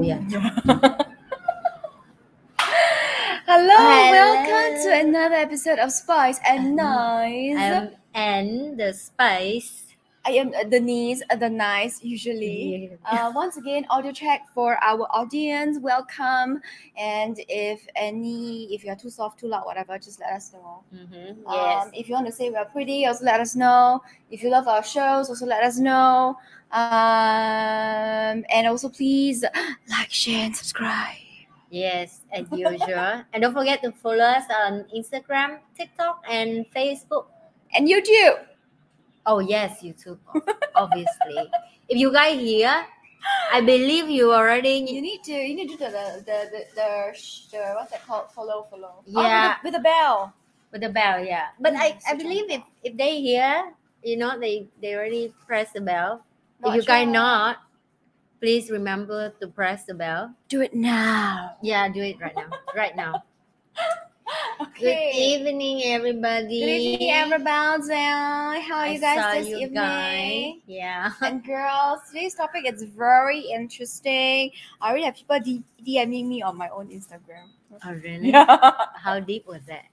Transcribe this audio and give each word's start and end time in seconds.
Hello, 0.00 0.16
Hello. 3.46 4.12
welcome 4.16 4.82
to 4.82 4.88
another 4.94 5.34
episode 5.34 5.78
of 5.78 5.92
Spice 5.92 6.40
and 6.48 6.74
Nice. 6.74 7.60
Um, 7.60 7.90
and 8.14 8.80
the 8.80 8.94
spice. 8.94 9.89
I 10.24 10.32
am 10.32 10.52
Denise, 10.68 11.22
uh, 11.30 11.36
the 11.36 11.48
nice 11.48 12.04
usually. 12.04 12.90
Uh, 13.06 13.32
once 13.34 13.56
again, 13.56 13.86
audio 13.88 14.12
check 14.12 14.42
for 14.54 14.76
our 14.84 15.06
audience. 15.10 15.78
Welcome. 15.80 16.60
And 16.96 17.40
if 17.48 17.80
any, 17.96 18.72
if 18.74 18.84
you're 18.84 18.96
too 18.96 19.08
soft, 19.08 19.40
too 19.40 19.48
loud, 19.48 19.64
whatever, 19.64 19.98
just 19.98 20.20
let 20.20 20.32
us 20.32 20.52
know. 20.52 20.84
Mhm, 20.94 21.38
Yes. 21.48 21.84
Um, 21.86 21.90
if 21.94 22.06
you 22.08 22.14
want 22.14 22.26
to 22.26 22.32
say 22.32 22.50
we're 22.50 22.66
pretty, 22.66 23.06
also 23.06 23.24
let 23.24 23.40
us 23.40 23.56
know. 23.56 24.02
If 24.30 24.42
you 24.42 24.50
love 24.50 24.68
our 24.68 24.84
shows, 24.84 25.30
also 25.30 25.46
let 25.46 25.64
us 25.64 25.78
know. 25.78 26.36
Um, 26.72 28.44
and 28.52 28.66
also 28.68 28.88
please 28.90 29.42
like, 29.88 30.10
share, 30.10 30.44
and 30.44 30.54
subscribe. 30.56 31.16
Yes, 31.70 32.20
as 32.32 32.46
usual. 32.50 33.22
and 33.32 33.42
don't 33.42 33.54
forget 33.54 33.82
to 33.84 33.92
follow 33.92 34.18
us 34.24 34.44
on 34.64 34.84
Instagram, 34.94 35.60
TikTok, 35.76 36.24
and 36.28 36.66
Facebook. 36.76 37.26
And 37.72 37.88
YouTube. 37.88 38.36
Oh 39.26 39.38
yes, 39.38 39.82
YouTube, 39.82 40.18
obviously. 40.74 41.50
if 41.88 41.98
you 41.98 42.12
guys 42.12 42.40
here, 42.40 42.86
I 43.52 43.60
believe 43.60 44.08
you 44.08 44.32
already. 44.32 44.80
You 44.88 45.02
need 45.02 45.22
to 45.24 45.32
you 45.32 45.54
need 45.54 45.68
to 45.68 45.76
do 45.76 45.84
the 45.84 45.90
the 45.90 46.24
the, 46.24 46.38
the, 46.74 46.84
the 47.52 47.74
what's 47.76 47.90
that 47.92 48.06
called? 48.06 48.32
Follow, 48.32 48.64
follow. 48.70 49.04
Oh, 49.04 49.04
with 49.04 49.14
the- 49.14 49.20
Yeah. 49.20 49.56
with, 49.62 49.72
the, 49.74 49.80
bell. 49.80 50.32
with 50.72 50.80
the 50.80 50.88
bell, 50.88 51.22
yeah. 51.24 51.48
But 51.60 51.74
I, 51.76 51.92
Mm, 51.92 52.00
I 52.08 52.10
on 52.12 52.18
believe 52.18 52.50
if, 52.50 52.62
if 52.82 52.96
they 52.96 53.20
hear, 53.20 53.72
you 54.02 54.16
know, 54.16 54.38
they 54.40 54.68
they 54.80 54.94
already 54.94 55.34
press 55.46 55.72
the 55.72 55.80
bell. 55.82 56.24
Not 56.60 56.76
if 56.76 56.82
you 56.82 56.86
guys 56.88 57.08
not, 57.08 57.58
please 58.40 58.70
remember 58.70 59.34
to 59.40 59.46
press 59.48 59.84
the 59.84 59.94
bell. 59.94 60.32
do 60.48 60.62
it 60.62 60.72
now. 60.74 61.56
Yeah, 61.62 61.88
do 61.92 62.00
it 62.02 62.16
right 62.20 62.34
now. 62.34 62.48
right 62.74 62.96
now. 62.96 63.24
Good 64.78 65.14
evening, 65.14 65.82
everybody. 65.84 66.60
Good 66.60 66.80
evening, 66.80 67.10
everybody. 67.12 67.92
How 68.62 68.76
are 68.76 68.84
I 68.86 68.92
you 68.94 69.00
guys 69.00 69.38
this 69.44 69.48
you 69.48 69.56
evening? 69.58 69.74
guys. 69.74 70.54
Yeah. 70.66 71.12
And 71.22 71.44
girls, 71.44 72.00
today's 72.08 72.34
topic 72.34 72.64
is 72.66 72.82
very 72.84 73.40
interesting. 73.40 74.52
I 74.80 74.90
already 74.90 75.04
have 75.04 75.14
people 75.14 75.38
DMing 75.40 76.26
me 76.28 76.42
on 76.42 76.56
my 76.56 76.68
own 76.68 76.88
Instagram. 76.88 77.48
Oh, 77.84 77.92
really? 77.92 78.30
Yeah. 78.34 78.72
How 78.96 79.20
deep 79.20 79.46
was 79.46 79.62
that? 79.66 79.84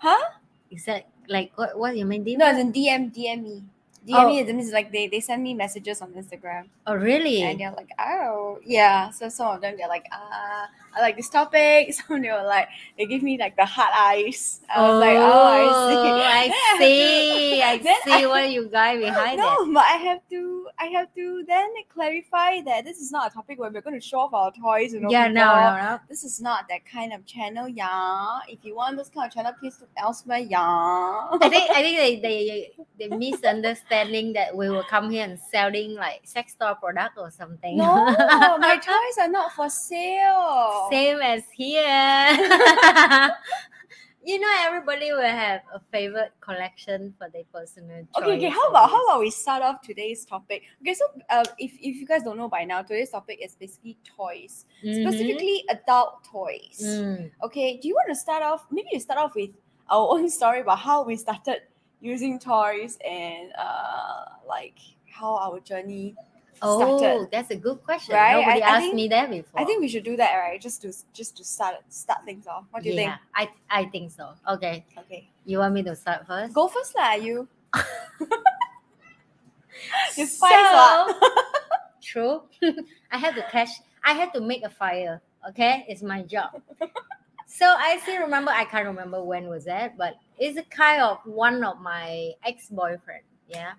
huh? 0.00 0.30
Is 0.70 0.84
that 0.84 1.08
like 1.28 1.52
what? 1.56 1.78
What 1.78 1.96
you 1.96 2.04
mean 2.06 2.24
deep? 2.24 2.38
No, 2.38 2.48
it's 2.50 2.58
in 2.58 2.72
DM, 2.72 3.14
DM 3.14 3.42
me. 3.42 3.64
DM 4.06 4.14
Oh. 4.16 4.28
me, 4.28 4.42
means 4.52 4.72
like 4.72 4.90
they, 4.92 5.08
they 5.08 5.20
send 5.20 5.42
me 5.42 5.52
messages 5.52 6.00
on 6.00 6.12
Instagram. 6.12 6.68
Oh, 6.86 6.94
really? 6.94 7.42
And 7.42 7.60
they're 7.60 7.72
like, 7.72 7.90
oh, 7.98 8.58
yeah. 8.64 9.10
So 9.10 9.28
some 9.28 9.48
of 9.56 9.60
them, 9.60 9.76
they're 9.76 9.88
like, 9.88 10.06
uh, 10.10 10.66
I 10.94 11.00
like 11.00 11.16
this 11.16 11.28
topic. 11.28 11.92
Some 12.08 12.22
they 12.22 12.30
were 12.30 12.42
like, 12.44 12.68
they 12.98 13.06
give 13.06 13.22
me 13.22 13.38
like 13.38 13.56
the 13.56 13.64
hard 13.64 13.90
eyes. 13.94 14.60
I 14.74 14.82
was 14.88 15.00
like, 15.00 15.16
oh, 15.16 15.46
I 15.46 15.62
see. 15.88 15.96
Oh, 15.96 16.20
I 16.22 16.78
see. 16.78 17.62
I 17.62 17.78
see 18.04 18.26
what 18.26 18.50
you 18.50 18.68
guys 18.68 19.00
behind 19.04 19.38
no, 19.38 19.64
it. 19.64 19.74
but 19.74 19.84
I 19.84 19.96
have 19.96 20.20
to, 20.30 20.68
I 20.78 20.86
have 20.86 21.14
to 21.14 21.44
then 21.46 21.68
clarify 21.92 22.60
that 22.62 22.84
this 22.84 22.98
is 22.98 23.12
not 23.12 23.30
a 23.30 23.34
topic 23.34 23.58
where 23.58 23.70
we're 23.70 23.80
going 23.82 23.98
to 23.98 24.04
show 24.06 24.20
off 24.20 24.34
our 24.34 24.52
toys. 24.52 24.92
You 24.92 25.00
know, 25.00 25.10
Yeah, 25.10 25.28
no, 25.28 25.54
no, 25.54 25.76
no. 25.76 26.00
This 26.08 26.24
is 26.24 26.40
not 26.40 26.68
that 26.68 26.84
kind 26.86 27.12
of 27.12 27.24
channel, 27.26 27.68
yeah. 27.68 28.38
If 28.48 28.64
you 28.64 28.74
want 28.76 28.96
this 28.96 29.08
kind 29.08 29.28
of 29.28 29.34
channel, 29.34 29.52
please 29.58 29.78
look 29.80 29.90
elsewhere, 29.96 30.38
yeah. 30.38 30.60
I 30.60 31.48
think 31.48 31.70
I 31.70 31.82
think 31.82 31.98
they 31.98 32.20
they 32.20 32.70
they 32.98 33.16
misunderstanding 33.16 34.32
that 34.34 34.56
we 34.56 34.68
will 34.68 34.84
come 34.84 35.10
here 35.10 35.24
and 35.24 35.38
selling 35.38 35.94
like 35.94 36.20
sex 36.24 36.54
toy 36.54 36.74
product 36.80 37.16
or 37.18 37.30
something. 37.30 37.76
no, 37.76 38.04
my 38.58 38.76
toys 38.76 39.18
are 39.20 39.28
not 39.28 39.52
for 39.52 39.68
sale. 39.68 40.79
Same 40.88 41.18
as 41.20 41.42
here. 41.54 41.80
you 44.24 44.38
know, 44.38 44.52
everybody 44.60 45.12
will 45.12 45.22
have 45.22 45.62
a 45.74 45.80
favorite 45.90 46.32
collection 46.40 47.14
for 47.18 47.28
their 47.30 47.44
personal. 47.52 48.06
Okay, 48.16 48.36
okay. 48.36 48.48
How 48.48 48.68
about 48.68 48.90
how 48.90 49.04
about 49.06 49.20
we 49.20 49.30
start 49.30 49.62
off 49.62 49.80
today's 49.82 50.24
topic? 50.24 50.62
Okay, 50.82 50.94
so 50.94 51.04
uh, 51.30 51.44
if 51.58 51.72
if 51.80 51.96
you 51.96 52.06
guys 52.06 52.22
don't 52.22 52.36
know 52.36 52.48
by 52.48 52.64
now, 52.64 52.82
today's 52.82 53.10
topic 53.10 53.38
is 53.42 53.54
basically 53.56 53.96
toys, 54.04 54.66
Mhm. 54.84 54.94
specifically 55.02 55.64
adult 55.70 56.24
toys. 56.24 56.80
Mm. 56.82 57.30
Okay, 57.42 57.78
do 57.78 57.88
you 57.88 57.94
want 57.94 58.08
to 58.08 58.14
start 58.14 58.42
off? 58.42 58.66
Maybe 58.70 58.88
you 58.92 59.00
start 59.00 59.18
off 59.18 59.34
with 59.34 59.50
our 59.88 60.08
own 60.14 60.28
story 60.38 60.60
about 60.60 60.78
how 60.78 61.02
we 61.04 61.16
started 61.16 61.62
using 62.00 62.38
toys 62.38 62.96
and 63.04 63.52
uh 63.58 64.24
like 64.48 64.78
how 65.10 65.36
our 65.36 65.60
journey 65.60 66.14
Oh, 66.62 66.98
started. 66.98 67.28
that's 67.32 67.50
a 67.50 67.56
good 67.56 67.82
question. 67.82 68.14
Right? 68.14 68.36
Nobody 68.36 68.62
I- 68.62 68.66
I 68.66 68.70
asked 68.76 68.82
think- 68.82 68.94
me 68.94 69.08
that 69.08 69.30
before. 69.30 69.60
I 69.60 69.64
think 69.64 69.80
we 69.80 69.88
should 69.88 70.04
do 70.04 70.16
that, 70.16 70.36
right? 70.36 70.60
Just 70.60 70.82
to 70.82 70.92
just 71.12 71.36
to 71.38 71.44
start 71.44 71.76
start 71.88 72.24
things 72.24 72.46
off. 72.46 72.64
What 72.70 72.82
do 72.82 72.90
you 72.90 72.96
think? 72.96 73.08
yeah, 73.08 73.18
I 73.34 73.48
I 73.70 73.84
think 73.86 74.10
so. 74.12 74.34
Okay. 74.48 74.84
Okay, 74.98 75.28
you 75.46 75.58
want 75.58 75.72
me 75.74 75.82
to 75.84 75.96
start 75.96 76.26
first? 76.26 76.52
go 76.54 76.68
first, 76.68 76.94
lah. 76.96 77.14
You. 77.14 77.48
You 80.16 80.26
So- 80.26 80.36
spice 80.36 80.72
lah. 80.72 81.08
True. 82.02 82.42
I 83.12 83.16
have 83.18 83.34
to 83.36 83.42
catch. 83.50 83.70
I 84.04 84.12
have 84.12 84.32
to 84.32 84.40
make 84.40 84.62
a 84.64 84.70
fire. 84.70 85.20
Okay, 85.48 85.86
it's 85.88 86.02
my 86.02 86.20
job. 86.22 86.60
so 87.46 87.64
I 87.64 87.98
still 88.02 88.20
remember. 88.20 88.50
I 88.50 88.64
can't 88.64 88.86
remember 88.86 89.22
when 89.22 89.48
was 89.48 89.64
that, 89.64 89.96
but 89.96 90.16
it's 90.38 90.58
a 90.58 90.62
kind 90.68 91.00
of 91.00 91.18
one 91.24 91.64
of 91.64 91.80
my 91.80 92.32
ex 92.44 92.68
boyfriend. 92.68 93.22
Yeah. 93.48 93.72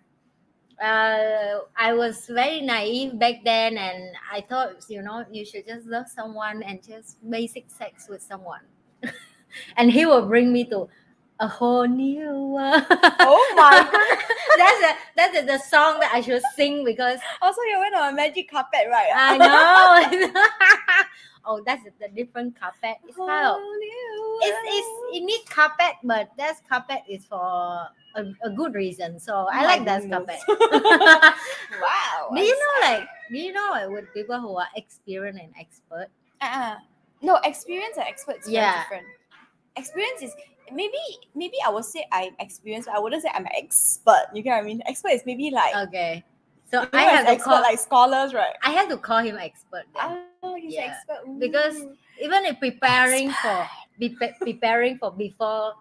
Uh, 0.82 1.60
I 1.78 1.94
was 1.94 2.26
very 2.26 2.62
naive 2.62 3.20
back 3.20 3.44
then, 3.46 3.78
and 3.78 4.16
I 4.32 4.42
thought, 4.42 4.84
you 4.90 5.02
know, 5.04 5.24
you 5.32 5.46
should 5.46 5.68
just 5.68 5.86
love 5.86 6.08
someone 6.10 6.64
and 6.64 6.82
just 6.82 7.18
basic 7.30 7.70
sex 7.70 8.10
with 8.10 8.22
someone, 8.22 8.62
and 9.78 9.92
he 9.92 10.06
will 10.06 10.26
bring 10.28 10.52
me 10.52 10.66
to 10.66 10.90
a 11.40 11.48
whole 11.48 11.86
new 11.88 12.58
world. 12.58 12.84
Oh 12.90 13.54
my 13.56 13.82
god! 13.92 14.20
that's 14.58 14.82
a, 14.84 14.96
that's 15.16 15.38
a, 15.38 15.46
the 15.46 15.60
song 15.60 16.00
that 16.00 16.12
I 16.14 16.22
should 16.22 16.42
sing 16.56 16.84
because 16.84 17.20
Also, 17.42 17.62
you 17.62 17.80
went 17.80 17.96
on 17.96 18.14
a 18.14 18.16
magic 18.16 18.50
carpet, 18.50 18.88
right? 18.90 19.10
I 19.14 19.38
know. 19.38 20.34
oh, 21.46 21.62
that's 21.66 21.84
the 21.84 22.08
different 22.10 22.60
carpet. 22.60 22.98
It's 23.08 23.18
kind 23.18 23.48
of 23.48 23.58
it's, 24.44 24.58
it's 24.66 25.18
it 25.18 25.24
need 25.24 25.42
carpet, 25.50 25.96
but 26.04 26.30
that 26.38 26.62
carpet 26.68 27.02
is 27.10 27.26
for 27.26 27.38
a, 28.16 28.26
a 28.44 28.50
good 28.50 28.74
reason. 28.74 29.20
So 29.20 29.48
I 29.52 29.62
My 29.62 29.66
like 29.66 29.86
that 29.86 30.10
carpet. 30.10 30.40
wow. 31.82 32.30
do 32.36 32.42
you 32.42 32.54
know 32.54 32.88
like 32.90 33.08
do 33.30 33.38
you 33.38 33.54
know 33.54 33.70
like 33.72 33.90
with 33.90 34.14
people 34.14 34.40
who 34.40 34.56
are 34.58 34.68
experienced 34.76 35.42
and 35.42 35.54
expert? 35.60 36.08
Uh-uh. 36.42 36.76
No, 37.22 37.36
experience 37.44 37.98
and 37.98 38.08
expert 38.08 38.38
is 38.38 38.46
very 38.46 38.56
Yeah. 38.56 38.82
different. 38.84 39.06
Experience 39.78 40.22
is 40.24 40.34
maybe 40.74 40.98
maybe 41.36 41.58
I 41.66 41.70
would 41.70 41.86
say 41.86 42.06
I'm 42.12 42.34
experienced, 42.40 42.88
but 42.88 42.96
I 42.96 43.00
wouldn't 43.00 43.22
say 43.24 43.30
I'm 43.34 43.46
an 43.46 43.52
expert. 43.56 44.26
You 44.34 44.42
get 44.42 44.56
what 44.56 44.64
I 44.64 44.66
mean? 44.66 44.82
Expert 44.86 45.12
is 45.12 45.22
maybe 45.26 45.52
like 45.52 45.76
Okay. 45.88 46.24
So 46.72 46.82
you 46.84 46.88
I 46.94 47.02
have 47.04 47.26
to 47.26 47.32
expert 47.32 47.50
call 47.50 47.62
like 47.62 47.80
scholars, 47.80 48.34
right? 48.34 48.54
I 48.64 48.72
have 48.72 48.88
to 48.90 48.98
call 48.98 49.20
him 49.20 49.38
expert. 49.38 49.84
then. 49.94 50.18
Oh, 50.44 50.56
he's 50.56 50.74
Yeah, 50.76 50.88
expert. 50.88 51.40
because 51.40 51.76
even 52.22 52.46
if 52.46 52.60
preparing 52.60 53.30
for 53.32 53.68
be 54.00 54.18
preparing 54.42 54.98
for 54.98 55.12
before 55.12 55.74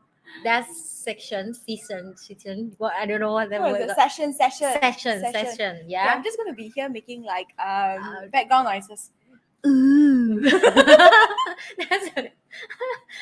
that 0.45 0.67
section 0.71 1.55
season 1.55 2.17
season 2.17 2.73
what 2.79 2.93
I 2.95 3.07
don't 3.07 3.21
know 3.21 3.33
what 3.33 3.51
that 3.51 3.61
What 3.61 3.73
word? 3.73 3.91
Session, 3.95 4.33
session, 4.33 4.73
session 4.81 5.21
session 5.33 5.85
Yeah, 5.89 6.07
yeah 6.07 6.15
I'm 6.15 6.23
just 6.25 6.37
gonna 6.39 6.55
be 6.55 6.69
here 6.69 6.89
making 6.89 7.23
like 7.23 7.49
um 7.59 8.03
Uh, 8.03 8.27
background 8.33 8.67
noises. 8.67 9.11
ooh 9.67 10.41
that's 10.41 12.09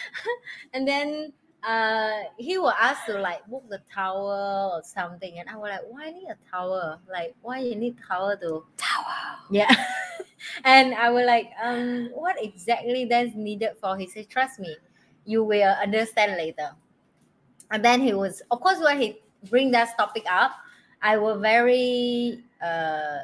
and 0.73 0.87
then 0.89 1.33
uh 1.66 2.22
he 2.38 2.56
will 2.58 2.70
ask 2.70 3.04
to 3.06 3.19
like 3.19 3.44
book 3.48 3.64
the 3.69 3.80
tower 3.92 4.70
or 4.74 4.82
something 4.84 5.38
and 5.38 5.48
I 5.48 5.56
was 5.56 5.70
like 5.70 5.82
why 5.91 6.10
need 6.10 6.28
a 6.30 6.36
tower 6.50 6.98
like 7.10 7.34
why 7.42 7.58
you 7.60 7.74
need 7.74 7.96
tower 8.06 8.36
to 8.42 8.64
Tower. 8.76 9.38
yeah 9.50 9.69
and 10.64 10.94
I 10.94 11.10
was 11.10 11.26
like 11.26 11.50
um 11.62 12.10
what 12.14 12.36
exactly 12.43 13.05
that's 13.06 13.34
needed 13.34 13.70
for 13.81 13.96
he 13.96 14.06
said 14.06 14.28
trust 14.28 14.60
me 14.60 14.76
you 15.25 15.43
will 15.44 15.75
understand 15.82 16.37
later 16.37 16.70
and 17.70 17.84
then 17.84 18.00
he 18.00 18.14
was 18.14 18.43
of 18.50 18.61
course 18.61 18.78
when 18.81 19.00
he 19.00 19.19
bring 19.50 19.70
that 19.72 19.96
topic 19.99 20.25
up 20.31 20.52
I 21.02 21.16
was 21.19 21.40
very 21.40 22.43
uh 22.62 23.19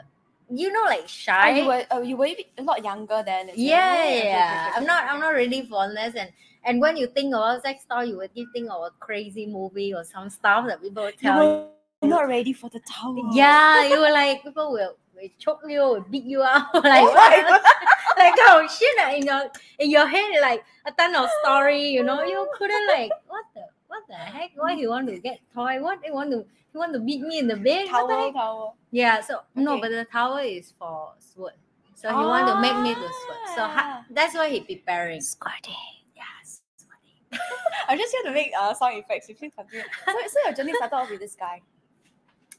you 0.50 0.72
know 0.72 0.82
like 0.84 1.06
Oh, 1.06 1.06
shy 1.06 1.48
you 1.58 1.66
were 1.66 1.84
oh, 1.90 2.02
you 2.02 2.16
were 2.16 2.28
a 2.58 2.62
lot 2.62 2.84
younger 2.84 3.22
then. 3.24 3.50
yeah, 3.54 3.94
okay, 3.98 4.28
yeah. 4.28 4.72
I'm 4.76 4.84
not. 4.86 5.04
I'm 5.10 5.20
not 5.20 5.34
really 5.34 5.62
fondness, 5.62 6.14
and 6.14 6.30
and 6.64 6.80
when 6.80 6.96
you 6.96 7.06
think 7.06 7.34
about 7.34 7.62
sex 7.62 7.84
toy, 7.90 8.02
you 8.02 8.16
would 8.18 8.30
think 8.34 8.70
of 8.70 8.82
a 8.82 8.90
crazy 9.00 9.46
movie 9.46 9.94
or 9.94 10.04
some 10.04 10.30
stuff 10.30 10.66
that 10.66 10.82
people 10.82 11.02
will 11.04 11.10
You 11.10 11.16
tell 11.20 11.42
you. 11.42 11.68
were 12.02 12.08
not 12.08 12.28
ready 12.28 12.52
for 12.52 12.68
the 12.70 12.80
tower. 12.80 13.16
Yeah, 13.32 13.86
you 13.88 14.00
were 14.00 14.10
like 14.12 14.42
people 14.42 14.72
will, 14.72 14.96
will 15.14 15.28
choke 15.38 15.60
you, 15.68 15.80
will 15.80 16.00
beat 16.10 16.24
you 16.24 16.42
up, 16.42 16.68
like 16.74 17.02
Oh 17.04 17.14
my 17.14 17.44
what? 17.48 17.62
like 18.18 18.34
oh 18.48 18.66
shit 18.68 19.16
in 19.20 19.26
your 19.26 19.42
in 19.78 19.90
your 19.90 20.06
head 20.06 20.40
like 20.40 20.62
a 20.86 20.92
ton 20.92 21.14
of 21.16 21.28
story. 21.42 21.88
You 21.88 22.02
know, 22.04 22.22
you 22.24 22.46
couldn't 22.54 22.88
like 22.88 23.10
what 23.28 23.44
the 23.54 23.62
what 23.88 24.02
the 24.08 24.14
heck? 24.14 24.50
Why 24.56 24.74
he 24.74 24.86
want 24.86 25.08
to 25.08 25.18
get 25.18 25.38
toy? 25.54 25.80
What 25.82 26.00
they 26.02 26.10
want 26.10 26.30
to 26.32 26.44
he 26.72 26.78
want 26.78 26.92
to 26.94 27.00
beat 27.00 27.20
me 27.20 27.38
in 27.38 27.46
the 27.48 27.56
bed? 27.56 27.86
What 27.90 28.08
the 28.08 28.14
Tower, 28.14 28.32
tower. 28.32 28.72
Yeah. 28.90 29.20
So 29.20 29.40
no, 29.54 29.80
but 29.80 29.90
the 29.90 30.04
tower 30.04 30.40
is 30.40 30.72
for 30.78 31.12
sword. 31.20 31.52
So 31.94 32.08
he 32.10 32.14
want 32.16 32.46
to 32.48 32.60
make 32.60 32.76
me 32.82 32.92
to 32.92 33.00
squirt. 33.22 33.48
So 33.56 33.62
ha- 33.62 34.02
Ah. 34.02 34.04
that's 34.10 34.34
why 34.34 34.50
he 34.50 34.60
preparing. 34.60 35.20
Squirty. 35.20 35.76
I'm 37.88 37.98
just 37.98 38.12
here 38.12 38.22
to 38.24 38.32
make 38.32 38.52
uh, 38.58 38.74
sound 38.74 38.98
effects. 38.98 39.28
You 39.28 39.34
please 39.34 39.52
continue. 39.56 39.84
So, 40.06 40.12
so 40.12 40.38
your 40.44 40.54
journey 40.54 40.74
started 40.74 40.96
off 40.96 41.10
with 41.10 41.20
this 41.20 41.34
guy. 41.34 41.60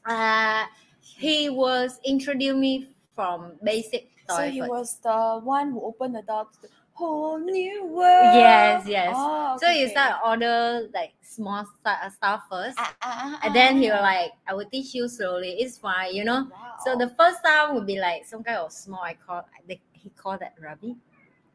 Uh, 0.08 0.66
he 1.00 1.50
was 1.50 1.98
introduced 2.04 2.56
me 2.58 2.94
from 3.12 3.52
basic. 3.64 4.08
So 4.28 4.48
he 4.48 4.62
was 4.62 5.00
the 5.02 5.40
one 5.42 5.72
who 5.72 5.82
opened 5.82 6.14
the 6.14 6.22
door 6.22 6.44
to 6.44 6.62
the 6.62 6.68
whole 6.92 7.38
new 7.38 7.86
world. 7.86 8.34
Yes, 8.34 8.86
yes. 8.86 9.14
Oh, 9.16 9.56
so 9.60 9.66
okay, 9.66 9.78
you 9.80 9.84
okay. 9.84 9.92
start 9.92 10.20
order 10.24 10.88
like 10.94 11.12
small 11.22 11.64
stu- 11.64 12.10
stuff 12.14 12.44
first, 12.50 12.76
ah, 12.78 12.94
ah, 13.02 13.40
and 13.44 13.54
then 13.54 13.76
he 13.76 13.90
will 13.90 14.00
like, 14.00 14.32
I 14.48 14.54
will 14.54 14.64
teach 14.64 14.94
you 14.94 15.08
slowly. 15.08 15.50
It's 15.60 15.78
fine, 15.78 16.14
you 16.14 16.24
know. 16.24 16.48
Wow. 16.50 16.74
So 16.84 16.96
the 16.96 17.08
first 17.10 17.38
time 17.44 17.74
would 17.74 17.86
be 17.86 18.00
like 18.00 18.24
some 18.24 18.42
kind 18.42 18.58
of 18.58 18.72
small. 18.72 19.02
I 19.02 19.14
call 19.14 19.46
they, 19.68 19.80
he 19.92 20.10
called 20.10 20.40
that 20.40 20.54
rabbit, 20.60 20.96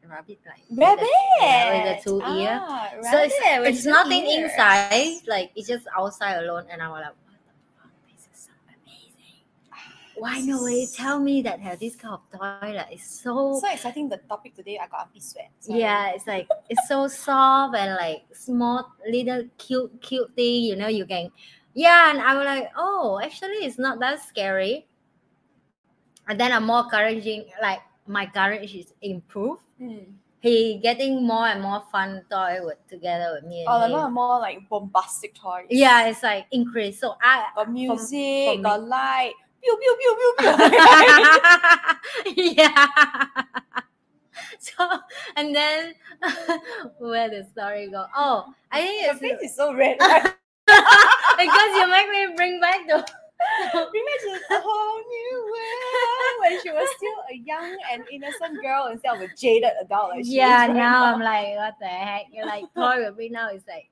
rabbit 0.08 0.38
like 0.46 0.62
the- 0.70 0.76
rabbit 0.80 1.08
yeah, 1.40 1.72
with 1.72 2.04
the 2.04 2.10
two 2.10 2.16
ear. 2.40 2.58
Ah, 2.62 2.90
So 3.10 3.18
it's, 3.22 3.34
it's 3.40 3.86
nothing 3.86 4.26
inside, 4.28 5.20
like 5.26 5.50
it's 5.54 5.68
just 5.68 5.86
outside 5.96 6.42
alone. 6.44 6.66
And 6.70 6.82
I 6.82 6.88
was 6.88 7.02
like, 7.02 7.14
what 7.24 7.38
the 7.46 7.52
fuck? 7.80 7.90
This 8.10 8.26
is 8.32 8.46
so 8.46 8.50
amazing. 8.68 9.42
Why 10.16 10.40
nobody 10.40 10.86
tell 10.86 11.18
me 11.20 11.42
that 11.42 11.60
have 11.60 11.78
this 11.80 11.96
kind 11.96 12.14
of 12.14 12.20
toilet? 12.38 12.86
It's 12.90 13.22
so, 13.22 13.58
So 13.60 13.70
exciting 13.70 14.08
the 14.08 14.18
topic 14.18 14.54
today. 14.54 14.78
I 14.82 14.86
got 14.88 15.00
armpit 15.06 15.22
sweat. 15.22 15.50
Sorry. 15.60 15.80
yeah, 15.80 16.12
it's 16.14 16.26
like 16.26 16.48
it's 16.68 16.86
so 16.88 17.08
soft 17.08 17.76
and 17.76 17.94
like 17.94 18.22
small 18.32 18.92
little 19.08 19.44
cute 19.58 20.00
cute 20.02 20.34
thing, 20.34 20.64
you 20.64 20.76
know, 20.76 20.88
you 20.88 21.06
can 21.06 21.30
yeah, 21.74 22.10
and 22.10 22.20
I 22.20 22.34
was 22.34 22.44
like, 22.44 22.70
oh, 22.76 23.18
actually 23.24 23.64
it's 23.64 23.78
not 23.78 23.98
that 24.00 24.20
scary. 24.22 24.86
And 26.28 26.38
then 26.38 26.52
I'm 26.52 26.66
more 26.66 26.84
encouraging, 26.84 27.46
like 27.62 27.80
my 28.06 28.26
courage 28.26 28.74
is 28.74 28.92
improved. 29.00 29.62
Mm. 29.82 30.06
He 30.40 30.78
getting 30.82 31.26
more 31.26 31.46
and 31.46 31.60
more 31.62 31.82
fun 31.92 32.22
toy 32.30 32.58
with 32.62 32.78
together 32.88 33.32
with 33.34 33.44
me 33.48 33.64
Oh, 33.68 33.82
him. 33.82 33.90
more, 33.92 34.10
more 34.10 34.38
like 34.40 34.68
bombastic 34.68 35.34
toys. 35.34 35.66
Yeah, 35.70 36.06
it's 36.06 36.22
like 36.22 36.46
increase. 36.50 37.00
So 37.00 37.14
I 37.22 37.46
Got 37.56 37.70
music, 37.72 38.08
for 38.08 38.56
me. 38.56 38.62
got 38.62 38.82
light. 38.82 39.32
Pew, 39.62 39.76
pew, 39.80 39.96
pew, 40.00 40.16
pew, 40.18 40.34
pew. 42.34 42.42
yeah. 42.54 42.86
So 44.58 44.86
and 45.36 45.54
then 45.54 45.94
where 46.98 47.28
the 47.28 47.44
story 47.52 47.88
go? 47.90 48.06
Oh, 48.16 48.52
I 48.70 48.80
think 48.80 49.02
Your 49.02 49.10
it's 49.12 49.20
face 49.20 49.50
is 49.50 49.56
so 49.56 49.74
red. 49.74 49.98
Because 49.98 51.70
you 51.76 51.88
make 51.90 52.08
me 52.10 52.34
bring 52.36 52.60
back 52.60 52.86
the 52.86 53.04
Imagine 53.74 54.42
a 54.50 54.60
whole 54.60 54.98
new 55.08 55.34
world 55.52 56.34
when 56.40 56.62
she 56.62 56.70
was 56.70 56.88
still 56.96 57.18
a 57.30 57.36
young 57.36 57.76
and 57.92 58.04
innocent 58.12 58.60
girl 58.62 58.86
instead 58.90 59.14
of 59.16 59.20
a 59.22 59.28
jaded 59.36 59.70
adult. 59.80 60.10
Like 60.10 60.24
yeah. 60.26 60.66
right 60.66 60.74
Now 60.74 61.14
I'm 61.14 61.20
like, 61.20 61.56
what 61.56 61.74
the 61.80 61.86
heck? 61.86 62.26
You're 62.32 62.46
like 62.46 62.64
toy 62.74 63.04
with 63.04 63.16
me 63.16 63.28
now. 63.28 63.48
It's 63.50 63.66
like, 63.66 63.88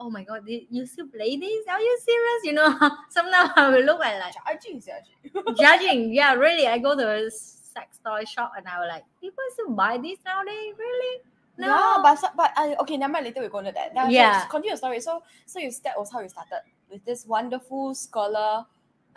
oh 0.00 0.10
my 0.10 0.24
god, 0.24 0.46
did 0.46 0.62
you 0.70 0.86
still 0.86 1.08
play 1.08 1.36
this? 1.36 1.66
Are 1.68 1.80
you 1.80 1.98
serious? 2.04 2.40
You 2.44 2.52
know, 2.52 2.78
sometimes 3.10 3.50
I 3.56 3.68
will 3.70 3.84
look 3.84 4.04
at 4.04 4.18
like 4.20 4.34
Judging, 4.46 4.80
judging. 4.80 5.56
judging. 5.56 6.12
Yeah, 6.14 6.34
really. 6.34 6.66
I 6.66 6.78
go 6.78 6.96
to 6.96 7.08
a 7.26 7.30
sex 7.30 7.98
toy 8.04 8.24
shop 8.24 8.52
and 8.56 8.66
I 8.66 8.78
was 8.78 8.88
like, 8.88 9.04
people 9.20 9.42
still 9.52 9.70
buy 9.70 9.98
this 9.98 10.18
nowadays? 10.24 10.74
Really? 10.78 11.20
No. 11.58 11.66
Yeah, 11.66 11.98
but 12.02 12.32
but 12.36 12.52
uh, 12.56 12.74
okay, 12.82 12.96
never 12.96 13.12
mind. 13.12 13.24
Later 13.26 13.40
we 13.42 13.48
go 13.48 13.58
into 13.58 13.72
that. 13.72 13.92
Now, 13.94 14.08
Yeah. 14.08 14.34
just 14.34 14.50
continue 14.50 14.72
the 14.72 14.78
story. 14.78 15.00
So 15.00 15.22
so 15.46 15.58
you 15.58 15.72
that 15.84 15.98
was 15.98 16.10
how 16.12 16.20
you 16.20 16.28
started 16.28 16.62
with 16.90 17.04
this 17.04 17.26
wonderful 17.26 17.94
scholar. 17.94 18.64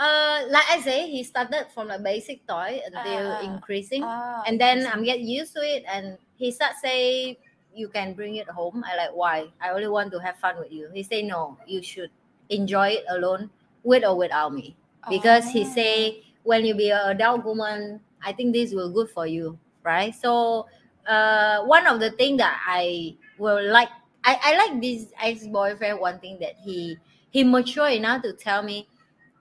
Uh, 0.01 0.49
like 0.49 0.65
I 0.69 0.81
say, 0.81 1.05
he 1.09 1.23
started 1.23 1.67
from 1.73 1.91
a 1.91 1.99
basic 1.99 2.45
toy 2.49 2.81
until 2.85 3.37
Ah, 3.37 3.45
increasing, 3.45 4.01
Ah, 4.03 4.41
and 4.47 4.57
then. 4.59 4.87
I'm 4.89 5.03
get 5.05 5.21
used 5.21 5.53
to 5.53 5.61
it. 5.61 5.85
And 5.85 6.17
he 6.41 6.49
start 6.51 6.73
say, 6.81 7.37
"You 7.73 7.87
can 7.93 8.13
bring 8.17 8.35
it 8.41 8.49
home." 8.49 8.81
I 8.81 8.97
like, 8.97 9.13
why? 9.13 9.53
I 9.61 9.69
only 9.69 9.87
want 9.87 10.11
to 10.13 10.19
have 10.19 10.37
fun 10.41 10.57
with 10.57 10.71
you. 10.73 10.89
He 10.93 11.03
say, 11.05 11.21
"No, 11.21 11.57
you 11.69 11.81
should 11.85 12.09
enjoy 12.49 12.97
it 12.99 13.05
alone, 13.13 13.49
with 13.85 14.03
or 14.03 14.17
without 14.17 14.53
me." 14.53 14.75
Because 15.09 15.45
he 15.49 15.61
Ah. 15.65 15.73
say, 15.77 16.23
when 16.43 16.65
you 16.65 16.73
be 16.73 16.89
an 16.89 17.01
adult 17.13 17.45
woman, 17.45 18.01
I 18.23 18.33
think 18.33 18.53
this 18.53 18.73
will 18.73 18.89
good 18.91 19.09
for 19.09 19.25
you, 19.27 19.57
right? 19.83 20.13
So, 20.13 20.65
uh, 21.07 21.63
one 21.65 21.85
of 21.87 21.99
the 21.99 22.11
thing 22.11 22.37
that 22.37 22.57
I 22.65 23.15
will 23.37 23.61
like, 23.71 23.89
I, 24.23 24.37
I 24.41 24.51
like 24.57 24.81
this 24.81 25.13
ex 25.21 25.47
boyfriend. 25.47 25.99
One 25.99 26.19
thing 26.19 26.37
that 26.41 26.55
he 26.63 26.97
he 27.31 27.43
mature 27.43 27.89
enough 27.89 28.21
to 28.23 28.33
tell 28.33 28.61
me. 28.63 28.87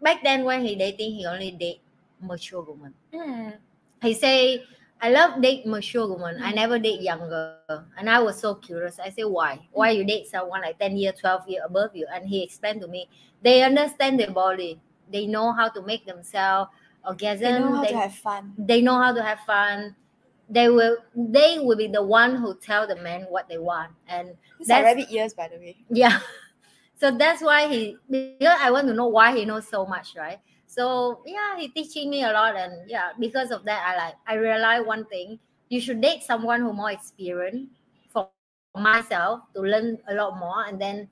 Back 0.03 0.23
then, 0.23 0.45
when 0.45 0.65
he 0.65 0.75
dating, 0.77 1.13
he 1.15 1.27
only 1.27 1.51
date 1.53 1.81
mature 2.21 2.63
woman. 2.63 2.95
Mm. 3.13 3.55
He 4.03 4.15
say, 4.15 4.65
"I 5.01 5.11
love 5.11 5.41
date 5.43 5.67
mature 5.67 6.07
woman. 6.09 6.43
I 6.43 6.53
Mm. 6.53 6.55
never 6.57 6.79
date 6.79 7.01
younger." 7.01 7.59
And 7.99 8.09
I 8.09 8.19
was 8.21 8.39
so 8.41 8.55
curious. 8.55 8.99
I 8.99 9.11
say, 9.11 9.25
"Why? 9.25 9.61
Why 9.73 9.91
you 9.91 10.05
date 10.05 10.27
someone 10.27 10.63
like 10.63 10.79
ten 10.79 10.97
year, 10.97 11.13
twelve 11.13 11.49
year 11.49 11.63
above 11.65 11.95
you?" 11.95 12.07
And 12.13 12.27
he 12.29 12.43
explained 12.43 12.81
to 12.83 12.89
me, 12.89 13.09
they 13.43 13.63
understand 13.63 14.19
their 14.21 14.31
body. 14.33 14.81
They 15.11 15.27
know 15.27 15.53
how 15.53 15.69
to 15.71 15.83
make 15.83 16.07
themselves 16.07 16.71
orgasm. 17.07 17.45
They 17.53 17.59
know 17.61 17.73
how 17.77 17.83
they, 17.83 17.89
to 17.93 17.99
have 17.99 18.15
fun. 18.15 18.55
they 18.59 18.81
know 18.83 18.97
how 19.01 19.13
to 19.13 19.23
have 19.23 19.41
fun. 19.41 19.97
They 20.49 20.69
will 20.69 20.97
they 21.15 21.59
will 21.59 21.77
be 21.77 21.87
the 21.89 22.03
one 22.03 22.37
who 22.37 22.55
tell 22.57 22.87
the 22.87 22.97
man 22.97 23.23
what 23.31 23.49
they 23.49 23.59
want. 23.59 23.93
And 24.09 24.37
These 24.59 24.69
That's- 24.69 24.85
rabbit 24.97 25.09
ears, 25.11 25.33
by 25.33 25.49
the 25.49 25.57
way. 25.57 25.77
yeah. 25.89 26.21
So 27.01 27.11
that's 27.11 27.41
why 27.41 27.65
he 27.67 27.97
because 28.11 28.61
I 28.61 28.71
want 28.71 28.87
to 28.89 28.93
know 28.93 29.09
why 29.09 29.33
he 29.35 29.47
knows 29.49 29.67
so 29.67 29.87
much, 29.87 30.13
right? 30.21 30.37
So 30.67 31.25
yeah, 31.25 31.57
he 31.57 31.69
teaching 31.73 32.11
me 32.11 32.25
a 32.25 32.33
lot 32.33 32.57
and 32.57 32.85
yeah, 32.85 33.17
because 33.19 33.51
of 33.51 33.65
that 33.65 33.81
I 33.81 33.97
like 33.97 34.15
I 34.29 34.35
realize 34.37 34.85
one 34.85 35.07
thing. 35.07 35.41
You 35.71 35.81
should 35.81 36.03
date 36.03 36.23
someone 36.23 36.61
who 36.61 36.75
more 36.75 36.91
experienced 36.91 37.73
for 38.13 38.29
myself 38.77 39.49
to 39.55 39.63
learn 39.63 39.97
a 40.09 40.15
lot 40.15 40.37
more 40.37 40.67
and 40.69 40.77
then 40.77 41.09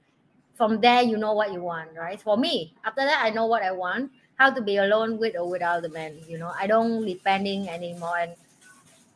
from 0.52 0.78
there 0.82 1.00
you 1.00 1.16
know 1.16 1.32
what 1.32 1.54
you 1.54 1.62
want, 1.62 1.96
right? 1.96 2.20
For 2.20 2.36
me, 2.36 2.74
after 2.84 3.08
that 3.08 3.24
I 3.24 3.30
know 3.30 3.46
what 3.46 3.62
I 3.62 3.72
want, 3.72 4.10
how 4.36 4.50
to 4.50 4.60
be 4.60 4.76
alone 4.76 5.16
with 5.16 5.38
or 5.40 5.48
without 5.48 5.80
the 5.80 5.88
man, 5.88 6.20
you 6.28 6.36
know. 6.36 6.52
I 6.52 6.66
don't 6.66 7.06
depending 7.06 7.70
anymore 7.70 8.18
and 8.20 8.36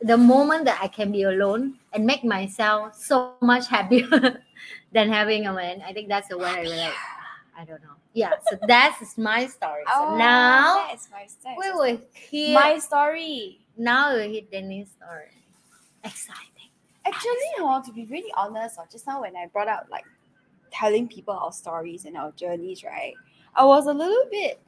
the 0.01 0.17
moment 0.17 0.65
that 0.65 0.79
I 0.81 0.87
can 0.87 1.11
be 1.11 1.21
alone 1.23 1.77
and 1.93 2.03
make 2.03 2.23
myself 2.23 2.95
so 2.95 3.35
much 3.41 3.67
happier 3.67 4.41
than 4.93 5.09
having 5.09 5.47
a 5.47 5.53
man, 5.53 5.81
I 5.85 5.93
think 5.93 6.07
that's 6.07 6.27
the 6.29 6.37
way 6.37 6.45
I 6.47 6.63
like. 6.63 6.93
I 7.57 7.65
don't 7.65 7.81
know. 7.81 7.95
Yeah, 8.13 8.31
so 8.49 8.57
that's 8.67 9.17
my 9.17 9.47
story. 9.47 9.83
So 9.97 10.17
now 10.17 10.87
that 10.87 10.91
is 10.95 11.07
my 11.11 11.23
is 11.23 11.37
we 11.57 11.71
will 11.71 11.99
hear. 12.13 12.53
my 12.53 12.77
story. 12.79 13.59
now 13.77 14.15
we 14.15 14.33
hit 14.33 14.51
Dennis' 14.51 14.89
story. 14.91 15.29
Exciting. 16.03 16.69
Actually, 17.05 17.49
oh, 17.59 17.81
to 17.85 17.91
be 17.91 18.05
really 18.05 18.31
honest, 18.37 18.77
or 18.77 18.85
just 18.91 19.05
now 19.07 19.21
when 19.21 19.35
I 19.35 19.47
brought 19.47 19.67
up 19.67 19.87
like 19.91 20.05
telling 20.71 21.07
people 21.07 21.33
our 21.33 21.51
stories 21.51 22.05
and 22.05 22.15
our 22.17 22.31
journeys, 22.31 22.83
right? 22.83 23.13
I 23.55 23.65
was 23.65 23.87
a 23.87 23.93
little 23.93 24.25
bit. 24.31 24.59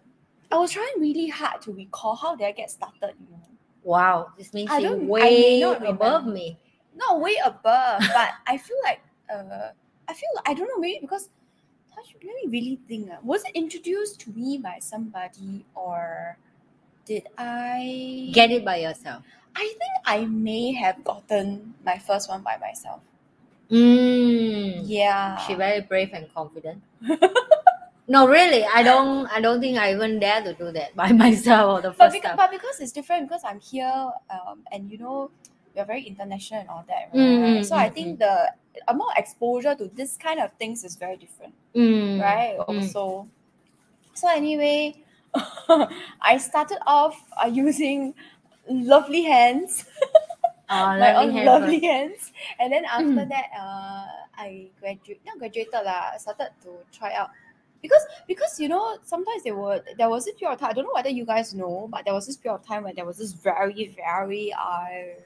I 0.51 0.57
was 0.57 0.71
trying 0.71 0.99
really 0.99 1.27
hard 1.27 1.61
to 1.63 1.71
recall 1.73 2.15
how 2.15 2.35
did 2.35 2.45
I 2.47 2.51
get 2.51 2.69
started. 2.69 3.13
You 3.19 3.31
know, 3.31 3.41
Wow, 3.83 4.31
this 4.37 4.53
means 4.53 4.69
I 4.71 4.79
she's 4.79 4.89
don't- 4.89 5.01
I 5.01 5.05
may 5.05 5.09
way 5.09 5.59
not 5.59 5.85
above 5.87 6.25
me. 6.25 6.57
not 6.95 7.19
way 7.21 7.35
above, 7.43 8.01
but 8.13 8.29
I 8.47 8.57
feel 8.57 8.77
like 8.83 8.99
uh, 9.33 9.69
I 10.07 10.13
feel 10.13 10.29
I 10.45 10.53
don't 10.53 10.67
know 10.67 10.79
maybe 10.79 10.99
because 11.01 11.29
let 11.95 12.05
me 12.23 12.47
really 12.49 12.79
think. 12.87 13.09
ah. 13.11 13.19
was 13.23 13.43
it 13.45 13.51
introduced 13.55 14.19
to 14.21 14.31
me 14.31 14.57
by 14.57 14.77
somebody 14.79 15.65
or 15.75 16.37
did 17.05 17.27
I 17.37 18.29
Get 18.33 18.51
it 18.51 18.65
by 18.65 18.77
yourself. 18.77 19.23
I 19.55 19.65
think 19.79 19.93
I 20.05 20.25
may 20.25 20.73
have 20.73 21.03
gotten 21.03 21.75
my 21.85 21.97
first 21.99 22.29
one 22.29 22.41
by 22.41 22.57
myself. 22.57 23.01
Mm. 23.71 24.81
Yeah. 24.83 25.37
She 25.37 25.53
very 25.55 25.81
brave 25.81 26.11
and 26.13 26.31
confident. 26.33 26.81
no, 28.07 28.27
really, 28.27 28.63
I 28.65 28.83
don't. 28.83 29.27
I 29.27 29.41
don't 29.41 29.59
think 29.59 29.77
I 29.77 29.93
even 29.93 30.19
dare 30.19 30.41
to 30.43 30.53
do 30.53 30.71
that 30.71 30.95
by 30.95 31.11
myself 31.25 31.79
or 31.79 31.81
the 31.81 31.89
but 31.97 31.97
first 31.97 32.13
because, 32.13 32.29
time. 32.29 32.37
but 32.37 32.51
because 32.51 32.79
it's 32.79 32.91
different 32.91 33.27
because 33.27 33.41
I'm 33.43 33.59
here 33.59 34.11
um, 34.29 34.59
and 34.71 34.91
you 34.91 34.97
know 34.97 35.31
we're 35.75 35.85
very 35.85 36.03
international 36.03 36.61
and 36.61 36.69
all 36.69 36.85
that 36.87 37.09
right? 37.13 37.15
Mm, 37.19 37.39
mm, 37.59 37.65
so 37.65 37.75
I 37.75 37.89
mm, 37.89 37.93
think 37.93 38.19
the 38.19 38.53
amount 38.87 39.11
of 39.11 39.17
exposure 39.17 39.75
to 39.75 39.87
this 39.95 40.17
kind 40.17 40.39
of 40.39 40.51
things 40.59 40.83
is 40.83 40.95
very 40.95 41.17
different 41.17 41.53
Mm, 41.75 42.19
right? 42.19 42.57
mm. 42.57 42.65
also 42.67 43.27
so 44.13 44.29
anyway 44.29 44.93
I 46.21 46.37
started 46.37 46.79
off 46.87 47.21
uh, 47.43 47.47
using 47.51 48.13
lovely 48.69 49.23
hands. 49.23 49.85
Oh, 50.69 50.95
my 50.97 51.13
lovely 51.13 51.27
own 51.27 51.31
hand 51.31 51.45
lovely 51.45 51.79
hands. 51.79 52.31
And 52.59 52.71
then 52.73 52.85
after 52.85 53.25
Mm. 53.25 53.29
that 53.29 53.45
uh, 53.57 54.07
I 54.37 54.67
graduate 54.79 55.21
not 55.25 55.39
graduated 55.39 55.73
lah 55.85 56.11
I 56.13 56.17
started 56.17 56.51
to 56.63 56.71
try 56.91 57.13
out. 57.13 57.29
Because 57.81 58.05
because 58.27 58.59
you 58.59 58.67
know 58.69 58.97
sometimes 59.03 59.43
there 59.43 59.55
were 59.55 59.81
there 59.97 60.09
was 60.09 60.25
this 60.25 60.35
period 60.35 60.53
of 60.55 60.59
time 60.59 60.71
I 60.71 60.73
don't 60.73 60.85
know 60.85 60.95
whether 60.95 61.09
you 61.09 61.25
guys 61.25 61.53
know 61.53 61.87
but 61.91 62.05
there 62.05 62.13
was 62.13 62.25
this 62.25 62.37
period 62.37 62.57
of 62.59 62.65
time 62.65 62.83
when 62.83 62.95
there 62.95 63.05
was 63.05 63.17
this 63.17 63.33
very 63.33 63.93
very 63.95 64.53
uh 64.53 65.19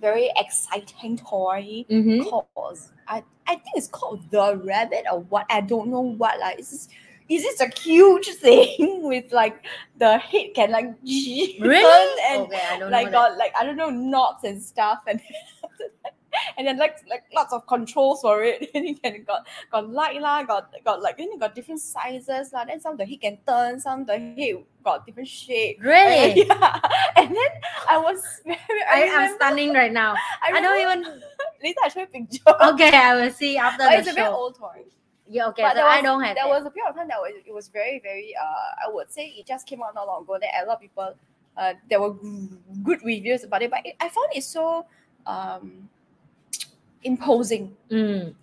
very 0.00 0.30
exciting 0.36 1.16
toy 1.18 1.84
Mhm. 1.90 2.28
called 2.28 2.78
I 3.08 3.22
I 3.46 3.54
think 3.56 3.74
it's 3.76 3.88
called 3.88 4.20
the 4.30 4.56
rabbit 4.64 5.04
or 5.12 5.20
what 5.20 5.46
I 5.50 5.60
don't 5.60 5.88
know 5.88 6.00
what 6.00 6.38
like 6.40 6.58
it's 6.58 6.88
this 7.28 7.44
is 7.44 7.58
this 7.58 7.60
a 7.60 7.68
huge 7.80 8.26
thing 8.44 9.02
with 9.02 9.32
like 9.32 9.64
the 9.98 10.18
head 10.18 10.48
can 10.54 10.70
like 10.70 10.86
Really? 11.04 11.82
turn 11.84 12.08
and 12.30 12.42
okay, 12.42 12.62
I 12.72 12.78
don't 12.78 12.90
like 12.90 13.06
that. 13.06 13.12
got 13.12 13.38
like 13.38 13.52
I 13.58 13.64
don't 13.64 13.76
know 13.76 13.90
knots 13.90 14.44
and 14.44 14.62
stuff 14.62 15.00
and 15.06 15.20
and 16.56 16.66
then 16.66 16.78
like 16.78 16.98
like 17.08 17.24
lots 17.34 17.52
of 17.52 17.66
controls 17.66 18.20
for 18.22 18.42
it. 18.42 18.70
And 18.74 18.86
you 18.86 18.96
can 18.96 19.24
got 19.24 19.46
got 19.70 19.90
light 19.90 20.20
lah, 20.20 20.42
got 20.44 20.72
got 20.84 21.02
like 21.02 21.18
then 21.18 21.32
you 21.32 21.38
got 21.38 21.54
different 21.54 21.80
sizes 21.80 22.52
lah. 22.52 22.64
Then 22.64 22.80
some 22.80 22.96
the 22.96 23.04
head 23.04 23.20
can 23.20 23.38
turn, 23.46 23.80
some 23.80 24.04
the 24.04 24.18
head 24.18 24.64
got 24.84 25.06
different 25.06 25.28
shape. 25.28 25.78
Really? 25.82 26.46
yeah. 26.48 26.80
And 27.16 27.34
then 27.34 27.52
I 27.88 27.98
was 27.98 28.22
very 28.44 28.58
I, 28.88 28.92
I, 28.92 29.02
I'm 29.02 29.10
remember- 29.10 29.36
stunning 29.36 29.72
right 29.74 29.92
now. 29.92 30.14
I, 30.42 30.60
don't 30.60 30.80
even. 30.80 31.20
later 31.62 31.80
I 31.84 31.88
show 31.88 32.00
you 32.00 32.06
picture. 32.06 32.40
Okay, 32.46 32.90
I 32.94 33.14
will 33.16 33.30
see 33.32 33.56
after 33.58 33.84
But 33.84 33.90
the 33.90 33.98
it's 33.98 34.08
a 34.08 34.12
very 34.14 34.28
old 34.28 34.56
toy. 34.56 34.84
Yeah, 35.28 35.46
okay, 35.48 35.62
but 35.62 35.70
so 35.70 35.74
there 35.76 35.86
I 35.86 36.02
don't 36.02 36.22
have 36.24 36.34
There 36.34 36.44
that. 36.44 36.50
was 36.50 36.66
a 36.66 36.70
period 36.70 36.90
of 36.90 36.96
time 36.96 37.06
that 37.08 37.20
was 37.20 37.32
it 37.46 37.54
was 37.54 37.68
very 37.68 38.00
very 38.02 38.34
uh 38.34 38.86
I 38.86 38.90
would 38.92 39.12
say 39.12 39.26
it 39.38 39.46
just 39.46 39.66
came 39.66 39.82
out 39.82 39.94
not 39.94 40.06
long 40.06 40.22
ago. 40.22 40.38
That 40.40 40.50
a 40.62 40.66
lot 40.66 40.76
of 40.76 40.80
people 40.82 41.14
uh 41.56 41.74
there 41.88 42.00
were 42.00 42.14
good 42.82 42.98
reviews 43.04 43.44
about 43.44 43.62
it, 43.62 43.70
but 43.70 43.84
it, 43.86 43.94
I 44.00 44.08
found 44.08 44.28
it 44.34 44.42
so 44.42 44.86
um 45.26 45.88
imposing 47.02 47.74
Mm. 47.90 48.34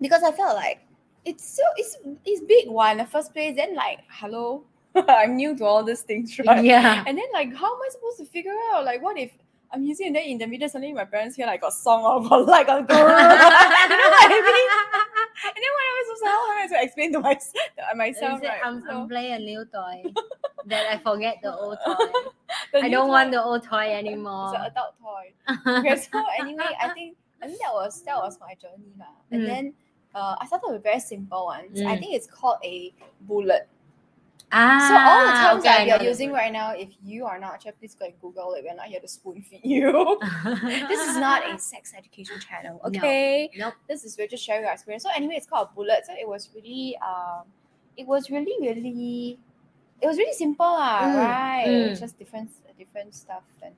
because 0.00 0.22
I 0.22 0.32
felt 0.32 0.56
like 0.56 0.80
it's 1.24 1.44
so 1.56 1.62
it's 1.76 1.96
it's 2.24 2.40
big 2.42 2.68
one 2.68 2.92
in 2.92 2.98
the 2.98 3.06
first 3.06 3.32
place. 3.32 3.56
Then 3.56 3.74
like 3.74 4.00
hello, 4.10 4.64
I'm 4.94 5.36
new 5.36 5.56
to 5.58 5.64
all 5.64 5.82
these 5.84 6.02
things, 6.02 6.38
right? 6.46 6.64
Yeah. 6.64 7.04
And 7.06 7.16
then 7.18 7.26
like 7.32 7.54
how 7.54 7.74
am 7.74 7.80
I 7.84 7.88
supposed 7.90 8.18
to 8.18 8.24
figure 8.26 8.52
out 8.72 8.84
like 8.84 9.02
what 9.02 9.18
if 9.18 9.30
I'm 9.70 9.82
using 9.84 10.08
it 10.08 10.12
then 10.14 10.22
in 10.24 10.38
the 10.38 10.46
middle 10.46 10.68
suddenly 10.68 10.94
my 10.94 11.04
parents 11.04 11.36
hear 11.36 11.46
like 11.46 11.62
a 11.62 11.70
song 11.70 12.02
or 12.04 12.26
got 12.28 12.46
like 12.56 12.68
a 12.68 12.82
girl. 12.82 12.98
you 12.98 13.98
know 14.00 14.10
what 14.14 14.24
I 14.24 14.40
mean? 14.40 14.70
And 15.38 15.60
then 15.62 15.72
what 15.76 15.84
am 15.86 15.94
I 15.94 16.02
supposed 16.06 16.22
to 16.22 16.28
how 16.28 16.50
am 16.50 16.58
I 16.58 16.66
supposed 16.66 16.72
to 16.80 16.84
explain 16.84 17.12
to 17.12 17.20
my, 17.20 17.34
to 17.34 17.96
myself? 17.96 18.42
Is 18.42 18.48
Right? 18.48 18.60
I'm, 18.64 18.80
So, 18.82 18.88
I'm 18.90 19.08
playing 19.08 19.32
a 19.34 19.38
new 19.38 19.64
toy 19.66 20.02
that 20.66 20.86
I 20.92 20.98
forget 20.98 21.36
the 21.42 21.54
old 21.54 21.78
toy. 21.84 21.94
the 22.72 22.78
I 22.80 22.88
don't 22.88 23.08
want 23.08 23.30
the 23.30 23.42
old 23.42 23.62
toy 23.62 23.84
It's 23.92 24.06
anymore. 24.08 24.54
an 24.56 24.62
adult 24.72 24.94
toy. 25.02 25.32
Okay, 25.78 25.96
so 26.00 26.24
anyway, 26.40 26.64
I 26.80 26.88
think 26.90 27.16
I 27.42 27.46
think 27.46 27.60
that 27.60 27.72
was 27.72 28.02
that 28.02 28.16
was 28.16 28.38
my 28.40 28.54
journey 28.54 28.92
lah. 28.98 29.14
And 29.30 29.42
Mm. 29.42 29.46
then 29.46 29.64
uh, 30.14 30.36
I 30.40 30.46
started 30.46 30.66
with 30.68 30.80
a 30.80 30.82
very 30.82 31.00
simple 31.00 31.46
ones. 31.46 31.80
I 31.82 31.96
Mm. 31.96 32.00
think 32.00 32.14
it's 32.14 32.26
called 32.26 32.58
a 32.64 32.92
bullet. 33.22 33.68
ah, 34.52 34.78
So 34.88 34.94
all 34.96 35.20
the 35.28 35.36
terms 35.38 35.60
okay, 35.60 35.68
that 35.68 35.84
we 35.84 35.90
are 35.92 36.02
using 36.02 36.32
right 36.32 36.52
now, 36.52 36.72
if 36.72 36.88
you 37.04 37.26
are 37.26 37.38
not 37.38 37.62
sure, 37.62 37.72
please 37.72 37.94
go 37.94 38.06
and 38.06 38.14
Google 38.20 38.54
it. 38.54 38.64
We're 38.64 38.74
not 38.74 38.86
here 38.86 39.00
to 39.00 39.08
spoon 39.08 39.42
feed 39.42 39.60
you. 39.64 40.18
this 40.88 41.00
is 41.08 41.16
not 41.16 41.44
a 41.46 41.58
sex 41.58 41.92
education 41.96 42.38
channel, 42.40 42.80
No. 42.82 42.88
okay? 42.88 43.50
Nope. 43.56 43.74
This 43.88 44.04
is 44.04 44.16
we're 44.16 44.26
just 44.28 44.42
sharing 44.44 44.64
our 44.64 44.72
experience. 44.72 45.02
So 45.04 45.10
anyway, 45.14 45.34
it's 45.36 45.46
called 45.46 45.74
bullet. 45.74 46.06
So 46.06 46.12
it 46.18 46.26
was 46.26 46.50
really 46.54 46.96
um 47.04 47.44
it 47.96 48.06
was 48.06 48.30
really, 48.30 48.56
really 48.60 49.38
it 50.00 50.06
was 50.06 50.16
really 50.16 50.32
simple, 50.34 50.64
Mm, 50.64 51.14
right? 51.14 51.66
mm. 51.66 51.98
Just 51.98 52.18
different 52.18 52.50
different 52.78 53.14
stuff 53.14 53.44
and 53.62 53.74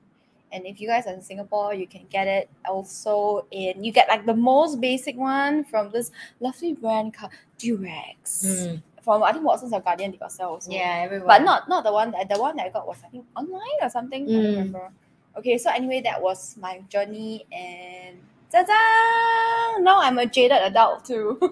and 0.51 0.65
if 0.65 0.79
you 0.81 0.87
guys 0.87 1.07
are 1.07 1.13
in 1.13 1.21
Singapore, 1.21 1.73
you 1.73 1.87
can 1.87 2.05
get 2.09 2.27
it 2.27 2.49
also 2.67 3.45
in 3.51 3.83
you 3.83 3.91
get 3.91 4.07
like 4.09 4.25
the 4.25 4.33
most 4.35 4.79
basic 4.81 5.15
one 5.17 5.63
from 5.63 5.89
this 5.91 6.11
lovely 6.39 6.73
brand 6.73 7.13
called 7.13 7.31
Durex. 7.59 8.45
Mm. 8.45 8.81
From 9.01 9.23
I 9.23 9.31
think 9.33 9.45
Watson's 9.45 9.73
or 9.73 9.81
Guardian 9.81 10.11
they 10.11 10.17
got 10.17 10.31
sell 10.31 10.49
also 10.51 10.71
Yeah, 10.71 11.01
everyone. 11.05 11.27
but 11.27 11.41
not 11.41 11.67
not 11.69 11.83
the 11.83 11.91
one 11.91 12.11
that 12.11 12.29
the 12.29 12.39
one 12.39 12.55
that 12.57 12.65
I 12.67 12.69
got 12.69 12.85
was 12.87 12.97
I 13.05 13.09
think 13.09 13.25
online 13.35 13.79
or 13.81 13.89
something. 13.89 14.23
I 14.29 14.31
don't 14.31 14.43
Mm. 14.43 14.49
remember. 14.57 14.91
Okay, 15.37 15.57
so 15.57 15.71
anyway, 15.71 16.01
that 16.01 16.21
was 16.21 16.57
my 16.57 16.79
journey 16.89 17.45
and 17.51 18.17
ta-da! 18.51 19.79
Now 19.81 20.01
I'm 20.01 20.19
a 20.19 20.25
jaded 20.25 20.59
adult 20.61 21.05
too. 21.05 21.39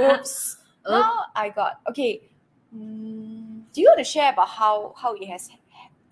Oops. 0.00 0.56
Now 0.88 1.26
I 1.36 1.48
got 1.50 1.78
okay. 1.90 2.20
mm, 2.74 3.62
do 3.72 3.80
you 3.80 3.86
want 3.86 3.98
to 3.98 4.04
share 4.04 4.32
about 4.32 4.48
how 4.48 4.92
how 4.98 5.14
it 5.14 5.26
has 5.30 5.46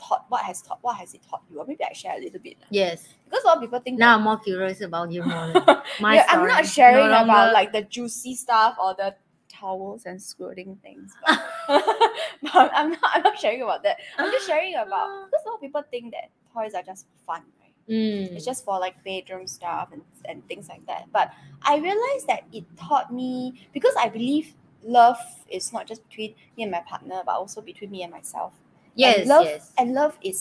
taught 0.01 0.27
what 0.29 0.43
has 0.45 0.63
taught 0.63 0.79
what 0.83 0.97
has 0.97 1.15
it 1.15 1.21
taught 1.29 1.43
you? 1.51 1.59
Or 1.59 1.67
maybe 1.67 1.85
I 1.85 1.93
share 1.93 2.17
a 2.17 2.21
little 2.21 2.41
bit 2.41 2.57
yes. 2.71 3.09
because 3.25 3.45
a 3.45 3.47
lot 3.47 3.57
of 3.59 3.63
people 3.63 3.81
think 3.81 3.99
Now 3.99 4.17
I'm 4.17 4.23
more 4.23 4.39
curious 4.39 4.81
about 4.81 5.13
you 5.13 5.23
more. 5.23 5.53
My 6.01 6.17
yeah, 6.17 6.27
I'm 6.29 6.47
not 6.47 6.67
sharing 6.67 7.09
No 7.09 7.25
about 7.25 7.53
like 7.53 7.73
the 7.73 7.83
juicy 7.83 8.35
stuff 8.35 8.77
or 8.83 8.95
the 8.95 9.15
towels 9.49 10.07
and 10.07 10.21
squirting 10.21 10.77
things. 10.83 11.13
But, 11.27 11.45
but 12.53 12.71
I'm 12.75 12.91
not 12.91 13.11
I'm 13.15 13.23
not 13.23 13.39
sharing 13.39 13.63
about 13.63 13.83
that. 13.83 13.99
I'm 14.19 14.31
just 14.31 14.47
sharing 14.47 14.75
about 14.75 15.27
because 15.31 15.45
a 15.45 15.49
lot 15.49 15.57
of 15.57 15.61
people 15.61 15.83
think 15.91 16.13
that 16.13 16.31
toys 16.53 16.75
are 16.75 16.83
just 16.83 17.07
fun, 17.27 17.43
right? 17.61 17.75
Mm. 17.89 18.33
It's 18.37 18.45
just 18.45 18.65
for 18.65 18.79
like 18.79 19.03
bedroom 19.05 19.47
stuff 19.47 19.91
and, 19.93 20.03
and 20.27 20.47
things 20.49 20.69
like 20.69 20.87
that. 20.87 21.07
But 21.13 21.33
I 21.63 21.77
realized 21.77 22.27
that 22.29 22.45
it 22.53 22.65
taught 22.77 23.13
me 23.13 23.67
because 23.73 23.95
I 23.99 24.09
believe 24.09 24.55
love 24.85 25.19
is 25.51 25.73
not 25.73 25.87
just 25.87 26.09
between 26.09 26.35
me 26.57 26.63
and 26.63 26.73
my 26.73 26.81
partner, 26.81 27.23
but 27.25 27.33
also 27.33 27.61
between 27.61 27.91
me 27.91 28.03
and 28.03 28.13
myself. 28.13 28.55
Yes, 29.01 29.19
and 29.19 29.29
love 29.29 29.45
yes. 29.45 29.73
and 29.79 29.89
love 29.95 30.15
is 30.23 30.39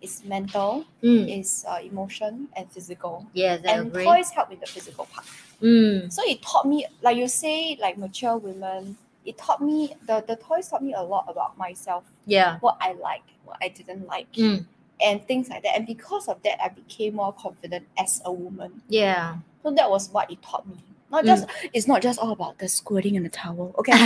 is 0.00 0.24
mental, 0.24 0.84
Mm. 1.02 1.28
is 1.40 1.64
uh, 1.68 1.78
emotion 1.90 2.48
and 2.56 2.64
physical. 2.72 3.26
Yes, 3.34 3.60
I 3.66 3.72
And 3.72 3.88
agree. 3.88 4.04
toys 4.04 4.30
help 4.30 4.48
with 4.48 4.60
the 4.60 4.66
physical 4.66 5.04
part. 5.12 5.26
Mm. 5.60 6.10
So 6.10 6.22
it 6.24 6.40
taught 6.40 6.66
me, 6.66 6.86
like 7.02 7.16
you 7.18 7.28
say, 7.28 7.76
like 7.84 7.98
mature 7.98 8.36
women, 8.38 8.96
it 9.26 9.36
taught 9.36 9.60
me 9.60 9.92
the, 10.06 10.24
the 10.26 10.36
toys 10.36 10.68
taught 10.70 10.82
me 10.82 10.94
a 10.94 11.02
lot 11.02 11.26
about 11.28 11.58
myself, 11.58 12.04
Yeah. 12.24 12.56
what 12.64 12.76
I 12.80 12.92
like, 12.94 13.26
what 13.44 13.58
I 13.60 13.68
didn't 13.68 14.06
like, 14.06 14.32
Mm. 14.32 14.64
and 15.04 15.20
things 15.28 15.50
like 15.50 15.62
that. 15.64 15.76
And 15.76 15.86
because 15.86 16.28
of 16.28 16.40
that, 16.44 16.56
I 16.64 16.68
became 16.70 17.16
more 17.16 17.34
confident 17.34 17.84
as 17.98 18.22
a 18.24 18.32
woman. 18.32 18.80
Yeah. 18.88 19.36
So 19.62 19.70
that 19.72 19.90
was 19.90 20.08
what 20.08 20.30
it 20.30 20.40
taught 20.40 20.66
me. 20.66 20.78
Not 21.12 21.24
Mm. 21.24 21.26
just 21.26 21.44
it's 21.74 21.86
not 21.86 22.00
just 22.00 22.18
all 22.18 22.32
about 22.32 22.56
the 22.58 22.68
squirting 22.68 23.16
in 23.16 23.22
the 23.22 23.28
towel. 23.28 23.74
Okay. 23.78 23.92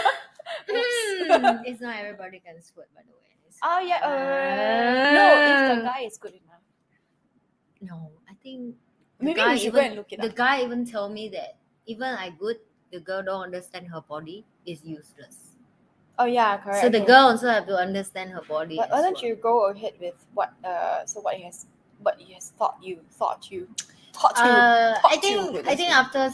Oops. 1.30 1.62
It's 1.66 1.80
not 1.80 1.96
everybody 1.96 2.40
can 2.40 2.60
squirt, 2.62 2.88
by 2.94 3.02
the 3.02 3.12
way. 3.12 3.30
It's- 3.46 3.60
Oh 3.62 3.80
yeah. 3.80 4.00
Uh, 4.04 5.14
no, 5.14 5.24
if 5.44 5.58
the 5.66 5.82
guy 5.84 6.00
is 6.06 6.16
good 6.18 6.32
enough. 6.34 6.62
no, 7.80 8.10
I 8.28 8.34
think 8.42 8.74
the 9.18 9.24
Maybe 9.26 9.40
guy 9.40 9.52
we 9.54 9.58
should 9.58 9.66
even, 9.68 9.74
go 9.74 9.86
and 9.86 9.96
look 9.96 10.12
it 10.12 10.20
The 10.20 10.28
up. 10.28 10.36
guy 10.36 10.62
even 10.62 10.86
told 10.86 11.12
me 11.12 11.28
that 11.30 11.56
even 11.86 12.08
I 12.08 12.30
good, 12.30 12.58
the 12.92 13.00
girl 13.00 13.22
don't 13.22 13.42
understand 13.42 13.88
her 13.88 14.00
body 14.00 14.44
is 14.66 14.84
useless. 14.84 15.56
Oh 16.18 16.24
yeah, 16.24 16.56
correct. 16.58 16.82
So 16.82 16.88
the 16.88 17.00
girl 17.00 17.30
also 17.34 17.48
have 17.48 17.66
to 17.66 17.76
understand 17.76 18.30
her 18.32 18.42
body. 18.42 18.76
But 18.76 18.90
why 18.90 19.02
don't 19.02 19.14
well. 19.14 19.24
you 19.24 19.36
go 19.36 19.66
ahead 19.70 19.94
with 20.00 20.18
what 20.34 20.52
uh 20.64 21.06
so 21.06 21.20
what 21.20 21.34
he 21.36 21.44
has 21.44 21.66
what 22.02 22.18
he 22.18 22.34
has 22.34 22.52
taught 22.58 22.78
you 22.82 23.00
thought 23.10 23.50
you 23.50 23.68
taught 24.12 24.36
you 24.38 24.42
Uh, 24.50 24.94
I 25.06 25.16
think 25.18 25.52
with 25.52 25.66
I 25.68 25.74
think 25.76 25.90
after 25.90 26.30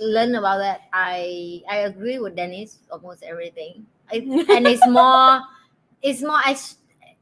learn 0.00 0.34
about 0.34 0.58
that, 0.58 0.82
I 0.92 1.62
I 1.70 1.86
agree 1.86 2.18
with 2.18 2.34
Denise 2.34 2.78
almost 2.90 3.22
everything. 3.22 3.86
I, 4.10 4.16
and 4.50 4.66
it's 4.66 4.86
more, 4.86 5.42
it's 6.02 6.22
more. 6.22 6.38
I 6.38 6.56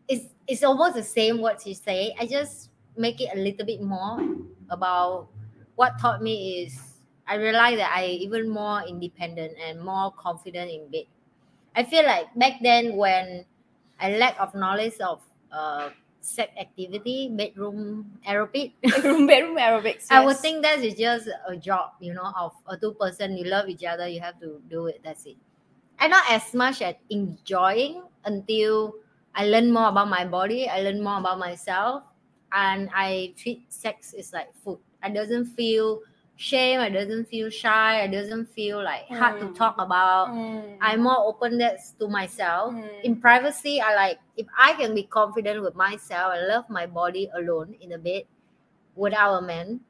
it's 0.09 0.27
it's 0.47 0.63
almost 0.63 0.95
the 0.95 1.03
same 1.03 1.41
what 1.41 1.65
you 1.67 1.75
say. 1.75 2.15
I 2.19 2.27
just 2.27 2.71
make 2.97 3.21
it 3.21 3.31
a 3.35 3.39
little 3.39 3.67
bit 3.67 3.83
more 3.83 4.21
about 4.71 5.29
what 5.75 5.99
taught 6.01 6.23
me 6.23 6.65
is 6.65 6.97
I 7.29 7.37
realized 7.37 7.79
that 7.79 7.93
I 7.95 8.07
even 8.07 8.49
more 8.49 8.83
independent 8.87 9.55
and 9.59 9.81
more 9.83 10.13
confident 10.13 10.71
in 10.71 10.89
bed. 10.91 11.07
I 11.75 11.85
feel 11.85 12.05
like 12.07 12.33
back 12.35 12.63
then 12.63 12.97
when 12.97 13.45
I 14.01 14.17
lack 14.17 14.39
of 14.41 14.55
knowledge 14.55 14.99
of 15.01 15.21
uh 15.53 15.91
sex 16.21 16.51
activity, 16.59 17.31
bedroom 17.31 18.19
aerobic, 18.27 18.73
bedroom 18.83 19.27
bedroom 19.27 19.57
aerobics. 19.57 20.07
I 20.11 20.25
would 20.25 20.39
yes. 20.39 20.41
think 20.41 20.63
that 20.63 20.83
is 20.83 20.95
just 20.95 21.29
a 21.47 21.57
job, 21.57 21.93
you 22.01 22.15
know, 22.15 22.33
of 22.37 22.53
a 22.67 22.77
two 22.77 22.93
person. 22.93 23.37
You 23.37 23.45
love 23.45 23.69
each 23.69 23.85
other, 23.85 24.09
you 24.09 24.21
have 24.21 24.39
to 24.41 24.61
do 24.69 24.87
it. 24.87 25.01
That's 25.05 25.27
it. 25.27 25.37
And 25.99 26.11
not 26.11 26.25
as 26.31 26.53
much 26.55 26.83
as 26.83 26.95
enjoying 27.11 28.03
until 28.25 28.95
I 29.35 29.47
learn 29.47 29.73
more 29.73 29.89
about 29.89 30.09
my 30.09 30.25
body. 30.25 30.69
I 30.69 30.81
learn 30.83 31.03
more 31.03 31.19
about 31.19 31.39
myself, 31.39 32.03
and 32.53 32.91
I 32.95 33.33
treat 33.37 33.65
sex 33.73 34.13
is 34.15 34.33
like 34.33 34.55
food. 34.65 34.79
I 35.03 35.11
doesn't 35.11 35.47
feel 35.57 36.01
shame. 36.37 36.81
I 36.81 36.89
doesn't 36.91 37.29
feel 37.29 37.49
shy. 37.49 38.03
I 38.03 38.07
doesn't 38.09 38.47
feel 38.53 38.83
like 38.83 39.09
hard 39.09 39.41
to 39.41 39.47
Mm. 39.49 39.55
talk 39.57 39.77
about. 39.79 40.29
Mm. 40.29 40.77
I'm 40.81 41.01
more 41.03 41.17
open 41.25 41.59
to 41.59 42.09
myself 42.09 42.75
Mm. 42.75 43.05
in 43.05 43.17
privacy 43.17 43.81
i 43.81 43.95
like 43.97 44.19
if 44.37 44.47
i 44.59 44.73
can 44.75 44.95
be 44.95 45.05
confident 45.05 45.63
with 45.63 45.75
myself 45.75 46.33
i 46.37 46.41
love 46.45 46.69
my 46.69 46.85
body 46.85 47.31
alone 47.35 47.75
in 47.81 47.89
the 47.91 47.99
bed 47.99 48.25
without 48.95 49.41
a 49.41 49.43
man 49.43 49.81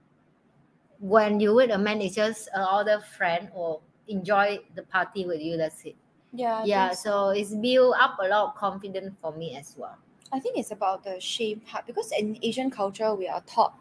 when 1.00 1.40
you 1.40 1.54
with 1.54 1.70
a 1.70 1.78
man 1.78 2.00
it's 2.00 2.14
just 2.14 2.48
another 2.54 3.00
friend 3.00 3.48
or 3.54 3.80
enjoy 4.08 4.58
the 4.74 4.82
party 4.84 5.26
with 5.26 5.40
you 5.40 5.56
that's 5.56 5.84
it 5.84 5.96
yeah 6.32 6.58
I 6.60 6.64
yeah 6.64 6.90
so 6.92 7.30
it's 7.30 7.54
build 7.54 7.94
up 8.00 8.16
a 8.22 8.28
lot 8.28 8.48
of 8.48 8.54
confidence 8.56 9.14
for 9.20 9.32
me 9.32 9.56
as 9.56 9.74
well 9.76 9.96
I 10.32 10.40
think 10.40 10.58
it's 10.58 10.70
about 10.72 11.04
the 11.04 11.20
shame 11.20 11.60
part 11.60 11.86
because 11.86 12.12
in 12.12 12.38
Asian 12.42 12.70
culture 12.70 13.14
we 13.14 13.28
are 13.28 13.42
taught 13.42 13.74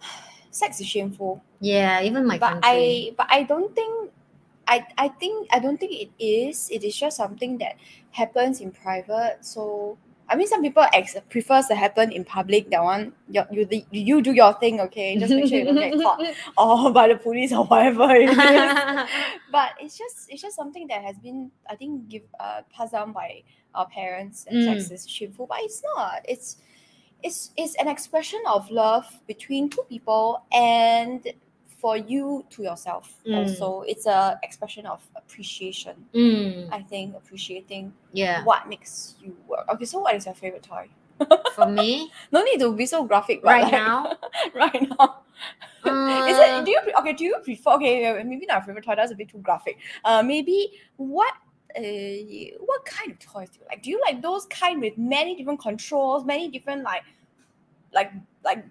sex 0.50 0.80
is 0.80 0.86
shameful. 0.86 1.42
yeah 1.60 2.02
even 2.02 2.26
my 2.26 2.38
but 2.38 2.50
country 2.52 3.12
I 3.12 3.14
but 3.16 3.26
I 3.30 3.42
don't 3.44 3.74
think 3.74 4.12
I 4.66 4.86
I 4.96 5.08
think 5.08 5.48
I 5.52 5.58
don't 5.58 5.78
think 5.78 5.92
it 5.92 6.10
is. 6.18 6.70
It 6.70 6.84
is 6.84 6.96
just 6.96 7.16
something 7.18 7.58
that 7.58 7.76
happens 8.12 8.60
in 8.60 8.72
private. 8.72 9.38
So 9.44 9.98
I 10.28 10.36
mean, 10.36 10.46
some 10.46 10.62
people 10.62 10.86
ex- 10.94 11.16
prefers 11.28 11.66
to 11.66 11.74
happen 11.74 12.10
in 12.10 12.24
public. 12.24 12.70
That 12.70 12.82
one, 12.82 13.12
you, 13.28 13.42
you 13.50 13.82
you 13.90 14.22
do 14.22 14.32
your 14.32 14.54
thing, 14.54 14.80
okay? 14.80 15.18
Just 15.18 15.32
make 15.34 15.48
sure 15.48 15.58
you 15.58 15.64
don't 15.66 15.76
get 15.76 16.00
caught 16.02 16.24
or 16.56 16.90
by 16.92 17.08
the 17.08 17.16
police 17.16 17.52
or 17.52 17.64
whatever 17.64 18.08
it 18.10 18.30
but 19.52 19.70
it's 19.80 19.98
just 19.98 20.26
it's 20.30 20.40
just 20.42 20.56
something 20.56 20.86
that 20.88 21.02
has 21.02 21.18
been 21.18 21.50
I 21.68 21.76
think 21.76 22.08
give 22.08 22.22
uh 22.40 22.62
passed 22.74 22.92
down 22.92 23.12
by 23.12 23.42
our 23.74 23.86
parents 23.86 24.46
and 24.48 24.56
Mm. 24.58 24.64
sex 24.64 24.90
is 24.90 25.08
shameful, 25.08 25.46
but 25.46 25.58
it's 25.60 25.82
not. 25.96 26.24
It's 26.28 26.56
it's 27.22 27.50
it's 27.56 27.74
an 27.76 27.88
expression 27.88 28.40
of 28.46 28.70
love 28.70 29.06
between 29.26 29.68
two 29.68 29.82
people 29.88 30.44
and 30.52 31.20
for 31.84 31.98
you 31.98 32.42
to 32.48 32.62
yourself 32.62 33.12
Mm. 33.26 33.36
also. 33.36 33.82
It's 33.82 34.06
a 34.06 34.38
expression 34.42 34.86
of 34.86 35.06
appreciation. 35.16 35.96
Mm, 36.14 36.72
I 36.72 36.80
think 36.80 37.14
appreciating 37.14 37.92
yeah. 38.14 38.42
what 38.42 38.66
makes 38.70 39.16
you 39.20 39.36
work. 39.46 39.68
Okay, 39.68 39.84
so 39.84 39.98
what 40.00 40.14
is 40.14 40.24
your 40.24 40.34
favorite 40.34 40.62
toy? 40.62 40.88
For 41.54 41.66
me, 41.78 42.10
No 42.32 42.42
need 42.42 42.58
to 42.60 42.72
be 42.72 42.86
so 42.86 43.04
graphic, 43.04 43.44
right 43.44 43.64
like, 43.64 43.72
now, 43.72 44.16
right 44.54 44.80
now. 44.98 45.24
is 45.84 46.38
uh, 46.38 46.48
it 46.48 46.64
do 46.64 46.70
you 46.70 46.80
okay, 47.00 47.12
do 47.12 47.24
you 47.24 47.36
prefer 47.44 47.72
okay, 47.72 48.06
uh, 48.06 48.24
maybe 48.24 48.46
not 48.46 48.64
favorite 48.64 48.86
toy, 48.86 48.94
that's 48.96 49.12
a 49.12 49.14
bit 49.14 49.28
too 49.28 49.42
graphic. 49.48 49.76
Uh 50.06 50.22
maybe 50.22 50.72
what 50.96 51.34
uh, 51.76 51.82
what 52.64 52.80
kind 52.86 53.10
of 53.12 53.18
toys 53.18 53.50
do 53.50 53.60
you 53.60 53.66
like? 53.68 53.82
Do 53.82 53.90
you 53.90 54.00
like 54.00 54.22
those 54.22 54.46
kind 54.46 54.80
with 54.80 54.96
many 54.96 55.36
different 55.36 55.60
controls, 55.60 56.24
many 56.24 56.48
different 56.48 56.82
like 56.82 57.04
like 57.92 58.10
like 58.42 58.64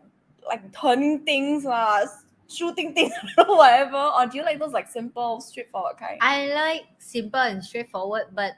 like 0.48 0.63
turning 0.74 1.20
things, 1.29 1.67
uh, 1.67 2.08
shooting 2.48 2.94
things, 2.94 3.14
or 3.38 3.58
whatever? 3.58 3.98
Or 3.98 4.28
do 4.28 4.38
you 4.38 4.44
like 4.44 4.60
those 4.60 4.74
like 4.74 4.90
simple, 4.90 5.42
straightforward 5.42 5.98
kind? 5.98 6.18
I 6.22 6.48
like 6.54 6.84
simple 7.00 7.40
and 7.40 7.64
straightforward, 7.64 8.28
but 8.34 8.54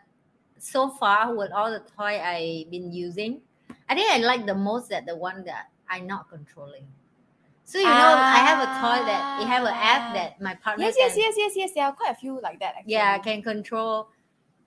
so 0.58 0.89
far 0.89 1.36
with 1.36 1.51
all 1.51 1.72
the 1.72 1.80
toy 1.98 2.20
I've 2.20 2.70
been 2.72 2.92
using, 2.92 3.42
I 3.89 3.96
think 3.96 4.10
I 4.12 4.18
like 4.18 4.46
the 4.46 4.56
most 4.56 4.89
that 4.89 5.06
the 5.06 5.15
one 5.15 5.44
that 5.46 5.68
I'm 5.89 6.08
not 6.08 6.30
controlling. 6.30 6.86
So 7.63 7.80
you 7.80 7.86
know, 7.86 7.92
I 7.94 8.38
have 8.46 8.62
a 8.62 8.68
toy 8.80 9.06
that 9.06 9.42
it 9.42 9.48
have 9.48 9.63
an 9.63 9.74
Ah. 9.74 9.96
app 9.96 10.13
that 10.13 10.42
my 10.42 10.54
partner 10.56 10.86
yes, 10.86 10.96
can, 10.96 11.08
yes, 11.08 11.18
yes, 11.18 11.34
yes, 11.38 11.51
yes. 11.56 11.72
There 11.74 11.84
are 11.86 11.94
quite 11.94 12.12
a 12.12 12.15
few 12.15 12.39
like 12.42 12.60
that 12.60 12.75
actually. 12.77 12.94
yeah 12.94 13.18
can 13.18 13.42
control 13.42 14.10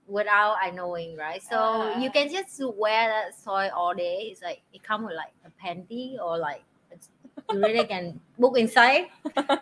without 0.08 0.56
I 0.60 0.70
knowing, 0.70 1.16
right? 1.16 1.40
So 1.42 1.56
Ah. 1.56 2.00
you 2.00 2.10
can 2.10 2.28
just 2.28 2.60
wear 2.76 3.08
that 3.08 3.44
toy 3.44 3.70
all 3.74 3.94
day. 3.94 4.30
It's 4.32 4.42
like 4.42 4.62
it 4.72 4.82
come 4.82 5.04
with 5.04 5.14
like 5.14 5.32
a 5.46 5.50
panty 5.64 6.18
or 6.18 6.38
like 6.38 6.62
it's, 6.90 7.10
you 7.52 7.60
really 7.60 7.84
can 7.84 8.20
book 8.38 8.58
inside, 8.58 9.06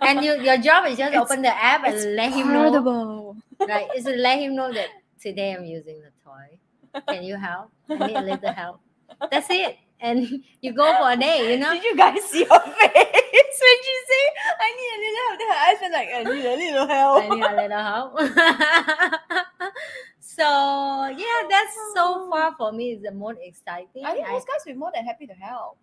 and 0.01 0.23
you 0.25 0.35
your 0.41 0.57
job 0.59 0.87
is 0.87 0.97
just 0.99 1.11
It's- 1.13 1.23
open 1.23 1.43
the 1.43 1.55
app 1.55 1.85
and 1.87 2.15
let 2.17 2.33
him 2.33 2.53
know 2.53 2.71
portable. 2.71 3.37
right? 3.61 3.89
Is 3.97 4.05
to 4.05 4.15
let 4.17 4.39
him 4.39 4.55
know 4.55 4.73
that 4.73 4.89
today 5.21 5.55
I'm 5.55 5.65
using 5.65 6.01
the 6.03 6.11
toy. 6.25 6.59
Can 7.09 7.23
you 7.25 7.37
help? 7.37 7.71
I 7.89 7.95
need 8.07 8.17
a 8.17 8.21
little 8.23 8.53
help. 8.53 8.81
That's 9.31 9.49
it. 9.51 9.77
And 10.01 10.43
you 10.61 10.73
go 10.77 10.93
for 11.01 11.11
a 11.13 11.17
day, 11.17 11.53
you 11.53 11.59
know? 11.59 11.73
Did 11.73 11.85
you 11.85 11.97
guys 11.97 12.23
see 12.25 12.41
your 12.45 12.61
face 12.77 13.59
when 13.65 13.79
she 13.81 13.95
say, 14.09 14.23
I 14.61 14.69
need 14.77 14.93
a 14.93 14.99
little 15.05 15.25
help? 15.25 15.41
Her 15.41 15.57
eyes 15.65 15.81
were 15.81 15.93
like, 15.97 16.09
I 16.13 16.21
need 16.29 16.45
a 16.45 16.57
little 16.57 16.87
help. 16.87 17.25
I 17.25 17.27
need 17.33 17.45
a 17.45 17.57
little 17.57 17.81
help. 17.81 18.13
so 20.21 21.09
yeah, 21.17 21.49
that's 21.49 21.75
so 21.95 22.29
far 22.31 22.55
for 22.57 22.73
me 22.73 22.93
is 22.93 23.03
the 23.03 23.13
most 23.13 23.39
exciting. 23.43 24.05
I 24.05 24.13
think 24.13 24.29
I- 24.29 24.33
most 24.33 24.47
guys 24.47 24.61
will 24.67 24.73
be 24.75 24.79
more 24.79 24.91
than 24.95 25.05
happy 25.05 25.27
to 25.27 25.35
help. 25.35 25.79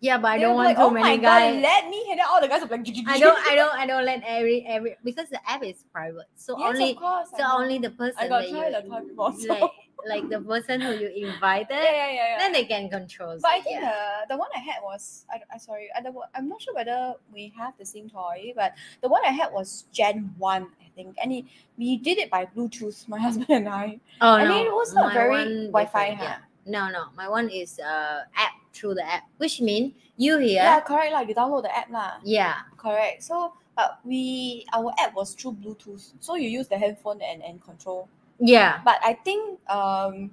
Yeah, 0.00 0.16
but 0.16 0.28
I 0.28 0.38
don't 0.38 0.54
want 0.54 0.68
like, 0.68 0.76
too 0.76 0.82
oh 0.82 0.90
many 0.90 1.04
my 1.04 1.16
guys. 1.18 1.54
God, 1.54 1.62
let 1.62 1.90
me. 1.90 2.06
And 2.10 2.18
then 2.18 2.26
all 2.26 2.40
the 2.40 2.48
guys 2.48 2.62
are 2.62 2.66
like, 2.66 2.88
I 3.06 3.18
don't 3.18 3.38
I 3.46 3.54
don't 3.54 3.74
I 3.74 3.86
don't 3.86 4.04
let 4.06 4.22
every 4.24 4.64
every 4.66 4.96
because 5.04 5.28
the 5.28 5.40
app 5.48 5.62
is 5.62 5.84
private. 5.92 6.24
So 6.36 6.58
Yes, 6.58 6.68
only 6.70 6.90
of 6.92 6.96
course. 6.96 7.28
So 7.36 7.44
only 7.44 7.78
the 7.78 7.90
person 7.90 8.16
I 8.18 8.28
got 8.28 8.40
that 8.40 8.50
tried 8.50 8.66
you 8.66 8.72
that 8.72 8.88
time 8.88 9.08
before. 9.08 9.34
So. 9.34 9.48
like 9.48 9.70
like 10.08 10.28
the 10.30 10.40
person 10.40 10.80
who 10.80 10.92
you 10.94 11.08
invited, 11.08 11.76
yeah, 11.76 11.82
yeah, 11.82 12.10
yeah, 12.10 12.14
yeah. 12.14 12.38
then 12.38 12.52
they 12.52 12.64
can 12.64 12.88
control. 12.88 13.36
But 13.42 13.50
I 13.50 13.60
think 13.60 13.80
yeah. 13.80 14.24
the 14.26 14.34
the 14.34 14.38
one 14.38 14.48
I 14.56 14.60
had 14.60 14.80
was 14.82 15.26
I, 15.30 15.40
I 15.52 15.58
sorry 15.58 15.90
I, 15.94 16.00
the, 16.00 16.14
I'm 16.34 16.48
not 16.48 16.62
sure 16.62 16.74
whether 16.74 17.14
we 17.30 17.52
have 17.58 17.74
the 17.78 17.84
same 17.84 18.08
toy, 18.08 18.54
but 18.56 18.72
the 19.02 19.08
one 19.08 19.20
I 19.26 19.32
had 19.32 19.52
was 19.52 19.84
Gen 19.92 20.32
One, 20.38 20.68
I 20.80 20.88
think, 20.96 21.16
and 21.22 21.30
it, 21.30 21.44
we 21.76 21.98
did 21.98 22.16
it 22.16 22.30
by 22.30 22.46
Bluetooth. 22.46 23.06
My 23.12 23.20
husband 23.20 23.50
and 23.50 23.68
I. 23.68 24.00
Oh 24.22 24.36
I 24.36 24.44
no, 24.48 24.64
it 24.64 24.72
was 24.72 24.94
not 24.94 25.08
my 25.08 25.14
very 25.14 25.66
Wi-Fi, 25.66 26.14
huh? 26.14 26.24
Yeah, 26.24 26.38
no, 26.64 26.88
no, 26.88 27.12
my 27.16 27.28
one 27.28 27.50
is 27.50 27.78
uh 27.78 28.24
app 28.34 28.59
through 28.72 28.94
the 28.94 29.06
app, 29.06 29.24
which 29.38 29.60
means 29.60 29.92
you 30.16 30.38
here. 30.38 30.62
Yeah, 30.62 30.80
correct. 30.80 31.12
Like 31.12 31.28
you 31.28 31.34
download 31.34 31.62
the 31.62 31.76
app 31.76 31.90
lah. 31.90 32.12
Yeah, 32.24 32.54
Correct. 32.76 33.22
So, 33.22 33.52
but 33.76 33.98
we 34.04 34.66
our 34.72 34.92
app 34.98 35.14
was 35.14 35.34
through 35.34 35.56
Bluetooth, 35.62 36.12
so 36.20 36.34
you 36.36 36.48
use 36.48 36.68
the 36.68 36.78
handphone 36.78 37.20
and, 37.22 37.42
and 37.42 37.62
control. 37.62 38.08
yeah, 38.38 38.80
But 38.84 38.98
I 39.04 39.14
think 39.14 39.58
um 39.68 40.30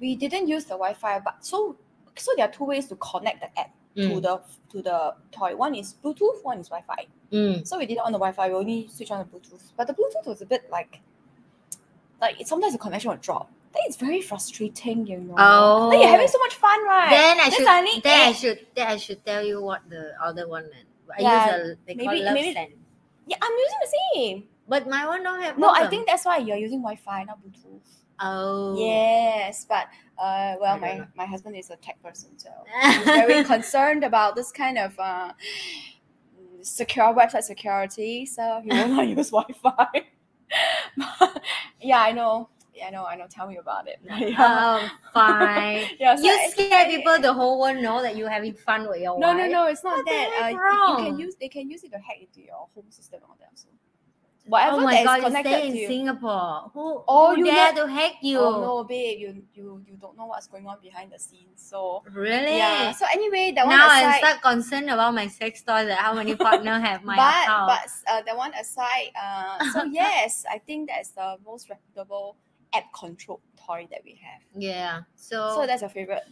we 0.00 0.16
didn't 0.16 0.48
use 0.48 0.64
the 0.64 0.74
Wi-Fi. 0.74 1.20
But 1.20 1.44
so 1.44 1.76
so 2.16 2.32
there 2.36 2.46
are 2.48 2.52
two 2.52 2.64
ways 2.64 2.86
to 2.88 2.96
connect 2.96 3.40
the 3.40 3.50
app 3.60 3.70
to 3.96 4.00
Mm, 4.00 4.22
the 4.22 4.40
to 4.72 4.82
the 4.82 5.14
toy. 5.30 5.54
One 5.54 5.74
is 5.76 5.94
Bluetooth, 6.02 6.42
one 6.42 6.58
is 6.58 6.68
Wi-Fi. 6.68 7.06
mm. 7.32 7.66
So 7.66 7.78
we 7.78 7.86
did 7.86 7.98
it 7.98 8.04
on 8.04 8.10
the 8.10 8.18
Wi-Fi. 8.18 8.48
We 8.48 8.54
only 8.54 8.88
switch 8.88 9.10
on 9.12 9.18
the 9.22 9.24
Bluetooth, 9.30 9.70
but 9.76 9.86
the 9.86 9.94
Bluetooth 9.94 10.26
was 10.26 10.42
a 10.42 10.46
bit 10.46 10.68
like 10.70 11.00
like 12.20 12.36
sometimes 12.46 12.72
the 12.72 12.78
connection 12.78 13.10
would 13.10 13.20
drop. 13.20 13.50
It's 13.86 13.96
very 13.96 14.20
frustrating, 14.20 15.06
you 15.06 15.18
know. 15.18 15.34
Oh. 15.36 15.90
then 15.90 16.00
you're 16.00 16.08
having 16.10 16.28
so 16.28 16.38
much 16.38 16.54
fun, 16.54 16.84
right? 16.86 17.10
Then 17.10 17.40
I 17.40 17.42
Then 17.44 17.50
should, 17.52 17.66
suddenly, 17.66 18.00
then 18.02 18.20
I 18.20 18.30
eh, 18.30 18.32
should, 18.32 18.66
then 18.74 18.86
I 18.88 18.96
should 18.96 19.24
tell 19.26 19.44
you 19.44 19.60
what 19.62 19.82
the 19.90 20.12
other 20.22 20.48
one 20.48 20.64
meant. 20.70 20.86
I 21.16 21.22
Yeah, 21.22 21.56
use 21.56 21.72
a 21.72 21.78
they 21.86 21.94
maybe- 21.94 22.20
it 22.20 22.24
love 22.24 22.34
maybe- 22.34 22.74
yeah, 23.26 23.36
I'm 23.42 23.52
using 23.52 23.78
the 23.80 23.92
same. 24.14 24.44
but 24.68 24.88
my 24.88 25.06
one 25.06 25.22
don't 25.22 25.40
have. 25.42 25.58
No, 25.58 25.68
I 25.70 25.86
think 25.88 26.06
that's 26.06 26.24
why 26.24 26.38
you're 26.38 26.56
using 26.56 26.80
Wi-Fi, 26.80 27.24
not 27.24 27.38
Bluetooth. 27.42 27.80
Oh, 28.20 28.76
Yes, 28.78 29.64
but 29.68 29.88
uh, 30.18 30.54
well, 30.60 30.78
my, 30.78 30.98
know. 30.98 31.06
my 31.16 31.26
husband 31.26 31.56
is 31.56 31.70
a 31.70 31.76
tech 31.76 32.00
person, 32.02 32.30
so 32.38 32.48
he's 32.82 33.04
very 33.04 33.42
concerned 33.44 34.04
about 34.04 34.36
this 34.36 34.52
kind 34.52 34.78
of 34.78 34.98
uh, 35.00 35.32
secure 36.62 37.12
website 37.12 37.42
security. 37.42 38.24
So 38.26 38.60
he 38.62 38.68
will 38.70 38.88
not 38.88 39.08
use 39.18 39.30
Wi-Fi. 39.30 40.04
yeah, 41.80 42.00
I 42.00 42.12
know. 42.12 42.48
I 42.86 42.90
know. 42.90 43.04
I 43.06 43.16
know. 43.16 43.26
Tell 43.28 43.46
me 43.48 43.56
about 43.56 43.88
it. 43.88 43.98
yeah. 44.04 44.78
um, 44.80 44.90
fine. 45.12 45.84
yeah, 45.98 46.16
so 46.16 46.22
you 46.22 46.50
scare 46.50 46.86
people. 46.86 47.18
The 47.20 47.32
whole 47.32 47.60
world 47.60 47.78
know 47.82 48.02
that 48.02 48.16
you're 48.16 48.30
having 48.30 48.54
fun 48.54 48.88
with 48.88 49.00
your 49.00 49.14
own. 49.14 49.20
No, 49.20 49.32
no, 49.36 49.46
no. 49.46 49.66
It's 49.66 49.82
not 49.84 49.96
What 49.96 50.04
that. 50.06 50.42
Uh, 50.44 50.48
you- 50.48 51.04
you, 51.04 51.10
can 51.10 51.18
use. 51.18 51.34
They 51.40 51.48
can 51.48 51.70
use 51.70 51.82
it 51.84 51.92
to 51.92 51.98
hack 51.98 52.18
into 52.20 52.40
your 52.42 52.68
home 52.74 52.90
system 52.90 53.20
all 53.28 53.36
that. 53.40 53.50
So 53.54 53.68
whatever 54.46 54.76
oh 54.76 54.80
my 54.80 54.92
that 54.94 55.00
is 55.00 55.04
god, 55.06 55.16
you 55.16 55.22
connected 55.24 55.50
stay 55.50 55.68
in 55.68 55.76
you. 55.76 55.86
Singapore. 55.88 56.70
Who, 56.74 57.02
Oh, 57.08 57.34
who 57.34 57.38
you 57.38 57.44
dare 57.46 57.72
to 57.72 57.86
hack 57.88 58.12
you? 58.20 58.38
Oh 58.38 58.60
no, 58.60 58.84
babe, 58.84 59.18
you 59.18 59.42
you 59.54 59.82
you 59.86 59.96
don't 59.96 60.16
know 60.16 60.26
what's 60.26 60.46
going 60.46 60.66
on 60.66 60.78
behind 60.82 61.12
the 61.12 61.18
scenes. 61.18 61.62
So 61.62 62.02
Really? 62.12 62.58
yeah. 62.58 62.92
So 62.92 63.06
anyway, 63.12 63.52
that 63.56 63.66
one 63.66 63.76
now 63.76 63.88
I'm 63.90 64.18
start 64.18 64.42
concerned 64.42 64.90
about 64.90 65.14
my 65.14 65.28
sex 65.28 65.62
toys 65.62 65.88
and 65.88 65.92
how 65.92 66.12
many 66.14 66.34
partner 66.46 66.78
have 66.78 67.04
my 67.04 67.16
but 67.16 67.44
account. 67.44 67.68
but 67.72 68.12
uh, 68.12 68.22
that 68.26 68.36
one 68.36 68.52
aside, 68.54 69.10
uh, 69.20 69.64
so 69.72 69.84
yes, 69.84 70.44
I 70.50 70.58
think 70.58 70.90
that's 70.90 71.10
the 71.10 71.36
most 71.44 71.70
reputable 71.70 72.36
app 72.76 72.84
controlled 72.92 73.40
toy 73.56 73.86
that 73.90 74.00
we 74.04 74.20
have. 74.22 74.40
yeah. 74.54 75.02
So, 75.16 75.52
So 75.56 75.66
that's 75.66 75.80
your 75.82 75.90
favorite. 75.90 76.24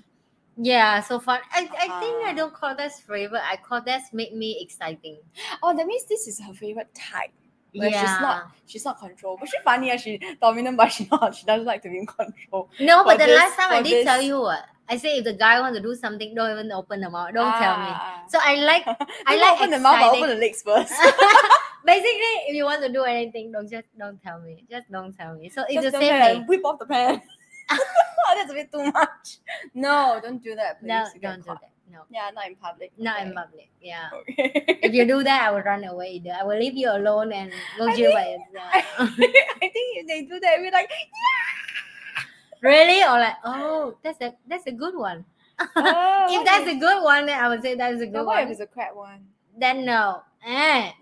yeah, 0.56 1.00
so 1.00 1.18
fun. 1.18 1.40
I, 1.52 1.60
I 1.60 1.88
think 2.00 2.26
I 2.26 2.30
Ah. 2.30 2.34
don't 2.34 2.52
call 2.54 2.74
that 2.76 2.92
favorite. 2.92 3.40
I 3.42 3.56
call 3.56 3.80
that 3.82 4.02
make 4.12 4.34
me 4.34 4.58
exciting. 4.60 5.18
Oh, 5.62 5.74
that 5.76 5.86
means 5.86 6.04
this 6.04 6.26
is 6.28 6.40
her 6.40 6.52
favorite 6.54 6.92
type. 6.94 7.30
Where 7.74 7.88
yeah. 7.88 8.00
she's 8.02 8.20
not 8.20 8.50
she's 8.66 8.84
not 8.84 8.98
control. 9.00 9.38
But 9.40 9.48
she 9.48 9.56
funny, 9.64 9.96
she 9.96 10.20
dominant, 10.42 10.76
but 10.76 10.92
she 10.92 11.08
not 11.10 11.34
she 11.34 11.46
doesn't 11.46 11.64
like 11.64 11.80
to 11.82 11.88
be 11.88 11.98
in 11.98 12.06
control. 12.06 12.68
No, 12.78 13.02
but 13.02 13.16
the 13.18 13.24
this- 13.24 13.38
last 13.40 13.56
time 13.56 13.72
I 13.72 13.80
did 13.82 14.04
tell 14.04 14.20
you 14.20 14.40
what. 14.40 14.60
I 14.90 14.98
say 14.98 15.16
if 15.16 15.24
the 15.24 15.32
guy 15.32 15.58
want 15.58 15.74
to 15.76 15.80
do 15.80 15.94
something, 15.94 16.34
don't 16.34 16.50
even 16.50 16.70
open 16.70 17.00
the 17.00 17.08
mouth. 17.08 17.32
Don't 17.32 17.50
tell 17.56 17.78
me. 17.78 17.86
Ah. 17.88 18.24
So 18.28 18.38
I 18.42 18.56
like 18.56 18.84
I 19.26 19.36
like 19.40 19.56
open 19.56 19.70
the 19.70 19.78
mouth, 19.78 20.00
but 20.00 20.16
open 20.18 20.28
the 20.28 20.36
legs 20.36 20.60
first. 20.60 20.92
basically 21.84 22.34
if 22.48 22.54
you 22.54 22.64
want 22.64 22.82
to 22.82 22.92
do 22.92 23.04
anything, 23.04 23.52
don't 23.52 23.68
just 23.70 23.86
don't 23.98 24.20
tell 24.22 24.40
me. 24.40 24.64
Just 24.70 24.90
don't 24.90 25.12
tell 25.16 25.34
me. 25.34 25.48
So 25.48 25.64
it's 25.68 25.82
Just 25.82 25.92
the 25.92 26.00
same. 26.00 26.46
Whip 26.46 26.64
off 26.64 26.78
the 26.78 26.86
pen. 26.86 27.22
oh, 27.70 27.78
that's 28.36 28.50
a 28.50 28.54
bit 28.54 28.72
too 28.72 28.90
much. 28.92 29.38
No, 29.74 30.20
don't 30.22 30.42
do 30.42 30.54
that, 30.54 30.80
please. 30.80 30.88
No, 30.88 31.04
You 31.14 31.20
don't 31.20 31.40
do 31.40 31.48
caught. 31.48 31.60
that. 31.60 31.70
No. 31.90 32.04
Yeah, 32.10 32.30
not 32.34 32.46
in 32.48 32.56
public. 32.56 32.90
Not 32.96 33.20
okay. 33.20 33.28
in 33.28 33.34
public. 33.34 33.68
Yeah. 33.82 34.08
Okay. 34.14 34.64
If 34.82 34.94
you 34.94 35.04
do 35.06 35.22
that, 35.22 35.42
I 35.42 35.50
will 35.50 35.60
run 35.60 35.84
away 35.84 36.12
either. 36.16 36.32
I 36.40 36.42
will 36.42 36.58
leave 36.58 36.74
you 36.74 36.90
alone 36.90 37.32
and 37.32 37.52
go 37.76 37.86
I 37.86 37.94
jail 37.96 38.16
think- 38.16 38.48
by. 38.54 38.84
I 38.98 39.68
think 39.68 39.88
if 40.00 40.06
they 40.08 40.22
do 40.22 40.40
that, 40.40 40.56
we're 40.58 40.72
like, 40.72 40.88
yeah. 40.88 42.22
really? 42.62 43.02
Or 43.04 43.20
like, 43.20 43.36
oh, 43.44 43.94
that's 44.02 44.20
a 44.22 44.34
that's 44.48 44.66
a 44.66 44.72
good 44.72 44.96
one. 44.96 45.24
oh, 45.60 46.26
if 46.30 46.44
that's 46.46 46.66
a 46.66 46.78
good 46.78 47.02
one, 47.04 47.26
then 47.26 47.38
I 47.38 47.48
would 47.48 47.60
say 47.62 47.74
that's 47.74 48.00
a 48.00 48.06
good 48.06 48.24
what 48.24 48.40
if 48.40 48.44
one. 48.46 48.52
it's 48.52 48.60
a 48.60 48.66
crap 48.66 48.96
one? 48.96 49.26
Then 49.58 49.84
no. 49.84 50.22
Eh. 50.44 50.92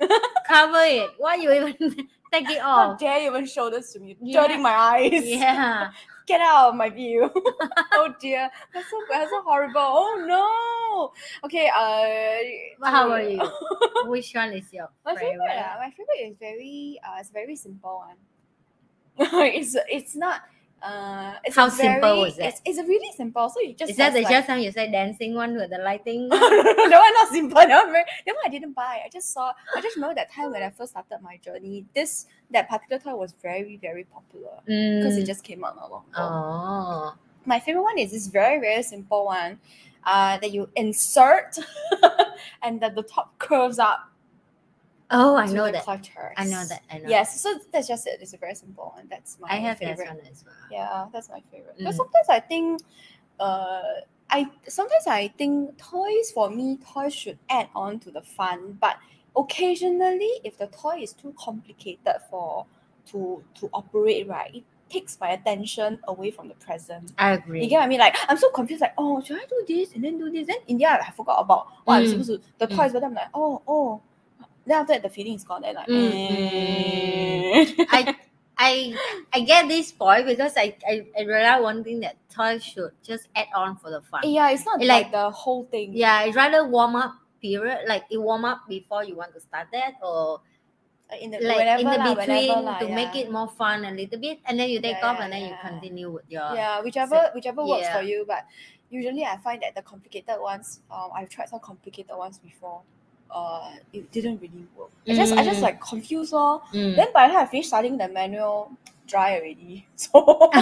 Cover 0.46 0.83
it. 0.85 1.11
Why 1.18 1.37
you 1.37 1.53
even 1.53 1.74
take 2.33 2.48
it 2.50 2.61
How 2.61 2.92
off? 2.92 2.98
dare 3.00 3.20
you 3.20 3.31
even 3.31 3.46
show 3.46 3.70
this 3.70 3.92
to 3.94 4.00
me? 4.00 4.16
Yeah. 4.20 4.42
Dirting 4.42 4.62
my 4.62 4.70
eyes. 4.74 5.12
Yeah. 5.24 5.90
Get 6.26 6.40
out 6.42 6.68
of 6.68 6.74
my 6.76 6.88
view. 6.90 7.29
oh 7.35 8.14
dear. 8.20 8.48
That's 8.72 8.88
so 8.88 8.96
that's 9.11 9.31
so 9.31 9.42
horrible. 9.42 9.81
Oh 9.83 10.14
no. 10.29 11.12
Okay, 11.44 11.68
uh 11.74 12.79
But 12.79 12.90
how 12.90 13.11
are 13.11 13.22
you? 13.22 13.40
Which 14.07 14.31
one 14.35 14.53
is 14.53 14.72
your 14.72 14.90
My 15.05 15.14
favorite, 15.16 15.40
favorite? 15.48 15.59
ah, 15.59 15.76
my 15.81 15.90
favorite 15.90 16.31
is 16.31 16.37
very 16.38 17.00
uh, 17.03 17.16
it's 17.18 17.31
a 17.31 17.33
very 17.33 17.57
simple 17.57 18.05
one. 18.07 18.16
it's 19.53 19.74
it's 19.90 20.14
not 20.14 20.42
Uh, 20.82 21.34
it's 21.44 21.56
How 21.56 21.66
a 21.66 21.70
simple 21.70 22.00
very- 22.00 22.18
was 22.20 22.36
that? 22.36 22.46
It's, 22.48 22.62
it's 22.64 22.78
a 22.78 22.84
really 22.84 23.12
simple. 23.14 23.48
So 23.50 23.60
you 23.60 23.74
just 23.74 23.90
Is 23.90 23.96
that 23.98 24.14
the 24.14 24.22
like, 24.22 24.30
just 24.30 24.46
time 24.46 24.60
you 24.60 24.72
said 24.72 24.90
dancing 24.92 25.34
one 25.34 25.54
with 25.54 25.70
the 25.70 25.78
lighting? 25.78 26.28
no, 26.32 26.36
no, 26.38 26.48
no, 26.62 26.88
that 26.88 27.00
one 27.00 27.14
not 27.14 27.28
simple. 27.28 27.60
That 27.60 27.84
one, 27.84 27.92
very, 27.92 28.04
that 28.26 28.34
one 28.34 28.44
I 28.46 28.48
didn't 28.48 28.72
buy. 28.72 29.00
I 29.04 29.08
just 29.12 29.30
saw. 29.32 29.52
I 29.76 29.80
just 29.82 29.96
remember 29.96 30.14
that 30.14 30.32
time 30.32 30.52
when 30.52 30.62
I 30.62 30.70
first 30.70 30.92
started 30.92 31.18
my 31.22 31.36
journey. 31.38 31.84
This 31.94 32.26
that 32.50 32.68
particular 32.68 32.98
toy 33.00 33.14
was 33.14 33.34
very 33.42 33.76
very 33.76 34.04
popular 34.04 34.60
because 34.64 35.16
it 35.18 35.24
Mm. 35.24 35.26
just 35.26 35.44
came 35.44 35.64
out 35.64 35.76
not 35.76 35.90
long 35.90 36.04
ago. 36.12 36.22
Oh. 36.22 37.14
My 37.44 37.60
favorite 37.60 37.82
one 37.82 37.98
is 37.98 38.12
this 38.12 38.26
very 38.28 38.58
very 38.60 38.82
simple 38.82 39.26
one, 39.26 39.60
uh, 40.04 40.38
that 40.38 40.50
you 40.52 40.68
insert, 40.76 41.58
and 42.62 42.80
that 42.80 42.94
the 42.94 43.02
top 43.02 43.36
curves 43.38 43.78
up. 43.78 44.06
Oh, 45.10 45.36
I 45.36 45.46
know 45.46 45.70
that. 45.70 45.84
clitoris. 45.84 46.34
I 46.36 46.44
know 46.44 46.64
that. 46.66 46.82
I 46.90 46.98
know. 46.98 47.08
Yes, 47.08 47.40
so 47.40 47.58
that's 47.72 47.88
just 47.88 48.06
it. 48.06 48.18
It's 48.20 48.32
very 48.34 48.54
simple 48.54 48.92
one. 48.94 49.06
That's 49.10 49.38
my 49.40 49.48
I 49.50 49.56
have 49.56 49.78
favorite. 49.78 50.06
that 50.06 50.16
one 50.16 50.26
as 50.30 50.44
well. 50.44 50.54
Yeah, 50.70 51.06
that's 51.12 51.28
my 51.28 51.42
favorite. 51.50 51.74
But 51.78 51.94
Mm. 51.94 51.96
sometimes 51.96 52.28
I 52.28 52.40
think, 52.40 52.82
uh, 53.40 53.82
I 54.30 54.48
sometimes 54.68 55.06
I 55.08 55.28
think 55.36 55.76
toys 55.78 56.30
for 56.32 56.48
me, 56.50 56.78
toys 56.78 57.14
should 57.14 57.38
add 57.48 57.68
on 57.74 57.98
to 58.00 58.10
the 58.12 58.22
fun. 58.22 58.78
But 58.80 58.98
occasionally, 59.36 60.30
if 60.44 60.56
the 60.58 60.68
toy 60.68 60.98
is 61.02 61.12
too 61.12 61.34
complicated 61.38 62.14
for 62.30 62.66
to 63.06 63.42
to 63.56 63.68
operate, 63.74 64.28
right, 64.28 64.54
it 64.54 64.64
takes 64.88 65.18
my 65.20 65.30
attention 65.30 65.98
away 66.06 66.30
from 66.30 66.46
the 66.48 66.54
present. 66.54 67.12
I 67.18 67.32
agree. 67.32 67.62
You 67.64 67.68
get 67.68 67.78
what 67.78 67.84
I 67.86 67.88
mean? 67.88 67.98
Like 67.98 68.16
I'm 68.28 68.36
so 68.36 68.50
confused. 68.50 68.80
Like, 68.82 68.94
oh, 68.98 69.20
should 69.20 69.38
I 69.38 69.44
do 69.46 69.64
this 69.66 69.92
and 69.94 70.04
then 70.04 70.18
do 70.18 70.30
this? 70.30 70.46
Then 70.46 70.58
in 70.68 70.78
the 70.78 70.84
end, 70.84 71.00
I 71.06 71.10
forgot 71.10 71.40
about 71.40 71.66
what 71.84 71.96
I'm 71.96 72.04
Mm. 72.04 72.10
supposed 72.10 72.28
to. 72.30 72.40
The 72.58 72.68
Mm. 72.68 72.76
toys, 72.76 72.92
but 72.92 73.02
I'm 73.02 73.14
like, 73.14 73.28
oh, 73.34 73.62
oh. 73.66 74.00
Then 74.70 74.78
after 74.87 74.94
that, 74.94 75.02
the 75.02 75.11
feeling 75.11 75.35
is 75.35 75.42
gone. 75.42 75.62
Then 75.66 75.74
like, 75.74 75.88
Mm, 75.90 76.14
eh. 76.54 77.87
I 77.90 78.14
I 78.56 78.72
I 79.35 79.40
get 79.42 79.66
this 79.66 79.90
point 79.90 80.26
because 80.30 80.54
I, 80.56 80.76
I, 80.87 81.06
I 81.18 81.22
realize 81.26 81.59
one 81.62 81.83
thing 81.83 81.98
that 82.06 82.14
toys 82.30 82.62
should 82.62 82.92
just 83.02 83.26
add 83.35 83.48
on 83.54 83.74
for 83.83 83.90
the 83.90 84.00
fun. 84.02 84.22
yeah, 84.30 84.50
it's 84.54 84.64
not 84.64 84.80
It 84.80 84.87
like, 84.87 85.11
like- 85.11 85.12
the 85.12 85.26
whole 85.30 85.64
thing. 85.66 85.90
Yeah, 85.96 86.22
it's 86.22 86.37
rather 86.37 86.62
warm 86.68 86.94
up 86.94 87.14
period, 87.42 87.88
like 87.88 88.04
it 88.14 88.18
warm 88.20 88.44
up 88.44 88.68
before 88.68 89.02
you 89.02 89.16
want 89.16 89.33
to 89.35 89.40
start 89.40 89.68
that 89.72 89.94
or 90.04 90.40
in 91.18 91.33
the 91.33 91.40
like 91.42 91.56
whenever 91.56 91.80
in 91.80 91.87
the 91.90 91.98
lah, 91.98 92.14
between 92.14 92.48
whenever 92.48 92.62
lah, 92.62 92.78
to 92.78 92.87
make 92.94 93.14
yeah. 93.16 93.22
it 93.26 93.33
more 93.33 93.48
fun 93.48 93.85
a 93.85 93.90
little 93.90 94.20
bit 94.20 94.38
and 94.46 94.61
then 94.61 94.68
you 94.70 94.78
take 94.80 94.94
Yeah, 95.02 95.09
off 95.11 95.16
yeah, 95.18 95.24
and 95.24 95.33
then 95.33 95.42
you 95.48 95.54
continue 95.61 96.09
with 96.12 96.22
your 96.30 96.54
yeah 96.54 96.78
whichever 96.85 97.33
whichever 97.35 97.66
works 97.66 97.88
for 97.88 98.02
you 98.02 98.22
but 98.28 98.46
usually 98.90 99.24
i 99.24 99.37
find 99.38 99.61
that 99.62 99.74
the 99.74 99.83
complicated 99.83 100.38
ones 100.38 100.83
um 100.88 101.11
i've 101.16 101.28
tried 101.28 101.48
some 101.48 101.59
complicated 101.59 102.14
ones 102.14 102.38
before 102.38 102.83
uh 103.32 103.70
it 103.92 104.10
didn't 104.12 104.40
really 104.40 104.66
work. 104.76 104.90
I 105.08 105.14
just 105.14 105.32
i 105.34 105.44
just 105.44 105.60
Mm. 105.60 105.62
like 105.62 105.80
confused 105.80 106.32
lor. 106.32 106.60
Mm. 106.72 106.96
then 106.96 107.08
by 107.12 107.26
the 107.28 107.34
time 107.34 107.42
i 107.42 107.46
finished 107.46 107.68
studying 107.68 107.96
the 107.98 108.08
manual 108.08 108.70
dry 109.06 109.36
already. 109.38 109.86
So 109.96 110.50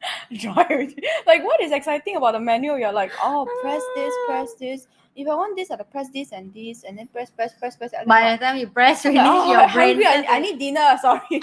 dry 0.32 0.66
already. 0.70 0.96
Like 1.26 1.44
what 1.44 1.60
is 1.60 1.72
exciting 1.72 2.16
about 2.16 2.32
the 2.32 2.40
manual? 2.40 2.78
You're 2.78 2.92
like 2.92 3.12
oh 3.22 3.46
press 3.62 3.82
this 3.96 4.14
press 4.26 4.54
this 4.54 4.86
if 5.16 5.28
i 5.28 5.34
want 5.34 5.56
this 5.56 5.70
i 5.70 5.74
have 5.74 5.80
to 5.80 5.84
press 5.84 6.08
this 6.10 6.32
and 6.32 6.52
this 6.54 6.84
and 6.84 6.96
then 6.96 7.06
press 7.08 7.30
press 7.30 7.52
press 7.58 7.76
press 7.76 7.92
by 8.06 8.36
the 8.36 8.44
time 8.44 8.56
you 8.56 8.66
press 8.68 9.02
finish 9.06 9.20
oh, 9.20 9.50
your 9.50 9.68
brain 9.72 10.00
hungry, 10.02 10.26
I, 10.28 10.36
I 10.36 10.38
need 10.38 10.58
dinner. 10.58 10.96
Sorry, 11.00 11.40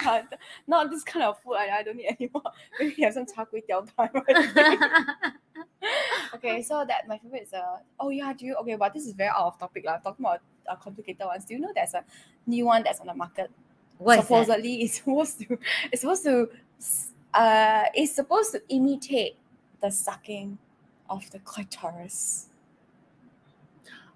not 0.66 0.90
this 0.90 1.04
kind 1.04 1.24
of 1.24 1.40
food. 1.40 1.54
I, 1.54 1.78
I 1.78 1.82
don't 1.82 1.96
need 1.96 2.16
anymore. 2.18 2.42
Maybe 2.78 3.02
have 3.02 3.14
some 3.14 3.26
char 3.26 3.46
kway 3.46 3.62
teow 3.68 3.88
time. 3.96 4.10
okay, 6.34 6.62
so 6.62 6.84
that 6.86 7.06
my 7.08 7.18
favorite 7.18 7.42
is 7.42 7.52
uh 7.52 7.78
oh 8.00 8.10
yeah, 8.10 8.32
do 8.32 8.46
you 8.46 8.54
okay? 8.56 8.76
But 8.76 8.94
this 8.94 9.06
is 9.06 9.12
very 9.12 9.30
out 9.30 9.46
of 9.46 9.58
topic 9.58 9.84
lah. 9.84 9.98
Talking 9.98 10.24
about 10.24 10.40
uh, 10.68 10.76
complicated 10.76 11.24
ones. 11.24 11.44
Do 11.44 11.54
you 11.54 11.60
know 11.60 11.72
there's 11.74 11.94
a 11.94 12.04
new 12.46 12.66
one 12.66 12.82
that's 12.82 13.00
on 13.00 13.06
the 13.06 13.14
market? 13.14 13.50
What? 13.98 14.20
Supposedly, 14.20 14.82
it's 14.82 14.98
supposed 14.98 15.40
to 15.40 15.58
it's 15.92 16.02
supposed 16.02 16.24
to 16.24 16.48
uh 17.34 17.84
it's 17.94 18.14
supposed 18.14 18.52
to 18.52 18.62
imitate 18.68 19.36
the 19.80 19.90
sucking 19.90 20.58
of 21.10 21.28
the 21.30 21.38
clitoris. 21.40 22.47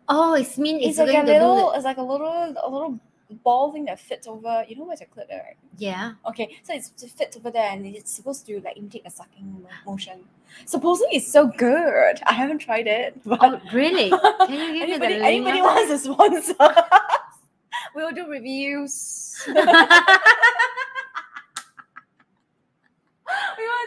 Oh, 0.09 0.35
it's 0.35 0.59
mean 0.59 0.77
It's, 0.79 0.91
it's, 0.91 0.99
like 0.99 1.09
a 1.09 1.13
going 1.13 1.27
to 1.27 1.33
little, 1.33 1.73
it's 1.73 1.85
like 1.85 1.97
a 1.97 2.03
little, 2.03 2.55
a 2.63 2.69
little 2.69 2.99
ball 3.45 3.73
thing 3.73 3.85
that 3.87 3.99
fits 4.01 4.27
over. 4.27 4.65
You 4.69 4.77
know 4.77 4.85
where's 4.85 5.01
your 5.01 5.09
clip 5.09 5.29
there, 5.29 5.43
right? 5.47 5.57
yeah. 5.79 6.13
Okay, 6.29 6.57
so 6.63 6.75
it's, 6.75 6.93
it 7.03 7.11
fits 7.11 7.37
over 7.37 7.51
there 7.51 7.71
and 7.71 7.87
it's 7.87 8.11
supposed 8.13 8.47
to 8.47 8.61
like 8.61 8.77
imitate 8.77 9.03
a 9.07 9.11
sucking 9.11 9.67
motion. 9.87 10.21
Supposedly 10.67 11.17
it's 11.17 11.31
so 11.31 11.47
good. 11.47 12.21
I 12.27 12.33
haven't 12.35 12.59
tried 12.59 12.87
it, 12.87 13.21
but 13.25 13.39
Oh, 13.43 13.61
really? 13.73 14.11
Can 14.11 14.75
you 14.75 14.75
give 14.75 14.89
anybody, 14.89 15.15
me 15.15 15.21
the 15.21 15.25
anybody 15.27 15.63
wants 15.63 15.91
to 15.91 15.99
sponsor 15.99 16.55
we'll 17.95 18.13
do 18.13 18.27
reviews. 18.29 19.43
we 19.47 19.55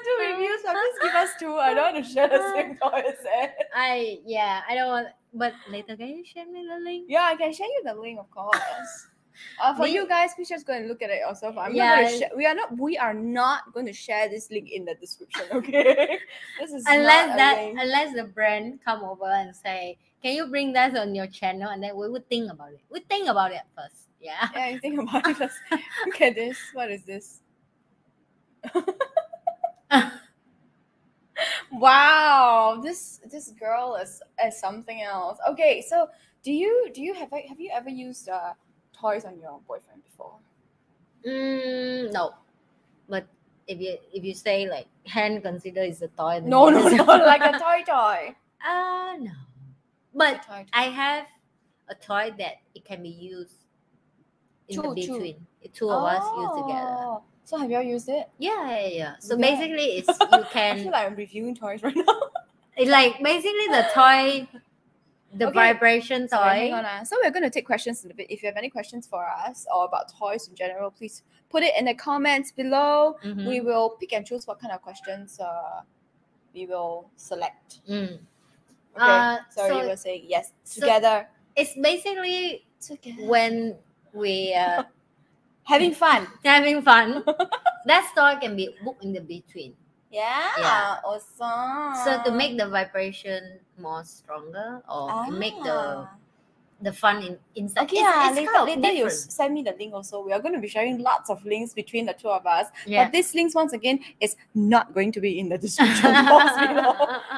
want 0.03 0.05
do 0.05 0.31
reviews, 0.31 0.61
but 0.65 0.73
just 0.73 1.01
give 1.01 1.15
us 1.15 1.29
two. 1.39 1.55
I 1.55 1.73
don't 1.73 1.93
want 1.93 2.05
to 2.05 2.11
share 2.13 2.27
the 2.27 2.51
same 2.53 2.75
toy 2.81 3.03
as. 3.07 3.15
I 3.75 4.19
yeah, 4.25 4.61
I 4.69 4.75
don't 4.75 4.87
want. 4.89 5.07
But 5.33 5.53
later, 5.69 5.97
can 5.97 6.07
you 6.09 6.23
share 6.25 6.45
me 6.45 6.65
the 6.67 6.79
link? 6.83 7.05
Yeah, 7.09 7.23
I 7.23 7.35
can 7.35 7.51
share 7.53 7.67
you 7.67 7.81
the 7.85 7.93
link, 7.95 8.19
of 8.19 8.29
course. 8.31 8.57
Uh, 9.61 9.75
for 9.75 9.85
you 9.85 10.07
guys, 10.07 10.29
please 10.33 10.47
just 10.47 10.65
go 10.65 10.71
and 10.71 10.87
look 10.87 11.01
at 11.01 11.09
it 11.09 11.19
yourself. 11.19 11.57
I'm 11.57 11.75
not 11.75 11.99
Yeah. 12.03 12.09
to 12.09 12.17
share. 12.19 12.29
We 12.37 12.45
are 12.45 12.55
not. 12.55 12.77
We 12.79 12.97
are 12.97 13.13
not 13.13 13.73
going 13.73 13.85
to 13.85 13.91
share 13.91 14.29
this 14.29 14.49
link 14.49 14.71
in 14.71 14.85
the 14.85 14.95
description. 14.95 15.43
Okay. 15.51 16.19
this 16.57 16.71
is 16.71 16.85
Unless 16.87 17.35
that, 17.35 17.57
link. 17.57 17.77
unless 17.77 18.15
the 18.15 18.23
brand 18.23 18.79
come 18.85 19.03
over 19.03 19.25
and 19.25 19.53
say, 19.53 19.97
"Can 20.23 20.35
you 20.35 20.47
bring 20.47 20.71
that 20.71 20.95
on 20.95 21.13
your 21.13 21.27
channel?" 21.27 21.67
and 21.67 21.83
then 21.83 21.97
we 21.97 22.07
would 22.09 22.29
think 22.29 22.49
about 22.49 22.71
it. 22.71 22.79
We 22.89 23.01
think 23.01 23.27
about 23.27 23.51
it 23.51 23.59
first. 23.75 24.07
Yeah. 24.21 24.47
Yeah, 24.55 24.69
you 24.69 24.79
think 24.79 24.99
about 25.01 25.27
it. 25.27 25.35
first. 25.35 25.57
Look 26.05 26.21
at 26.21 26.35
this. 26.35 26.57
What 26.71 26.89
is 26.89 27.03
this? 27.03 27.41
wow, 31.71 32.79
this 32.81 33.19
this 33.29 33.51
girl 33.51 33.95
is 33.95 34.21
is 34.45 34.59
something 34.59 35.01
else. 35.01 35.37
Okay, 35.49 35.83
so 35.87 36.07
do 36.43 36.51
you 36.51 36.89
do 36.93 37.01
you 37.01 37.13
have 37.13 37.29
have 37.31 37.59
you 37.59 37.69
ever 37.73 37.89
used 37.89 38.29
uh, 38.29 38.53
toys 38.93 39.25
on 39.25 39.39
your 39.39 39.59
boyfriend 39.67 40.03
before? 40.03 40.35
Mm, 41.25 42.11
no, 42.13 42.33
but 43.09 43.25
if 43.67 43.79
you 43.79 43.97
if 44.13 44.23
you 44.23 44.33
say 44.33 44.69
like 44.69 44.87
hand 45.05 45.41
consider 45.43 45.81
is 45.81 46.01
a 46.01 46.07
toy, 46.09 46.41
No, 46.43 46.69
no, 46.69 46.87
no, 46.87 47.03
like 47.05 47.41
a 47.41 47.57
toy 47.59 47.83
toy. 47.85 48.35
Uh 48.65 49.17
no. 49.19 49.31
But 50.13 50.43
toy, 50.43 50.63
toy. 50.63 50.65
I 50.73 50.83
have 50.85 51.25
a 51.89 51.95
toy 51.95 52.33
that 52.37 52.61
it 52.73 52.85
can 52.85 53.03
be 53.03 53.09
used 53.09 53.65
in 54.69 54.75
Two- 54.77 54.93
the 54.95 55.01
two. 55.05 55.13
between. 55.13 55.47
The 55.61 55.69
two 55.69 55.89
of 55.89 56.03
us 56.03 56.23
use 56.37 56.51
together. 56.61 57.17
So 57.45 57.57
have 57.57 57.69
you 57.71 57.77
all 57.77 57.83
used 57.83 58.09
it? 58.09 58.27
Yeah, 58.39 58.69
yeah, 58.79 58.87
yeah. 58.87 59.13
So 59.19 59.37
Yeah. 59.37 59.41
basically, 59.51 59.85
it's 59.99 60.09
you 60.19 60.43
can. 60.51 60.77
I 60.77 60.83
feel 60.83 60.91
like 60.91 61.05
I'm 61.07 61.15
reviewing 61.15 61.55
toys 61.55 61.81
right 61.83 61.95
now. 61.95 62.21
it 62.77 62.87
like 62.89 63.21
basically 63.23 63.67
the 63.69 63.85
toy, 63.93 64.47
the 65.33 65.47
Okay. 65.47 65.53
vibration 65.53 66.23
toy. 66.23 66.35
Sorry, 66.37 66.59
hang 66.69 66.73
on. 66.73 66.85
ah. 66.85 67.03
So 67.03 67.17
we're 67.23 67.31
going 67.31 67.43
to 67.43 67.49
take 67.51 67.65
questions 67.67 68.03
in 68.03 68.09
a 68.11 68.13
bit. 68.15 68.27
If 68.31 68.41
you 68.41 68.47
have 68.49 68.57
any 68.57 68.69
questions 68.69 69.05
for 69.07 69.23
us 69.47 69.65
or 69.73 69.85
about 69.85 70.11
toys 70.17 70.47
in 70.49 70.55
general, 70.55 70.89
please 70.91 71.21
put 71.49 71.61
it 71.63 71.73
in 71.77 71.85
the 71.85 71.93
comments 71.93 72.51
below. 72.51 73.17
Mhm. 73.23 73.47
We 73.47 73.61
will 73.61 73.91
pick 73.99 74.11
and 74.13 74.25
choose 74.25 74.47
what 74.47 74.59
kind 74.59 74.73
of 74.73 74.81
questions 74.81 75.39
uh, 75.39 75.81
we 76.53 76.65
will 76.65 77.09
select. 77.15 77.81
Mm. 77.87 78.03
Okay. 78.07 78.17
Uh, 78.97 79.37
Sorry, 79.51 79.69
so 79.69 79.81
you 79.81 79.87
were 79.87 79.97
saying 79.97 80.23
yes 80.27 80.51
so- 80.63 80.81
together. 80.81 81.27
It's 81.55 81.73
basically 81.75 82.65
Together. 82.81 83.25
when 83.27 83.77
we 84.13 84.53
uh, 84.53 84.83
Having 85.65 85.93
fun. 85.95 86.27
having 86.43 86.81
fun. 86.81 87.23
that 87.85 88.11
toy 88.15 88.39
can 88.39 88.55
be 88.55 88.69
booked 88.83 89.03
in 89.03 89.13
the 89.13 89.19
between. 89.21 89.73
Yeah. 90.11 90.51
Yeah. 90.57 90.97
Awesome. 91.03 92.05
So 92.05 92.23
to 92.23 92.31
make 92.35 92.57
the 92.57 92.67
vibration 92.69 93.59
more 93.77 94.03
stronger 94.03 94.81
or 94.89 95.25
to 95.25 95.31
make 95.31 95.55
the 95.63 96.07
Ah. 96.07 96.15
the 96.81 96.91
fun 96.93 97.23
in, 97.23 97.39
inside. 97.55 97.83
Okay, 97.83 97.97
it's, 97.97 98.03
yeah, 98.03 98.27
it's 98.29 98.35
later, 98.37 98.51
kind 98.51 98.69
of 98.69 98.83
later 98.83 98.93
you 98.93 99.09
send 99.09 99.53
me 99.53 99.63
the 99.63 99.73
link 99.79 99.93
also. 99.93 100.23
We 100.23 100.31
are 100.33 100.39
going 100.39 100.53
to 100.53 100.59
be 100.59 100.67
sharing 100.67 100.99
lots 100.99 101.29
of 101.29 101.43
links 101.45 101.73
between 101.73 102.05
the 102.05 102.13
two 102.13 102.29
of 102.29 102.45
us. 102.45 102.67
Yeah. 102.85 103.05
But 103.05 103.11
this 103.13 103.33
links, 103.33 103.55
once 103.55 103.73
again, 103.73 103.99
is 104.21 104.35
not 104.53 104.93
going 104.93 105.11
to 105.13 105.19
be 105.21 105.39
in 105.39 105.49
the 105.49 105.57
description 105.57 106.11
box 106.31 106.51
below. 106.59 106.93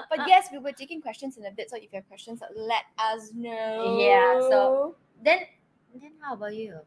But 0.10 0.28
yes, 0.28 0.50
we 0.52 0.58
were 0.58 0.72
taking 0.74 1.02
questions 1.02 1.38
in 1.38 1.46
a 1.46 1.52
bit. 1.52 1.70
So 1.70 1.78
if 1.78 1.84
you 1.84 1.90
have 1.94 2.08
questions, 2.10 2.42
let 2.56 2.84
us 3.00 3.32
know. 3.34 3.98
Yeah, 4.02 4.42
so- 4.50 4.96
then 5.24 5.40
then 6.02 6.12
how 6.22 6.34
about 6.34 6.54
you? 6.54 6.78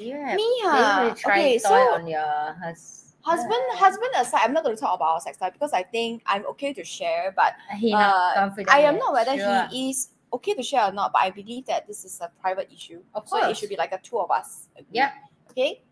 You 0.00 0.16
have 0.16 0.36
Me, 0.36 0.42
do 0.42 0.48
you 0.48 0.68
huh? 0.70 1.00
really 1.02 1.14
try 1.14 1.38
Okay, 1.40 1.58
so- 1.58 1.74
on 1.94 2.06
your 2.06 2.56
hus- 2.62 3.14
husband, 3.20 3.60
husband 3.76 4.10
aside, 4.16 4.40
I'm 4.44 4.52
not 4.54 4.64
going 4.64 4.74
to 4.74 4.80
talk 4.80 4.94
about 4.96 5.12
our 5.14 5.20
sex 5.20 5.40
life 5.40 5.52
because 5.52 5.72
I 5.72 5.82
think 5.82 6.22
I'm 6.26 6.46
okay 6.56 6.72
to 6.72 6.82
share, 6.84 7.32
but 7.36 7.52
He 7.76 7.92
uh, 7.92 7.98
not 7.98 8.34
confident. 8.34 8.70
I 8.74 8.80
am 8.80 8.96
not 8.96 9.12
whether 9.12 9.36
Sure. 9.36 9.66
he 9.70 9.90
is 9.90 10.08
okay 10.32 10.54
to 10.54 10.62
share 10.62 10.84
or 10.88 10.92
not. 10.92 11.12
But 11.12 11.22
I 11.22 11.30
believe 11.30 11.66
that 11.66 11.86
this 11.86 12.04
is 12.04 12.18
a 12.22 12.30
private 12.40 12.72
issue, 12.72 13.02
Of 13.14 13.28
so 13.28 13.36
it 13.48 13.56
should 13.56 13.68
be 13.68 13.76
like 13.76 13.92
a 13.92 13.98
two 13.98 14.18
of 14.18 14.30
us. 14.30 14.68
agree. 14.76 14.86
Yep. 15.04 15.12
Okay. 15.50 15.82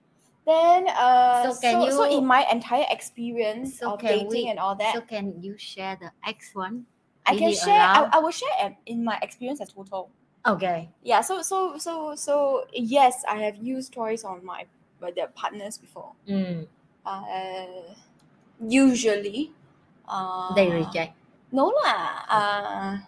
Then, 0.47 0.89
uh, 0.89 1.43
So 1.45 1.53
so, 1.53 1.61
can 1.61 1.93
so, 1.93 2.05
you- 2.09 2.19
in 2.19 2.25
my 2.27 2.47
entire 2.51 2.87
experience 2.89 3.79
So 3.79 3.93
of 3.93 4.01
dating 4.01 4.29
we- 4.29 4.49
and 4.49 4.59
all 4.59 4.75
that, 4.77 4.95
So 4.95 5.03
can 5.03 5.43
you 5.43 5.59
share 5.59 5.99
the 6.01 6.11
X 6.27 6.55
one? 6.55 6.87
I 7.27 7.37
can 7.37 7.53
share. 7.53 7.77
I. 7.79 8.09
I 8.11 8.19
will 8.25 8.31
share 8.33 8.73
in 8.87 9.05
my 9.05 9.19
experience 9.21 9.61
as 9.61 9.69
total. 9.69 10.09
Okay. 10.47 10.89
Yeah. 11.03 11.21
So 11.21 11.43
so 11.43 11.79
so 11.79 12.15
so 12.15 12.65
yes, 12.73 13.25
I 13.29 13.43
have 13.43 13.57
used 13.57 13.93
toys 13.93 14.25
on 14.25 14.45
my 14.45 14.67
with 15.01 15.15
their 15.15 15.29
partners 15.29 15.79
before. 15.79 16.13
Mm. 16.29 16.67
Uh, 17.07 17.95
usually 18.61 19.53
uh, 20.09 20.55
They 20.55 20.69
reject. 20.73 21.15
No 21.53 21.73
lah. 21.85 22.25
Uh, 22.29 22.99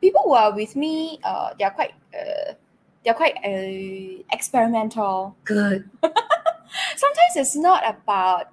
people 0.00 0.22
who 0.24 0.34
are 0.34 0.52
with 0.54 0.76
me, 0.76 1.20
uh, 1.24 1.52
they're 1.58 1.70
quite, 1.72 1.92
uh, 2.12 2.56
they're 3.04 3.16
quite 3.16 3.36
uh, 3.44 4.22
experimental. 4.32 5.36
Good. 5.44 5.88
Sometimes 6.96 7.34
it's 7.36 7.56
not 7.56 7.84
about, 7.88 8.52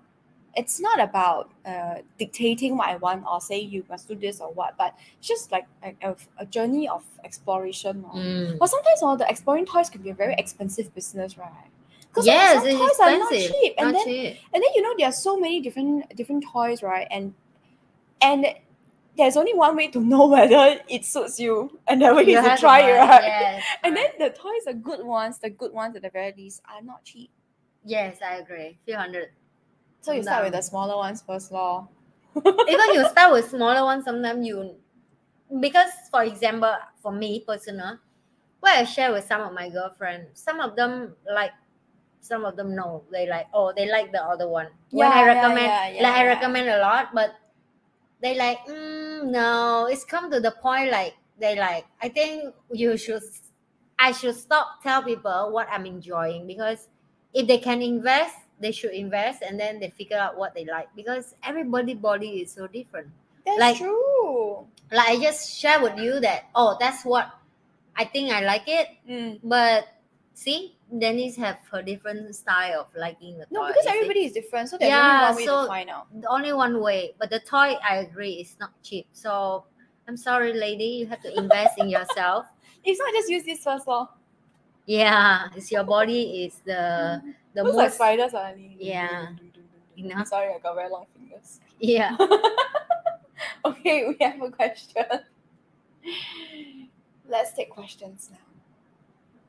it's 0.56 0.80
not 0.80 1.00
about 1.02 1.52
uh, 1.66 1.96
dictating 2.20 2.78
what 2.78 2.90
I 2.90 2.98
want 2.98 3.26
or 3.30 3.42
say 3.42 3.60
you 3.60 3.84
must 3.90 4.08
do 4.08 4.16
this 4.16 4.40
or 4.40 4.52
what, 4.54 4.78
but 4.78 4.96
it's 5.18 5.28
just 5.28 5.52
like 5.52 5.66
a, 5.84 6.16
a, 6.38 6.46
journey 6.46 6.88
of 6.88 7.04
exploration. 7.24 8.04
lor. 8.04 8.14
Mm. 8.14 8.60
But 8.60 8.70
sometimes 8.70 9.02
all 9.02 9.18
the 9.18 9.28
exploring 9.30 9.66
toys 9.66 9.90
can 9.90 10.02
be 10.02 10.12
a 10.12 10.14
very 10.14 10.36
expensive 10.38 10.94
business, 10.94 11.38
right? 11.38 11.70
Because 12.08 12.28
Yes, 12.28 12.58
some 12.60 12.68
it's 12.68 12.78
toys 12.78 13.00
are 13.02 13.18
not 13.18 13.32
cheap, 13.32 13.74
and 13.78 13.92
Not 13.92 13.94
then 13.94 14.06
cheap. 14.06 14.38
and 14.54 14.64
then 14.64 14.70
you 14.76 14.82
know 14.84 14.94
there 14.98 15.08
are 15.08 15.12
so 15.12 15.38
many 15.40 15.62
different 15.62 16.16
different 16.16 16.46
toys 16.52 16.84
right 16.84 17.08
and 17.10 17.34
and 18.22 18.46
there's 19.18 19.36
only 19.36 19.54
one 19.56 19.76
way 19.76 19.88
to 19.88 20.00
know 20.00 20.28
whether 20.36 20.80
it 20.88 21.06
suits 21.06 21.40
you 21.40 21.80
and 21.88 22.02
that 22.04 22.16
way 22.16 22.24
You 22.24 22.38
is 22.38 22.46
to 22.46 22.58
try 22.58 22.82
it 22.82 22.94
right 23.00 23.24
Yes. 23.24 23.64
and 23.84 23.98
then 23.98 24.10
the 24.20 24.30
toys 24.30 24.66
the 24.66 24.76
good 24.76 25.04
ones 25.04 25.40
the 25.40 25.50
good 25.50 25.74
ones 25.74 25.96
at 25.96 26.04
the 26.04 26.12
very 26.12 26.34
least 26.38 26.62
are 26.70 26.84
not 26.84 27.04
cheap 27.04 27.32
yes, 27.84 28.20
I 28.26 28.36
agree. 28.36 28.78
Few 28.86 28.96
hundred. 28.96 29.30
So 30.04 30.12
you 30.12 30.22
start 30.22 30.44
with 30.44 30.54
the 30.54 30.62
smaller 30.62 30.98
ones 30.98 31.24
first 31.26 31.52
law 31.52 31.88
Even 32.46 32.94
you 32.94 33.08
start 33.10 33.32
with 33.32 33.50
smaller 33.50 33.84
ones, 33.84 34.06
sometimes 34.06 34.46
you 34.46 34.76
because 35.60 35.92
for 36.10 36.24
example, 36.24 36.74
for 36.98 37.12
me 37.12 37.44
personal, 37.46 38.00
what 38.60 38.74
I 38.74 38.86
share 38.86 39.12
with 39.12 39.26
some 39.26 39.42
of 39.42 39.54
my 39.54 39.70
girlfriends, 39.70 40.42
some 40.42 40.60
of 40.60 40.76
them 40.76 41.14
like 41.32 41.52
some 42.22 42.44
of 42.44 42.56
them 42.56 42.76
no. 42.76 43.04
They 43.12 43.30
like 43.30 43.48
oh 43.54 43.72
they 43.76 43.90
like 43.90 44.12
the 44.12 44.24
other 44.24 44.50
one. 44.50 44.68
when 44.90 45.12
I 45.12 45.26
recommend 45.26 45.68
yeah, 45.68 45.90
yeah, 45.90 46.04
like 46.04 46.16
I 46.16 46.26
recommend 46.28 46.70
a 46.70 46.80
lot, 46.80 47.14
but 47.14 47.36
they 48.20 48.36
like 48.36 48.66
mm, 48.66 49.30
no, 49.30 49.88
it's 49.92 50.04
come 50.04 50.32
to 50.32 50.40
the 50.40 50.52
point 50.60 50.90
like 50.90 51.14
they 51.40 51.56
like 51.56 51.86
I 52.02 52.10
think 52.10 52.56
you 52.72 52.98
should 52.98 53.22
I 54.00 54.12
should 54.12 54.36
stop 54.36 54.82
tell 54.82 55.04
people 55.04 55.52
what 55.52 55.68
I'm 55.70 55.86
enjoying 55.86 56.48
because 56.48 56.88
if 57.32 57.46
they 57.46 57.60
can 57.60 57.84
invest, 57.84 58.38
they 58.64 58.72
should 58.72 58.92
invest 58.92 59.44
and 59.44 59.60
then 59.60 59.80
they 59.80 59.90
figure 59.90 60.18
out 60.18 60.38
what 60.38 60.54
they 60.56 60.66
like 60.66 60.88
because 60.96 61.36
everybody 61.44 61.94
body 61.94 62.42
is 62.42 62.52
so 62.52 62.68
different. 62.68 63.08
that's 63.46 63.60
Like- 63.60 63.78
true 63.78 64.66
Like 64.92 65.10
I 65.10 65.16
just 65.20 65.52
share 65.60 65.82
with 65.82 65.98
you 65.98 66.20
that 66.22 66.46
oh 66.56 66.78
that's 66.80 67.04
what 67.04 67.28
I 67.96 68.06
think 68.06 68.32
I 68.32 68.42
like 68.42 68.68
it, 68.68 68.88
Mm. 69.10 69.40
but 69.44 69.88
see 70.34 70.76
Denise 70.90 71.36
have 71.38 71.58
her 71.72 71.82
different 71.82 72.36
style 72.36 72.82
of 72.82 72.88
liking 72.96 73.38
the 73.38 73.46
no 73.52 73.62
toy, 73.62 73.68
because 73.70 73.84
see. 73.86 73.90
everybody 73.92 74.26
is 74.26 74.32
different 74.34 74.70
so 74.70 74.78
there's 74.78 74.90
Yeah, 74.90 75.02
only 75.02 75.26
one 75.26 75.36
way 75.36 75.46
so- 75.46 75.62
to 75.62 75.68
find 75.68 75.90
out 75.90 76.06
the 76.22 76.30
only 76.30 76.54
one 76.54 76.80
way. 76.82 77.14
But 77.20 77.30
the 77.30 77.40
toy, 77.42 77.76
I 77.88 77.98
agree, 78.06 78.34
is 78.46 78.56
not 78.60 78.72
cheap. 78.84 79.08
So 79.14 79.66
I'm 80.08 80.18
sorry, 80.18 80.54
lady, 80.54 81.02
you 81.02 81.06
have 81.08 81.22
to 81.24 81.32
invest 81.38 81.78
in 81.80 81.90
yourself. 81.90 82.46
if 82.86 82.98
not 83.00 83.14
just 83.14 83.30
use 83.30 83.44
this 83.46 83.64
first 83.64 83.88
law 83.88 84.10
Yeah, 84.86 85.48
it's 85.56 85.72
your 85.72 85.84
body 85.86 86.44
is 86.46 86.60
the 86.66 87.22
the 87.54 87.64
looks 87.64 87.76
like 87.76 87.86
most. 87.88 87.96
spiders 87.96 88.34
are 88.34 88.54
Yeah. 88.78 89.28
You 89.96 90.08
know? 90.16 90.24
sorry 90.24 90.54
I 90.54 90.60
got 90.60 90.76
very 90.76 90.90
long 90.90 91.06
fingers 91.14 91.60
Yeah, 91.80 92.18
okay, 93.66 94.08
we 94.08 94.18
have 94.26 94.42
a 94.42 94.50
question. 94.50 95.06
Let's 97.28 97.54
take 97.54 97.70
questions 97.70 98.30
now. 98.32 98.38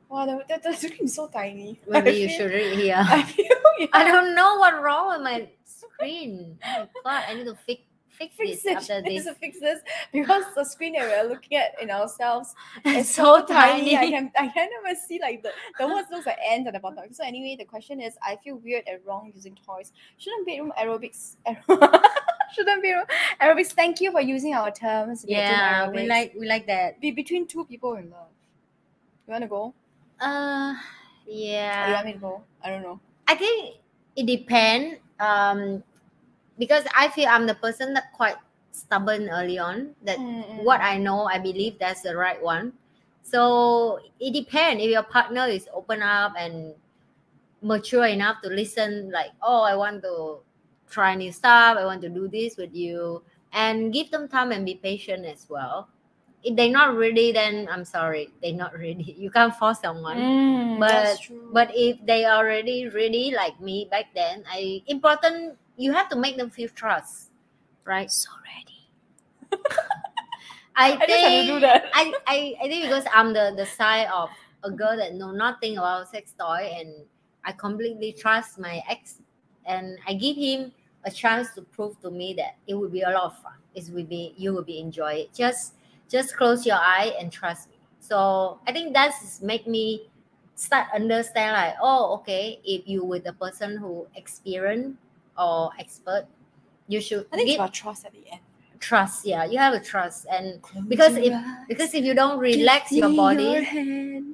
Wow, 0.09 0.27
the, 0.27 0.45
the, 0.49 0.61
the 0.71 0.77
screen 0.77 1.05
is 1.05 1.14
so 1.14 1.29
tiny. 1.29 1.81
maybe 1.88 2.11
I 2.11 2.12
you 2.12 2.29
feel- 2.29 2.37
should 2.38 2.53
read 2.53 2.79
here. 2.79 2.97
I 2.99 3.23
feel 3.23 3.47
yeah. 3.79 3.87
I 3.93 4.05
don't 4.05 4.35
know 4.35 4.57
what 4.59 4.81
wrong 4.83 5.09
with 5.09 5.23
my 5.23 5.49
screen. 5.64 6.59
Oh 6.64 6.87
my 7.05 7.11
god, 7.21 7.25
I 7.29 7.35
need 7.35 7.45
to 7.47 7.55
fix 7.57 7.83
fix, 8.14 8.35
fix 8.37 8.62
this 8.62 8.64
it. 8.64 8.77
after 8.77 9.03
this. 9.09 9.29
fix 9.40 9.61
this 9.61 9.81
because 10.12 10.44
the 10.55 10.64
screen 10.64 10.94
that 10.94 11.09
we're 11.09 11.29
looking 11.29 11.59
at 11.59 11.72
in 11.81 11.90
ourselves 11.90 12.55
is 12.85 13.09
so 13.11 13.44
tiny. 13.44 13.96
I 13.96 14.11
can 14.11 14.31
I 14.38 14.48
can't 14.48 14.70
even 14.83 14.96
see 14.96 15.18
like 15.20 15.42
the 15.42 15.50
the 15.79 15.87
words 15.87 16.09
looks 16.11 16.27
like 16.27 16.38
ends 16.48 16.66
at 16.66 16.74
the 16.74 16.81
bottom. 16.81 17.12
So 17.12 17.24
anyway, 17.24 17.57
the 17.59 17.64
question 17.64 18.00
is: 18.00 18.14
I 18.22 18.37
feel 18.42 18.57
weird 18.57 18.85
and 18.87 18.98
wrong 19.07 19.31
using 19.35 19.57
toys. 19.66 19.92
Shouldn't 20.18 20.46
bedroom 20.46 20.72
aerobics? 20.79 21.37
Shouldn't 22.55 22.83
bedroom 22.83 23.05
aerobics? 23.40 23.72
Thank 23.72 24.00
you 24.00 24.12
for 24.12 24.20
using 24.20 24.55
our 24.55 24.70
terms. 24.70 25.24
Yeah, 25.27 25.88
we 25.90 26.07
like 26.07 26.35
we 26.38 26.46
like 26.46 26.66
that. 26.66 27.00
be 27.00 27.11
between 27.11 27.46
two 27.46 27.64
people 27.64 27.94
in 27.94 28.11
love. 28.11 28.29
You 29.27 29.33
wanna 29.33 29.48
go? 29.48 29.74
Uh, 30.20 30.74
Or 31.27 31.33
you 31.33 31.44
yeah. 31.46 31.92
want 31.94 32.07
me 32.07 32.12
to 32.12 32.18
go? 32.18 32.42
I 32.62 32.70
don't 32.70 32.83
know. 32.83 33.00
I 33.27 33.35
think 33.35 33.77
it 34.16 34.27
depends. 34.27 35.00
Um, 35.18 35.83
because 36.59 36.85
I 36.97 37.09
feel 37.09 37.29
I'm 37.29 37.47
the 37.47 37.55
person 37.55 37.95
that 37.95 38.12
quite 38.12 38.37
stubborn 38.73 39.29
early 39.31 39.59
on. 39.59 39.95
That 40.05 40.19
Mm, 40.19 40.64
what 40.64 40.81
I 40.81 40.99
know, 40.99 41.25
I 41.27 41.38
believe 41.38 41.79
that's 41.79 42.03
the 42.03 42.17
right 42.17 42.40
one. 42.43 42.73
So 43.23 44.01
it 44.21 44.33
depends 44.33 44.83
if 44.85 44.90
your 44.90 45.03
partner 45.05 45.47
is 45.47 45.69
open 45.73 46.03
up 46.03 46.35
and 46.38 46.75
mature 47.62 48.07
enough 48.07 48.43
to 48.43 48.49
listen, 48.49 49.11
like, 49.11 49.31
oh, 49.43 49.62
I 49.62 49.75
want 49.77 50.03
to 50.03 50.40
try 50.90 51.14
new 51.14 51.33
stuff, 51.33 51.77
I 51.79 51.85
want 51.85 52.03
to 52.03 52.09
do 52.09 52.29
this 52.29 52.57
with 52.57 52.75
you, 52.75 53.23
and 53.53 53.93
give 53.93 54.11
them 54.11 54.29
time 54.29 54.53
and 54.53 54.64
be 54.64 54.75
patient 54.77 55.25
as 55.27 55.47
well. 55.49 55.88
If 56.45 56.57
they're 56.57 56.71
not 56.71 56.97
ready, 56.97 57.33
then 57.33 57.69
I'm 57.71 57.85
sorry, 57.85 58.29
they're 58.43 58.53
not 58.53 58.75
ready. 58.79 59.17
You 59.19 59.31
can't 59.31 59.55
force 59.57 59.81
someone. 59.81 60.19
Mm, 60.19 60.79
But- 60.79 61.19
But 61.53 61.71
if 61.75 62.05
they 62.05 62.25
are 62.27 62.45
already 62.45 62.88
ready, 62.88 63.31
like 63.35 63.59
me 63.61 63.88
back 63.90 64.12
then, 64.14 64.45
I 64.51 64.83
important 64.87 65.57
you 65.77 65.93
have 65.93 66.09
to 66.11 66.17
make 66.17 66.37
them 66.37 66.51
feel 66.51 66.69
trust, 66.69 67.31
right? 67.85 68.11
so 68.11 68.31
ready. 68.45 69.65
I, 70.77 70.93
I 70.93 70.97
think 70.97 71.09
just 71.09 71.25
have 71.25 71.47
to 71.47 71.53
do 71.55 71.61
that. 71.61 71.85
I, 71.95 72.13
I, 72.27 72.55
I 72.63 72.69
think 72.69 72.85
because 72.85 73.05
I'm 73.13 73.33
the 73.33 73.55
the 73.57 73.67
side 73.67 74.09
of 74.13 74.31
a 74.65 74.71
girl 74.71 74.97
that 74.97 75.15
know 75.15 75.31
nothing 75.31 75.77
about 75.77 76.11
sex 76.11 76.35
toy 76.39 76.73
and 76.77 77.05
I 77.45 77.53
completely 77.53 78.13
trust 78.13 78.59
my 78.59 78.83
ex 78.89 79.21
and 79.67 79.99
I 80.07 80.15
give 80.15 80.37
him 80.37 80.73
a 81.05 81.11
chance 81.11 81.53
to 81.55 81.63
prove 81.63 82.01
to 82.01 82.11
me 82.11 82.35
that 82.35 82.57
it 82.67 82.75
will 82.75 82.89
be 82.89 83.03
a 83.03 83.11
lot 83.11 83.25
of 83.25 83.39
fun. 83.39 83.53
It 83.75 83.89
will 83.93 84.05
be 84.05 84.35
you 84.37 84.53
will 84.53 84.65
be 84.65 84.81
enjoy 84.81 85.27
it. 85.27 85.35
Just 85.35 85.75
just 86.09 86.37
close 86.37 86.67
your 86.67 86.77
eye 86.77 87.15
and 87.21 87.31
trust 87.31 87.69
me. 87.71 87.77
So 88.01 88.59
I 88.67 88.73
think 88.73 88.95
that's 88.95 89.41
make 89.43 89.67
me 89.67 90.09
start 90.57 90.87
understand 90.95 91.53
like 91.53 91.75
oh 91.83 92.15
okay 92.15 92.61
if 92.65 92.87
you 92.87 93.05
with 93.05 93.27
a 93.27 93.33
person 93.33 93.77
who 93.77 94.07
experienced 94.15 94.99
or 95.38 95.70
expert 95.79 96.27
you 96.88 97.01
should 97.01 97.27
I 97.33 97.37
think 97.37 97.49
it's 97.49 97.57
give 97.57 97.61
about 97.61 97.73
trust 97.75 98.05
at 98.05 98.12
the 98.12 98.25
end. 98.31 98.40
trust 98.81 99.25
yeah 99.25 99.44
you 99.44 99.59
have 99.59 99.73
a 99.75 99.81
trust 99.81 100.27
and 100.31 100.61
Because 100.88 101.16
if- 101.16 101.33
because 101.68 101.94
if 101.94 102.05
you 102.05 102.14
don't 102.14 102.38
relax 102.38 102.92
your 102.92 103.09
body 103.14 103.66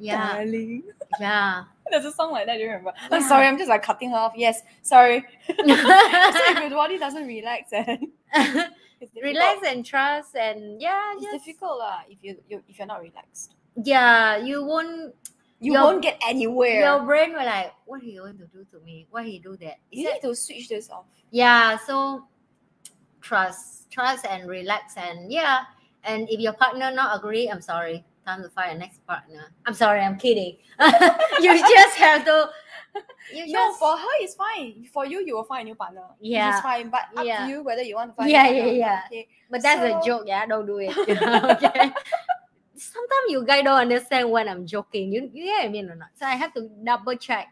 Yeah. 0.01 0.37
darling. 0.37 0.83
yeah 1.21 1.65
There's 1.91 2.05
a 2.05 2.13
song 2.13 2.31
like 2.33 2.47
that. 2.47 2.55
Do 2.57 2.63
you 2.63 2.69
remember? 2.71 2.93
I'm 3.11 3.23
sorry. 3.23 3.47
I'm 3.51 3.59
just 3.59 3.69
like 3.69 3.83
cutting 3.83 4.11
her 4.15 4.17
off. 4.17 4.35
Yes, 4.37 4.63
sorry. 4.83 5.27
so 5.49 5.55
if 5.59 6.59
your 6.63 6.71
body 6.71 6.99
doesn't 6.99 7.27
relax 7.27 7.73
and 7.73 8.07
relax 9.23 9.67
and 9.67 9.85
trust 9.85 10.37
and 10.37 10.81
yeah 10.81 11.15
It's 11.15 11.25
just, 11.25 11.45
difficult 11.45 11.79
lah 11.79 12.01
if 12.09 12.19
you, 12.23 12.37
you 12.49 12.63
if 12.69 12.79
you're 12.79 12.87
not 12.87 13.01
relaxed. 13.03 13.55
yeah 13.83 14.37
you 14.39 14.63
won't 14.65 15.15
You 15.61 15.75
Your- 15.75 15.83
won't 15.85 16.03
get 16.03 16.19
anywhere. 16.27 16.81
your 16.81 17.03
brain 17.05 17.33
will 17.33 17.45
like 17.45 17.73
what 17.85 18.01
he 18.01 18.17
going 18.17 18.39
to 18.39 18.47
do 18.47 18.65
to 18.73 18.81
me 18.81 19.07
why 19.11 19.23
he 19.25 19.39
do 19.39 19.57
that 19.59 19.77
Is 19.93 20.01
you 20.01 20.09
it- 20.09 20.13
need 20.15 20.29
to 20.29 20.35
switch 20.35 20.69
this 20.69 20.89
off. 20.91 21.05
yeah 21.31 21.77
so 21.77 22.25
trust 23.21 23.91
trust 23.91 24.25
and 24.25 24.49
relax 24.49 24.97
and 24.97 25.31
yeah 25.31 25.61
and 26.05 26.29
if 26.31 26.41
your 26.41 26.55
partner 26.55 26.91
not 26.91 27.17
agree 27.19 27.49
i'm 27.51 27.61
sorry 27.61 28.05
time 28.27 28.43
to 28.43 28.49
find 28.51 28.77
a 28.77 28.79
next 28.79 29.05
partner 29.07 29.53
i'm 29.67 29.75
sorry 29.75 30.01
i'm 30.01 30.17
kidding 30.17 30.57
you 31.41 31.59
just 31.59 31.97
have 31.97 32.25
to 32.25 32.49
you 33.35 33.47
No, 33.53 33.69
just 33.69 33.79
for 33.79 33.97
her 33.97 34.15
it's 34.21 34.35
fine. 34.35 34.85
For 34.93 35.07
you, 35.07 35.21
you 35.25 35.37
will 35.37 35.45
find 35.45 35.63
a 35.63 35.65
new 35.71 35.75
partner. 35.77 36.03
Yeah. 36.21 36.51
it's 36.51 36.61
fine. 36.61 36.91
But 36.91 37.03
up 37.17 37.25
Yeah. 37.25 37.45
to 37.45 37.49
you 37.49 37.63
whether 37.63 37.83
you 37.83 37.95
want 37.95 38.11
to 38.11 38.17
find. 38.17 38.29
Yeah, 38.29 38.47
a 38.47 38.53
partner 38.53 38.71
or 38.71 38.75
yeah, 38.75 39.01
Okay. 39.07 39.29
but 39.49 39.63
that's 39.63 39.81
a 39.85 39.93
So- 40.01 40.07
joke 40.07 40.23
yeah 40.27 40.45
don't 40.47 40.67
do 40.67 40.79
it 40.79 40.91
okay 40.99 41.93
sometimes 42.81 43.27
you 43.29 43.45
guys 43.45 43.63
don't 43.65 43.79
understand 43.79 44.31
when 44.31 44.49
i'm 44.49 44.67
joking. 44.67 45.13
You, 45.13 45.31
you 45.33 45.45
get 45.45 45.59
what 45.59 45.65
i 45.67 45.69
mean 45.69 45.91
or 45.91 45.97
not? 45.97 46.09
So 46.19 46.27
i 46.27 46.35
have 46.35 46.53
to 46.55 46.69
double 46.85 47.17
check. 47.17 47.49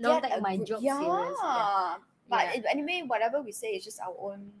Don't 0.00 0.20
Get 0.22 0.30
take 0.30 0.42
my 0.42 0.56
joke 0.58 0.80
yeah. 0.82 0.98
serious. 1.00 1.38
Yeah. 1.42 1.94
But 2.28 2.44
Yeah. 2.56 2.70
anyway, 2.70 3.02
whatever 3.06 3.40
we 3.40 3.52
say 3.52 3.68
is 3.68 3.84
just 3.84 4.00
our 4.00 4.14
own. 4.18 4.52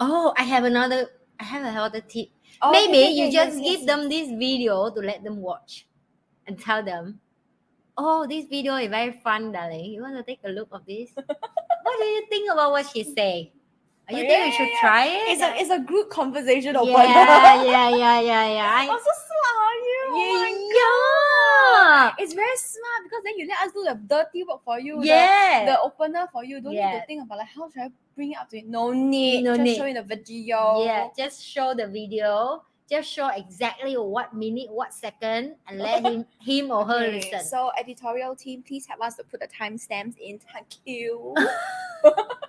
oh 0.00 0.32
i 0.36 0.42
have 0.42 0.64
another 0.64 1.08
i 1.38 1.44
have 1.44 1.64
another 1.64 2.00
tip. 2.00 2.28
Oh, 2.62 2.70
maybe 2.72 2.98
okay, 2.98 3.02
okay, 3.04 3.12
you 3.12 3.24
okay, 3.26 3.32
just 3.32 3.56
yes, 3.58 3.64
give 3.68 3.80
yes, 3.80 3.86
them 3.86 4.08
this 4.08 4.28
video 4.30 4.90
to 4.90 5.00
let 5.00 5.22
them 5.22 5.36
watch 5.42 5.86
and 6.46 6.58
tell 6.58 6.82
them 6.82 7.20
oh 7.96 8.26
this 8.26 8.46
video 8.46 8.74
is 8.76 8.88
very 8.88 9.12
fun 9.12 9.52
darling. 9.52 9.92
You 9.92 10.02
want 10.02 10.16
to 10.16 10.22
take 10.22 10.40
a 10.44 10.48
look 10.48 10.68
of 10.72 10.84
this? 10.86 11.10
What 11.84 11.98
do 12.00 12.04
you 12.06 12.26
think 12.30 12.50
about 12.50 12.70
what 12.72 12.86
she 12.90 13.04
say 13.04 13.52
Oh, 14.10 14.16
you 14.16 14.24
Oh, 14.24 14.28
think 14.28 14.44
we 14.44 14.50
should 14.52 14.68
yeah, 14.68 14.74
yeah. 14.74 14.80
try 14.80 15.04
it 15.06 15.28
It's 15.32 15.42
a 15.42 15.50
it's 15.60 15.70
a 15.70 15.78
group 15.80 16.10
conversation 16.10 16.76
opener. 16.76 16.92
yeah 16.92 17.62
yeah 17.64 17.88
yeah 17.88 18.20
yeah 18.20 18.46
yeah 18.48 18.72
I'm 18.84 18.88
so 18.88 19.12
smart, 19.26 19.56
are 19.64 19.80
you? 19.88 20.00
Oh 20.10 20.38
my 20.44 20.52
yeah, 20.52 22.10
God. 22.12 22.14
It's 22.18 22.34
very 22.34 22.56
smart 22.56 23.00
because 23.04 23.22
then 23.24 23.38
you 23.38 23.48
let 23.48 23.60
us 23.66 23.72
do 23.72 23.82
the 23.84 23.94
dirty 24.06 24.44
work 24.44 24.60
for 24.64 24.78
you. 24.78 25.02
yeah. 25.02 25.64
The, 25.64 25.80
opener 25.80 26.28
for 26.32 26.44
you. 26.44 26.60
Don't 26.60 26.74
need 26.74 27.00
to 27.00 27.06
think 27.06 27.22
about 27.24 27.38
like 27.38 27.48
how 27.48 27.70
should 27.70 27.82
I 27.82 27.90
bring 28.14 28.32
it 28.32 28.38
up 28.38 28.48
to 28.50 28.58
it. 28.58 28.66
No 28.66 28.92
need. 28.92 29.42
No 29.42 29.52
Just 29.56 29.62
need. 29.64 29.76
show 29.76 29.86
in 29.86 29.94
the 29.94 30.02
video. 30.02 30.84
Yeah, 30.84 31.08
just 31.16 31.42
show 31.42 31.72
the 31.74 31.86
video. 31.86 32.62
Just 32.90 33.08
show 33.08 33.28
exactly 33.28 33.94
what 33.96 34.34
minute, 34.36 34.68
what 34.70 34.92
second, 34.92 35.56
and 35.66 35.78
let 35.78 36.04
him 36.04 36.26
him 36.44 36.70
or 36.70 36.84
her 36.84 37.06
Okay, 37.08 37.16
listen. 37.24 37.40
So 37.42 37.72
editorial 37.80 38.36
team, 38.36 38.62
please 38.62 38.84
help 38.84 39.00
us 39.00 39.16
to 39.16 39.24
put 39.24 39.40
the 39.40 39.48
timestamps 39.48 40.18
in. 40.20 40.38
Thank 40.52 40.68
you. 40.84 41.34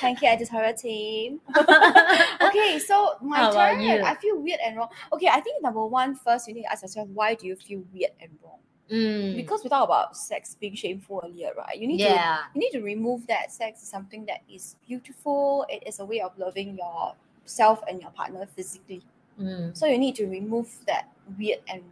Thank 0.00 0.22
you, 0.22 0.28
editorial 0.28 0.74
team. 0.74 1.40
okay, 1.58 2.78
so 2.78 3.16
my 3.22 3.36
How 3.38 3.52
turn. 3.52 3.80
you? 3.80 4.02
I 4.02 4.14
feel 4.16 4.38
weird 4.40 4.60
and 4.64 4.76
wrong. 4.76 4.88
Okay, 5.12 5.28
I 5.28 5.40
think 5.40 5.62
number 5.62 5.84
one, 5.86 6.14
first 6.14 6.46
you 6.48 6.54
need 6.54 6.62
to 6.62 6.72
ask 6.72 6.82
yourself 6.82 7.08
why 7.08 7.34
do 7.34 7.46
you 7.46 7.56
feel 7.56 7.82
weird 7.92 8.12
and 8.20 8.30
wrong? 8.42 8.58
Mm, 8.90 9.36
Because 9.36 9.64
we 9.64 9.70
talked 9.70 9.84
about 9.84 10.16
sex 10.16 10.56
being 10.60 10.74
shameful 10.74 11.22
earlier, 11.24 11.52
right? 11.56 11.76
You 11.78 11.88
need 11.88 11.98
to 11.98 12.38
you 12.54 12.60
need 12.60 12.70
to 12.72 12.82
remove 12.82 13.26
that. 13.28 13.50
Sex 13.50 13.82
is 13.82 13.88
something 13.88 14.26
that 14.26 14.42
is 14.52 14.76
beautiful. 14.86 15.64
It 15.70 15.82
is 15.86 16.00
a 16.00 16.04
way 16.04 16.20
of 16.20 16.36
loving 16.38 16.78
yourself 16.78 17.80
and 17.88 18.00
your 18.00 18.10
partner 18.10 18.46
physically. 18.54 19.02
mm. 19.40 19.74
So 19.76 19.86
you 19.86 19.98
need 19.98 20.14
to 20.16 20.26
remove 20.26 20.68
that 20.86 21.08
weird 21.38 21.60
and 21.68 21.82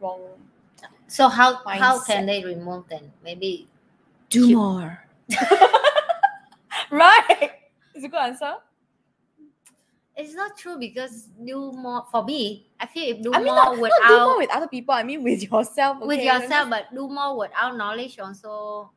wrong. 0.00 0.20
So 1.08 1.28
how 1.28 1.64
how 1.66 1.98
can 2.04 2.26
they 2.26 2.44
remove 2.44 2.84
then? 2.88 3.10
Maybe 3.24 3.66
Do 4.28 4.46
Keep- 4.46 4.56
more. 4.56 5.00
right. 6.94 7.50
Is 7.94 8.04
a 8.04 8.08
good 8.08 8.20
answer. 8.20 8.54
it's 10.16 10.34
not 10.34 10.56
true 10.56 10.78
because 10.78 11.28
do 11.44 11.72
more 11.72 12.04
for 12.10 12.24
me. 12.24 12.66
I 12.78 12.86
feel 12.86 13.16
if 13.16 13.22
do 13.22 13.32
I 13.34 13.38
mean, 13.38 13.46
more 13.46 13.56
not, 13.56 13.72
not 13.74 13.80
without 13.82 14.08
do 14.08 14.18
more 14.18 14.38
with 14.38 14.50
other 14.50 14.68
people. 14.68 14.94
I 14.94 15.02
mean, 15.02 15.22
with 15.22 15.42
yourself. 15.42 15.98
with 16.00 16.22
yourself, 16.22 16.70
but 16.70 16.86
do 16.94 17.08
more 17.08 17.36
without 17.36 17.76
knowledge 17.76 18.18
also. 18.18 18.90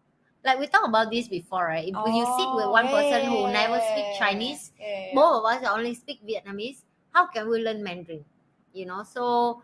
Like 0.46 0.60
we 0.60 0.68
talked 0.68 0.88
about 0.88 1.12
this 1.12 1.28
before, 1.28 1.66
right? 1.66 1.84
If 1.84 1.94
you 1.94 2.24
oh, 2.26 2.38
sit 2.38 2.56
with 2.56 2.72
one 2.72 2.88
person 2.88 3.26
who 3.26 3.52
never 3.52 3.80
speak 3.82 4.06
Oh, 4.14 4.18
Chinese, 4.20 4.72
yeah, 4.80 4.86
yeah. 4.88 5.14
both 5.14 5.44
of 5.44 5.46
us 5.46 5.68
only 5.68 5.94
speak 5.94 6.22
Vietnamese, 6.26 6.84
how 7.12 7.28
can 7.28 7.50
we 7.50 7.60
learn 7.60 7.84
Mandarin? 7.84 8.24
You 8.74 8.86
know, 8.86 9.04
so 9.04 9.64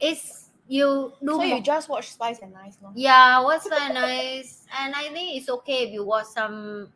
it's 0.00 0.48
you 0.66 1.12
do 1.20 1.36
So 1.36 1.42
you 1.42 1.60
just 1.60 1.88
watch 1.88 2.10
Spice 2.10 2.40
and 2.42 2.52
Nice, 2.52 2.78
no? 2.82 2.92
yeah, 2.94 3.40
what's 3.42 3.68
very 3.68 3.92
nice, 3.92 4.64
and 4.80 4.94
I 4.94 5.08
think 5.12 5.36
it's 5.36 5.48
okay 5.50 5.84
if 5.84 5.92
you 5.92 6.04
watch 6.04 6.26
some. 6.26 6.88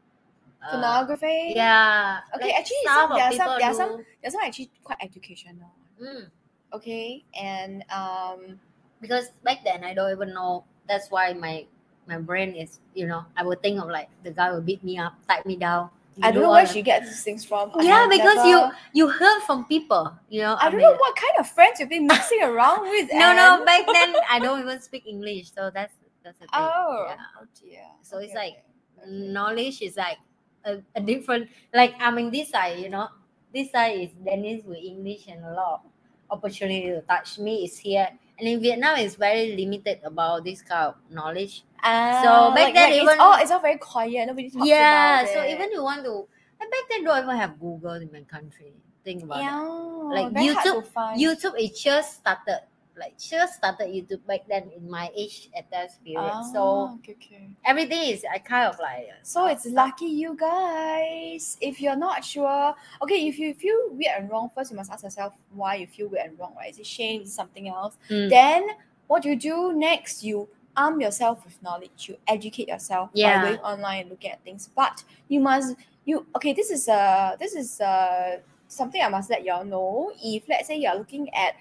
Uh, 0.63 0.71
Pornography. 0.71 1.53
yeah. 1.55 2.21
Okay, 2.35 2.47
like 2.49 2.61
actually, 2.61 2.77
some 2.85 3.11
there 3.13 3.25
are 3.25 3.33
some- 3.33 3.59
there 3.59 3.71
are 3.71 3.75
some- 3.75 3.97
do- 3.99 4.05
There's 4.23 4.33
some 4.35 4.43
actually 4.45 4.71
quite 4.85 4.99
educational. 5.01 5.71
Mm, 6.03 6.31
Okay, 6.75 7.25
and 7.41 7.85
um, 7.91 8.61
because 9.01 9.31
back 9.45 9.65
then 9.65 9.85
I 9.85 9.95
don't 9.95 10.11
even 10.13 10.35
know. 10.35 10.65
That's 10.89 11.11
why 11.11 11.33
my 11.33 11.67
my 12.07 12.19
brain 12.19 12.55
is, 12.55 12.79
you 12.95 13.07
know, 13.07 13.25
I 13.37 13.43
would 13.43 13.63
think 13.63 13.81
of 13.81 13.89
like 13.89 14.09
the 14.23 14.31
guy 14.31 14.51
will 14.53 14.61
beat 14.63 14.83
me 14.85 14.99
up, 14.99 15.15
tie 15.29 15.43
me 15.45 15.57
down. 15.57 15.91
I 16.23 16.31
don't 16.33 16.43
know 16.43 16.51
where 16.51 16.67
she 16.67 16.81
gets 16.81 17.07
these 17.09 17.23
things 17.23 17.45
from. 17.45 17.71
Yeah, 17.81 18.07
because 18.09 18.37
never- 18.41 18.49
you 18.49 18.71
you 18.93 19.09
heard 19.09 19.43
from 19.43 19.65
people, 19.67 20.13
you 20.29 20.41
know. 20.43 20.57
I 20.59 20.71
don't 20.71 20.81
mean, 20.81 20.89
know 20.91 20.97
what 20.97 21.15
kind 21.17 21.35
of 21.39 21.47
friends 21.49 21.79
you've 21.79 21.89
been 21.91 22.07
mixing 22.07 22.43
around 22.51 22.83
with. 22.89 23.11
No, 23.13 23.35
no. 23.35 23.65
Back 23.65 23.85
then, 23.93 24.15
I 24.31 24.39
don't 24.39 24.61
even 24.61 24.81
speak 24.81 25.07
English, 25.07 25.53
so 25.53 25.71
that's 25.71 25.93
that's 26.25 26.39
the 26.39 26.47
thing. 26.47 26.55
Oh, 26.57 27.07
yeah. 27.09 27.17
oh 27.41 27.47
dear. 27.61 27.85
So 28.03 28.19
it's 28.19 28.35
like 28.35 28.65
okay, 28.99 29.07
okay. 29.07 29.11
knowledge 29.33 29.83
is 29.83 29.97
like 29.97 30.19
a, 30.67 30.83
a 30.95 31.01
different. 31.01 31.49
Like 31.73 31.95
I'm 32.01 32.19
in 32.19 32.31
this 32.31 32.51
side, 32.51 32.79
you 32.81 32.91
know. 32.91 33.09
This 33.55 33.71
side 33.71 34.01
is 34.01 34.11
Denise 34.21 34.65
with 34.65 34.79
English 34.83 35.29
and 35.29 35.45
a 35.45 35.53
lot 35.55 35.81
of 35.85 35.91
opportunity 36.29 36.89
to 36.91 37.01
touch 37.03 37.39
me 37.39 37.65
is 37.65 37.79
here. 37.79 38.09
And 38.39 38.47
in 38.47 38.61
Vietnam, 38.61 38.99
it's 38.99 39.15
very 39.15 39.57
limited 39.57 40.01
about 40.05 40.45
this 40.45 40.61
kind 40.61 40.93
of 40.93 40.97
knowledge. 41.09 41.65
Ah, 41.83 42.21
so 42.21 42.55
back 42.55 42.65
like, 42.65 42.75
then 42.75 42.91
like 42.91 43.01
even- 43.01 43.15
it's 43.15 43.21
all 43.21 43.37
it's 43.41 43.51
all 43.51 43.61
very 43.61 43.79
quiet. 43.79 44.27
Nobody 44.27 44.51
talks 44.51 44.67
yeah. 44.67 45.23
about 45.23 45.33
So 45.33 45.41
it. 45.43 45.53
even 45.53 45.73
you 45.73 45.83
want 45.83 46.05
to, 46.05 46.29
and 46.61 46.71
back 46.71 46.85
then 46.91 47.05
don't 47.05 47.23
even 47.25 47.37
have 47.37 47.59
Google 47.59 47.95
in 47.95 48.11
my 48.13 48.23
country. 48.23 48.75
Think 49.05 49.23
about 49.23 49.39
it. 49.41 50.13
Like 50.13 50.33
YouTube-. 50.35 50.91
YouTube 51.17 51.55
it 51.57 51.77
just 51.77 52.17
started 52.21 52.61
like 52.99 53.19
just 53.19 53.55
started 53.55 53.89
YouTube 53.89 54.25
back 54.27 54.41
then 54.49 54.71
in 54.77 54.89
my 54.91 55.11
age 55.17 55.49
at 55.57 55.71
that 55.71 55.91
period. 56.05 56.33
so 56.53 56.89
Ah, 56.91 56.95
okay, 56.95 57.13
okay. 57.13 57.49
everything 57.65 58.03
is 58.11 58.25
I 58.31 58.39
kind 58.39 58.67
of 58.73 58.79
like 58.81 59.09
uh, 59.11 59.21
So 59.23 59.47
it's 59.47 59.67
lucky 59.67 60.07
you 60.07 60.37
guys. 60.37 61.57
If 61.61 61.81
you're 61.81 61.97
not 61.97 62.25
sure, 62.25 62.75
okay, 63.03 63.27
if 63.29 63.39
you 63.39 63.55
feel 63.55 63.77
weird 63.91 64.15
and 64.19 64.31
wrong, 64.31 64.51
first 64.55 64.71
you 64.71 64.77
must 64.77 64.91
ask 64.91 65.05
yourself 65.05 65.35
why 65.55 65.77
you 65.77 65.87
feel 65.87 66.09
weird 66.09 66.27
and 66.31 66.39
wrong, 66.39 66.55
right? 66.57 66.71
Is 66.71 66.79
it 66.79 66.87
shame? 66.87 67.23
Is 67.23 67.29
it 67.29 67.33
something 67.33 67.69
else? 67.69 67.97
Mm. 68.11 68.29
Then 68.31 68.67
what 69.07 69.25
you 69.25 69.37
do 69.37 69.73
next, 69.73 70.25
you 70.25 70.49
arm 70.77 71.01
yourself 71.01 71.45
with 71.45 71.61
knowledge. 71.63 72.09
You 72.09 72.17
educate 72.29 72.69
yourself 72.69 73.11
Yeah. 73.15 73.41
by 73.43 73.49
going 73.49 73.61
online 73.61 74.01
and 74.03 74.11
looking 74.11 74.31
at 74.31 74.43
things. 74.45 74.69
But 74.75 75.03
you 75.29 75.41
must 75.41 75.77
you 76.05 76.27
okay, 76.37 76.53
this 76.53 76.71
is 76.71 76.89
uh 76.89 77.37
this 77.39 77.55
is 77.55 77.81
uh 77.81 78.39
something 78.69 79.01
I 79.03 79.09
must 79.09 79.31
let 79.31 79.45
y'all 79.45 79.65
know. 79.65 80.13
If 80.23 80.45
let's 80.49 80.67
say 80.69 80.77
you're 80.77 80.95
looking 80.97 81.33
at 81.35 81.55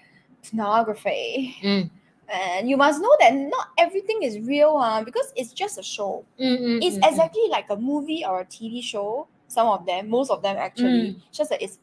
pornography 0.50 1.56
Mm. 1.62 1.90
and 2.28 2.68
you 2.68 2.76
must 2.76 3.00
know 3.00 3.14
that 3.20 3.34
not 3.34 3.68
everything 3.78 4.22
is 4.22 4.38
real 4.40 4.76
uh, 4.76 5.02
because 5.04 5.32
it's 5.36 5.52
just 5.52 5.78
a 5.78 5.82
show 5.82 6.24
Mm, 6.40 6.58
mm, 6.60 6.78
it's 6.84 6.96
mm, 6.96 7.02
mm. 7.02 7.08
exactly 7.10 7.46
like 7.50 7.66
a 7.70 7.76
movie 7.76 8.24
or 8.24 8.40
a 8.40 8.44
TV 8.44 8.82
show. 8.82 9.26
Some 9.48 9.68
of 9.68 9.86
them, 9.86 10.10
most 10.10 10.30
of 10.30 10.42
them 10.42 10.56
actually, 10.56 11.14
Mm. 11.14 11.16
just 11.32 11.50
that 11.50 11.62
it's 11.62 11.78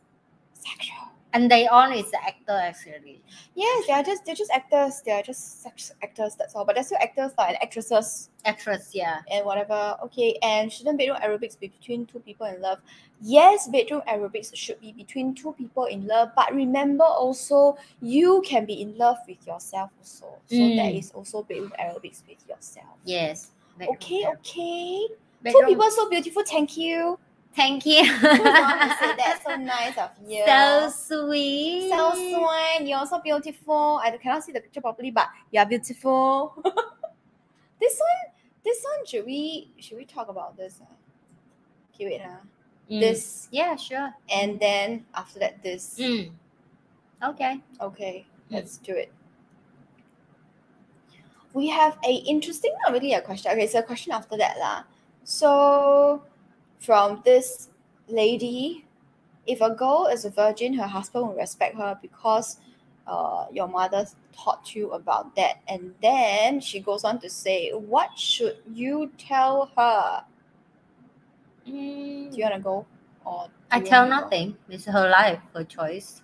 sexual. 0.54 1.03
And 1.34 1.50
they 1.50 1.68
on 1.68 1.92
is 1.92 2.10
the 2.12 2.18
actor 2.24 2.54
actually. 2.54 3.22
Yes, 3.56 3.88
they 3.88 3.94
are 3.94 4.04
just 4.04 4.26
they're 4.26 4.36
just 4.36 4.52
actors. 4.52 5.02
They 5.06 5.12
are 5.12 5.22
just 5.24 5.62
sex 5.64 5.92
actors. 6.02 6.36
That's 6.36 6.56
all. 6.56 6.64
But 6.66 6.76
they're 6.76 6.84
still 6.84 7.00
actors 7.02 7.32
like, 7.38 7.50
and 7.50 7.58
actresses 7.62 8.30
Actress, 8.46 8.90
yeah. 8.94 9.20
and 9.32 9.46
whatever. 9.46 9.98
Okay, 10.04 10.38
and 10.44 10.72
shouldn't 10.72 10.98
bedroom 10.98 11.18
aerobics 11.24 11.58
be 11.60 11.68
between 11.68 12.06
two 12.06 12.20
people 12.20 12.46
in 12.46 12.62
love? 12.62 12.80
Yes, 13.22 13.68
bedroom 13.70 14.02
aerobics 14.08 14.56
should 14.56 14.80
be 14.82 14.92
between 14.92 15.34
two 15.34 15.54
people 15.54 15.86
in 15.86 16.06
love. 16.08 16.30
But 16.36 16.54
remember 16.54 17.06
also, 17.06 17.78
you 18.02 18.44
can 18.46 18.66
be 18.66 18.82
in 18.82 18.98
love 18.98 19.18
with 19.28 19.46
yourself 19.48 19.92
also. 20.00 20.26
So 20.48 20.58
there 20.58 20.92
Mm. 20.92 21.00
is 21.00 21.12
also 21.12 21.44
bedroom 21.44 21.74
aerobics 21.80 22.22
with 22.28 22.44
yourself. 22.50 22.98
Yes. 23.06 23.52
Okay, 23.82 24.24
actor. 24.26 24.38
okay. 24.40 25.08
Two 25.50 25.64
people 25.68 25.90
so 25.92 26.10
beautiful. 26.10 26.44
Thank 26.46 26.78
you. 26.78 27.18
Thank 27.56 27.86
you. 27.86 28.04
Who's 28.06 28.22
the 28.22 28.28
one 28.52 28.80
who 28.80 28.90
said 29.00 29.16
that? 29.18 29.40
So 29.46 29.56
nice 29.56 29.98
of 29.98 30.10
you. 30.28 30.44
So 30.46 30.90
sweet. 31.30 31.90
So 31.90 32.12
sweet. 32.16 32.88
You're 32.88 33.06
so 33.06 33.20
beautiful. 33.22 34.00
I 34.04 34.10
cannot 34.18 34.44
see 34.44 34.52
the 34.52 34.60
picture 34.62 34.82
properly, 34.82 35.12
but 35.12 35.30
you're 35.52 35.66
beautiful. 35.66 36.54
this 37.80 38.00
one, 38.00 38.34
this 38.64 38.84
one, 38.84 39.06
should 39.06 39.26
we 39.26 39.70
should 39.80 39.98
we 39.98 40.06
talk 40.06 40.30
about 40.30 40.58
this? 40.58 40.80
ah? 40.82 40.88
Okay, 41.94 42.06
wait. 42.06 42.22
Uh, 42.22 42.38
Mm. 42.92 43.00
This 43.00 43.48
Yeah, 43.50 43.78
sure. 43.78 44.12
and 44.30 44.60
then 44.60 45.06
after 45.16 45.40
that, 45.40 45.64
this. 45.64 45.96
Mm. 45.98 46.32
Okay. 47.24 47.62
Okay, 47.80 48.26
Mm. 48.52 48.56
let's 48.56 48.76
do 48.78 48.92
it. 48.94 49.10
We 51.54 51.70
have 51.70 51.98
a 52.04 52.12
interesting, 52.28 52.76
not 52.84 52.92
really 52.92 53.14
a 53.14 53.22
question. 53.22 53.54
Okay, 53.54 53.68
so 53.68 53.80
a 53.80 53.84
question 53.84 54.12
after 54.12 54.36
that 54.36 54.60
lah. 54.60 54.84
So, 55.24 56.24
from 56.84 57.22
this 57.24 57.70
lady, 58.08 58.86
if 59.48 59.62
a 59.62 59.72
girl 59.74 60.08
is 60.12 60.26
a 60.26 60.30
virgin, 60.30 60.74
her 60.74 60.88
husband 60.88 61.28
will 61.28 61.36
respect 61.36 61.76
her 61.78 61.98
because 62.02 62.58
uh, 63.08 63.46
your 63.52 63.68
mother 63.68 64.06
taught 64.36 64.76
you 64.76 64.92
about 64.92 65.36
that. 65.36 65.62
And 65.68 65.94
then 66.02 66.60
she 66.60 66.80
goes 66.80 67.04
on 67.04 67.20
to 67.20 67.30
say, 67.30 67.72
what 67.72 68.18
should 68.18 68.58
you 68.72 69.12
tell 69.18 69.72
her? 69.78 70.24
Mm. 71.68 72.32
Do 72.32 72.38
you 72.38 72.44
want 72.44 72.56
to 72.56 72.62
go? 72.62 72.86
Or 73.26 73.48
I 73.72 73.80
tell 73.80 74.04
wanna 74.04 74.22
go? 74.22 74.22
nothing. 74.22 74.58
It's 74.70 74.86
her 74.86 75.10
life, 75.10 75.40
her 75.54 75.64
choice. 75.64 76.22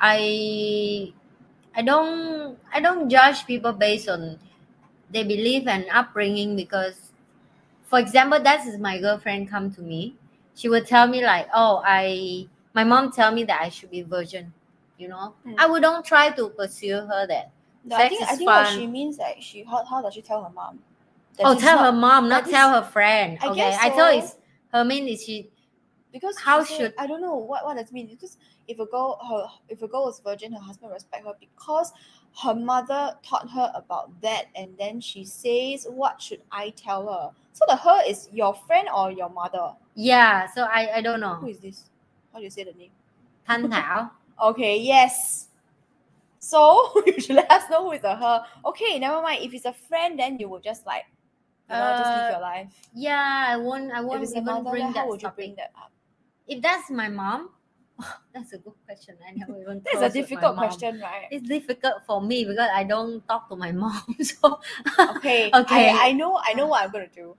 I 0.00 1.12
I 1.76 1.82
don't 1.82 2.58
I 2.74 2.80
don't 2.80 3.08
judge 3.08 3.46
people 3.46 3.72
based 3.72 4.08
on 4.08 4.38
their 5.10 5.24
belief 5.24 5.66
and 5.68 5.86
upbringing 5.92 6.56
because 6.56 7.11
for 7.92 7.98
example, 7.98 8.40
that 8.42 8.66
is 8.66 8.78
my 8.78 8.98
girlfriend 8.98 9.50
come 9.50 9.70
to 9.72 9.82
me. 9.82 10.16
She 10.54 10.70
would 10.70 10.86
tell 10.86 11.06
me 11.06 11.22
like, 11.22 11.46
oh, 11.54 11.82
I 11.84 12.48
my 12.72 12.84
mom 12.84 13.12
tell 13.12 13.30
me 13.32 13.44
that 13.44 13.60
I 13.60 13.68
should 13.68 13.90
be 13.90 14.00
virgin. 14.00 14.50
You 14.96 15.08
know, 15.08 15.34
Mm. 15.46 15.56
I 15.58 15.66
would 15.66 15.82
don't 15.82 16.02
try 16.12 16.30
to 16.30 16.48
pursue 16.48 16.94
her 17.10 17.26
that. 17.26 17.50
No, 17.84 17.96
I 17.96 17.98
Sex 17.98 18.08
think, 18.10 18.22
is 18.22 18.28
I 18.28 18.36
think 18.36 18.48
what 18.48 18.68
she 18.68 18.86
means 18.86 19.18
like 19.18 19.36
she 19.42 19.62
how, 19.64 19.84
how 19.84 20.00
does 20.00 20.14
she 20.14 20.22
tell 20.22 20.42
her 20.42 20.50
mom? 20.50 20.78
That 21.36 21.46
oh, 21.46 21.54
tell 21.58 21.76
not- 21.76 21.84
her 21.94 22.00
mom, 22.00 22.28
not 22.30 22.48
tell 22.48 22.70
her 22.70 22.82
friend. 22.96 23.36
I 23.42 23.48
okay, 23.48 23.56
guess 23.56 23.78
I 23.82 23.90
thought 23.90 24.14
it's 24.14 24.36
her 24.72 24.84
mean 24.86 25.06
is 25.08 25.22
she 25.24 25.50
because 26.12 26.38
How 26.38 26.64
she 26.64 26.74
said- 26.74 26.80
should- 26.80 26.94
I 26.98 27.06
don't 27.06 27.20
know 27.20 27.36
what 27.36 27.60
what 27.66 27.76
does 27.76 27.88
it 27.90 27.92
mean 27.92 28.06
because 28.06 28.38
if 28.68 28.78
a 28.78 28.86
girl 28.86 29.18
her 29.28 29.42
if 29.68 29.82
a 29.82 29.88
girl 29.88 30.08
is 30.08 30.18
virgin 30.20 30.52
her 30.52 30.60
husband 30.60 30.92
respect 30.92 31.26
her 31.26 31.34
because 31.40 31.92
her 32.42 32.54
mother 32.54 33.16
taught 33.22 33.50
her 33.50 33.70
about 33.74 34.08
that 34.22 34.46
and 34.54 34.76
then 34.78 35.00
she 35.00 35.24
says 35.24 35.86
what 35.90 36.20
should 36.20 36.40
I 36.50 36.70
tell 36.70 37.06
her 37.06 37.30
so 37.52 37.64
the 37.68 37.76
her 37.76 38.00
is 38.08 38.28
your 38.32 38.54
friend 38.54 38.88
or 38.94 39.10
your 39.10 39.28
mother 39.28 39.74
yeah. 39.94 40.46
So 40.54 40.62
I 40.64 40.96
I 40.96 41.00
don't 41.02 41.20
know. 41.20 41.34
who 41.34 41.48
is 41.48 41.58
this 41.58 41.90
how 42.32 42.38
do 42.38 42.44
you 42.44 42.50
say 42.50 42.64
the 42.64 42.72
name 42.72 42.90
Tan 43.46 43.68
Thảo. 43.68 44.10
okay 44.42 44.78
yes 44.80 45.48
So 46.42 46.90
you 47.06 47.20
should 47.20 47.36
let 47.36 47.50
us 47.50 47.70
know 47.70 47.84
who 47.86 47.92
is 47.92 48.02
a 48.02 48.16
her. 48.16 48.44
Okay, 48.66 48.98
never 48.98 49.22
mind. 49.22 49.44
If 49.44 49.54
it's 49.54 49.64
a 49.64 49.72
friend, 49.72 50.18
then 50.18 50.38
you 50.40 50.48
will 50.48 50.58
just 50.58 50.84
like, 50.84 51.06
you 51.70 51.76
know, 51.76 51.94
just 51.94 52.10
live 52.12 52.26
Uh, 52.26 52.32
your 52.34 52.40
life. 52.40 52.66
Yeah, 52.94 53.46
I 53.48 53.56
won't. 53.56 53.92
I 53.92 54.00
won't 54.00 54.24
even 54.26 54.44
mother, 54.44 54.70
bring 54.70 54.92
that 54.92 55.06
would 55.06 55.22
you 55.22 55.28
topic. 55.28 55.36
bring 55.36 55.54
that 55.54 55.70
up? 55.78 55.92
If 56.48 56.60
that's 56.60 56.90
my 56.90 57.06
mom, 57.08 57.50
that's 58.34 58.52
a 58.52 58.58
good 58.58 58.74
question. 58.86 59.16
I 59.26 59.32
never 59.34 59.58
even. 59.60 59.82
That's 59.84 59.96
a 59.96 59.98
close 59.98 60.02
with 60.02 60.14
my 60.14 60.20
difficult 60.20 60.56
question, 60.56 61.00
right? 61.00 61.26
It's 61.30 61.46
difficult 61.48 61.94
for 62.06 62.20
me 62.22 62.44
because 62.44 62.68
I 62.72 62.84
don't 62.84 63.26
talk 63.28 63.48
to 63.50 63.56
my 63.56 63.72
mom. 63.82 64.02
So 64.22 64.60
Okay. 65.16 65.50
Okay. 65.54 65.90
I, 65.90 66.08
I 66.08 66.12
know 66.12 66.40
I 66.42 66.54
know 66.54 66.66
what 66.66 66.84
I'm 66.84 66.90
gonna 66.90 67.08
do. 67.14 67.36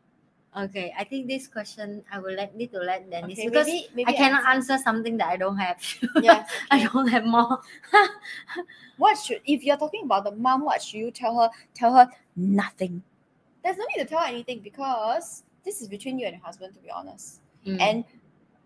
okay, 0.55 0.93
I 0.97 1.03
think 1.03 1.28
this 1.28 1.47
question 1.47 2.03
I 2.14 2.20
will 2.20 2.34
let 2.38 2.55
need 2.55 2.72
to 2.74 2.80
let 2.80 3.09
Denise 3.09 3.39
Okay, 3.39 3.49
because 3.49 3.66
maybe, 3.68 3.88
maybe 3.95 4.09
I 4.09 4.14
cannot 4.14 4.45
answer. 4.45 4.74
answer 4.74 4.84
something 4.84 5.18
that 5.18 5.30
I 5.30 5.38
don't 5.38 5.57
have. 5.57 5.82
Yes. 6.22 6.45
I 6.70 6.86
don't 6.86 7.07
have 7.07 7.26
more. 7.26 7.57
What 8.97 9.18
should 9.18 9.41
if 9.45 9.64
you're 9.64 9.78
talking 9.78 10.05
about 10.05 10.26
the 10.26 10.32
mom, 10.38 10.64
what 10.66 10.82
should 10.82 10.99
you 10.99 11.09
tell 11.11 11.39
her? 11.41 11.49
Tell 11.74 11.93
her 11.95 12.07
nothing. 12.36 13.01
There's 13.64 13.78
no 13.78 13.86
need 13.95 14.03
to 14.03 14.09
tell 14.09 14.20
her 14.22 14.28
anything 14.28 14.59
because 14.59 15.43
this 15.66 15.82
is 15.82 15.88
between 15.88 16.20
you 16.20 16.28
and 16.28 16.36
your 16.36 16.45
husband, 16.45 16.76
to 16.76 16.80
be 16.82 16.91
honest. 16.91 17.41
Mm. 17.66 17.82
And 17.82 18.03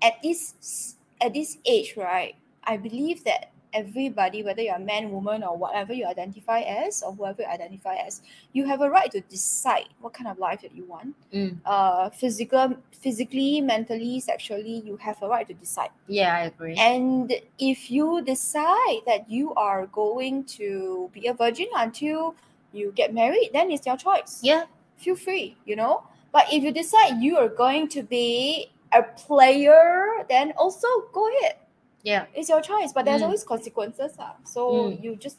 at 0.01 0.21
this 0.21 0.96
at 1.21 1.33
this 1.33 1.57
age, 1.65 1.95
right, 1.97 2.35
I 2.63 2.77
believe 2.77 3.23
that 3.23 3.51
everybody, 3.73 4.43
whether 4.43 4.61
you're 4.61 4.75
a 4.75 4.79
man, 4.79 5.11
woman, 5.11 5.43
or 5.43 5.55
whatever 5.55 5.93
you 5.93 6.05
identify 6.05 6.61
as, 6.61 7.03
or 7.03 7.13
whoever 7.13 7.43
you 7.43 7.47
identify 7.47 7.95
as, 7.95 8.21
you 8.53 8.65
have 8.65 8.81
a 8.81 8.89
right 8.89 9.11
to 9.11 9.21
decide 9.21 9.89
what 9.99 10.13
kind 10.13 10.27
of 10.27 10.39
life 10.39 10.61
that 10.61 10.73
you 10.73 10.85
want. 10.85 11.15
Mm. 11.33 11.57
Uh, 11.65 12.09
physical, 12.09 12.75
physically, 12.91 13.61
mentally, 13.61 14.19
sexually, 14.19 14.81
you 14.85 14.97
have 14.97 15.21
a 15.21 15.27
right 15.27 15.47
to 15.47 15.53
decide. 15.53 15.89
yeah, 16.07 16.35
I 16.35 16.41
agree. 16.45 16.75
And 16.77 17.33
if 17.59 17.91
you 17.91 18.21
decide 18.21 19.01
that 19.05 19.29
you 19.29 19.53
are 19.55 19.87
going 19.87 20.45
to 20.59 21.09
be 21.13 21.27
a 21.27 21.33
virgin 21.33 21.67
until 21.75 22.35
you 22.73 22.91
get 22.95 23.13
married, 23.13 23.51
then 23.53 23.71
it's 23.71 23.85
your 23.85 23.97
choice. 23.97 24.39
yeah, 24.41 24.65
Feel 24.97 25.15
free, 25.15 25.55
you 25.65 25.75
know. 25.75 26.03
But 26.31 26.51
if 26.51 26.63
you 26.63 26.71
decide 26.71 27.21
you 27.21 27.37
are 27.37 27.49
going 27.49 27.87
to 27.89 28.03
be 28.03 28.69
a 28.99 29.03
player, 29.03 30.25
then 30.29 30.53
also 30.57 30.87
go 31.13 31.27
ahead. 31.29 31.55
yeah, 32.03 32.25
It's 32.33 32.49
your 32.49 32.61
choice. 32.61 32.93
But 32.93 33.05
there's 33.05 33.21
Mm. 33.21 33.25
always 33.25 33.43
consequences. 33.43 34.13
ah. 34.19 34.35
So 34.45 34.61
Mm. 34.71 35.03
you 35.03 35.15
just 35.15 35.37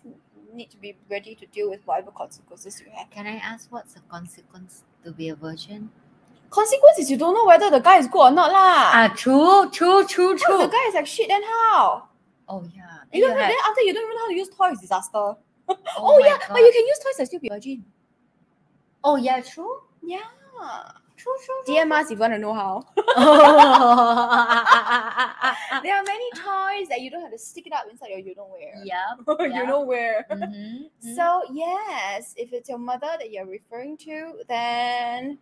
need 0.53 0.71
to 0.71 0.77
be 0.77 0.97
ready 1.11 1.35
to 1.37 1.47
deal 1.47 1.71
with 1.71 1.81
whatever 1.87 2.11
consequences 2.11 2.81
you 2.81 2.91
have. 2.97 3.09
Can 3.11 3.27
I 3.27 3.37
ask 3.53 3.71
what's 3.73 3.95
the 3.95 4.01
consequence 4.09 4.83
to 5.05 5.13
be 5.13 5.29
a 5.31 5.35
virgin? 5.37 5.91
Consequences 6.51 7.11
you 7.11 7.17
don't 7.17 7.35
know 7.35 7.45
whether 7.47 7.71
the 7.71 7.79
guy 7.81 7.99
is 7.99 8.07
good 8.09 8.21
or 8.21 8.31
not 8.31 8.51
lah. 8.53 8.91
Ah, 8.99 9.09
true, 9.17 9.71
true, 9.71 10.05
true, 10.07 10.33
What 10.33 10.41
if 10.41 10.47
true. 10.47 10.59
the 10.59 10.69
guy 10.69 10.85
is 10.89 10.95
like 10.95 11.07
shit, 11.07 11.29
then 11.29 11.43
how? 11.43 12.09
Oh 12.49 12.65
yeah. 12.75 13.05
You 13.13 13.21
don't 13.23 13.35
know, 13.37 13.41
have- 13.41 13.51
then 13.53 13.59
after 13.69 13.83
you 13.83 13.93
don't 13.95 14.05
even 14.05 14.15
know 14.17 14.23
how 14.25 14.29
to 14.29 14.35
use 14.43 14.49
toys, 14.49 14.81
disaster. 14.81 15.19
oh, 15.69 15.77
Oh, 15.99 16.19
yeah, 16.25 16.39
but 16.49 16.59
you 16.61 16.73
can 16.73 16.87
use 16.87 16.99
toys 17.05 17.19
and 17.19 17.29
still 17.29 17.41
be 17.41 17.49
virgin. 17.51 17.85
Oh 19.05 19.17
yeah, 19.17 19.41
true. 19.41 19.83
Yeah. 20.03 20.25
DM 21.66 21.93
us 21.93 22.07
if 22.07 22.12
you 22.12 22.16
want 22.16 22.33
to 22.33 22.39
know 22.39 22.55
how. 22.55 22.87
There 25.83 25.95
are 25.95 26.03
many 26.03 26.31
toys 26.33 26.89
that 26.89 27.01
you 27.01 27.11
don't 27.11 27.23
have 27.23 27.31
to 27.31 27.39
stick 27.39 27.66
it 27.66 27.73
up 27.73 27.85
inside 27.91 28.09
your 28.11 28.19
you 28.21 28.35
know 28.35 28.49
where. 28.51 28.75
yeah. 28.85 29.14
you 29.61 29.66
know 29.66 29.83
where. 29.83 30.27
Mhm, 30.31 30.91
mhm. 31.05 31.14
So 31.14 31.43
yes, 31.53 32.35
if 32.37 32.53
it's 32.53 32.69
your 32.69 32.79
mother 32.79 33.09
that 33.19 33.31
you're 33.31 33.47
referring 33.47 33.97
to, 33.99 34.33
then 34.49 35.39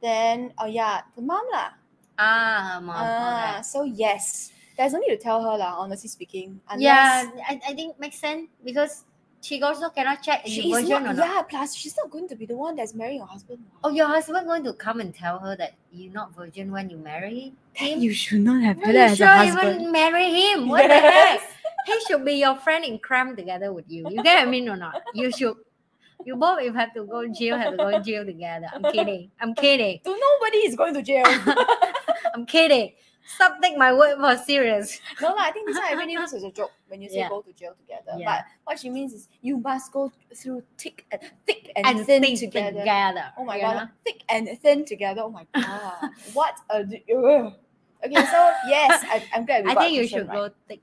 then 0.00 0.52
oh 0.58 0.66
yeah, 0.66 1.02
the 1.16 1.22
mom 1.22 1.44
lah. 1.52 1.70
ah, 2.18 2.70
her 2.74 2.80
mom. 2.80 2.96
Ah, 2.96 3.60
so 3.62 3.82
yes, 3.82 4.52
there's 4.76 4.92
no 4.92 4.98
need 5.00 5.10
to 5.10 5.16
tell 5.18 5.42
her 5.42 5.56
lah. 5.58 5.74
Honestly 5.78 6.08
speaking, 6.08 6.60
unless 6.70 6.82
Yeah, 6.82 7.30
I, 7.48 7.60
I 7.68 7.74
think 7.74 7.98
makes 7.98 8.18
sense 8.18 8.48
because 8.64 9.04
she 9.40 9.62
also 9.62 9.88
cannot 9.90 10.22
check 10.22 10.42
she 10.46 10.72
virgin 10.72 10.90
not. 10.90 11.02
or 11.02 11.14
not. 11.14 11.16
Yeah, 11.16 11.42
plus 11.42 11.74
she's 11.74 11.96
not 11.96 12.10
going 12.10 12.28
to 12.28 12.36
be 12.36 12.46
the 12.46 12.56
one 12.56 12.74
that's 12.76 12.94
marrying 12.94 13.18
your 13.18 13.26
husband. 13.26 13.60
Oh, 13.84 13.90
your 13.90 14.06
husband 14.06 14.46
going 14.46 14.64
to 14.64 14.72
come 14.72 15.00
and 15.00 15.14
tell 15.14 15.38
her 15.38 15.56
that 15.56 15.74
you're 15.92 16.12
not 16.12 16.34
virgin 16.34 16.72
when 16.72 16.90
you 16.90 16.98
marry 16.98 17.54
him? 17.72 18.00
you 18.00 18.12
should 18.12 18.40
not 18.40 18.62
have 18.62 18.78
Why 18.78 19.08
you 19.08 19.16
sure 19.16 19.44
even 19.44 19.92
marry 19.92 20.30
him? 20.30 20.68
What 20.68 20.88
the 20.88 20.94
heck? 20.94 21.40
He 21.86 22.00
should 22.06 22.24
be 22.24 22.34
your 22.34 22.56
friend 22.56 22.84
in 22.84 22.98
crime 22.98 23.36
together 23.36 23.72
with 23.72 23.86
you. 23.88 24.06
You 24.10 24.22
get 24.22 24.40
what 24.40 24.48
I 24.48 24.50
mean 24.50 24.68
or 24.68 24.76
not? 24.76 25.00
You 25.14 25.30
should. 25.30 25.54
You 26.24 26.34
both, 26.34 26.60
if 26.60 26.74
have 26.74 26.92
to 26.94 27.04
go 27.04 27.26
jail, 27.28 27.56
have 27.56 27.70
to 27.70 27.76
go 27.76 28.00
jail 28.00 28.26
together. 28.26 28.66
I'm 28.74 28.82
kidding. 28.92 29.30
I'm 29.40 29.54
kidding. 29.54 30.00
So 30.04 30.10
nobody 30.10 30.58
is 30.58 30.74
going 30.74 30.92
to 30.94 31.02
jail. 31.02 31.24
I'm 32.34 32.44
kidding. 32.44 32.92
Stop 33.34 33.60
take 33.62 33.76
my 33.76 33.92
word 33.92 34.16
for 34.16 34.36
serious. 34.42 35.00
no, 35.20 35.34
I 35.38 35.50
think 35.52 35.66
this 35.68 35.76
one 35.76 35.84
I 35.86 35.92
really 35.92 36.16
this 36.16 36.32
was 36.32 36.44
a 36.44 36.50
joke 36.50 36.72
when 36.88 37.02
you 37.02 37.08
say 37.10 37.18
Yeah. 37.18 37.28
go 37.28 37.42
to 37.42 37.52
jail 37.52 37.74
together. 37.78 38.16
Yeah. 38.16 38.24
But 38.24 38.44
what 38.64 38.78
she 38.80 38.88
means 38.88 39.12
is 39.12 39.28
you 39.42 39.58
must 39.58 39.92
go 39.92 40.10
through 40.34 40.62
thick 40.78 41.04
and 41.12 41.20
thick 41.46 41.70
and, 41.76 41.86
And 41.86 42.06
thin 42.06 42.22
think 42.22 42.38
together. 42.40 42.78
together. 42.80 43.24
Oh 43.36 43.44
my 43.44 43.60
god, 43.60 43.74
know? 43.74 43.88
thick 44.04 44.22
and 44.30 44.48
thin 44.62 44.84
together. 44.86 45.20
Oh 45.22 45.30
my 45.30 45.46
god, 45.54 46.10
what 46.32 46.56
a 46.70 46.78
okay. 46.80 48.14
So 48.14 48.40
yes, 48.66 49.04
I, 49.04 49.22
I'm 49.34 49.44
glad 49.44 49.64
we 49.66 49.72
I 49.72 49.74
think 49.74 49.92
you 49.94 50.08
should 50.08 50.26
right. 50.28 50.48
go 50.48 50.50
thick, 50.66 50.80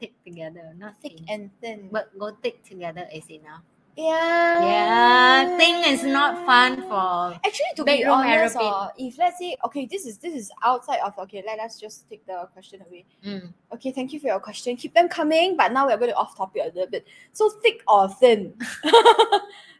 thick 0.00 0.12
together, 0.24 0.74
not 0.76 1.00
thick 1.00 1.18
thin. 1.18 1.26
and 1.28 1.50
thin. 1.60 1.88
But 1.92 2.10
go 2.18 2.32
thick 2.42 2.64
together 2.64 3.06
is 3.14 3.30
enough. 3.30 3.62
Yeah, 3.96 4.60
Yeah, 4.60 5.56
Thing 5.56 5.84
is 5.92 6.02
not 6.02 6.44
fun 6.44 6.82
for. 6.82 7.38
Actually, 7.44 7.74
to 7.76 7.84
be 7.84 8.04
honest, 8.04 8.56
aerobic. 8.56 8.72
uh, 8.72 8.88
if 8.98 9.18
let's 9.18 9.38
say 9.38 9.56
okay, 9.64 9.86
this 9.86 10.04
is 10.06 10.18
this 10.18 10.34
is 10.34 10.50
outside 10.62 10.98
of 11.04 11.16
okay, 11.18 11.42
let 11.46 11.60
us 11.60 11.78
just 11.78 12.08
take 12.08 12.26
the 12.26 12.48
question 12.52 12.80
away. 12.86 13.04
Mm. 13.24 13.52
Okay, 13.72 13.92
thank 13.92 14.12
you 14.12 14.20
for 14.20 14.26
your 14.28 14.40
question. 14.40 14.76
Keep 14.76 14.94
them 14.94 15.08
coming, 15.08 15.56
but 15.56 15.72
now 15.72 15.86
we're 15.86 15.96
going 15.96 16.10
to 16.10 16.16
off 16.16 16.36
topic 16.36 16.62
a 16.62 16.74
little 16.74 16.90
bit. 16.90 17.06
So 17.32 17.50
thick 17.62 17.82
or 17.86 18.08
thin? 18.08 18.54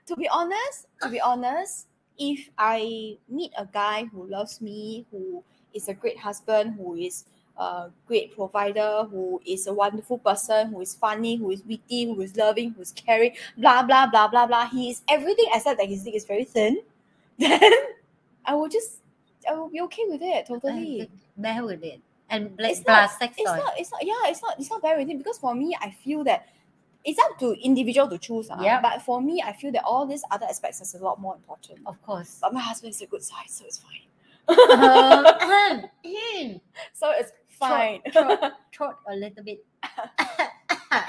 to 0.06 0.16
be 0.16 0.28
honest, 0.28 0.86
to 1.02 1.08
be 1.08 1.20
honest, 1.20 1.88
if 2.18 2.50
I 2.58 3.18
meet 3.28 3.52
a 3.58 3.66
guy 3.66 4.04
who 4.12 4.26
loves 4.26 4.60
me, 4.60 5.06
who 5.10 5.42
is 5.74 5.88
a 5.88 5.94
great 5.94 6.18
husband, 6.18 6.74
who 6.78 6.94
is 6.94 7.24
a 7.56 7.90
great 8.06 8.34
provider, 8.34 9.04
who 9.10 9.40
is 9.46 9.66
a 9.66 9.72
wonderful 9.72 10.18
person, 10.18 10.68
who 10.68 10.80
is 10.80 10.94
funny, 10.94 11.36
who 11.36 11.50
is 11.50 11.62
witty, 11.64 12.04
who 12.06 12.20
is 12.20 12.36
loving, 12.36 12.72
who 12.72 12.82
is 12.82 12.92
caring, 12.92 13.32
blah 13.58 13.82
blah 13.82 14.06
blah 14.06 14.28
blah 14.28 14.46
blah. 14.46 14.66
He 14.68 14.90
is 14.90 15.02
everything 15.08 15.46
except 15.52 15.78
that 15.78 15.88
his 15.88 16.04
dick 16.04 16.14
is 16.14 16.24
very 16.24 16.44
thin. 16.44 16.78
Then 17.38 17.72
I 18.44 18.54
will 18.54 18.68
just 18.68 18.98
I 19.48 19.54
will 19.54 19.68
be 19.68 19.80
okay 19.82 20.04
with 20.08 20.22
it 20.22 20.46
totally. 20.46 21.10
Bear 21.36 21.64
with 21.64 21.82
it. 21.82 22.00
And 22.30 22.56
bla- 22.56 22.68
It's 22.68 22.80
plus 22.80 23.10
not- 23.10 23.18
sex 23.18 23.34
it's 23.38 23.50
toy. 23.50 23.56
not 23.58 23.72
it's 23.78 23.92
not 23.92 24.04
yeah 24.06 24.22
it's 24.26 24.42
not 24.42 24.54
it's 24.58 24.70
not 24.70 24.82
bad 24.82 24.98
with 24.98 25.08
it 25.10 25.18
because 25.18 25.36
for 25.38 25.54
me 25.54 25.76
i 25.80 25.90
feel 25.90 26.24
that 26.24 26.48
it's 27.04 27.18
up 27.20 27.38
to 27.38 27.52
individual 27.62 28.08
to 28.08 28.16
choose 28.16 28.48
ah. 28.50 28.58
Yeah. 28.62 28.80
but 28.80 29.02
for 29.02 29.20
me 29.20 29.42
i 29.44 29.52
feel 29.52 29.70
that 29.72 29.84
all 29.84 30.06
these 30.06 30.24
other 30.30 30.46
aspects 30.46 30.80
is 30.80 30.94
a 30.94 30.98
lot 31.04 31.20
more 31.20 31.34
important 31.36 31.80
Of 31.86 32.00
course. 32.02 32.38
but 32.40 32.54
my 32.54 32.60
husband 32.60 32.94
is 32.94 33.02
a 33.02 33.06
good 33.06 33.22
size 33.22 33.50
so 33.50 33.64
it's 33.66 33.78
fine 33.78 34.08
mm, 34.48 36.60
so 36.94 37.10
it's 37.12 37.30
fine 37.58 38.00
Throat, 38.12 38.52
throat 38.74 38.94
a 39.08 39.14
little 39.16 39.44
bit. 39.44 39.64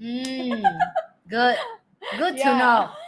mm, 0.00 0.78
good. 1.28 1.56
Good 2.18 2.36
to 2.38 2.44
know. 2.58 2.90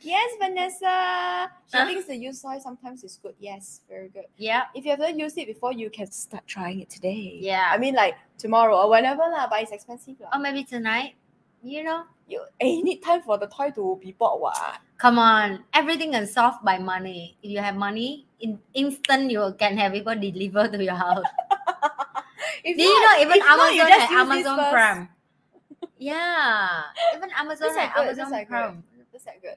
yes 0.00 0.30
vanessa 0.40 1.48
she 1.70 1.78
Huh? 1.78 1.86
thinks 1.86 2.06
the 2.06 2.16
use 2.16 2.42
soy 2.42 2.58
sometimes 2.58 3.04
is 3.04 3.18
good 3.22 3.34
yes 3.38 3.82
very 3.88 4.08
good 4.08 4.24
Yeah. 4.36 4.64
if 4.74 4.84
you 4.84 4.90
haven't 4.90 5.18
used 5.18 5.38
it 5.38 5.46
before 5.46 5.72
you 5.72 5.90
can 5.90 6.10
start 6.10 6.44
trying 6.46 6.80
it 6.80 6.90
today 6.90 7.38
Yeah. 7.40 7.70
i 7.70 7.78
mean 7.78 7.94
like 7.94 8.16
tomorrow 8.36 8.76
or 8.82 8.90
whenever 8.90 9.22
lah, 9.22 9.46
but 9.48 9.62
it's 9.62 9.70
expensive 9.70 10.16
lah. 10.20 10.30
Or 10.34 10.40
maybe 10.40 10.64
tonight. 10.64 11.14
You 11.62 11.84
know. 11.84 12.02
you, 12.26 12.42
eh, 12.60 12.66
you 12.66 12.82
need 12.82 13.02
time 13.06 13.22
for 13.22 13.38
the 13.38 13.46
toy 13.46 13.70
to 13.70 13.96
be 14.02 14.12
bought 14.18 14.40
what 14.40 14.80
Come 14.98 15.18
on. 15.18 15.62
Everything 15.74 16.14
is 16.14 16.32
solved 16.32 16.64
by 16.64 16.78
money. 16.78 17.36
If 17.42 17.50
you 17.54 17.58
have 17.62 17.76
money, 17.76 18.26
in 18.42 18.58
instant 18.74 19.30
you 19.30 19.54
can 19.58 19.76
have 19.78 19.92
people 19.92 20.14
deliver 20.14 20.68
to 20.68 20.82
your 20.82 20.94
house. 20.94 21.24
Do 22.64 22.70
you 22.70 23.00
know 23.00 23.14
even 23.22 23.38
if 23.38 23.44
not, 23.46 23.58
Amazon 23.58 23.88
just 23.88 24.06
had 24.06 24.24
use 24.24 24.28
this 24.28 24.46
Amazon. 24.46 24.72
Prime? 24.72 25.08
Yeah. 25.98 26.82
Even 27.16 27.30
Amazon 27.38 27.70
had 27.78 27.94
good, 27.94 28.18
Amazon 28.18 28.46
Prime. 28.46 28.84
good. 28.90 29.06
These 29.12 29.26
good. 29.40 29.56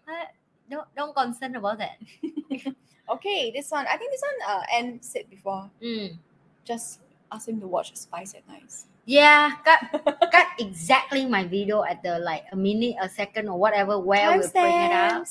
Don't 0.70 0.88
don't 0.96 1.14
concern 1.16 1.56
about 1.56 1.80
that. 1.80 1.98
Okay, 3.06 3.52
this 3.54 3.70
one. 3.70 3.86
I 3.86 3.98
think 3.98 4.12
this 4.12 4.22
one. 4.22 4.40
Uh, 4.50 4.64
Anne 4.74 4.98
said 5.02 5.30
before. 5.30 5.70
Mm. 5.78 6.18
Just 6.64 7.02
ask 7.32 7.48
him 7.48 7.62
to 7.62 7.68
watch 7.68 7.94
Spice 7.96 8.34
and 8.34 8.44
Nice. 8.50 8.88
Yeah, 9.06 9.62
cut 9.62 10.02
cut 10.34 10.48
exactly 10.58 11.30
my 11.30 11.46
video 11.46 11.84
at 11.86 12.02
the 12.02 12.18
like 12.18 12.50
a 12.52 12.56
minute, 12.56 12.98
a 12.98 13.08
second, 13.08 13.48
or 13.48 13.60
whatever 13.60 14.00
where 14.00 14.34
we 14.34 14.48
bring 14.50 14.74
it 14.74 14.92
up. 14.92 15.28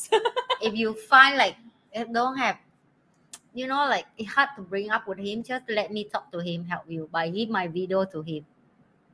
If 0.62 0.78
you 0.78 0.94
find 0.94 1.36
like 1.36 1.56
don't 2.12 2.38
have, 2.38 2.58
you 3.54 3.66
know, 3.66 3.86
like 3.88 4.06
it's 4.18 4.32
hard 4.32 4.50
to 4.56 4.62
bring 4.62 4.90
up 4.90 5.06
with 5.08 5.18
him, 5.18 5.42
just 5.42 5.64
let 5.68 5.92
me 5.92 6.04
talk 6.04 6.30
to 6.32 6.40
him, 6.40 6.64
help 6.64 6.82
you 6.88 7.08
by 7.12 7.28
give 7.30 7.48
my 7.48 7.68
video 7.68 8.04
to 8.04 8.20
him. 8.22 8.44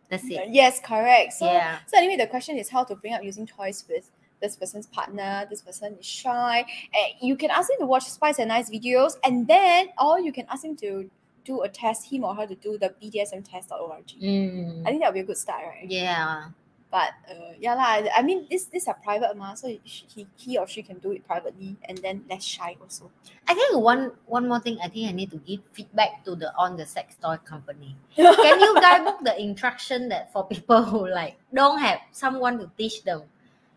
That's 0.09 0.25
it. 0.25 0.49
yes, 0.49 0.81
correct. 0.81 1.35
So, 1.35 1.45
Yeah. 1.47 1.79
so 1.87 1.97
anyway, 1.97 2.17
the 2.17 2.27
question 2.27 2.59
is 2.59 2.69
how 2.69 2.83
to 2.85 2.97
bring 2.97 3.15
up 3.15 3.23
using 3.23 3.47
toys 3.47 3.85
with 3.89 4.11
this 4.41 4.57
person's 4.57 4.87
partner. 4.87 5.47
This 5.49 5.63
person 5.63 5.97
is 6.01 6.07
shy. 6.07 6.59
And 6.59 7.13
you 7.21 7.37
can 7.37 7.51
ask 7.51 7.71
him 7.71 7.79
to 7.79 7.87
watch 7.87 8.09
Spice 8.11 8.39
and 8.41 8.49
Nice 8.49 8.71
videos, 8.71 9.13
and 9.23 9.47
then 9.47 9.89
or 10.03 10.19
you 10.19 10.33
can 10.33 10.47
ask 10.49 10.65
him 10.65 10.75
to 10.79 11.09
do 11.45 11.63
a 11.63 11.69
test, 11.69 12.11
him 12.11 12.25
or 12.25 12.35
her 12.35 12.47
to 12.47 12.55
do 12.57 12.77
the 12.77 12.93
BDSM 13.01 13.49
test.org. 13.49 14.07
Mm. 14.21 14.83
I 14.83 14.91
think 14.91 15.01
that 15.03 15.09
would 15.09 15.15
be 15.15 15.21
a 15.21 15.25
good 15.25 15.39
start, 15.39 15.63
right? 15.65 15.89
Yeah. 15.89 16.49
But 16.91 17.15
uh, 17.31 17.55
yeah, 17.63 17.79
lah. 17.79 18.03
I 18.11 18.23
mean, 18.27 18.51
this 18.51 18.67
these 18.67 18.91
are 18.91 18.99
private, 18.99 19.39
ma, 19.39 19.55
so 19.55 19.71
he, 19.71 20.27
he 20.35 20.59
or 20.59 20.67
she 20.67 20.83
can 20.83 20.99
do 20.99 21.15
it 21.15 21.23
privately 21.23 21.79
and 21.87 21.97
then 21.99 22.27
less 22.29 22.43
shy 22.43 22.75
also. 22.83 23.15
I 23.47 23.55
think 23.55 23.79
one 23.79 24.11
one 24.27 24.51
more 24.51 24.59
thing 24.59 24.83
I 24.83 24.91
think 24.91 25.07
I 25.07 25.15
need 25.15 25.31
to 25.31 25.39
give 25.39 25.63
feedback 25.71 26.27
to 26.27 26.35
the 26.35 26.51
on 26.59 26.75
the 26.75 26.85
sex 26.85 27.15
toy 27.23 27.39
company. 27.47 27.95
Can 28.19 28.59
you 28.59 28.75
guys 28.83 29.07
book 29.07 29.23
the 29.23 29.39
instruction 29.39 30.11
that 30.11 30.35
for 30.35 30.47
people 30.51 30.83
who 30.83 31.07
like 31.07 31.39
don't 31.55 31.79
have 31.79 32.03
someone 32.11 32.59
to 32.59 32.67
teach 32.75 33.07
them 33.07 33.23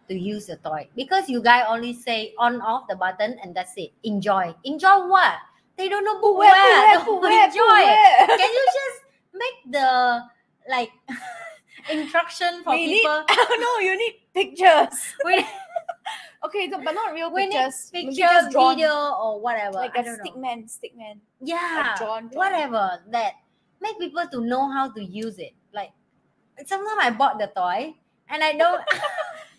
to 0.09 0.18
use 0.18 0.49
the 0.49 0.57
toy? 0.57 0.89
Because 0.97 1.30
you 1.30 1.38
guys 1.38 1.70
only 1.70 1.93
say 1.93 2.34
on 2.41 2.61
off 2.66 2.89
the 2.89 2.97
button 2.97 3.38
and 3.45 3.53
that's 3.53 3.78
it. 3.78 3.93
Enjoy. 4.01 4.57
Enjoy 4.66 5.05
what? 5.05 5.38
They 5.78 5.86
don't 5.86 6.05
know 6.05 6.18
where, 6.18 6.49
where, 6.49 6.97
to 7.05 7.14
where, 7.14 7.22
put 7.22 7.53
enjoy. 7.53 7.61
where. 7.61 8.26
Can 8.26 8.49
you 8.49 8.66
just 8.74 8.97
make 9.38 9.57
the 9.70 9.89
like 10.66 10.89
instruction 11.91 12.63
for 12.63 12.73
We 12.73 12.86
need- 12.88 13.01
people? 13.01 13.23
Oh, 13.29 13.57
no, 13.59 13.86
you 13.86 13.97
need 13.97 14.15
pictures. 14.34 14.99
We, 15.25 15.45
Okay, 16.45 16.67
no, 16.67 16.79
but 16.84 16.91
not 16.91 17.13
real 17.13 17.31
we 17.34 17.45
need 17.47 17.55
pictures. 17.55 17.89
Picture, 17.93 18.11
just 18.19 18.51
drawn, 18.51 18.75
video, 18.75 18.91
or 18.91 19.39
whatever. 19.39 19.77
like 19.79 19.95
I 19.97 20.01
a 20.01 20.03
don't 20.03 20.19
know. 20.36 20.41
man, 20.41 20.67
stick 20.67 20.91
man. 20.97 21.21
yeah 21.39 21.95
drawn, 21.97 22.27
drawn. 22.27 22.36
whatever 22.36 22.99
that 23.11 23.34
make 23.81 23.97
people 23.97 24.25
to 24.27 24.41
know 24.41 24.69
how 24.71 24.91
to 24.91 25.01
use 25.03 25.39
it 25.39 25.51
like 25.73 25.91
sometimes 26.65 26.99
i 27.01 27.09
bought 27.11 27.38
the 27.39 27.47
toy 27.55 27.93
and 28.29 28.43
i 28.43 28.51
don't 28.53 28.81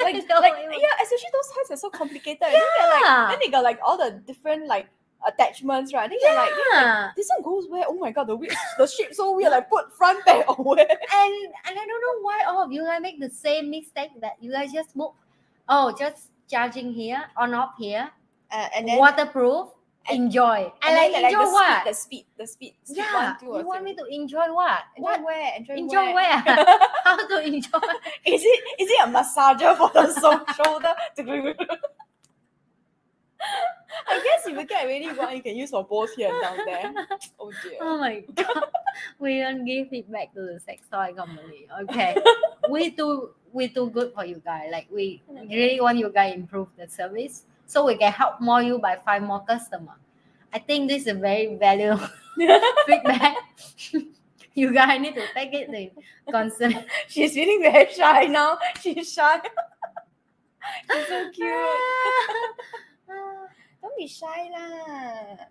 Like, 0.00 0.16
I 0.16 0.20
don't 0.26 0.42
like 0.42 0.52
yeah, 0.58 0.94
especially 1.02 1.30
those 1.32 1.48
toys 1.54 1.70
are 1.70 1.76
so 1.80 1.88
complicated. 1.88 2.42
And 2.42 2.52
then, 2.52 2.88
like, 2.90 3.02
Yeah. 3.04 3.26
then 3.30 3.38
they 3.40 3.48
got 3.48 3.62
like 3.64 3.78
all 3.82 3.96
the 3.96 4.20
different 4.26 4.66
like 4.66 4.88
attachments, 5.26 5.92
right? 5.94 6.04
I 6.04 6.08
think 6.08 6.22
they're 6.22 6.34
like, 6.36 6.50
yeah. 6.72 7.10
this 7.16 7.28
one 7.36 7.42
goes 7.44 7.68
where? 7.70 7.84
Oh 7.88 7.94
my 7.98 8.10
god, 8.12 8.26
the 8.26 8.36
the 8.78 8.86
shape 8.86 9.14
so 9.14 9.34
weird. 9.36 9.52
Like 9.52 9.68
put 9.70 9.92
front 9.96 10.24
back 10.26 10.46
where? 10.58 10.78
and 10.80 11.34
and 11.66 11.74
i 11.78 11.84
don't 11.86 12.02
know 12.06 12.16
why 12.22 12.42
all 12.46 12.62
of 12.62 12.72
you 12.72 12.82
guys 12.84 13.00
make 13.00 13.20
the 13.20 13.30
same 13.30 13.70
mistake 13.70 14.10
that 14.20 14.34
you 14.40 14.50
guys 14.52 14.72
just 14.72 14.94
book 14.96 15.14
oh 15.68 15.94
just 15.98 16.28
charging 16.50 16.92
here 16.92 17.22
on 17.36 17.54
off 17.54 17.74
here 17.78 18.10
Uh, 18.50 18.68
and 18.76 18.86
then 18.88 18.98
waterproof 18.98 19.68
and- 20.10 20.26
enjoy 20.28 20.70
and 20.82 20.96
and, 20.98 21.12
like 21.12 21.24
enjoy 21.24 21.44
the 21.44 21.50
what 21.50 21.80
speed, 21.80 21.88
the 21.88 21.94
speed, 21.94 22.24
the 22.38 22.46
speed, 22.46 22.74
speed 22.84 22.96
yeah 22.98 23.36
one, 23.42 23.60
you 23.60 23.66
want 23.66 23.80
three. 23.82 23.92
me 23.92 23.96
to 23.96 24.04
enjoy 24.10 24.46
what 24.52 24.82
enjoy 24.96 25.02
what 25.08 25.24
where? 25.24 25.52
Enjoy, 25.56 25.74
enjoy 25.74 26.06
where? 26.12 26.42
where 26.44 26.78
how 27.04 27.16
to 27.26 27.36
enjoy 27.46 27.80
is 28.26 28.42
it 28.44 28.60
is 28.82 28.88
it 28.90 29.00
a 29.04 29.08
massager 29.08 29.72
for 29.80 29.88
the 29.96 30.04
shoulder? 30.58 30.92
I 34.08 34.20
guess 34.22 34.46
if 34.46 34.58
you 34.58 34.66
get 34.66 34.86
really 34.86 35.12
one, 35.16 35.36
you 35.36 35.42
can 35.42 35.56
use 35.56 35.70
for 35.70 35.84
both 35.84 36.14
here 36.14 36.30
and 36.32 36.42
down 36.42 36.58
there. 36.66 37.06
Oh 37.38 37.50
dear. 37.62 37.78
Oh 37.80 37.98
my 37.98 38.22
god. 38.34 38.64
we 39.18 39.40
don't 39.40 39.64
give 39.64 39.88
feedback 39.88 40.32
to 40.34 40.40
the 40.42 40.60
sex 40.60 40.86
toy 40.90 41.12
company. 41.16 41.66
Okay. 41.82 42.16
we 42.70 42.90
do 42.90 43.30
we 43.52 43.68
too 43.68 43.90
good 43.90 44.12
for 44.14 44.24
you 44.24 44.40
guys. 44.44 44.68
Like 44.70 44.86
we 44.90 45.22
really 45.28 45.80
want 45.80 45.98
you 45.98 46.10
guys 46.10 46.34
improve 46.34 46.68
the 46.78 46.88
service 46.88 47.44
so 47.66 47.86
we 47.86 47.96
can 47.96 48.12
help 48.12 48.40
more 48.40 48.62
you 48.62 48.78
by 48.78 48.96
find 48.96 49.24
more 49.26 49.44
customer. 49.44 49.94
I 50.52 50.58
think 50.58 50.88
this 50.88 51.02
is 51.02 51.08
a 51.08 51.14
very 51.14 51.56
valuable 51.56 52.08
feedback. 52.86 53.36
you 54.54 54.72
guys 54.72 55.00
need 55.00 55.14
to 55.16 55.26
take 55.34 55.52
it 55.52 55.68
in 55.68 55.90
consideration. 56.30 56.84
She's 57.08 57.34
feeling 57.34 57.60
very 57.62 57.92
shy 57.92 58.26
now. 58.26 58.58
She's 58.80 59.12
shy. 59.12 59.40
She's 60.92 61.08
so 61.08 61.30
cute. 61.32 61.50
Don't 63.84 64.00
be 64.00 64.08
shy 64.08 64.48
lah. 64.48 65.44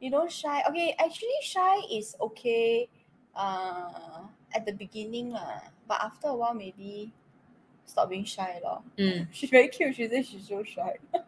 You 0.00 0.08
don't 0.08 0.32
shy. 0.32 0.64
Okay, 0.64 0.96
actually 0.96 1.36
shy 1.44 1.76
is 1.92 2.16
okay 2.16 2.88
uh 3.36 4.24
at 4.56 4.64
the 4.64 4.72
beginning 4.72 5.36
lah. 5.36 5.60
But 5.84 6.00
after 6.00 6.32
a 6.32 6.34
while 6.34 6.56
maybe 6.56 7.12
stop 7.84 8.08
being 8.08 8.24
shy 8.24 8.64
lor. 8.64 8.80
Mm. 8.96 9.28
She's 9.36 9.52
very 9.52 9.68
cute. 9.68 9.92
She 9.92 10.08
says 10.08 10.24
she's 10.24 10.48
so 10.48 10.64
shy. 10.64 10.96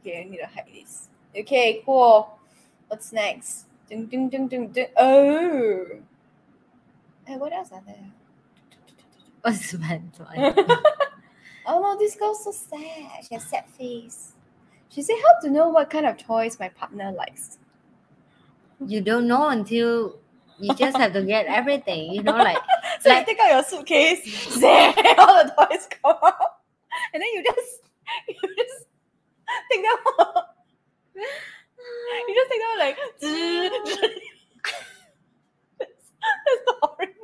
okay, 0.00 0.24
I 0.24 0.24
need 0.24 0.40
to 0.40 0.48
hide 0.48 0.72
this. 0.72 1.12
Okay, 1.36 1.82
cool. 1.84 2.32
What's 2.88 3.12
next? 3.12 3.68
Ding, 3.92 4.06
ding, 4.06 4.32
ding, 4.32 4.48
ding, 4.48 4.68
ding. 4.68 4.88
Oh. 4.96 5.84
Hey, 7.28 7.36
what 7.36 7.52
else 7.52 7.72
are 7.72 7.84
there? 7.84 8.08
What's 9.44 9.76
one? 9.76 10.12
Oh 11.68 11.80
no, 11.80 11.98
this 11.98 12.16
girl's 12.16 12.42
so 12.44 12.50
sad. 12.52 13.24
She 13.28 13.34
has 13.34 13.44
sad 13.44 13.66
face. 13.78 14.32
She 14.88 15.02
said, 15.02 15.16
"How 15.24 15.40
to 15.42 15.50
know 15.50 15.68
what 15.68 15.90
kind 15.90 16.06
of 16.06 16.16
toys 16.16 16.58
my 16.58 16.68
partner 16.70 17.12
likes?" 17.12 17.58
You 18.84 19.00
don't 19.02 19.26
know 19.28 19.48
until 19.48 20.18
you 20.58 20.74
just 20.74 20.96
have 20.96 21.12
to 21.12 21.22
get 21.22 21.46
everything. 21.46 22.12
You 22.12 22.22
know, 22.22 22.36
like 22.36 22.56
So 23.00 23.10
Like- 23.10 23.28
you 23.28 23.34
take 23.34 23.40
out 23.40 23.50
your 23.50 23.62
suitcase, 23.64 24.22
zeh, 24.58 25.18
all 25.18 25.44
the 25.44 25.50
toys 25.58 25.86
come 26.02 26.16
out, 26.24 26.62
and 27.12 27.22
then 27.22 27.28
you 27.34 27.44
just, 27.44 27.82
you 28.28 28.54
just 28.56 28.86
take 29.70 29.82
them 29.82 29.96
out. 30.20 30.44
You 31.14 32.34
just 32.34 32.50
take 32.50 32.60
them 32.60 32.68
out 32.72 32.78
like, 32.78 32.96
that's, 35.78 36.00
that's 36.48 36.62
horrible. 36.80 37.17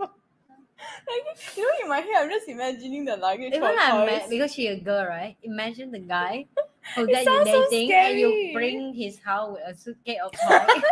Like, 1.15 1.57
you 1.57 1.63
know, 1.63 1.85
in 1.85 1.89
my 1.89 1.99
head, 1.99 2.15
I'm 2.17 2.31
just 2.31 2.49
imagining 2.49 3.05
the 3.05 3.17
luggage 3.17 3.55
Even 3.55 3.63
I 3.63 4.05
met 4.07 4.31
because 4.31 4.53
she 4.53 4.67
a 4.69 4.81
girl, 4.81 5.07
right? 5.07 5.37
Imagine 5.43 5.91
the 5.91 6.01
guy 6.01 6.47
who 6.95 7.03
It 7.05 7.09
get 7.09 7.25
you 7.25 7.45
sounds 7.45 7.51
so 7.51 7.69
and 7.71 8.19
you 8.19 8.51
bring 8.53 8.95
his 8.95 9.19
house 9.19 9.53
with 9.53 9.63
a 9.67 9.79
suitcase 9.79 10.19
of 10.25 10.33
toys. 10.49 10.83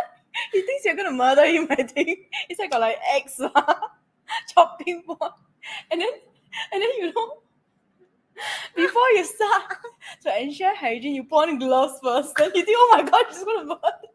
He 0.51 0.61
thinks 0.61 0.85
you're 0.85 0.95
gonna 0.95 1.11
murder 1.11 1.45
him, 1.45 1.67
I 1.69 1.83
think. 1.83 2.19
It's 2.49 2.59
like 2.59 2.71
got 2.71 2.81
like 2.81 2.97
X 3.13 3.39
chopping 4.53 5.03
board. 5.05 5.31
And 5.91 6.01
then 6.01 6.09
and 6.71 6.81
then 6.81 6.89
you 6.97 7.13
know 7.13 7.37
before 8.75 9.09
you 9.15 9.23
start 9.25 9.77
to 10.23 10.41
ensure 10.41 10.75
hygiene, 10.75 11.15
you 11.15 11.23
put 11.23 11.49
on 11.49 11.59
gloves 11.59 11.99
first. 12.03 12.35
Then 12.35 12.51
you 12.55 12.65
think, 12.65 12.77
oh 12.79 12.89
my 12.93 13.09
god, 13.09 13.25
she's 13.29 13.43
gonna 13.43 13.65
murder 13.65 13.97
me. 14.01 14.09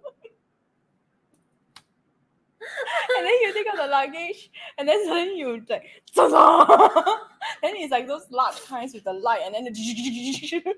And 3.16 3.26
then 3.26 3.34
you 3.42 3.52
take 3.54 3.66
out 3.68 3.76
the 3.76 3.86
luggage, 3.86 4.50
and 4.78 4.88
then 4.88 5.04
suddenly 5.06 5.38
you 5.38 5.64
like, 5.68 5.84
then 7.62 7.76
it's 7.76 7.90
like 7.90 8.06
those 8.06 8.26
large 8.30 8.62
kinds 8.64 8.94
with 8.94 9.04
the 9.04 9.12
light, 9.12 9.42
and 9.44 9.54
then 9.54 9.64
the 9.64 10.74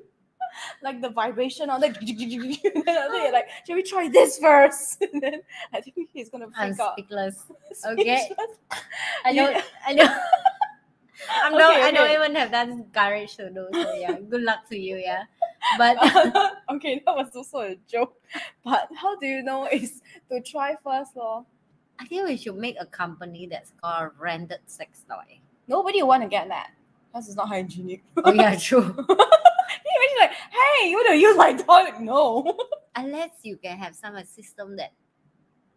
like 0.83 1.01
the 1.01 1.11
vibration 1.11 1.71
on 1.71 1.83
and 1.83 1.95
then 1.95 2.57
you're 2.65 3.33
like, 3.33 3.49
should 3.67 3.77
we 3.77 3.83
try 3.83 4.09
this 4.09 4.39
first? 4.39 5.03
And 5.13 5.23
then 5.23 5.43
I 5.73 5.81
think 5.81 6.09
he's 6.13 6.29
gonna 6.29 6.47
freak 6.47 6.59
I'm 6.59 6.81
out. 6.81 6.95
speechless. 6.95 7.45
Okay. 7.85 8.25
Speechless. 8.25 8.57
I 9.25 9.35
don't. 9.35 9.65
I 9.87 9.95
don't. 9.95 10.19
I'm 11.31 11.53
not. 11.53 11.77
Okay, 11.77 11.83
I 11.83 11.91
don't 11.91 12.11
even 12.11 12.35
have 12.35 12.51
that 12.51 12.69
courage 12.93 13.37
to 13.37 13.51
do. 13.51 13.69
So 13.73 13.95
yeah, 13.95 14.19
good 14.19 14.43
luck 14.43 14.69
to 14.71 14.79
you. 14.79 14.97
Yeah, 14.97 15.25
but 15.79 15.97
okay, 16.71 17.03
that 17.05 17.15
was 17.15 17.35
also 17.35 17.59
a 17.61 17.77
joke. 17.87 18.15
But 18.65 18.89
how 18.97 19.17
do 19.19 19.27
you 19.27 19.43
know 19.43 19.67
is 19.67 20.03
to 20.31 20.41
try 20.43 20.77
first, 20.83 21.17
lor? 21.17 21.45
I 22.01 22.05
think 22.07 22.27
we 22.27 22.37
should 22.39 22.57
make 22.57 22.77
a 22.81 22.87
company 22.87 23.47
that's 23.47 23.73
called 23.81 24.13
rented 24.19 24.61
sex 24.67 25.05
toy. 25.07 25.39
Nobody 25.69 26.03
want 26.03 26.23
to 26.23 26.29
get 26.29 26.49
that. 26.49 26.71
Because 27.13 27.29
it's 27.29 27.37
not 27.37 27.49
hygienic. 27.49 28.03
Oh 28.25 28.33
yeah, 28.33 28.57
true. 28.59 28.81
Imagine 28.81 30.19
like, 30.19 30.31
hey, 30.33 30.89
you 30.89 30.97
want 30.97 31.09
to 31.09 31.17
use 31.17 31.37
my 31.37 31.53
toilet? 31.53 32.01
No. 32.01 32.57
Unless 32.97 33.31
you 33.43 33.59
can 33.59 33.77
have 33.77 33.95
some 33.95 34.17
system 34.25 34.77
that 34.77 34.93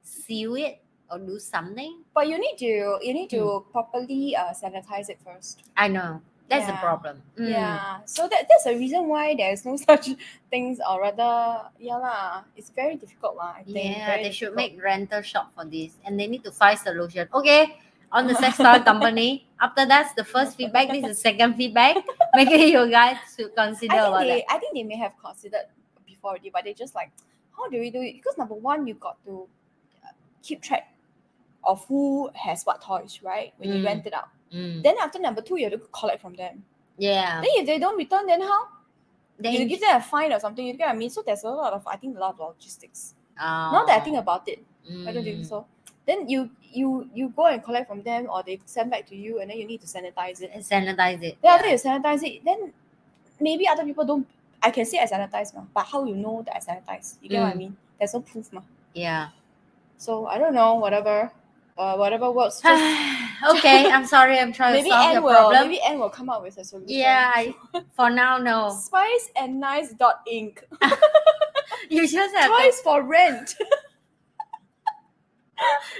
seal 0.01 0.55
it 0.55 0.81
or 1.11 1.19
do 1.19 1.37
something. 1.39 2.03
But 2.15 2.29
you 2.29 2.39
need 2.39 2.57
to 2.59 2.99
you 3.01 3.13
need 3.13 3.29
to 3.31 3.65
properly 3.71 4.35
uh, 4.35 4.53
sanitize 4.53 5.09
it 5.09 5.19
first. 5.25 5.63
I 5.75 5.89
know 5.89 6.21
that's 6.59 6.67
the 6.71 6.77
problem. 6.77 7.21
Mm. 7.37 7.49
Yeah. 7.49 7.99
So 8.05 8.27
that 8.27 8.45
that's 8.49 8.63
the 8.65 8.75
reason 8.77 9.07
why 9.07 9.35
there's 9.35 9.65
no 9.65 9.75
such 9.89 10.09
things 10.49 10.79
or 10.87 11.01
rather 11.01 11.69
yeah 11.79 11.97
lah. 11.97 12.43
It's 12.55 12.69
very 12.69 12.95
difficult 12.95 13.35
lah. 13.35 13.53
I 13.59 13.63
think. 13.63 13.97
Yeah, 13.97 14.05
Very 14.07 14.23
they 14.23 14.31
should 14.31 14.55
difficult. 14.55 14.73
make 14.77 14.83
rental 14.83 15.21
shop 15.21 15.51
for 15.55 15.65
this, 15.65 15.97
and 16.05 16.19
they 16.19 16.27
need 16.27 16.43
to 16.43 16.51
find 16.51 16.77
solution. 16.77 17.27
Okay, 17.33 17.77
on 18.11 18.27
the 18.27 18.35
sex 18.35 18.57
toy 18.57 18.79
company. 18.91 19.47
After 19.59 19.85
that's 19.87 20.13
the 20.13 20.23
first 20.27 20.57
feedback. 20.57 20.89
This 20.91 21.03
is 21.07 21.15
the 21.15 21.21
second 21.31 21.55
feedback. 21.55 21.97
Maybe 22.35 22.71
you 22.75 22.83
guys 22.91 23.17
should 23.35 23.55
consider 23.55 23.95
I 23.95 24.11
think 24.19 24.27
they. 24.27 24.41
I 24.49 24.57
think 24.59 24.73
they 24.75 24.83
may 24.83 24.97
have 24.97 25.13
considered 25.23 25.67
before 26.05 26.31
already, 26.35 26.49
but 26.51 26.63
they 26.67 26.73
just 26.73 26.93
like, 26.95 27.11
how 27.55 27.69
do 27.69 27.79
we 27.79 27.89
do 27.89 28.01
it? 28.01 28.13
Because 28.19 28.37
number 28.37 28.55
one, 28.55 28.85
you 28.87 28.95
got 28.95 29.15
to 29.25 29.47
uh, 30.03 30.11
keep 30.43 30.61
track 30.61 30.91
of 31.63 31.85
who 31.87 32.29
has 32.35 32.63
what 32.67 32.81
toys, 32.83 33.19
right? 33.23 33.53
When 33.55 33.71
you 33.71 33.79
Mm. 33.79 33.85
rent 33.85 34.03
it 34.05 34.13
out. 34.13 34.27
Mm. 34.53 34.83
Then 34.83 34.95
after 35.01 35.19
number 35.19 35.41
two, 35.41 35.57
you 35.57 35.69
have 35.69 35.73
to 35.79 35.87
collect 35.91 36.21
from 36.21 36.35
them. 36.35 36.63
Yeah, 36.97 37.41
Then 37.41 37.49
if 37.55 37.65
they 37.65 37.79
don't 37.79 37.97
return, 37.97 38.27
then 38.27 38.41
how? 38.41 38.67
then 39.39 39.53
you 39.53 39.65
give 39.65 39.79
them 39.81 39.97
a 39.97 40.01
fine 40.01 40.31
or 40.31 40.39
something. 40.39 40.65
You 40.65 40.73
get 40.73 40.85
what 40.87 40.93
I 40.95 40.97
mean? 40.97 41.09
So 41.09 41.23
there's 41.25 41.43
a 41.43 41.49
lot 41.49 41.73
of 41.73 41.85
I 41.87 41.95
think 41.97 42.15
a 42.15 42.19
lot 42.19 42.35
of 42.35 42.39
logistics. 42.39 43.15
Now 43.39 43.83
that 43.87 43.99
I 43.99 44.03
think 44.03 44.17
about 44.17 44.47
it, 44.47 44.63
I 45.07 45.11
don't 45.11 45.23
think 45.23 45.39
Mm. 45.39 45.45
so. 45.49 45.65
Then 46.05 46.29
you 46.29 46.49
you 46.71 47.09
you 47.13 47.29
go 47.29 47.47
and 47.47 47.63
collect 47.63 47.87
from 47.87 48.03
them, 48.03 48.27
or 48.29 48.43
they 48.43 48.59
send 48.65 48.91
back 48.91 49.07
to 49.07 49.15
you, 49.15 49.39
and 49.39 49.49
then 49.49 49.57
you 49.57 49.65
need 49.65 49.81
to 49.81 49.87
sanitize 49.87 50.41
it. 50.41 50.51
And 50.53 50.61
sanitize 50.63 51.23
it. 51.23 51.37
Then 51.41 51.49
yeah. 51.49 51.55
after 51.55 51.69
you 51.69 51.77
sanitize 51.77 52.21
it, 52.23 52.45
then 52.45 52.73
maybe 53.39 53.67
other 53.67 53.83
people 53.83 54.05
don't. 54.05 54.27
I 54.61 54.69
can 54.71 54.85
say 54.85 54.99
I 54.99 55.05
sanitize, 55.07 55.53
ma, 55.55 55.63
but 55.73 55.85
how 55.85 56.05
you 56.05 56.15
know 56.15 56.43
that 56.45 56.55
I 56.55 56.59
sanitize? 56.59 57.17
You 57.21 57.29
get 57.29 57.41
what 57.41 57.49
I 57.51 57.53
Mm. 57.53 57.57
mean? 57.57 57.77
There's 57.97 58.13
no 58.13 58.21
proof, 58.21 58.53
ma. 58.53 58.61
Yeah. 58.93 59.29
So 59.97 60.27
I 60.27 60.37
don't 60.37 60.53
know, 60.53 60.75
whatever. 60.75 61.31
Uh, 61.77 61.95
whatever 61.95 62.31
works. 62.31 62.61
Okay, 63.43 63.91
I'm 63.91 64.05
sorry. 64.05 64.39
I'm 64.39 64.53
trying 64.53 64.73
maybe 64.73 64.89
to 64.89 64.95
solve 64.95 65.05
Anne 65.05 65.13
your 65.15 65.21
will 65.23 65.33
problem. 65.33 65.67
maybe 65.67 65.81
Anne 65.81 65.99
will 65.99 66.09
come 66.09 66.29
up 66.29 66.41
with 66.43 66.57
a 66.57 66.63
solution. 66.63 66.95
Yeah, 66.95 67.29
I, 67.35 67.53
for 67.91 68.09
now, 68.09 68.37
no. 68.37 68.69
Spice 68.69 69.31
and 69.35 69.59
nice 69.59 69.91
dot 69.93 70.21
ink. 70.25 70.63
You 71.89 72.07
just 72.07 72.33
have 72.35 72.49
to, 72.49 72.63
Toys 72.63 72.79
for 72.81 73.03
rent. 73.03 73.55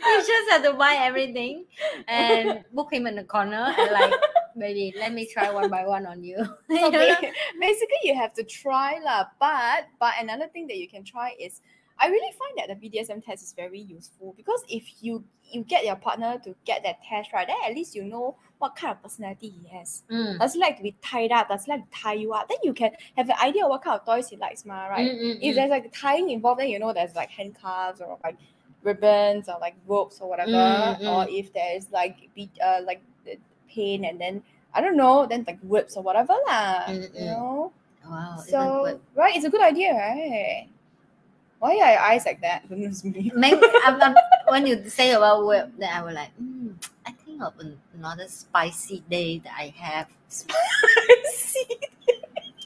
you 0.05 0.17
just 0.17 0.51
have 0.51 0.63
to 0.63 0.73
buy 0.73 0.95
everything 0.99 1.65
and 2.07 2.63
book 2.73 2.93
him 2.93 3.07
in 3.07 3.15
the 3.15 3.23
corner 3.23 3.73
and 3.77 3.91
like, 3.91 4.13
maybe 4.55 4.93
let 4.97 5.13
me 5.13 5.25
try 5.31 5.51
one 5.51 5.69
by 5.69 5.85
one 5.85 6.05
on 6.05 6.23
you. 6.23 6.37
Ba- 6.69 7.31
basically 7.59 7.97
you 8.03 8.15
have 8.15 8.33
to 8.33 8.43
try 8.43 8.99
lah. 9.03 9.25
But 9.39 9.87
but 9.99 10.13
another 10.19 10.47
thing 10.47 10.67
that 10.67 10.77
you 10.77 10.87
can 10.87 11.03
try 11.03 11.35
is 11.39 11.61
I 12.03 12.07
really 12.07 12.33
find 12.41 12.53
that 12.57 12.67
the 12.67 12.75
BDSM 12.89 13.23
test 13.23 13.43
is 13.43 13.53
very 13.53 13.79
useful 13.79 14.33
because 14.35 14.61
if 14.67 14.83
you 15.01 15.23
you 15.51 15.63
get 15.63 15.85
your 15.85 15.95
partner 15.95 16.37
to 16.43 16.53
get 16.65 16.83
that 16.83 16.97
test 17.07 17.31
right, 17.31 17.47
then 17.47 17.55
at 17.65 17.73
least 17.73 17.95
you 17.95 18.03
know 18.03 18.35
what 18.57 18.75
kind 18.75 18.91
of 18.91 19.01
personality 19.01 19.49
he 19.49 19.67
has. 19.77 20.03
Mm. 20.11 20.37
Does 20.39 20.53
he 20.53 20.59
like 20.59 20.75
to 20.77 20.83
be 20.83 20.95
tied 21.01 21.31
up? 21.31 21.47
Does 21.47 21.63
he 21.65 21.71
like 21.71 21.89
to 21.89 21.97
tie 21.97 22.13
you 22.13 22.33
up? 22.33 22.49
Then 22.49 22.57
you 22.63 22.73
can 22.73 22.91
have 23.15 23.29
an 23.29 23.35
idea 23.41 23.63
of 23.63 23.69
what 23.69 23.83
kind 23.83 23.99
of 23.99 24.05
toys 24.05 24.27
he 24.27 24.35
likes, 24.35 24.65
ma, 24.65 24.87
right? 24.87 25.11
Mm, 25.11 25.21
mm, 25.21 25.37
If 25.41 25.51
mm. 25.53 25.55
there's 25.55 25.69
like 25.69 25.93
tying 25.93 26.29
involved, 26.29 26.59
then 26.59 26.67
you 26.69 26.79
know 26.79 26.91
there's 26.91 27.15
like 27.15 27.29
handcuffs 27.29 28.01
or 28.01 28.17
like 28.23 28.37
ribbons 28.83 29.47
or 29.47 29.57
like 29.61 29.75
ropes 29.87 30.19
or 30.19 30.27
whatever. 30.27 30.51
Mm, 30.51 31.07
Or 31.07 31.25
if 31.29 31.53
there's 31.53 31.89
like 31.91 32.29
be 32.35 32.49
uh 32.61 32.81
like 32.83 33.01
the 33.25 33.37
pain 33.69 34.03
and 34.05 34.19
then 34.19 34.43
I 34.73 34.81
don't 34.81 34.97
know, 34.97 35.25
then 35.25 35.45
like 35.47 35.59
whips 35.61 35.95
or 35.95 36.03
whatever 36.03 36.35
lah. 36.47 36.83
Mm, 36.87 37.13
You 37.15 37.25
know? 37.31 37.71
Wow. 38.05 38.43
So 38.45 38.59
good. 38.83 38.99
right, 39.15 39.35
it's 39.35 39.45
a 39.45 39.49
good 39.49 39.61
idea, 39.61 39.93
right? 39.93 40.67
Why 41.63 41.79
are 41.79 41.91
your 41.95 41.99
eyes 42.11 42.25
like 42.27 42.41
that? 42.41 42.67
Maybe 42.69 43.63
I'm, 43.87 44.15
when 44.51 44.67
you 44.67 44.83
say 44.89 45.13
about 45.15 45.45
whip, 45.47 45.71
then 45.79 45.87
I 45.95 46.03
was 46.03 46.13
like, 46.13 46.35
mm, 46.35 46.75
I 47.07 47.11
think 47.23 47.41
of 47.41 47.53
another 47.95 48.27
spicy 48.27 48.99
day 49.09 49.39
that 49.47 49.53
I 49.55 49.71
have 49.79 50.07
Spicy. 50.27 51.79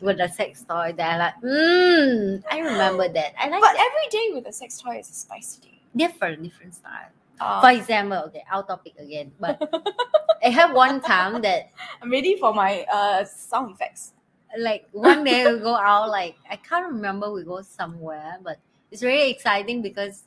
with 0.01 0.19
a 0.19 0.29
sex 0.29 0.65
toy 0.67 0.93
that 0.97 1.13
I 1.13 1.17
like. 1.17 1.37
Mm, 1.45 2.43
I 2.49 2.57
remember 2.59 3.07
that. 3.13 3.33
I 3.37 3.49
like 3.49 3.61
but 3.61 3.73
that. 3.77 3.85
every 3.85 4.07
day 4.09 4.33
with 4.33 4.47
a 4.47 4.53
sex 4.53 4.81
toy 4.81 4.97
is 4.97 5.09
a 5.09 5.13
spicy 5.13 5.61
day. 5.61 5.77
different, 5.95 6.41
different 6.41 6.73
style. 6.73 7.13
Uh, 7.39 7.61
For 7.61 7.69
example, 7.77 8.17
okay, 8.33 8.43
out 8.49 8.67
topic 8.67 8.93
again, 8.97 9.31
but 9.39 9.61
I 10.43 10.49
have 10.49 10.73
one 10.73 11.01
time 11.01 11.39
that 11.43 11.69
I'm 12.01 12.09
ready 12.09 12.35
for 12.37 12.51
my 12.53 12.81
uh 12.91 13.25
sound 13.25 13.75
effects. 13.75 14.13
like 14.57 14.87
one 14.91 15.23
day 15.23 15.45
we 15.45 15.59
go 15.59 15.75
out 15.75 16.09
like 16.09 16.33
I 16.49 16.55
can't 16.55 16.87
remember 16.93 17.29
we 17.31 17.43
go 17.43 17.61
somewhere, 17.61 18.39
but 18.41 18.57
it's 18.91 19.03
really 19.03 19.29
exciting 19.31 19.81
because 19.81 20.23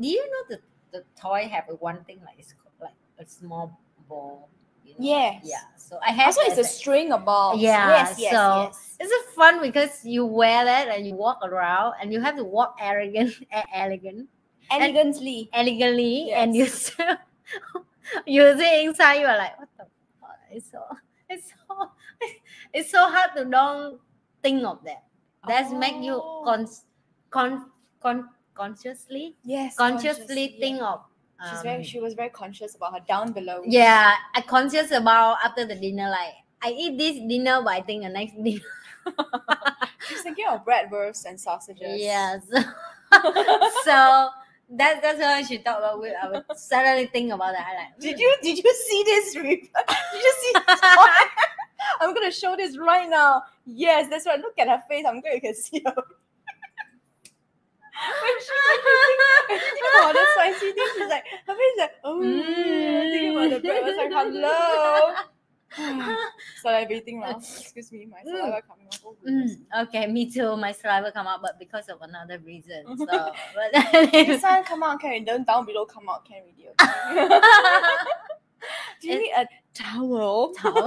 do 0.00 0.08
you 0.08 0.24
know 0.30 0.56
the 0.56 0.60
the 0.98 1.04
toy 1.20 1.48
have 1.48 1.64
a 1.68 1.74
one 1.76 2.04
thing 2.04 2.20
like 2.24 2.36
it's 2.38 2.54
like 2.80 2.94
a 3.18 3.26
small 3.26 3.78
ball. 4.08 4.48
You 4.84 4.92
know? 4.92 4.98
Yes. 5.00 5.42
Yeah. 5.44 5.64
So 5.76 5.98
I 6.06 6.10
have 6.12 6.26
Also, 6.28 6.42
it's 6.42 6.56
that- 6.56 6.64
a 6.64 6.68
string 6.68 7.12
of 7.12 7.24
balls. 7.24 7.60
Yeah, 7.60 7.88
Yes, 7.88 8.18
yes, 8.18 8.32
so- 8.32 8.62
yes. 8.62 8.96
It's 9.00 9.34
fun 9.34 9.60
because 9.60 10.04
you 10.04 10.24
wear 10.24 10.64
that 10.64 10.88
and 10.88 11.06
you 11.06 11.14
walk 11.14 11.40
around 11.42 11.94
and 12.00 12.12
you 12.12 12.20
have 12.20 12.36
to 12.36 12.44
walk 12.44 12.76
arrogant, 12.80 13.34
elegant, 13.74 14.28
Elegantly. 14.70 15.50
elegantly, 15.52 16.32
and 16.32 16.54
you 16.56 16.64
Yes. 16.64 16.74
still 16.92 17.16
you 18.26 18.56
see 18.58 18.84
inside 18.84 19.14
you 19.20 19.26
are 19.26 19.36
like, 19.36 19.58
what 19.58 19.68
the 19.76 19.86
fuck? 20.20 20.38
It's 20.50 20.70
so 20.70 20.80
it's 21.28 21.52
so 21.52 21.90
it's 22.72 22.90
so 22.90 23.08
hard 23.10 23.30
to 23.36 23.44
don't 23.44 24.00
think 24.42 24.64
of 24.64 24.82
that. 24.84 25.02
That's 25.46 25.72
make 25.72 25.98
you 26.02 26.14
Oh. 26.22 26.42
con, 26.44 26.66
con, 27.30 27.70
con 28.06 28.28
consciously 28.54 29.34
Yes. 29.44 29.76
consciously 29.76 30.48
conscious, 30.48 30.60
think 30.60 30.78
yeah. 30.78 30.92
of. 30.92 31.00
She's 31.50 31.58
um, 31.58 31.62
very. 31.64 31.84
She 31.84 32.00
was 32.00 32.14
very 32.14 32.30
conscious 32.30 32.74
about 32.76 32.94
her 32.94 33.04
down 33.06 33.32
below. 33.32 33.62
yeah, 33.66 34.14
I 34.34 34.40
conscious 34.40 34.90
about 34.90 35.36
after 35.44 35.66
the 35.66 35.74
dinner. 35.74 36.08
Like 36.08 36.34
I 36.62 36.70
eat 36.70 36.96
this 36.96 37.16
dinner, 37.28 37.60
but 37.62 37.72
I 37.74 37.82
think 37.82 38.04
the 38.04 38.08
next 38.08 38.42
dinner. 38.42 38.64
She's 40.08 40.22
thinking 40.22 40.46
of 40.48 40.64
bratwurst 40.64 41.26
and 41.26 41.38
sausages. 41.38 42.00
Yes. 42.00 42.42
so 43.84 44.30
that's 44.70 45.00
that's 45.02 45.18
when 45.18 45.44
she 45.46 45.58
talked 45.58 45.78
about 45.78 46.02
it. 46.04 46.14
I 46.22 46.28
would 46.30 46.44
suddenly 46.56 47.06
think 47.06 47.32
about 47.32 47.52
that. 47.52 47.66
I 47.70 47.74
like. 47.82 48.00
Did 48.00 48.14
"Hmm." 48.16 48.20
you 48.22 48.36
did 48.42 48.64
you 48.64 48.74
see 48.88 49.02
this? 49.04 49.36
Re- 49.36 49.70
did 50.12 50.22
you 50.22 50.34
see 50.40 50.52
this? 50.66 50.80
I'm 52.00 52.14
gonna 52.14 52.32
show 52.32 52.56
this 52.56 52.78
right 52.78 53.08
now. 53.08 53.42
Yes, 53.66 54.08
that's 54.08 54.26
right. 54.26 54.40
Look 54.40 54.58
at 54.58 54.68
her 54.68 54.82
face. 54.88 55.04
I'm 55.06 55.20
glad 55.20 55.34
you 55.34 55.40
can 55.40 55.54
see 55.54 55.82
her. 55.84 55.94
when 58.22 58.36
she 58.40 58.52
when 58.52 58.78
think, 58.84 59.48
when 59.48 59.58
she 59.60 59.70
think 59.72 59.86
about 59.94 60.12
the 60.12 60.24
spicy 60.34 60.72
thing, 60.72 60.88
she's 60.94 61.08
like 61.08 61.24
her 61.46 61.54
face 61.54 61.72
is 61.72 61.78
like 61.78 61.92
oh 62.04 62.20
thinking 62.20 63.36
about 63.36 63.50
the 63.50 63.60
bread. 63.60 63.82
I 63.82 63.86
was 63.86 63.96
like 63.96 64.12
hello. 64.12 65.14
Salivating 66.64 67.20
now. 67.20 67.36
Excuse 67.36 67.92
me, 67.92 68.06
my 68.06 68.22
saliva 68.22 68.62
coming 68.66 68.86
off. 68.86 69.00
Oh. 69.04 69.16
Mm, 69.28 69.84
okay, 69.84 70.06
me 70.06 70.30
too. 70.30 70.56
My 70.56 70.72
saliva 70.72 71.12
come 71.12 71.26
out, 71.26 71.42
but 71.42 71.58
because 71.58 71.88
of 71.88 72.00
another 72.02 72.38
reason. 72.38 72.84
So, 72.96 73.06
but 73.06 74.12
This 74.12 74.42
one 74.42 74.64
come 74.64 74.82
out 74.82 75.00
can 75.00 75.24
then 75.24 75.44
down 75.44 75.66
below 75.66 75.84
come 75.84 76.08
out 76.08 76.24
can 76.24 76.42
video. 76.46 76.72
Do 79.00 79.08
you 79.08 79.18
need 79.18 79.32
a 79.36 79.46
towel? 79.74 80.52
towel. 80.54 80.86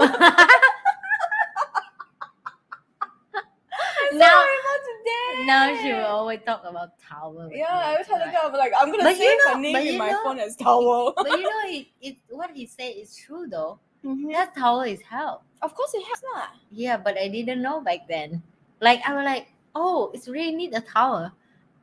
Now- 4.13 4.43
today. 4.43 5.45
now 5.45 5.75
she 5.81 5.93
will 5.93 6.05
always 6.05 6.39
talk 6.45 6.63
about 6.65 6.97
towel. 6.99 7.49
Yeah, 7.51 7.67
I 7.69 7.97
was 7.97 8.07
telling 8.07 8.27
right? 8.27 8.35
her, 8.35 8.57
like, 8.57 8.73
I'm 8.77 8.91
gonna 8.91 9.03
But 9.03 9.17
you 9.17 9.37
know- 9.45 9.53
her 9.53 9.59
name 9.59 9.75
in 9.75 9.97
my 9.97 10.11
know- 10.11 10.23
phone 10.23 10.39
as 10.39 10.55
towel. 10.55 11.13
But 11.17 11.29
you 11.29 11.43
know, 11.43 11.61
it, 11.65 11.87
it 12.01 12.15
what 12.29 12.51
he 12.53 12.65
said 12.65 12.93
is 12.95 13.15
true 13.15 13.47
though. 13.47 13.79
Mhm. 14.05 14.31
That 14.31 14.55
towel 14.55 14.81
is 14.81 15.01
help. 15.01 15.43
Of 15.61 15.75
course 15.75 15.93
it 15.93 16.03
has 16.07 16.23
lah. 16.33 16.47
Yeah, 16.71 16.97
but 16.97 17.17
I 17.17 17.27
didn't 17.27 17.61
know 17.61 17.81
back 17.81 18.07
then. 18.07 18.41
Like 18.79 19.01
I 19.05 19.13
was 19.13 19.25
like, 19.25 19.47
oh, 19.75 20.11
it's 20.13 20.27
really 20.27 20.55
need 20.55 20.73
a 20.73 20.81
towel. 20.81 21.31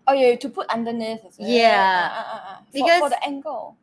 Oh 0.08 0.12
yeah, 0.14 0.36
to 0.36 0.48
put 0.48 0.66
underneath. 0.70 1.24
It? 1.24 1.34
Yeah. 1.38 2.08
Uh, 2.08 2.16
uh, 2.16 2.24
uh, 2.24 2.42
uh. 2.50 2.56
For- 2.58 2.72
Because- 2.72 3.00
for, 3.00 3.10
the 3.10 3.22
angle. 3.24 3.76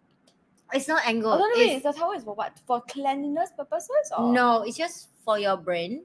It's 0.73 0.87
not 0.87 1.05
angle. 1.05 1.29
Oh, 1.33 1.37
no, 1.37 1.45
no, 1.45 1.55
wait, 1.55 1.77
it's, 1.77 1.83
the 1.85 1.93
towel 1.93 2.13
is 2.17 2.23
for 2.23 2.33
what? 2.33 2.57
For 2.65 2.81
cleanliness 2.89 3.51
purposes 3.55 4.09
or? 4.17 4.33
no, 4.33 4.63
it's 4.65 4.75
just 4.77 5.09
for 5.23 5.37
your 5.37 5.55
brain 5.55 6.01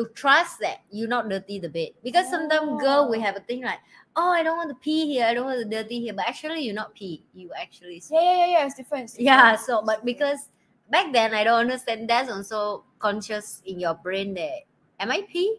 to 0.00 0.08
trust 0.16 0.60
that 0.64 0.80
you're 0.90 1.08
not 1.12 1.28
dirty 1.28 1.58
the 1.60 1.68
bed. 1.68 1.90
Because 2.02 2.28
sometimes 2.30 2.80
girl 2.80 3.08
we 3.10 3.18
Oh. 3.18 3.20
have 3.20 3.36
a 3.36 3.44
thing 3.44 3.62
like, 3.62 3.80
oh, 4.16 4.30
I 4.32 4.42
don't 4.42 4.56
want 4.56 4.70
to 4.70 4.78
pee 4.80 5.06
here, 5.12 5.26
I 5.26 5.34
don't 5.34 5.44
want 5.44 5.60
to 5.60 5.68
dirty 5.68 6.00
here, 6.00 6.14
but 6.14 6.26
actually 6.28 6.60
you're 6.64 6.74
not 6.74 6.94
pee. 6.94 7.22
You 7.34 7.50
actually 7.58 8.02
Yeah, 8.10 8.20
yeah, 8.22 8.36
yeah, 8.38 8.46
yeah. 8.56 8.66
It's 8.66 8.74
different. 8.76 9.04
it's 9.12 9.18
yeah 9.18 9.56
so 9.56 9.82
but 9.84 10.04
because 10.04 10.48
back 10.90 11.12
then 11.12 11.34
i 11.34 11.44
don't 11.44 11.60
understand 11.60 12.08
that's 12.10 12.30
also 12.30 12.84
conscious 12.98 13.62
in 13.66 13.78
your 13.78 13.94
brain 13.94 14.34
that 14.34 14.66
am 14.98 15.10
i 15.12 15.22
pee 15.30 15.58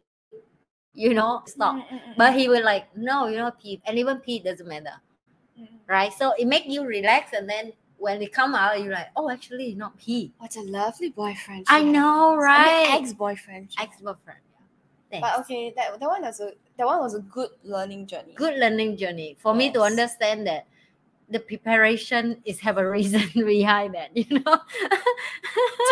you 0.94 1.14
know 1.14 1.42
stop 1.46 1.76
Mm, 1.76 1.88
mm, 1.88 2.02
mm, 2.10 2.16
but 2.18 2.34
he 2.34 2.50
will 2.50 2.64
like 2.66 2.86
no 2.98 3.28
you're 3.28 3.40
not 3.42 3.60
pee 3.62 3.82
and 3.86 3.98
even 3.98 4.20
pee 4.20 4.40
doesn't 4.40 4.68
matter 4.68 4.98
right 5.88 6.14
so 6.14 6.34
it 6.38 6.48
make 6.48 6.66
you 6.68 6.86
relax 6.86 7.34
and 7.34 7.50
then 7.50 7.74
when 8.02 8.20
they 8.20 8.26
come 8.26 8.56
out 8.56 8.82
you're 8.82 8.92
like 8.94 9.10
oh 9.16 9.30
actually 9.30 9.76
not 9.76 9.96
pee 9.98 10.34
What 10.40 10.56
a 10.56 10.62
lovely 10.62 11.10
boyfriend. 11.10 11.66
i 11.70 11.84
know 11.84 12.36
right 12.36 12.90
ex-boyfriend. 13.00 13.70
ex-boyfriend 13.80 14.40
yeah. 15.12 15.20
But 15.20 15.40
okay, 15.42 15.74
that, 15.76 16.00
that 16.00 16.08
one 16.08 16.22
was 16.22 16.40
a 16.40 16.54
that 16.78 16.86
one 16.88 17.00
was 17.00 17.16
a 17.16 17.20
good 17.20 17.50
learning 17.64 18.08
journey. 18.08 18.34
good 18.34 18.58
learning 18.58 18.96
journey 18.96 19.36
for 19.40 19.54
me 19.54 19.70
to 19.74 19.82
understand 19.82 20.48
that 20.48 20.68
the 21.30 21.40
preparation 21.40 22.42
is 22.46 22.60
have 22.62 22.78
a 22.78 22.90
reason 22.90 23.22
behind 23.36 23.94
that 23.94 24.16
you 24.16 24.40
know 24.40 24.58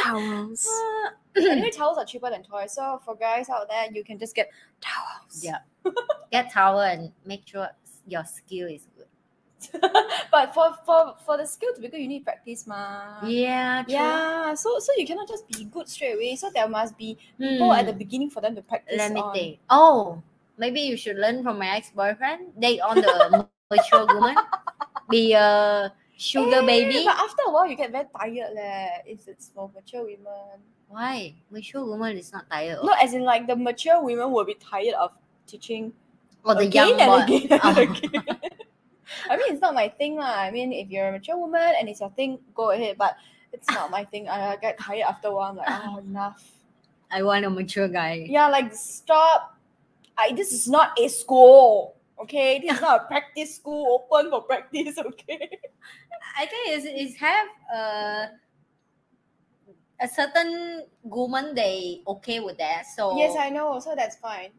towels. 0.04 0.66
anyway, 1.36 1.70
towels 1.70 1.98
are 1.98 2.06
cheaper 2.06 2.30
than 2.30 2.44
toys. 2.44 2.74
So 2.74 3.02
for 3.04 3.16
guys 3.16 3.50
out 3.50 3.68
there, 3.68 3.92
you 3.92 4.04
can 4.06 4.18
just 4.18 4.36
get 4.36 4.50
towels. 4.80 5.44
Yeah. 5.44 5.60
get 6.32 6.52
towel 6.52 6.80
and 6.80 7.12
make 7.26 7.46
sure 7.46 7.68
your 8.08 8.24
skill 8.24 8.68
is 8.70 8.88
good 8.98 9.08
but 10.32 10.54
for 10.54 10.72
for 10.86 11.16
for 11.26 11.36
the 11.38 11.46
skill 11.46 11.74
to 11.76 11.82
be 11.82 11.88
good, 11.90 12.00
you 12.00 12.08
need 12.08 12.24
practice, 12.24 12.66
ma. 12.68 13.20
yeah 13.28 13.84
true. 13.84 13.94
Yeah. 13.94 14.54
So 14.56 14.80
so 14.80 14.92
you 14.98 15.06
cannot 15.06 15.28
just 15.28 15.48
be 15.48 15.66
good 15.68 15.88
straight 15.90 16.16
away. 16.16 16.36
So 16.36 16.50
there 16.54 16.68
must 16.68 16.98
be 16.98 17.18
people 17.38 17.74
at 17.74 17.86
the 17.86 17.92
Hmm. 17.94 18.00
beginning 18.00 18.30
for 18.32 18.40
them 18.42 18.56
to 18.56 18.62
practice. 18.64 18.98
Let 18.98 19.12
me 19.12 19.22
on. 19.22 19.34
think. 19.34 19.60
Oh, 19.70 20.22
maybe 20.58 20.80
you 20.82 20.96
should 20.96 21.18
learn 21.18 21.44
from 21.44 21.60
my 21.60 21.76
ex-boyfriend. 21.76 22.56
Date 22.60 22.80
on 22.82 23.02
the 23.04 23.46
mature 23.72 24.06
woman. 24.08 24.36
Be 25.10 25.34
a 25.34 25.92
sugar 26.18 26.62
Eh, 26.62 26.66
baby. 26.66 27.04
But 27.06 27.18
after 27.18 27.44
a 27.48 27.52
while, 27.52 27.68
you 27.68 27.76
get 27.76 27.92
very 27.92 28.08
tired, 28.16 28.54
leh. 28.56 29.02
If 29.06 29.28
it's 29.28 29.50
for 29.54 29.70
mature 29.74 30.04
women. 30.04 30.64
Why? 30.88 31.36
Mature 31.52 31.86
woman 31.86 32.18
is 32.18 32.32
not 32.34 32.50
tired. 32.50 32.80
No, 32.84 32.94
as 33.02 33.14
in 33.14 33.24
like 33.24 33.46
the 33.48 33.56
mature 33.56 34.02
women 34.02 34.32
will 34.32 34.46
be 34.46 34.56
tired 34.56 34.96
of 34.96 35.12
teaching 35.46 35.94
or 36.46 36.56
the 36.56 36.66
young 36.66 36.98
and 37.00 37.24
again 37.24 37.60
Oh. 37.64 37.82
again. 37.82 38.22
I 39.30 39.38
mean, 39.38 39.52
it's 39.52 39.62
not 39.62 39.74
my 39.74 39.90
thing, 39.90 40.16
lah. 40.16 40.38
I 40.38 40.52
mean, 40.52 40.74
if 40.74 40.90
you're 40.90 41.08
a 41.08 41.12
mature 41.12 41.38
woman 41.38 41.74
and 41.80 41.90
it's 41.90 42.00
your 42.00 42.12
thing, 42.12 42.40
go 42.54 42.72
ahead. 42.72 42.98
But 42.98 43.16
it's 43.52 43.70
not 43.70 43.92
my 43.92 44.04
thing. 44.06 44.28
I, 44.28 44.54
I 44.54 44.56
get 44.58 44.80
tired 44.80 45.06
after 45.08 45.30
a 45.30 45.36
while. 45.36 45.50
I'm 45.52 45.58
like, 45.58 45.68
oh, 45.70 45.98
enough. 45.98 46.44
I 47.12 47.24
want 47.24 47.46
a 47.46 47.50
mature 47.50 47.88
guy. 47.88 48.28
Yeah, 48.30 48.48
like 48.50 48.74
stop. 48.74 49.58
I 50.18 50.34
this 50.34 50.52
is 50.52 50.68
not 50.68 51.00
a 51.00 51.08
school. 51.08 51.96
Okay, 52.22 52.60
this 52.60 52.76
is 52.76 52.82
not 52.82 53.02
a 53.02 53.06
practice 53.08 53.56
school 53.56 54.04
open 54.04 54.30
for 54.30 54.44
practice. 54.44 54.98
Okay. 55.06 55.50
I 56.38 56.46
think 56.46 56.78
it's, 56.78 56.86
it's 56.86 57.16
have 57.20 57.48
uh, 57.74 58.26
a 60.00 60.08
certain 60.08 60.84
woman 61.04 61.56
they 61.56 62.02
okay 62.06 62.40
with 62.40 62.58
that. 62.58 62.86
So 62.96 63.18
Yes, 63.18 63.36
I 63.40 63.50
know. 63.50 63.80
So 63.80 63.96
that's 63.96 64.18
fine. 64.18 64.52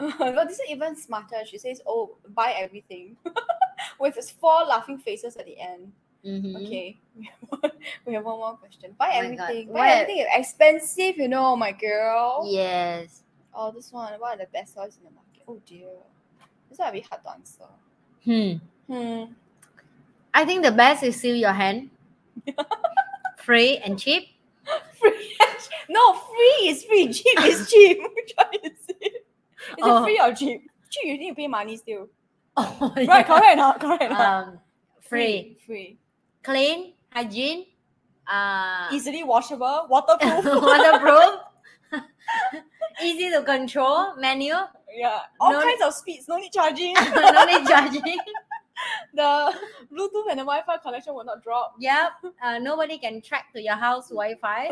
but 0.18 0.48
this 0.48 0.58
is 0.58 0.70
even 0.70 0.96
smarter. 0.96 1.36
She 1.46 1.58
says, 1.58 1.80
"Oh, 1.86 2.16
buy 2.34 2.52
everything," 2.58 3.16
with 4.00 4.16
four 4.40 4.64
laughing 4.64 4.98
faces 4.98 5.36
at 5.36 5.46
the 5.46 5.58
end. 5.58 5.92
Mhm. 6.24 6.56
Okay, 6.66 6.98
we 7.16 7.24
have 7.24 7.48
one, 7.48 7.72
we 8.06 8.14
have 8.14 8.24
one 8.24 8.38
more 8.38 8.56
question. 8.56 8.94
Buy 8.98 9.12
Oh 9.14 9.18
everything. 9.24 9.68
Buy 9.68 9.72
What- 9.72 9.88
everything. 9.88 10.20
is 10.22 10.26
expensive, 10.32 11.16
you 11.16 11.28
know, 11.28 11.56
my 11.56 11.72
girl. 11.72 12.44
Yes. 12.46 13.22
Oh, 13.54 13.70
this 13.72 13.92
one. 13.92 14.12
What 14.20 14.34
are 14.34 14.44
the 14.44 14.50
best 14.52 14.74
toys 14.74 14.96
in 14.98 15.04
the 15.04 15.10
market? 15.10 15.42
Oh 15.48 15.60
dear, 15.66 15.88
this 16.68 16.78
one 16.78 16.88
a 16.88 16.92
bit 16.92 17.06
hard 17.06 17.22
to 17.24 17.30
answer. 17.30 17.68
Hmm. 18.24 18.52
Hmm. 18.92 19.32
I 20.32 20.44
think 20.44 20.62
the 20.62 20.72
best 20.72 21.02
is 21.02 21.16
still 21.16 21.34
your 21.36 21.52
hand. 21.52 21.90
Free 23.38 23.78
and 23.78 23.98
cheap. 23.98 24.28
Free? 25.00 25.36
no, 25.88 26.12
free 26.12 26.68
is 26.68 26.84
free. 26.84 27.12
Cheap 27.12 27.40
is 27.42 27.68
cheap. 27.70 27.98
Which 28.14 28.32
one 28.36 28.54
is 28.62 28.78
it? 29.00 29.09
Is 29.78 29.82
Oh. 29.84 30.02
it 30.02 30.04
free 30.04 30.20
or 30.20 30.34
cheap? 30.34 30.62
Cheap, 30.90 31.04
you 31.06 31.18
need 31.18 31.28
to 31.30 31.34
pay 31.36 31.48
money 31.48 31.76
still. 31.76 32.08
Oh, 32.56 32.92
Right, 32.96 33.06
yeah. 33.06 33.22
correct 33.22 33.52
or 33.52 33.56
not? 33.56 33.80
Correct 33.80 34.02
or 34.02 34.08
not? 34.10 34.48
Um, 34.48 34.58
free, 35.02 35.56
Free. 35.66 35.98
clean, 36.42 36.94
hygiene, 37.12 37.66
uh, 38.26 38.88
Easily 38.92 39.22
washable, 39.22 39.86
waterproof. 39.88 40.44
waterproof, 40.44 41.40
easy 43.02 43.30
to 43.30 43.42
control, 43.42 44.16
manual, 44.16 44.68
yeah. 44.94 45.20
All 45.40 45.52
No- 45.52 45.62
kinds 45.62 45.82
of 45.82 45.94
speeds, 45.94 46.26
no 46.28 46.36
need 46.36 46.52
charging. 46.52 46.94
no 46.94 47.44
need 47.44 47.66
charging. 47.66 48.18
the 49.14 49.54
Bluetooth 49.92 50.26
and 50.30 50.38
the 50.40 50.44
Wi-Fi 50.44 50.78
connection 50.78 51.14
will 51.14 51.24
not 51.24 51.42
drop. 51.42 51.74
Yep. 51.78 52.12
Uh, 52.42 52.58
nobody 52.58 52.98
can 52.98 53.20
track 53.22 53.52
to 53.54 53.62
your 53.62 53.74
house 53.76 54.08
Wi-Fi. 54.08 54.70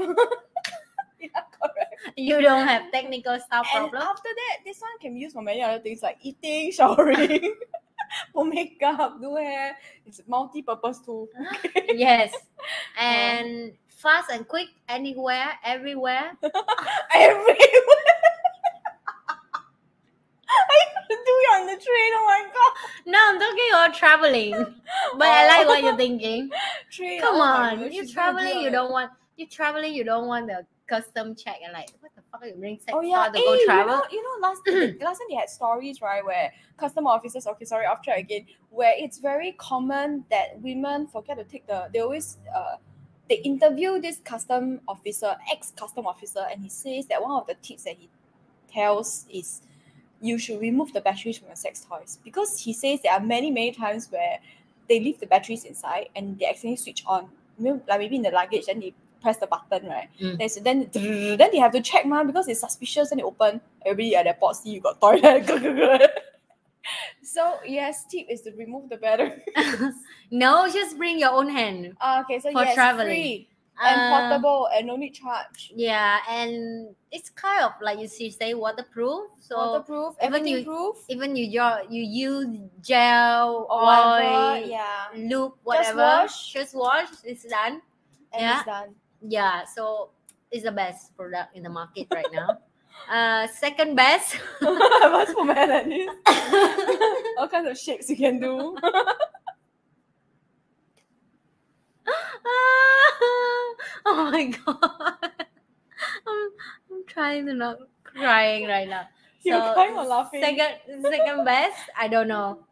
Yeah, 1.20 1.42
correct. 1.50 2.16
You 2.16 2.40
don't 2.40 2.66
have 2.66 2.92
technical 2.92 3.38
stuff 3.40 3.66
And 3.74 3.90
problem. 3.90 4.02
after 4.02 4.28
that, 4.28 4.58
this 4.64 4.80
one 4.80 4.98
can 5.00 5.14
be 5.14 5.20
used 5.20 5.34
for 5.34 5.42
many 5.42 5.62
other 5.62 5.80
things 5.82 6.00
like 6.02 6.18
eating, 6.22 6.70
showering, 6.78 7.54
for 8.32 8.44
makeup, 8.44 9.20
do 9.20 9.34
hair. 9.34 9.76
It's 10.06 10.20
multi-purpose 10.28 11.00
tool. 11.00 11.28
yes. 11.88 12.32
And 12.98 13.72
fast 13.88 14.30
and 14.30 14.46
quick, 14.46 14.68
anywhere, 14.88 15.58
everywhere. 15.64 16.32
Everywhere. 17.14 17.56
Do 21.08 21.14
it 21.16 21.60
on 21.60 21.66
the 21.66 21.72
train. 21.72 22.12
Oh 22.14 22.24
my 22.26 22.44
god. 22.52 22.72
No, 23.06 23.18
I'm 23.20 23.38
talking 23.40 23.68
about 23.70 23.94
traveling. 23.94 24.52
But 25.16 25.26
I 25.28 25.46
like 25.48 25.66
what 25.66 25.82
you're 25.82 25.96
thinking. 25.96 26.50
Train. 26.90 27.20
Come 27.20 27.36
oh 27.36 27.40
on, 27.40 27.92
you're 27.92 28.06
traveling, 28.06 28.60
you 28.60 28.70
don't 28.70 28.90
want 28.90 29.10
You're 29.36 29.48
traveling, 29.48 29.94
you 29.94 30.04
don't 30.04 30.26
want 30.26 30.46
the 30.48 30.66
custom 30.88 31.34
check 31.34 31.56
and 31.62 31.72
like 31.72 31.90
what 32.00 32.10
the 32.16 32.22
fuck 32.32 32.42
are 32.42 32.48
you 32.48 32.54
bring 32.54 32.78
sex 32.78 32.92
Oh 32.92 33.00
yeah, 33.00 33.26
to 33.26 33.32
hey, 33.38 33.44
go 33.44 33.54
you 33.54 33.66
travel? 33.66 33.94
know, 33.94 34.04
you 34.10 34.22
know, 34.22 34.48
last 34.48 34.62
time, 34.66 34.98
last 35.00 35.18
time 35.18 35.26
they 35.30 35.36
had 35.36 35.48
stories 35.50 36.00
right 36.00 36.24
where 36.24 36.52
customer 36.76 37.10
officers. 37.10 37.46
Okay, 37.46 37.64
sorry, 37.64 37.86
off 37.86 38.02
track 38.02 38.18
again. 38.18 38.46
Where 38.70 38.94
it's 38.96 39.18
very 39.18 39.52
common 39.52 40.24
that 40.30 40.60
women 40.60 41.06
forget 41.06 41.36
to 41.38 41.44
take 41.44 41.66
the. 41.66 41.88
They 41.92 42.00
always 42.00 42.38
uh, 42.54 42.76
they 43.28 43.36
interview 43.36 44.00
this 44.00 44.18
custom 44.24 44.80
officer, 44.88 45.36
ex 45.52 45.72
custom 45.76 46.06
officer, 46.06 46.44
and 46.50 46.62
he 46.62 46.68
says 46.70 47.06
that 47.06 47.22
one 47.22 47.40
of 47.40 47.46
the 47.46 47.54
tips 47.62 47.84
that 47.84 47.96
he 47.96 48.08
tells 48.72 49.26
is 49.30 49.60
you 50.20 50.38
should 50.38 50.60
remove 50.60 50.92
the 50.92 51.00
batteries 51.00 51.38
from 51.38 51.48
your 51.48 51.56
sex 51.56 51.86
toys 51.88 52.18
because 52.24 52.60
he 52.60 52.72
says 52.72 53.00
there 53.02 53.12
are 53.12 53.20
many 53.20 53.50
many 53.50 53.72
times 53.72 54.10
where 54.10 54.38
they 54.88 54.98
leave 55.00 55.20
the 55.20 55.26
batteries 55.26 55.64
inside 55.64 56.08
and 56.16 56.38
they 56.38 56.46
accidentally 56.46 56.76
switch 56.76 57.04
on. 57.06 57.28
You 57.58 57.82
Like 57.88 57.98
maybe 58.00 58.16
in 58.16 58.22
the 58.22 58.30
luggage, 58.30 58.66
then 58.66 58.80
they 58.80 58.94
press 59.20 59.36
the 59.38 59.46
button, 59.46 59.88
right? 59.88 60.08
Mm. 60.20 60.38
There's, 60.38 60.56
then 60.56 60.88
then 60.92 61.50
they 61.52 61.58
have 61.58 61.72
to 61.72 61.80
check 61.80 62.06
man 62.06 62.26
because 62.26 62.48
it's 62.48 62.60
suspicious. 62.60 63.10
Then 63.10 63.18
they 63.18 63.24
open 63.24 63.60
everybody 63.84 64.16
at 64.16 64.24
their 64.24 64.34
port 64.34 64.56
see 64.56 64.70
you 64.70 64.80
got 64.80 65.00
toilet. 65.00 65.46
so 67.22 67.58
yes, 67.66 68.04
tip 68.06 68.26
is 68.30 68.42
to 68.42 68.52
remove 68.52 68.88
the 68.88 68.96
battery. 68.96 69.42
no, 70.30 70.68
just 70.70 70.96
bring 70.96 71.18
your 71.18 71.30
own 71.30 71.48
hand. 71.48 71.94
Ah, 72.00 72.20
okay, 72.22 72.38
so 72.40 72.50
For 72.52 72.62
yes, 72.64 72.74
traveling. 72.74 73.06
free 73.08 73.48
and 73.80 74.00
Uh, 74.00 74.10
portable 74.10 74.68
and 74.74 74.86
no 74.88 74.96
need 74.96 75.14
charge. 75.14 75.70
Yeah, 75.74 76.18
and 76.28 76.94
it's 77.12 77.30
kind 77.30 77.62
of 77.64 77.72
like 77.80 77.98
you 78.00 78.08
see, 78.08 78.30
say 78.30 78.54
waterproof. 78.54 79.30
So 79.40 79.54
Waterproof, 79.56 80.14
even 80.18 80.26
everything 80.26 80.58
you- 80.58 80.64
proof. 80.64 80.96
even 81.08 81.36
you 81.36 81.46
jo- 81.52 81.86
you 81.88 82.02
use 82.02 82.48
gel, 82.82 83.66
Or 83.70 83.82
oil, 83.86 84.56
yeah. 84.66 85.06
loop 85.14 85.58
whatever, 85.62 86.26
Just 86.26 86.34
wash. 86.34 86.52
just 86.52 86.74
wash. 86.74 87.08
It's 87.24 87.44
done. 87.44 87.80
And 88.32 88.42
Yeah. 88.42 88.56
it's 88.58 88.66
done. 88.66 88.94
Yeah, 89.22 89.64
so 89.64 90.10
it's 90.50 90.64
the 90.64 90.72
best 90.72 91.16
product 91.16 91.56
in 91.56 91.62
the 91.62 91.70
market 91.70 92.06
right 92.12 92.26
now. 92.32 92.58
uh, 93.10 93.46
second 93.48 93.96
best. 93.96 94.34
What's 94.60 95.32
for 95.32 95.44
man 95.44 95.88
this? 95.88 96.08
All 97.38 97.48
kinds 97.48 97.68
of 97.68 97.78
shapes 97.78 98.08
you 98.10 98.16
can 98.16 98.40
do. 98.40 98.76
oh 104.06 104.30
my 104.30 104.46
god. 104.46 105.18
I'm, 106.26 106.50
I'm 106.90 107.06
trying 107.06 107.46
to 107.46 107.54
not 107.54 107.78
crying 108.04 108.66
right 108.66 108.88
now. 108.88 109.08
You're 109.42 109.60
So, 109.60 109.74
crying 109.74 109.96
or 109.96 110.04
laughing? 110.04 110.42
Second 110.42 111.02
second 111.02 111.44
best, 111.44 111.78
I 111.98 112.08
don't 112.08 112.28
know. 112.28 112.64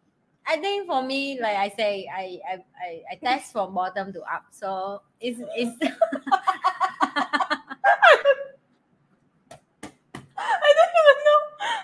I 0.48 0.56
think 0.58 0.86
for 0.86 1.02
me, 1.02 1.40
like 1.40 1.56
I 1.56 1.68
say, 1.76 2.08
I 2.12 2.38
I, 2.48 2.62
I, 2.80 3.02
I 3.12 3.14
test 3.16 3.52
from 3.52 3.74
bottom 3.74 4.12
to 4.12 4.22
up. 4.22 4.44
So 4.52 5.02
it's 5.20 5.40
it's 5.56 5.76
I 10.38 10.70
don't 10.76 10.94
even 11.02 11.18
know 11.26 11.40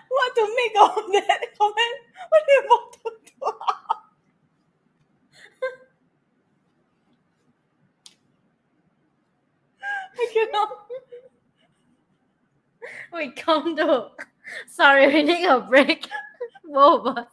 what 0.08 0.34
to 0.36 0.42
make 0.56 0.76
of 0.78 0.94
that 1.12 1.40
comment. 1.58 1.98
What 2.28 2.42
do 2.46 2.52
you 2.52 2.62
want 2.68 2.92
to 2.92 2.98
do? 3.26 3.32
I 10.14 10.26
cannot. 10.32 10.70
we 13.12 13.30
come 13.32 13.76
to 13.76 14.08
sorry, 14.68 15.06
we 15.12 15.22
need 15.22 15.46
a 15.46 15.60
break. 15.60 16.08
Both 16.64 17.06
of 17.06 17.18
us. 17.18 17.26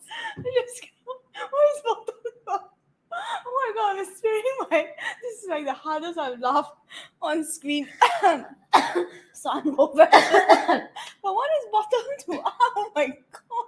I 1.70 1.82
just 1.82 1.84
cannot. 1.84 2.06
What 2.46 2.62
is? 2.62 2.70
Oh 3.12 3.52
my 3.56 3.74
god, 3.76 4.00
I'm 4.00 4.06
speaking 4.16 4.58
my. 4.72 4.88
This 5.22 5.44
is 5.44 5.50
like 5.50 5.66
the 5.66 5.74
hardest 5.74 6.18
I've 6.18 6.40
laughed 6.40 6.74
on 7.22 7.44
screen. 7.44 7.88
so 9.34 9.50
I'm 9.52 9.80
over. 9.80 10.08
but 10.12 11.34
what 11.34 11.50
is 11.60 11.66
bottom 11.72 12.02
to? 12.20 12.42
Oh 12.46 12.92
my 12.96 13.08
god. 13.08 13.66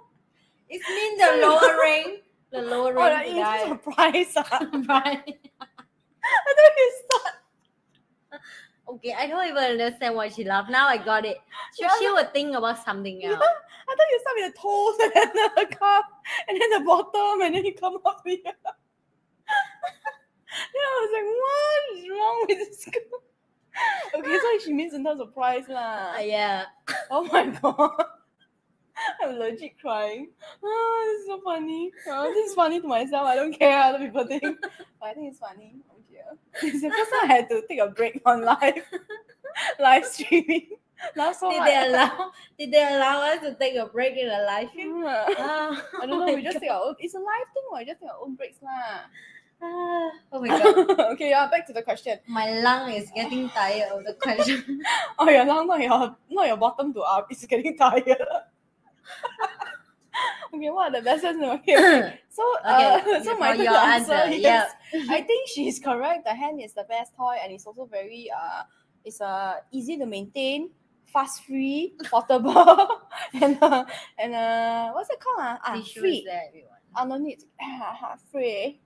It 0.68 0.82
means 0.88 1.20
the 1.20 1.46
lower 1.46 1.78
ring. 1.82 2.18
The 2.50 2.62
lower 2.62 2.94
Oh, 2.96 3.08
ring 3.08 3.34
to 3.34 3.40
it's 3.40 3.68
surprise. 3.68 4.34
right. 4.88 5.22
I 6.24 6.54
thought 6.54 6.76
you 6.76 6.92
start. 7.10 7.34
Okay, 8.92 9.14
I 9.16 9.26
don't 9.26 9.48
even 9.48 9.64
understand 9.64 10.14
why 10.14 10.28
she 10.28 10.44
laughed. 10.44 10.68
Now 10.70 10.86
I 10.86 10.98
got 10.98 11.24
it. 11.24 11.38
She, 11.76 11.82
Yeah. 11.84 11.88
she 11.98 12.10
would 12.10 12.32
think 12.34 12.54
about 12.54 12.84
something 12.84 13.18
Yeah. 13.20 13.30
else. 13.30 13.40
I 13.88 13.94
thought 13.96 14.10
you 14.12 14.20
start 14.20 14.36
with 14.36 14.52
the 14.52 14.58
toes 14.60 14.96
and 15.02 15.12
then 15.16 15.30
the 15.56 15.66
cup 15.76 16.04
and 16.48 16.60
then 16.60 16.70
the 16.70 16.80
bottom 16.84 17.40
and 17.42 17.54
then 17.54 17.64
you 17.64 17.72
come 17.74 17.96
up 18.04 18.20
here. 18.26 18.36
then 18.44 18.54
I 20.88 20.90
was 21.00 21.10
like, 21.16 21.28
what 21.40 21.80
is 21.96 22.04
wrong 22.10 22.38
with 22.48 22.58
this 22.58 22.84
girl? 22.84 23.20
Okay, 24.14 24.38
so 24.38 24.48
she 24.64 24.72
means 24.74 24.92
in 24.92 25.02
terms 25.04 25.20
of 25.20 25.32
price 25.32 25.66
lah. 25.68 26.12
Uh, 26.16 26.20
yeah. 26.20 26.64
Oh 27.10 27.24
my 27.24 27.46
god. 27.46 28.04
I'm 29.22 29.38
legit 29.38 29.78
crying. 29.80 30.30
Oh, 30.62 31.04
this 31.08 31.20
is 31.22 31.26
so 31.26 31.40
funny. 31.42 31.90
Oh, 32.06 32.30
this 32.34 32.50
is 32.50 32.54
funny 32.54 32.80
to 32.80 32.86
myself. 32.86 33.26
I 33.26 33.34
don't 33.34 33.54
care 33.58 33.78
what 33.78 33.94
other 33.94 34.04
people 34.04 34.26
think. 34.26 34.42
But 35.00 35.08
I 35.08 35.14
think 35.14 35.30
it's 35.32 35.40
funny. 35.40 35.76
It's 36.62 36.80
the 36.82 36.90
first 36.90 37.10
time 37.10 37.30
I 37.30 37.34
had 37.34 37.48
to 37.50 37.62
take 37.68 37.80
a 37.80 37.88
break 37.88 38.20
on 38.26 38.42
live 38.44 38.82
live 39.80 40.04
streaming. 40.06 40.68
Laugh 41.16 41.34
so 41.36 41.50
Did 41.50 41.58
hard. 41.58 41.68
they 41.70 41.78
allow 41.88 42.30
did 42.58 42.70
they 42.70 42.82
allow 42.94 43.22
us 43.26 43.40
to 43.42 43.54
take 43.58 43.74
a 43.74 43.86
break 43.86 44.16
in 44.16 44.28
a 44.30 44.42
live 44.46 44.68
stream? 44.70 45.02
I 45.04 45.34
Ah, 45.38 45.82
don't 46.06 46.10
know. 46.26 46.34
We 46.34 46.42
just 46.42 46.60
take 46.62 46.70
our 46.70 46.80
own. 46.80 46.94
It's 47.00 47.14
a 47.14 47.18
live 47.18 47.48
thing, 47.52 47.64
or 47.72 47.78
we 47.78 47.84
just 47.84 48.00
take 48.00 48.10
our 48.10 48.20
own 48.22 48.34
breaks 48.36 48.62
lah. 48.62 49.10
Ah, 49.62 50.10
oh 50.32 50.40
my 50.42 50.48
god. 50.48 50.74
okay, 51.14 51.30
yeah. 51.30 51.46
Back 51.50 51.66
to 51.68 51.72
the 51.72 51.82
question. 51.82 52.18
My 52.26 52.50
lung 52.62 52.92
is 52.92 53.10
getting 53.14 53.48
tired 53.50 53.90
of 53.92 54.04
the 54.04 54.14
question. 54.14 54.82
Oh, 55.18 55.28
your 55.28 55.44
lung, 55.44 55.66
not 55.66 55.80
your, 55.80 56.14
not 56.30 56.46
your 56.46 56.56
bottom 56.56 56.94
to 56.94 57.00
up. 57.02 57.26
It's 57.30 57.46
getting 57.46 57.76
tired. 57.76 58.22
okay, 60.54 60.70
what 60.70 60.88
are 60.94 61.00
the 61.00 61.04
best 61.04 61.24
ones? 61.24 61.38
Okay, 61.42 61.76
okay. 61.76 62.20
So, 62.32 62.42
uh, 62.64 63.00
Okay, 63.04 63.24
so 63.24 63.36
my 63.36 63.52
your 63.54 63.76
answer. 63.76 64.12
answer, 64.14 64.34
yes. 64.36 64.72
I 65.10 65.20
think 65.20 65.48
she's 65.48 65.78
correct. 65.78 66.24
The 66.24 66.34
hand 66.34 66.62
is 66.62 66.72
the 66.72 66.84
best 66.88 67.12
toy, 67.16 67.36
and 67.42 67.52
it's 67.52 67.66
also 67.66 67.84
very 67.84 68.30
uh, 68.32 68.62
it's 69.04 69.20
uh 69.20 69.60
easy 69.70 69.98
to 69.98 70.06
maintain, 70.06 70.70
fast 71.06 71.44
free, 71.44 71.92
portable, 72.08 73.04
and 73.42 73.58
uh, 73.60 73.84
and 74.18 74.34
uh, 74.34 74.92
what's 74.92 75.10
it 75.10 75.20
called? 75.20 75.44
Uh? 75.44 75.58
Ah, 75.64 75.76
Tissue 75.76 76.00
free. 76.00 76.24
there. 76.24 76.48
Ah, 76.96 77.04
no 77.04 77.18
need. 77.18 77.44
free. 78.30 78.80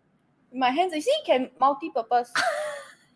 My 0.53 0.70
hands, 0.70 0.95
you 0.95 1.03
see, 1.03 1.18
can 1.24 1.51
multi-purpose. 1.61 2.32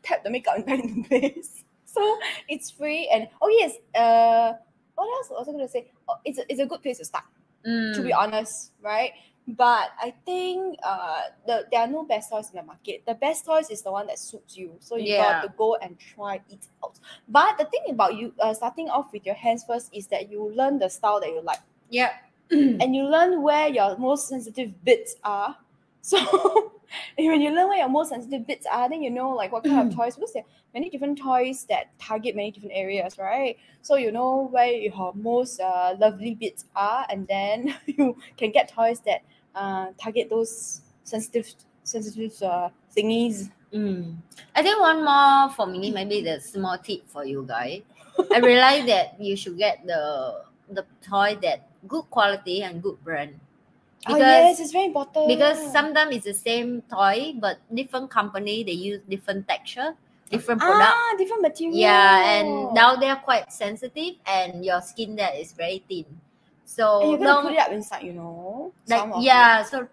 Tap 0.03 0.25
the 0.25 0.31
makeup 0.31 0.57
and 0.57 0.66
back 0.66 0.81
into 0.83 1.09
place. 1.09 1.64
So 1.85 2.18
it's 2.49 2.71
free 2.71 3.11
and 3.12 3.27
oh 3.43 3.49
yes, 3.51 3.75
uh, 3.95 4.55
what 4.95 5.07
else 5.11 5.29
was 5.31 5.49
I 5.49 5.53
gonna 5.53 5.68
say? 5.68 5.91
Oh, 6.09 6.14
it's 6.25 6.39
a, 6.39 6.45
it's 6.51 6.61
a 6.61 6.66
good 6.66 6.83
place 6.83 6.99
to 6.99 7.05
start. 7.05 7.25
To 7.65 8.03
be 8.03 8.11
Mm. 8.11 8.19
honest, 8.19 8.73
right? 8.83 9.13
But 9.49 9.91
I 10.01 10.15
think 10.25 10.79
uh, 10.83 11.23
the 11.47 11.67
there 11.71 11.81
are 11.81 11.87
no 11.89 12.05
best 12.05 12.31
toys 12.31 12.51
in 12.51 12.57
the 12.57 12.63
market. 12.63 13.03
The 13.07 13.15
best 13.15 13.45
toys 13.45 13.69
is 13.71 13.83
the 13.83 13.91
one 13.91 14.07
that 14.07 14.19
suits 14.19 14.57
you. 14.57 14.77
So 14.79 14.97
you 14.97 15.11
Yeah. 15.11 15.17
got 15.17 15.43
to 15.43 15.49
go 15.57 15.75
and 15.77 15.99
try 15.99 16.41
it 16.49 16.69
out. 16.85 16.99
But 17.29 17.59
the 17.59 17.65
thing 17.67 17.83
about 17.91 18.15
you 18.17 18.33
uh, 18.39 18.55
starting 18.55 18.89
off 18.89 19.13
with 19.13 19.27
your 19.27 19.35
hands 19.35 19.65
first 19.67 19.91
is 19.93 20.07
that 20.09 20.31
you 20.31 20.53
learn 20.55 20.79
the 20.79 20.89
style 20.89 21.21
that 21.21 21.31
you 21.31 21.43
like 21.43 21.61
Yeah. 21.91 22.13
and 22.51 22.95
you 22.95 23.05
learn 23.05 23.43
where 23.43 23.69
your 23.69 23.97
most 23.99 24.29
sensitive 24.29 24.85
bits 24.85 25.17
are. 25.25 25.57
So 26.03 26.17
when 27.16 27.41
you 27.41 27.51
learn 27.51 27.68
where 27.68 27.78
your 27.78 27.88
most 27.88 28.11
sensitive 28.11 28.47
bits 28.47 28.66
are, 28.70 28.88
then 28.88 29.03
you 29.03 29.11
know 29.11 29.30
like 29.30 29.53
what 29.53 29.64
kind 29.64 29.88
of 29.88 29.97
toys 29.97 30.14
because 30.16 30.32
there 30.32 30.43
are 30.43 30.53
many 30.74 30.91
different 30.91 31.18
toys 31.18 31.64
that 31.68 31.97
target 31.99 32.36
many 32.36 32.51
different 32.51 32.74
areas, 32.74 33.18
right? 33.18 33.57
So 33.82 33.97
you 33.97 34.12
know 34.12 34.49
where 34.51 34.72
your 34.72 35.12
most 35.14 35.61
uh, 35.61 35.95
lovely 35.99 36.34
bits 36.34 36.64
are, 36.76 37.07
and 37.11 37.26
then 37.26 37.74
you 37.86 38.16
can 38.36 38.51
get 38.51 38.72
toys 38.72 39.01
that 39.01 39.22
uh, 39.55 39.88
target 40.01 40.30
those 40.30 40.82
sensitive 41.05 41.53
sensitive 41.84 42.41
uh, 42.43 42.68
thingies. 42.97 43.51
Mm. 43.72 44.16
I 44.55 44.62
think 44.62 44.80
one 44.80 45.05
more 45.05 45.51
for 45.55 45.66
me, 45.66 45.91
maybe 45.91 46.22
the 46.22 46.41
small 46.41 46.78
tip 46.78 47.09
for 47.09 47.24
you 47.24 47.45
guys. 47.47 47.82
I 48.32 48.38
realize 48.43 48.86
that 48.86 49.20
you 49.20 49.36
should 49.36 49.59
get 49.59 49.86
the 49.86 50.43
the 50.70 50.84
toy 51.03 51.38
that 51.43 51.68
good 51.86 52.05
quality 52.11 52.62
and 52.62 52.82
good 52.82 53.03
brand. 53.05 53.38
Oh 54.07 54.17
yes, 54.17 54.61
it's 54.61 54.73
very 54.73 54.87
important. 54.87 55.29
because 55.29 55.73
sometimes 55.73 56.17
it's 56.17 56.25
the 56.25 56.35
same 56.35 56.83
toy 56.91 57.35
but 57.39 57.59
different 57.75 58.11
company 58.11 58.65
they 58.65 58.73
use 58.73 59.01
different 59.09 59.47
texture 59.47 59.95
different 60.31 60.61
product 60.61 60.95
ah 60.95 61.15
different 61.19 61.43
material. 61.43 61.77
yeah 61.77 62.39
and 62.39 62.73
now 62.73 62.97
they're 62.97 63.17
quite 63.17 63.53
sensitive 63.53 64.15
and 64.27 64.65
your 64.65 64.81
skin 64.81 65.17
there 65.17 65.35
is 65.37 65.53
very 65.53 65.83
thin 65.89 66.05
so 66.65 67.03
and 67.03 67.11
you're 67.11 67.19
gonna 67.19 67.31
don't 67.33 67.43
put 67.45 67.53
it 67.53 67.59
up 67.59 67.73
inside, 67.73 68.03
you 68.05 68.13
know. 68.13 68.73
like 68.89 69.03
of 69.03 69.17
it. 69.19 69.23
yeah 69.23 69.63
so 69.63 69.87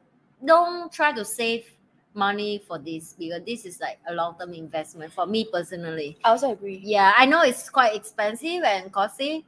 don't 0.46 0.92
try 0.92 1.12
to 1.12 1.26
save 1.26 1.66
money 2.14 2.64
for 2.68 2.80
this 2.80 3.14
because 3.18 3.42
this 3.46 3.66
is 3.66 3.80
like 3.80 4.00
a 4.08 4.14
long-term 4.14 4.54
investment 4.54 5.12
for 5.12 5.26
me 5.26 5.46
personally 5.52 6.18
I 6.24 6.30
also 6.30 6.52
agree. 6.52 6.82
yeah 6.84 7.14
i 7.18 7.26
know 7.26 7.42
it's 7.44 7.70
quite 7.70 7.96
expensive 7.96 8.64
and 8.64 8.92
costly 8.92 9.46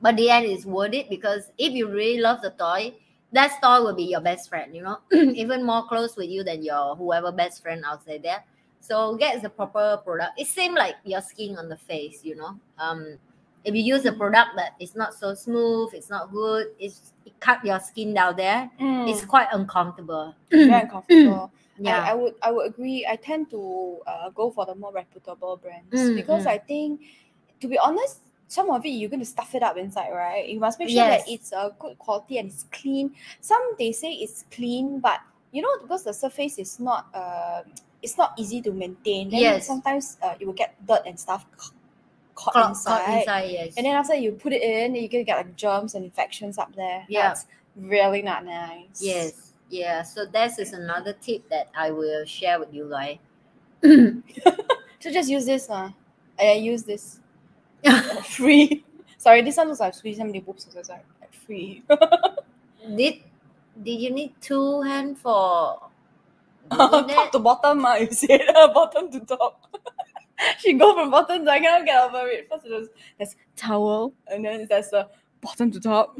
but 0.00 0.16
the 0.16 0.28
end 0.30 0.46
is 0.46 0.66
worth 0.66 0.92
it 0.92 1.08
because 1.08 1.50
if 1.58 1.72
you 1.72 1.88
really 1.88 2.20
love 2.20 2.40
the 2.42 2.50
toy 2.50 2.92
that 3.32 3.58
toy 3.62 3.82
will 3.82 3.94
be 3.94 4.04
your 4.04 4.20
best 4.20 4.48
friend 4.48 4.74
you 4.74 4.82
know 4.82 4.98
even 5.12 5.64
more 5.64 5.86
close 5.88 6.16
with 6.16 6.28
you 6.28 6.42
than 6.44 6.62
your 6.62 6.94
whoever 6.96 7.32
best 7.32 7.62
friend 7.62 7.82
outside 7.86 8.22
there 8.22 8.44
so 8.80 9.16
get 9.16 9.40
the 9.42 9.48
proper 9.48 10.00
product 10.04 10.32
it 10.38 10.46
seems 10.46 10.74
like 10.76 10.96
your 11.04 11.20
skin 11.20 11.56
on 11.56 11.68
the 11.68 11.76
face 11.76 12.20
you 12.24 12.36
know 12.36 12.58
um 12.78 13.16
if 13.64 13.74
you 13.74 13.82
use 13.82 14.04
a 14.06 14.12
product 14.12 14.50
that 14.56 14.72
is 14.80 14.94
not 14.94 15.14
so 15.14 15.34
smooth 15.34 15.88
it's 15.94 16.10
not 16.10 16.30
good 16.32 16.66
it's 16.78 17.12
it 17.24 17.32
cut 17.40 17.64
your 17.64 17.80
skin 17.80 18.12
down 18.14 18.36
there 18.36 18.70
Mm. 18.80 19.08
it's 19.10 19.24
quite 19.24 19.48
uncomfortable 19.52 20.34
very 20.50 20.82
uncomfortable. 20.82 21.50
yeah 21.78 22.02
I, 22.04 22.10
I 22.10 22.14
would 22.14 22.34
I 22.42 22.50
would 22.52 22.66
agree. 22.66 23.06
I 23.08 23.16
tend 23.16 23.50
to 23.50 23.98
uh, 24.06 24.30
go 24.30 24.50
for 24.50 24.66
the 24.66 24.74
more 24.74 24.92
reputable 24.92 25.56
brands 25.56 25.90
Mm, 25.90 26.14
because 26.14 26.44
mm. 26.44 26.48
I 26.48 26.58
think, 26.58 27.00
to 27.60 27.68
be 27.68 27.78
honest, 27.78 28.20
some 28.52 28.68
of 28.76 28.84
it 28.84 28.90
you're 28.98 29.08
going 29.14 29.24
to 29.28 29.32
stuff 29.36 29.54
it 29.54 29.62
up 29.62 29.76
inside, 29.78 30.10
right? 30.12 30.44
You 30.46 30.60
must 30.60 30.78
make 30.78 30.88
sure 30.90 30.96
Yes. 31.08 31.24
that 31.24 31.32
it's 31.32 31.50
a 31.52 31.72
good 31.78 31.96
quality 32.04 32.36
and 32.38 32.46
it's 32.52 32.64
clean. 32.70 33.06
Some 33.40 33.62
they 33.78 33.92
say 33.92 34.12
it's 34.24 34.44
clean, 34.50 35.00
but 35.00 35.20
you 35.52 35.62
know 35.64 35.74
because 35.80 36.02
the 36.04 36.12
surface 36.12 36.58
is 36.58 36.78
not 36.78 37.06
uh, 37.14 37.62
it's 38.04 38.16
not 38.18 38.30
easy 38.36 38.60
to 38.66 38.70
maintain. 38.72 39.30
Then 39.30 39.40
Yes. 39.40 39.66
sometimes 39.66 40.18
uh, 40.22 40.34
you 40.38 40.46
will 40.48 40.58
get 40.64 40.74
dirt 40.86 41.02
and 41.06 41.16
stuff 41.18 41.46
caught 42.34 42.52
Caught- 42.54 42.68
inside. 42.70 43.04
caught 43.06 43.18
inside 43.20 43.46
yes 43.56 43.74
And 43.76 43.86
then 43.86 43.94
after 43.96 44.14
you 44.14 44.32
put 44.32 44.52
it 44.52 44.62
in, 44.62 44.94
you're 44.96 45.08
gonna 45.08 45.24
get 45.24 45.36
like 45.40 45.56
germs 45.56 45.94
and 45.94 46.04
infections 46.04 46.58
up 46.58 46.74
there. 46.76 47.04
Yeah. 47.08 47.28
That's 47.28 47.46
really 47.76 48.20
not 48.20 48.44
nice. 48.44 49.00
Yes, 49.00 49.52
yeah. 49.70 50.02
So 50.02 50.26
that 50.26 50.58
is 50.58 50.72
another 50.74 51.14
tip 51.24 51.48
that 51.48 51.68
I 51.74 51.90
will 51.90 52.24
share 52.26 52.58
with 52.60 52.72
you 52.74 52.84
guys. 52.90 53.16
So 55.00 55.10
just 55.10 55.28
use 55.28 55.46
this, 55.46 55.68
uh. 55.68 55.90
I 56.38 56.52
use 56.72 56.84
this. 56.84 57.18
free. 58.24 58.84
Sorry, 59.18 59.42
this 59.42 59.56
one 59.56 59.68
was 59.68 59.80
like 59.80 59.94
squeeze 59.94 60.18
some 60.18 60.32
boobs, 60.32 60.66
so 60.70 60.78
it's 60.78 60.88
like 60.88 61.04
free. 61.46 61.82
did 62.96 63.20
did 63.82 64.00
you 64.00 64.10
need 64.10 64.34
two 64.40 64.82
hand 64.82 65.18
for 65.18 65.78
doing 66.70 67.08
top 67.08 67.32
to 67.32 67.38
bottom, 67.38 67.84
uh, 67.84 67.96
you 67.96 68.12
said 68.12 68.42
uh, 68.54 68.72
bottom 68.72 69.10
to 69.10 69.20
top. 69.20 69.76
she 70.58 70.72
go 70.74 70.94
from 70.94 71.10
bottom 71.10 71.44
to 71.44 71.50
I 71.50 71.60
cannot 71.60 71.86
get 71.86 72.02
over 72.02 72.28
it. 72.28 72.48
First 72.50 72.64
there's, 72.68 72.88
there's 73.18 73.36
towel, 73.56 74.14
and 74.28 74.44
then 74.44 74.66
there's 74.68 74.90
the 74.90 75.08
bottom 75.40 75.70
to 75.72 75.80
top. 75.80 76.18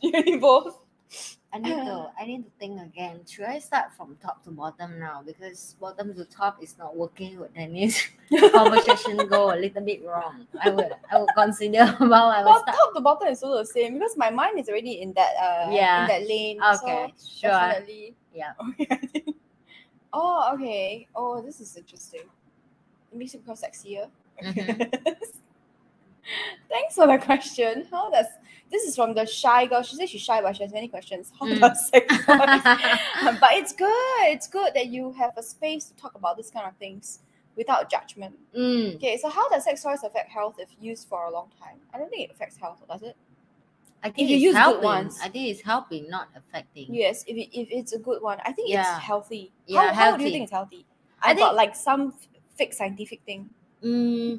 you 0.00 0.10
need 0.22 0.40
both. 0.40 0.78
I 1.52 1.58
need 1.58 1.76
to 1.88 2.10
I 2.20 2.26
need 2.26 2.44
to 2.44 2.50
think 2.60 2.80
again. 2.80 3.20
Should 3.26 3.46
I 3.46 3.58
start 3.58 3.92
from 3.96 4.16
top 4.20 4.44
to 4.44 4.50
bottom 4.50 4.98
now? 5.00 5.22
Because 5.24 5.76
bottom 5.80 6.14
to 6.14 6.24
top 6.26 6.62
is 6.62 6.76
not 6.78 6.94
working 6.94 7.40
with 7.40 7.54
Denise. 7.54 8.04
Conversation 8.52 9.26
go 9.26 9.52
a 9.54 9.56
little 9.56 9.80
bit 9.82 10.04
wrong. 10.04 10.46
I 10.60 10.68
will 10.70 10.90
I 11.10 11.16
will 11.18 11.32
consider 11.34 11.88
about 12.00 12.36
I 12.36 12.44
will 12.44 12.52
Well, 12.52 12.60
start. 12.60 12.76
top 12.76 12.94
to 12.94 13.00
bottom 13.00 13.28
is 13.28 13.42
also 13.42 13.58
the 13.60 13.66
same 13.66 13.94
because 13.94 14.16
my 14.16 14.28
mind 14.30 14.58
is 14.60 14.68
already 14.68 15.00
in 15.00 15.14
that 15.14 15.32
uh 15.40 15.70
Yeah. 15.72 16.02
in 16.02 16.06
that 16.08 16.22
lane. 16.28 16.60
Okay, 16.60 17.14
so 17.16 17.48
sure. 17.48 17.50
Definitely. 17.50 18.14
Yeah. 18.34 18.52
Okay. 18.68 18.98
Oh, 20.12 20.50
okay. 20.54 21.06
Oh, 21.14 21.40
this 21.42 21.60
is 21.60 21.76
interesting. 21.76 22.22
It 23.12 23.16
makes 23.18 23.34
it 23.34 23.44
become 23.44 23.56
sexier. 23.56 24.08
Mhm. 24.42 24.88
Thanks 26.70 26.94
for 26.94 27.06
the 27.06 27.18
question. 27.18 27.86
How 27.90 28.10
does 28.10 28.26
this 28.70 28.82
is 28.84 28.96
from 28.96 29.14
the 29.14 29.24
shy 29.26 29.66
girl? 29.66 29.82
She 29.82 29.96
says 29.96 30.10
she's 30.10 30.20
shy, 30.22 30.40
but 30.42 30.56
she 30.56 30.62
has 30.62 30.72
many 30.72 30.88
questions. 30.88 31.32
How 31.38 31.46
Mm. 31.46 31.60
does 31.60 31.88
sex 31.88 32.06
but 32.26 33.50
it's 33.52 33.72
good. 33.72 33.92
It's 34.34 34.46
good 34.48 34.72
that 34.74 34.88
you 34.88 35.12
have 35.12 35.32
a 35.36 35.42
space 35.42 35.86
to 35.86 35.94
talk 35.96 36.14
about 36.14 36.36
this 36.36 36.50
kind 36.50 36.66
of 36.66 36.76
things 36.76 37.20
without 37.56 37.90
judgment. 37.90 38.36
Mm. 38.56 38.96
Okay, 38.96 39.16
so 39.16 39.28
how 39.28 39.48
does 39.48 39.64
sex 39.64 39.82
toys 39.82 40.00
affect 40.04 40.30
health 40.30 40.56
if 40.58 40.68
used 40.80 41.08
for 41.08 41.24
a 41.24 41.30
long 41.30 41.48
time? 41.60 41.78
I 41.92 41.98
don't 41.98 42.08
think 42.10 42.28
it 42.28 42.34
affects 42.34 42.56
health, 42.56 42.82
does 42.88 43.02
it? 43.02 43.16
I 44.04 44.10
think 44.10 44.28
you 44.28 44.36
it's 44.36 44.42
use 44.44 44.54
good 44.54 44.58
helping. 44.60 44.84
ones. 44.84 45.18
I 45.20 45.28
think 45.28 45.48
it's 45.48 45.60
helping, 45.62 46.08
not 46.08 46.28
affecting. 46.36 46.94
Yes, 46.94 47.24
if, 47.26 47.36
it, 47.36 47.48
if 47.58 47.66
it's 47.72 47.92
a 47.94 47.98
good 47.98 48.22
one, 48.22 48.38
I 48.44 48.52
think 48.52 48.68
Yeah. 48.70 48.94
it's 48.96 49.04
healthy. 49.04 49.50
Yeah, 49.66 49.92
how, 49.92 50.10
how 50.12 50.16
do 50.16 50.22
you 50.24 50.30
think 50.30 50.44
it's 50.44 50.52
healthy? 50.52 50.86
I 51.20 51.30
I, 51.30 51.34
got 51.34 51.56
like 51.56 51.74
some 51.74 52.14
fake 52.56 52.74
scientific 52.74 53.22
thing. 53.26 53.50
Mm, 53.82 54.38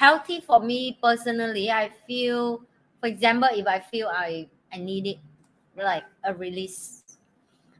healthy 0.00 0.40
for 0.40 0.64
me 0.64 0.96
personally. 1.04 1.68
I 1.70 1.92
feel, 2.08 2.64
for 3.00 3.06
example, 3.12 3.52
if 3.52 3.66
I 3.68 3.80
feel 3.84 4.08
I 4.08 4.48
I 4.72 4.78
need 4.80 5.04
it, 5.06 5.18
like 5.76 6.04
a 6.24 6.32
release, 6.32 7.04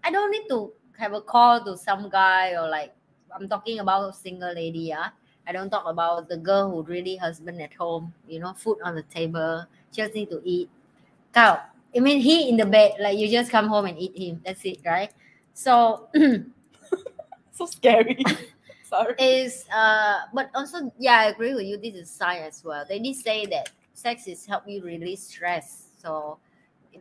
I 0.05 0.13
don't 0.13 0.29
need 0.31 0.45
to 0.53 0.69
have 1.01 1.17
a 1.17 1.25
call 1.25 1.65
to 1.65 1.81
some 1.81 2.13
guy 2.13 2.53
or 2.61 2.69
like 2.69 2.93
I'm 3.33 3.49
talking 3.49 3.81
about 3.81 4.13
single 4.15 4.53
lady. 4.53 4.93
Yeah, 4.93 5.17
I 5.49 5.53
don't 5.57 5.71
talk 5.73 5.89
about 5.89 6.29
the 6.29 6.37
girl 6.37 6.69
who 6.69 6.83
really 6.85 7.17
husband 7.17 7.57
at 7.65 7.73
home. 7.73 8.13
You 8.29 8.41
know, 8.45 8.53
food 8.53 8.77
on 8.85 8.95
the 8.95 9.07
table, 9.09 9.65
just 9.91 10.13
need 10.13 10.29
to 10.29 10.45
eat. 10.45 10.69
Cow. 11.33 11.65
I 11.97 11.99
mean, 11.99 12.21
he 12.21 12.49
in 12.53 12.57
the 12.61 12.67
bed, 12.67 13.01
like 13.01 13.17
you 13.19 13.27
just 13.33 13.51
come 13.51 13.67
home 13.67 13.87
and 13.87 13.99
eat 13.99 14.15
him. 14.15 14.43
That's 14.45 14.63
it, 14.69 14.79
right? 14.85 15.11
So 15.57 16.09
So 17.53 17.67
scary. 17.67 18.21
Sorry. 18.91 19.15
is 19.19 19.65
uh 19.73 20.23
but 20.35 20.51
also 20.55 20.93
yeah 20.99 21.21
i 21.21 21.25
agree 21.27 21.55
with 21.55 21.65
you 21.65 21.77
this 21.79 21.95
is 21.95 22.11
science 22.11 22.59
as 22.59 22.65
well 22.65 22.85
they 22.89 22.99
did 22.99 23.15
say 23.15 23.47
that 23.47 23.71
sex 23.95 24.27
is 24.27 24.45
help 24.45 24.65
you 24.67 24.83
release 24.83 25.23
stress 25.23 25.87
so 26.03 26.39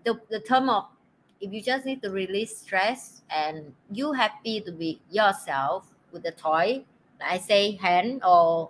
the, 0.05 0.13
the 0.29 0.39
term 0.41 0.69
of 0.69 0.85
if 1.41 1.51
you 1.51 1.61
just 1.61 1.85
need 1.85 2.01
to 2.03 2.11
release 2.11 2.57
stress 2.57 3.21
and 3.33 3.73
you 3.91 4.13
happy 4.13 4.61
to 4.61 4.71
be 4.71 5.01
yourself 5.09 5.87
with 6.11 6.21
the 6.23 6.31
toy 6.31 6.83
like 7.19 7.31
i 7.31 7.37
say 7.39 7.71
hand 7.75 8.21
or 8.23 8.69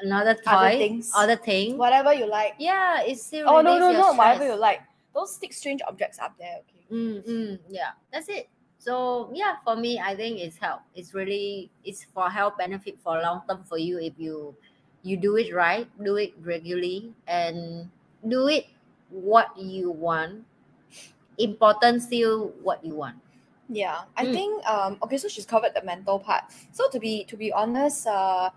another 0.00 0.34
toy 0.34 0.50
Other 0.52 0.76
things. 0.78 1.10
other 1.14 1.36
thing 1.36 1.78
Whatever 1.78 2.12
you 2.12 2.26
like. 2.26 2.54
yeah 2.58 3.00
it's 3.02 3.24
still 3.24 3.48
Oh 3.48 3.60
no 3.62 3.78
no 3.78 3.90
no! 3.92 4.12
Whatever 4.12 4.44
you 4.44 4.54
like. 4.54 4.80
Don't 5.14 5.28
stick 5.28 5.52
strange 5.52 5.80
objects 5.88 6.18
up 6.20 6.36
there. 6.38 6.60
Okay. 6.62 6.84
Mm, 6.92 7.26
mm, 7.26 7.58
yeah, 7.68 7.90
that's 8.12 8.28
it. 8.28 8.48
So 8.78 9.30
yeah, 9.34 9.56
for 9.64 9.76
me, 9.76 9.98
I 9.98 10.14
think 10.14 10.38
it's 10.38 10.56
help. 10.58 10.82
It's 10.94 11.14
really 11.14 11.70
it's 11.84 12.04
for 12.04 12.30
health 12.30 12.56
benefit 12.58 12.98
for 13.02 13.18
long 13.20 13.42
term 13.48 13.64
for 13.64 13.78
you 13.78 13.98
if 13.98 14.14
you 14.18 14.54
you 15.02 15.16
do 15.16 15.36
it 15.36 15.54
right, 15.54 15.88
do 16.02 16.16
it 16.16 16.34
regularly, 16.40 17.14
and 17.26 17.90
do 18.26 18.48
it 18.48 18.66
what 19.10 19.56
you 19.58 19.90
want. 19.90 20.44
Important 21.38 22.02
still 22.02 22.48
what 22.62 22.84
you 22.84 22.94
want. 22.94 23.16
Yeah, 23.68 24.04
I 24.16 24.24
Mm. 24.24 24.32
think 24.32 24.66
um 24.66 24.98
okay, 25.02 25.18
so 25.18 25.28
she's 25.28 25.46
covered 25.46 25.74
the 25.74 25.82
mental 25.84 26.18
part. 26.18 26.44
So 26.72 26.88
to 26.90 26.98
be 26.98 27.24
to 27.24 27.36
be 27.36 27.52
honest, 27.52 28.06
uh 28.06 28.50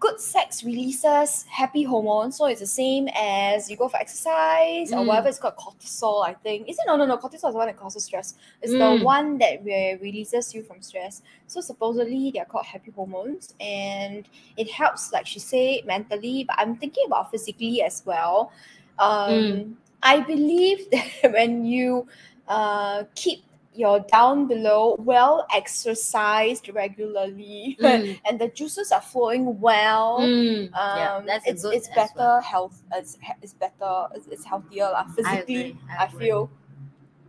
good 0.00 0.20
sex 0.20 0.62
releases 0.64 1.44
happy 1.48 1.82
hormones, 1.82 2.36
so 2.36 2.46
it's 2.46 2.60
the 2.60 2.66
same 2.66 3.08
as 3.14 3.70
you 3.70 3.76
go 3.76 3.88
for 3.88 3.96
exercise 3.96 4.92
or 4.92 4.98
Mm. 4.98 5.06
whatever. 5.06 5.28
It's 5.28 5.38
called 5.38 5.56
cortisol, 5.56 6.26
I 6.26 6.34
think. 6.34 6.68
Is 6.68 6.76
it? 6.78 6.84
No, 6.86 6.96
no, 6.96 7.06
no. 7.06 7.16
Cortisol 7.16 7.48
is 7.48 7.54
the 7.54 7.58
one 7.62 7.66
that 7.68 7.78
causes 7.78 8.04
stress. 8.04 8.34
It's 8.60 8.72
Mm. 8.72 8.78
the 8.98 9.04
one 9.04 9.38
that 9.38 9.64
re- 9.64 9.98
releases 10.02 10.54
you 10.54 10.62
from 10.62 10.82
stress. 10.82 11.22
So 11.46 11.60
supposedly 11.60 12.30
they're 12.32 12.44
called 12.44 12.66
happy 12.66 12.90
hormones, 12.90 13.54
and 13.60 14.28
it 14.56 14.70
helps, 14.70 15.12
like 15.12 15.26
she 15.26 15.38
said, 15.38 15.86
mentally. 15.86 16.44
But 16.44 16.56
I'm 16.58 16.76
thinking 16.76 17.04
about 17.06 17.30
physically 17.30 17.82
as 17.82 18.02
well. 18.04 18.50
Um, 18.98 19.32
Mm. 19.32 19.74
I 20.02 20.20
believe 20.20 20.90
that 20.92 21.32
when 21.32 21.64
you 21.64 22.06
uh, 22.46 23.04
keep 23.14 23.42
your 23.74 24.00
down 24.12 24.46
below 24.46 24.94
well 25.00 25.46
exercised 25.52 26.68
regularly 26.74 27.76
Mm. 27.80 28.18
and 28.24 28.40
the 28.40 28.48
juices 28.48 28.92
are 28.92 29.00
flowing 29.02 29.58
well 29.60 30.18
Mm, 30.20 30.72
um, 30.74 30.96
yeah, 30.98 31.20
that's 31.26 31.46
it's, 31.46 31.64
it's 31.64 31.88
better 31.88 32.12
well. 32.16 32.40
health 32.40 32.82
it's, 32.92 33.18
it's 33.42 33.52
better 33.54 34.06
it's, 34.14 34.26
it's 34.28 34.44
healthier 34.44 34.84
lah. 34.84 35.04
I 35.06 35.12
physically. 35.14 35.76
I, 35.90 36.04
I, 36.04 36.06
agree. 36.06 36.26
feel 36.26 36.50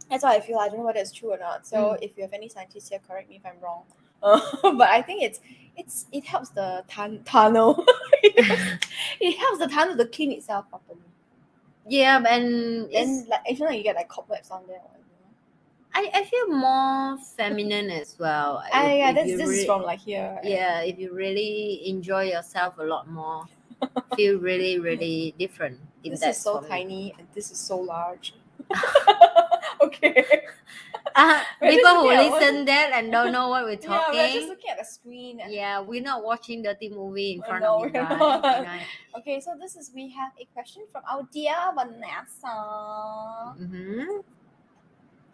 that's 0.09 0.23
how 0.23 0.29
I 0.31 0.39
feel 0.39 0.59
I 0.59 0.67
don't 0.69 0.77
know 0.79 0.85
whether 0.85 0.99
it's 0.99 1.11
true 1.11 1.31
or 1.31 1.39
not 1.39 1.65
so 1.65 1.77
Mm. 1.77 2.03
if 2.03 2.15
you 2.17 2.23
have 2.23 2.33
any 2.33 2.47
scientists 2.49 2.89
here 2.89 2.99
correct 3.07 3.29
me 3.29 3.37
if 3.37 3.45
I'm 3.45 3.59
wrong 3.61 3.83
uh, 4.21 4.39
but 4.81 4.89
I 4.89 5.01
think 5.01 5.23
it's 5.23 5.39
it's 5.77 6.05
it 6.11 6.25
helps 6.25 6.49
the 6.49 6.83
tun- 6.87 7.21
tunnel 7.25 7.83
it, 8.23 9.37
helps, 9.37 9.59
the 9.59 9.67
tunnel 9.67 9.97
to 9.97 10.05
clean 10.05 10.31
itself 10.31 10.69
properly 10.69 10.99
Yeah, 11.87 12.17
and 12.29 12.87
it's, 12.91 12.93
then 12.93 13.27
like 13.29 13.41
if 13.45 13.59
not 13.59 13.75
you 13.77 13.83
get 13.83 13.95
like 13.95 14.09
cobwebs 14.09 14.49
on 14.51 14.63
there. 14.67 14.81
I, 15.95 16.11
I 16.13 16.23
feel 16.25 16.47
more 16.51 17.17
feminine 17.37 17.89
as 17.89 18.17
well. 18.19 18.61
Ah, 18.73 18.85
if- 18.91 18.97
yeah, 18.97 19.09
if 19.09 19.15
this, 19.15 19.27
you 19.27 19.37
this 19.37 19.49
re- 19.49 19.59
is 19.59 19.65
from 19.65 19.81
like 19.83 19.99
here. 19.99 20.33
right? 20.35 20.43
yeah, 20.45 20.81
if 20.81 20.99
you 20.99 21.13
really 21.15 21.87
enjoy 21.87 22.23
yourself 22.35 22.75
a 22.79 22.83
lot 22.83 23.07
more, 23.09 23.45
feel 24.15 24.37
really, 24.39 24.77
really 24.79 25.33
different. 25.39 25.79
If 26.05 26.19
This 26.19 26.37
is 26.37 26.43
so 26.43 26.61
me. 26.61 26.67
tiny 26.69 27.15
and 27.17 27.27
this 27.33 27.49
is 27.49 27.57
so 27.57 27.79
large. 27.79 28.35
okay. 29.81 30.23
Uh, 31.15 31.41
people 31.63 32.01
who 32.01 32.09
listen 32.09 32.65
that 32.65 32.91
and 32.93 33.11
don't 33.11 33.31
know 33.31 33.49
what 33.49 33.63
we're 33.63 33.75
talking. 33.75 34.19
Yeah, 34.19 34.27
we're 34.27 34.33
just 34.33 34.49
looking 34.49 34.69
at 34.69 34.77
the 34.77 34.85
screen. 34.85 35.41
Yeah, 35.49 35.79
we're 35.79 36.03
not 36.03 36.23
watching 36.23 36.61
dirty 36.61 36.89
movie 36.89 37.33
in 37.33 37.41
front 37.41 37.63
no, 37.63 37.77
of 37.77 37.85
you 37.85 37.89
guys. 37.89 38.85
Okay, 39.17 39.39
so 39.41 39.55
this 39.59 39.75
is 39.75 39.89
we 39.95 40.09
have 40.11 40.31
a 40.39 40.45
question 40.53 40.83
from 40.91 41.01
our 41.09 41.23
dear 41.33 41.55
Vanessa. 41.73 42.53
Mm-hmm. 43.57 44.34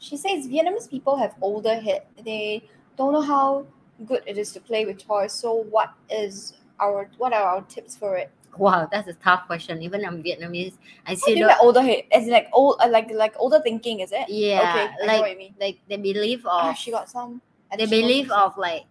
She 0.02 0.18
says 0.18 0.48
Vietnamese 0.50 0.90
people 0.90 1.16
have 1.16 1.36
older 1.42 1.76
head. 1.80 2.10
They 2.26 2.64
don't 2.98 3.14
know 3.14 3.22
how 3.22 3.68
good 4.10 4.24
it 4.26 4.36
is 4.38 4.52
to 4.54 4.60
play 4.60 4.84
with 4.84 4.98
toys. 4.98 5.32
So 5.32 5.54
what 5.70 5.94
is 6.10 6.58
our 6.82 7.08
what 7.22 7.34
are 7.34 7.44
our 7.46 7.62
tips 7.70 7.96
for 7.96 8.18
it? 8.18 8.32
Wow, 8.58 8.90
that's 8.92 9.08
a 9.08 9.14
tough 9.14 9.46
question. 9.46 9.82
Even 9.86 10.04
I'm 10.04 10.24
Vietnamese, 10.24 10.74
I 11.06 11.14
see. 11.14 11.22
do 11.22 11.22
still 11.22 11.30
you 11.30 11.36
mean 11.36 11.48
don't. 11.48 11.58
by 11.62 11.64
older 11.64 11.82
head? 11.86 12.04
As 12.12 12.26
like 12.26 12.50
old, 12.52 12.82
uh, 12.82 12.90
like 12.90 13.12
like 13.14 13.36
older 13.38 13.62
thinking, 13.62 14.02
is 14.02 14.12
it? 14.12 14.28
Yeah, 14.28 14.66
Okay, 14.66 14.86
I 14.90 15.06
know 15.06 15.22
what 15.22 15.38
like 15.38 15.54
like 15.62 15.78
they 15.88 15.98
believe 15.98 16.42
of 16.50 16.66
Ah, 16.66 16.74
she 16.74 16.90
got 16.90 17.08
some. 17.08 17.40
they 17.78 17.86
believe 17.86 18.32
of 18.32 18.58
like 18.58 18.84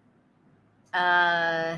uh 0.95 1.77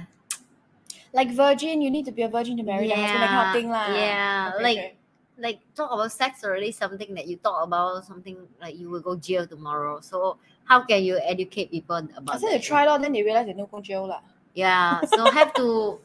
like 1.12 1.32
virgin, 1.34 1.82
you 1.82 1.90
need 1.90 2.06
to 2.06 2.12
be 2.12 2.22
a 2.22 2.30
virgin 2.30 2.56
to 2.58 2.64
marry 2.64 2.88
the 2.88 2.94
husband, 2.96 3.24
that 3.24 3.30
kind 3.30 3.48
of 3.50 3.54
thing 3.54 3.70
lah. 3.70 3.98
yeah 3.98 4.52
Okay, 4.54 4.64
like 4.64 4.78
okay. 4.78 4.94
Like 5.38 5.60
talk 5.76 5.92
about 5.92 6.12
sex 6.12 6.44
already 6.44 6.72
something 6.72 7.14
that 7.16 7.28
you 7.28 7.38
talk 7.38 7.64
about 7.66 8.06
something 8.06 8.38
like 8.62 8.78
you 8.78 8.90
will 8.90 9.02
go 9.02 9.16
jail 9.16 9.48
tomorrow 9.48 10.00
so 10.00 10.38
how 10.66 10.80
can 10.86 11.04
you 11.04 11.20
educate 11.24 11.72
people 11.72 11.98
about 12.16 12.36
I 12.36 12.40
said 12.40 12.52
they 12.52 12.60
try 12.60 12.84
it 12.84 12.88
out, 12.88 13.02
then 13.02 13.12
they 13.14 13.24
realize 13.24 13.48
they 13.48 13.54
no 13.54 13.66
go 13.66 13.82
jail 13.82 14.08
lah. 14.08 14.22
yeah 14.54 15.02
so 15.06 15.26
have 15.40 15.54
to 15.56 16.00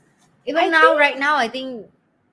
even 0.46 0.64
I 0.64 0.68
now 0.68 0.96
think- 0.96 1.00
right 1.00 1.18
now 1.18 1.36
i 1.36 1.48
think 1.48 1.86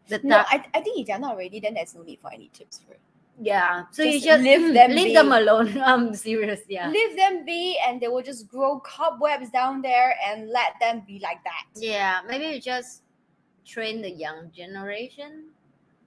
the 0.08 0.20
No, 0.24 0.38
I, 0.48 0.64
I 0.74 0.80
think 0.82 1.00
if 1.02 1.08
they're 1.08 1.20
not 1.20 1.36
ready, 1.36 1.60
then 1.60 1.74
there's 1.74 1.96
no 1.96 2.04
need 2.04 2.20
for 2.22 2.32
any 2.32 2.50
tips 2.54 2.80
for 2.80 2.94
it. 2.94 3.00
yeah 3.42 3.84
so 3.92 4.04
you 4.04 4.14
just 4.14 4.26
just 4.26 4.44
leave 4.44 4.74
them 4.74 4.92
leave 4.96 5.12
be. 5.12 5.14
them 5.14 5.32
alone 5.34 5.76
i'm 5.84 6.14
serious 6.16 6.62
yeah 6.70 6.88
Leave 6.90 7.18
them 7.18 7.44
be, 7.44 7.78
and 7.86 8.00
they 8.00 8.08
will 8.08 8.24
just 8.24 8.48
grow 8.48 8.80
cobwebs 8.80 9.50
down 9.50 9.82
there, 9.82 10.16
and 10.26 10.48
let 10.50 10.72
them 10.80 11.04
be 11.06 11.20
like 11.20 11.44
that. 11.44 11.66
yeah 11.76 12.22
maybe 12.30 12.46
you 12.56 12.62
just 12.62 13.02
train 13.66 14.00
the 14.02 14.10
young 14.10 14.48
generation 14.56 15.52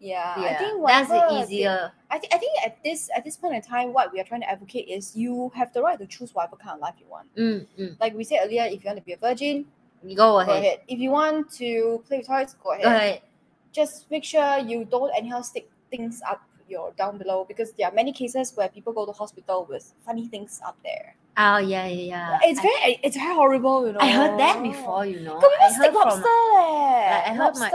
Yeah, 0.00 0.40
yeah 0.40 0.50
I 0.52 0.54
think 0.58 0.86
that's 0.86 1.08
the 1.10 1.42
easier 1.42 1.92
I 2.10 2.18
think 2.18 2.32
I 2.34 2.38
think 2.38 2.52
at 2.64 2.82
this 2.82 3.10
at 3.14 3.24
this 3.24 3.36
point 3.36 3.54
in 3.56 3.62
time, 3.62 3.92
what 3.92 4.12
we 4.12 4.20
are 4.20 4.24
trying 4.24 4.40
to 4.42 4.48
advocate 4.50 4.88
is 4.88 5.14
you 5.16 5.50
have 5.54 5.72
the 5.74 5.82
right 5.82 5.98
to 5.98 6.06
choose 6.06 6.34
whatever 6.34 6.56
kind 6.56 6.74
of 6.76 6.80
life 6.80 6.94
you 7.00 7.06
want. 7.10 7.28
mm, 7.36 7.66
mm. 7.78 8.00
Like 8.00 8.14
we 8.14 8.24
said 8.24 8.40
earlier, 8.44 8.64
if 8.64 8.82
you 8.82 8.86
want 8.88 8.98
to 8.98 9.04
be 9.04 9.12
a 9.12 9.16
virgin, 9.18 9.66
You 10.02 10.16
go 10.16 10.32
go 10.32 10.38
ahead 10.40 10.56
ahead. 10.62 10.78
If 10.88 10.98
you 11.00 11.10
want 11.10 11.50
to 11.60 12.02
play 12.08 12.18
with 12.18 12.26
toys, 12.28 12.54
go 12.62 12.72
ahead. 12.72 12.82
go 12.84 12.88
ahead 12.88 13.22
just 13.70 14.10
make 14.10 14.24
sure 14.24 14.58
you 14.58 14.84
don't 14.86 15.12
anyhow 15.14 15.42
stick 15.42 15.68
things 15.90 16.22
up 16.26 16.40
your 16.68 16.92
down 16.92 17.18
below 17.18 17.44
because 17.46 17.72
there 17.72 17.86
are 17.86 17.92
many 17.92 18.12
cases 18.12 18.52
where 18.56 18.68
people 18.68 18.92
go 18.92 19.04
to 19.06 19.12
hospital 19.12 19.66
with 19.68 19.92
funny 20.04 20.26
things 20.28 20.60
up 20.64 20.76
there. 20.82 21.14
oh 21.36 21.58
yeah 21.58 21.86
yeah 21.86 22.12
yeah 22.12 22.38
it's 22.42 22.58
I- 22.60 22.62
very 22.62 23.00
it's 23.04 23.16
very 23.16 23.34
horrible, 23.34 23.86
you 23.86 23.92
know. 23.92 24.00
I 24.00 24.08
heard 24.08 24.38
that 24.40 24.62
before, 24.62 25.04
you 25.06 25.20
know. 25.20 25.36
I 25.38 25.68
heard 25.72 25.92
from 25.92 26.04
lobster 26.08 26.38
leh. 26.54 27.28
I 27.28 27.34
heard 27.34 27.54
my- 27.56 27.70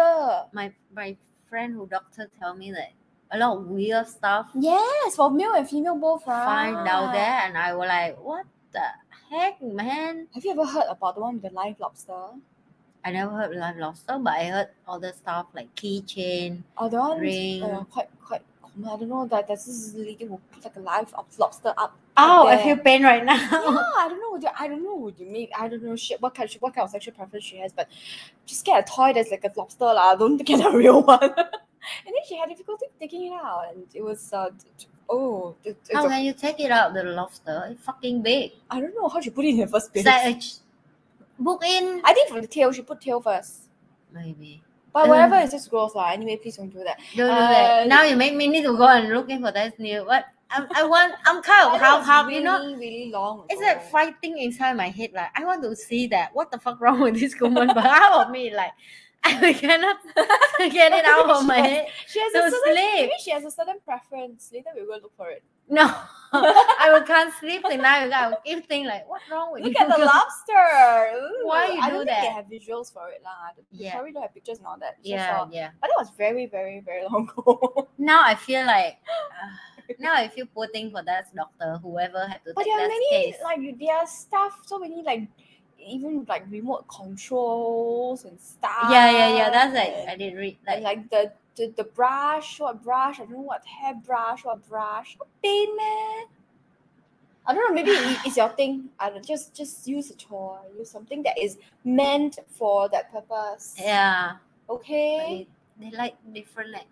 my 0.51 0.65
my 0.93 1.17
friend 1.53 1.75
who 1.75 1.85
doctor 1.85 2.27
tell 2.39 2.55
me 2.55 2.71
that 2.71 2.93
a 3.29 3.37
lot 3.37 3.57
of 3.57 3.67
weird 3.67 4.07
stuff 4.07 4.49
Yes, 4.55 5.15
for 5.15 5.29
male 5.29 5.53
and 5.53 5.69
female 5.69 5.95
both, 5.95 6.25
right? 6.25 6.45
find 6.73 6.87
out 6.87 7.13
there, 7.13 7.41
and 7.45 7.55
I 7.55 7.75
was 7.75 7.87
like, 7.87 8.17
what 8.19 8.45
the 8.71 8.81
heck, 9.29 9.61
man? 9.61 10.27
Have 10.33 10.43
you 10.43 10.49
ever 10.51 10.65
heard 10.65 10.89
about 10.89 11.13
the 11.13 11.21
one 11.21 11.35
with 11.35 11.43
the 11.43 11.53
live 11.53 11.79
lobster? 11.79 12.25
I 13.05 13.11
never 13.11 13.31
heard 13.37 13.55
live 13.55 13.77
lobster, 13.77 14.17
but 14.17 14.33
I 14.33 14.45
heard 14.45 14.69
other 14.87 15.13
stuff 15.13 15.45
like 15.53 15.69
keychain. 15.75 16.63
Oh, 16.79 16.89
the 16.89 16.97
one 16.97 17.19
Ring. 17.19 17.61
uh, 17.61 17.83
quite 17.83 18.09
quite. 18.25 18.41
I 18.81 18.97
don't 18.97 19.07
know 19.09 19.27
that 19.27 19.47
there's 19.47 19.65
this 19.65 19.93
lady 19.93 20.25
who 20.25 20.39
put 20.51 20.63
like 20.63 20.75
a 20.75 20.79
live 20.79 21.13
ob- 21.13 21.27
lobster 21.37 21.73
up. 21.77 21.95
Oh, 22.17 22.47
I 22.47 22.57
feel 22.63 22.77
pain 22.77 23.03
right 23.03 23.23
now. 23.23 23.35
yeah, 23.35 23.49
I 23.51 24.07
don't 24.09 24.19
know. 24.19 24.31
what 24.31 24.41
you- 24.41 24.49
I 24.59 24.67
don't 24.67 24.83
know. 24.83 24.95
what 24.95 25.19
you 25.19 25.27
mean. 25.27 25.49
I 25.57 25.67
don't 25.67 25.83
know 25.83 25.95
shit. 25.95 26.19
What 26.21 26.33
kind? 26.33 26.49
What 26.59 26.73
kind 26.73 26.85
of 26.85 26.89
sexual 26.91 27.13
preference 27.13 27.45
she 27.45 27.57
has? 27.57 27.71
But 27.71 27.87
just 28.47 28.65
get 28.65 28.79
a 28.83 28.91
toy 28.91 29.13
that's 29.13 29.29
like 29.31 29.43
a 29.43 29.51
lobster 29.55 29.85
lah. 29.85 30.15
Don't 30.21 30.37
get 30.43 30.65
a 30.65 30.75
real 30.75 31.03
one. 31.03 31.21
and 31.23 32.11
then 32.15 32.23
she 32.27 32.35
had 32.37 32.49
difficulty 32.49 32.85
taking 32.99 33.27
it 33.27 33.33
out, 33.33 33.65
and 33.75 33.85
it 33.93 34.01
was 34.03 34.33
uh, 34.33 34.49
oh, 35.09 35.55
it- 35.63 35.77
How 35.93 36.07
can 36.07 36.23
you 36.23 36.33
take 36.33 36.59
it 36.59 36.71
out 36.71 36.93
the 36.95 37.03
lobster? 37.03 37.67
It's 37.69 37.83
fucking 37.83 38.21
big. 38.23 38.53
I 38.71 38.79
don't 38.81 38.95
know 38.95 39.07
how 39.07 39.21
she 39.21 39.29
put 39.29 39.45
it 39.45 39.49
in 39.49 39.57
the 39.57 39.67
first 39.67 39.91
It's 39.93 40.03
place. 40.03 40.25
like 40.25 40.43
a 41.39 41.41
book 41.43 41.63
in. 41.63 42.01
I 42.03 42.13
think 42.13 42.29
from 42.29 42.41
the 42.41 42.47
tail, 42.47 42.71
she 42.71 42.81
put 42.81 43.01
tail 43.01 43.21
first. 43.21 43.69
Maybe. 44.11 44.63
But 44.93 45.09
whatever, 45.09 45.35
it's 45.37 45.51
just 45.51 45.69
gross 45.69 45.95
lah. 45.95 46.11
Anyway, 46.11 46.37
please 46.37 46.57
don't 46.57 46.69
do 46.69 46.83
that. 46.83 46.99
Don't 47.17 47.27
do 47.33 47.33
that. 47.33 47.87
Now 47.87 48.03
you 48.03 48.15
make 48.15 48.35
me 48.35 48.47
need 48.47 48.63
to 48.63 48.77
go 48.77 48.87
and 48.87 49.09
looking 49.09 49.41
for 49.41 49.51
that 49.51 49.79
new. 49.79 50.05
What? 50.05 50.25
I, 50.51 50.67
I 50.75 50.83
want. 50.85 51.13
I'm 51.25 51.41
kind 51.41 51.73
of 51.73 51.81
half 51.81 52.05
half. 52.05 52.27
really, 52.27 52.37
You 52.37 52.43
know. 52.45 52.61
really 52.77 53.09
long. 53.11 53.45
It's 53.49 53.59
ago. 53.59 53.67
like 53.67 53.83
fighting 53.89 54.37
inside 54.37 54.77
my 54.77 54.89
head. 54.89 55.09
Like 55.13 55.31
I 55.35 55.43
want 55.45 55.63
to 55.63 55.75
see 55.75 56.05
that. 56.13 56.29
What 56.33 56.51
the 56.51 56.59
fuck 56.59 56.79
wrong 56.79 57.01
with 57.01 57.19
this 57.19 57.33
woman? 57.41 57.69
But 57.73 57.83
how 57.83 58.21
of 58.21 58.29
me? 58.29 58.53
Like 58.53 58.71
I 59.23 59.53
cannot 59.53 59.97
get 60.71 60.91
it 60.93 61.05
out 61.05 61.29
of 61.29 61.45
my 61.49 61.57
head. 61.57 61.87
She 62.07 62.19
has 62.19 62.33
a 62.35 62.51
certain, 62.51 62.59
sleep. 62.65 62.75
maybe 63.09 63.11
she 63.23 63.31
has 63.31 63.45
a 63.45 63.51
certain 63.51 63.79
preference. 63.83 64.51
Later 64.53 64.69
we'll 64.75 65.01
look 65.01 65.15
for 65.17 65.29
it. 65.31 65.41
No, 65.69 65.89
I 66.33 66.89
will 66.91 67.03
can't 67.05 67.33
sleep 67.39 67.63
tonight. 67.63 68.11
I 68.11 68.27
will 68.29 68.37
keep 68.45 68.65
thinking 68.67 68.87
like, 68.87 69.07
what's 69.07 69.29
wrong 69.29 69.53
with 69.53 69.63
Look 69.63 69.73
you? 69.73 69.85
at 69.85 69.89
the 69.97 70.03
lobster. 70.03 71.15
Ooh, 71.15 71.47
Why 71.47 71.67
you 71.73 71.79
I 71.81 71.89
do 71.89 71.95
don't 71.97 72.05
that? 72.07 72.21
think 72.21 72.29
they 72.29 72.35
have 72.35 72.45
visuals 72.49 72.91
for 72.91 73.09
it 73.09 73.21
lah. 73.23 73.53
Yeah. 73.71 73.93
probably 73.93 74.11
don't 74.13 74.23
have 74.23 74.33
pictures 74.33 74.57
and 74.57 74.67
all 74.67 74.77
that. 74.79 74.97
It's 74.99 75.09
Yeah, 75.09 75.45
yeah. 75.51 75.69
but 75.79 75.87
that 75.89 75.97
was 75.97 76.09
very, 76.17 76.45
very, 76.47 76.79
very 76.81 77.03
long 77.09 77.29
ago. 77.29 77.87
Now 77.97 78.23
I 78.23 78.35
feel 78.35 78.65
like. 78.65 78.97
Uh, 79.07 79.93
now 79.99 80.13
I 80.15 80.27
feel 80.27 80.45
poor 80.47 80.67
thing 80.67 80.91
for 80.91 81.03
that 81.03 81.33
doctor, 81.35 81.77
whoever 81.83 82.25
had 82.25 82.39
to 82.45 82.53
but 82.55 82.63
take 82.63 82.71
there 82.73 82.79
are 82.79 82.87
that 82.87 82.93
many 82.93 83.09
case. 83.09 83.35
like 83.43 83.59
there 83.79 83.95
are 83.95 84.07
stuff, 84.07 84.59
so 84.65 84.79
many 84.79 85.03
like 85.03 85.27
even 85.77 86.23
like 86.29 86.45
remote 86.49 86.87
controls 86.87 88.23
and 88.25 88.39
stuff. 88.39 88.87
yeah, 88.89 89.11
yeah, 89.11 89.35
yeah. 89.35 89.49
That's 89.49 89.75
like 89.75 90.07
I 90.07 90.15
didn't 90.15 90.39
read 90.39 90.57
like 90.65 90.81
like 90.83 91.09
the, 91.09 91.33
the 91.55 91.73
the 91.75 91.83
brush, 91.83 92.59
what 92.59 92.83
brush? 92.83 93.19
I 93.19 93.23
don't 93.23 93.33
know 93.33 93.39
what 93.41 93.65
hair 93.65 93.93
brush, 93.95 94.45
what 94.45 94.67
brush. 94.67 95.15
What 95.17 95.29
pain, 95.41 95.75
man. 95.75 96.25
I 97.45 97.53
don't 97.53 97.67
know. 97.67 97.73
Maybe 97.73 97.91
it's 98.25 98.37
your 98.37 98.49
thing. 98.57 98.89
I 98.99 99.09
don't 99.09 99.25
just 99.25 99.53
just 99.53 99.87
use 99.87 100.09
a 100.11 100.15
toy. 100.15 100.57
Use 100.77 100.89
something 100.89 101.23
that 101.23 101.37
is 101.37 101.57
meant 101.83 102.39
for 102.47 102.89
that 102.89 103.11
purpose. 103.11 103.75
yeah. 103.79 104.33
Okay. 104.69 105.47
They, 105.79 105.89
they 105.89 105.97
like 105.97 106.15
different 106.33 106.71
like 106.71 106.87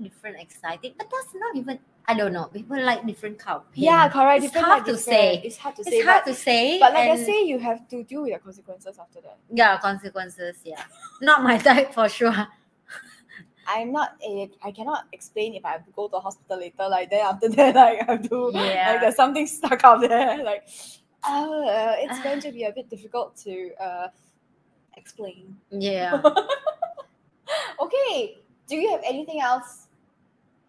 different 0.00 0.40
exciting, 0.40 0.94
but 0.96 1.08
that's 1.10 1.34
not 1.34 1.56
even. 1.56 1.78
I 2.08 2.14
don't 2.14 2.32
know. 2.32 2.46
People 2.46 2.82
like 2.82 3.06
different 3.06 3.38
kind 3.38 3.58
of 3.58 3.70
pain. 3.72 3.84
Yeah, 3.84 4.08
correct. 4.08 4.42
It's 4.42 4.54
hard 4.54 4.68
like 4.68 4.84
to 4.86 4.92
different. 4.92 5.04
say. 5.04 5.42
It's 5.44 5.56
hard 5.58 5.76
to 5.76 5.84
say. 5.84 5.90
It's 5.90 6.06
hard 6.06 6.22
but, 6.24 6.30
to 6.32 6.36
say. 6.36 6.78
but 6.80 6.92
like 6.92 7.10
I 7.10 7.16
say, 7.22 7.44
you 7.44 7.58
have 7.58 7.86
to 7.88 8.02
deal 8.02 8.22
with 8.22 8.32
the 8.32 8.38
consequences 8.38 8.98
after 8.98 9.20
that. 9.20 9.38
yeah, 9.52 9.78
consequences. 9.78 10.56
Yeah, 10.64 10.82
not 11.20 11.44
my 11.44 11.58
type 11.68 11.94
for 11.94 12.08
sure. 12.08 12.48
I'm 13.72 13.92
not 13.92 14.16
a. 14.26 14.50
I 14.62 14.70
cannot 14.72 15.04
explain 15.12 15.54
if 15.54 15.64
I 15.64 15.70
have 15.72 15.84
to 15.84 15.92
go 15.92 16.06
to 16.08 16.12
the 16.12 16.20
hospital 16.20 16.58
later. 16.58 16.88
Like 16.88 17.10
then 17.10 17.24
after 17.24 17.48
that, 17.56 17.74
like 17.74 18.02
I 18.08 18.12
have 18.12 18.28
to. 18.28 18.50
Yeah. 18.54 18.92
Like 18.92 19.00
there's 19.02 19.16
something 19.16 19.46
stuck 19.46 19.84
out 19.84 20.00
there. 20.00 20.42
Like, 20.50 20.64
uh, 21.22 21.94
it's 21.98 22.18
going 22.26 22.40
to 22.40 22.50
be 22.52 22.64
a 22.64 22.72
bit 22.72 22.88
difficult 22.90 23.36
to 23.44 23.70
uh 23.80 24.08
explain. 24.96 25.56
Yeah. 25.70 26.20
okay. 27.82 28.38
Do 28.66 28.76
you 28.76 28.90
have 28.90 29.02
anything 29.04 29.40
else 29.40 29.86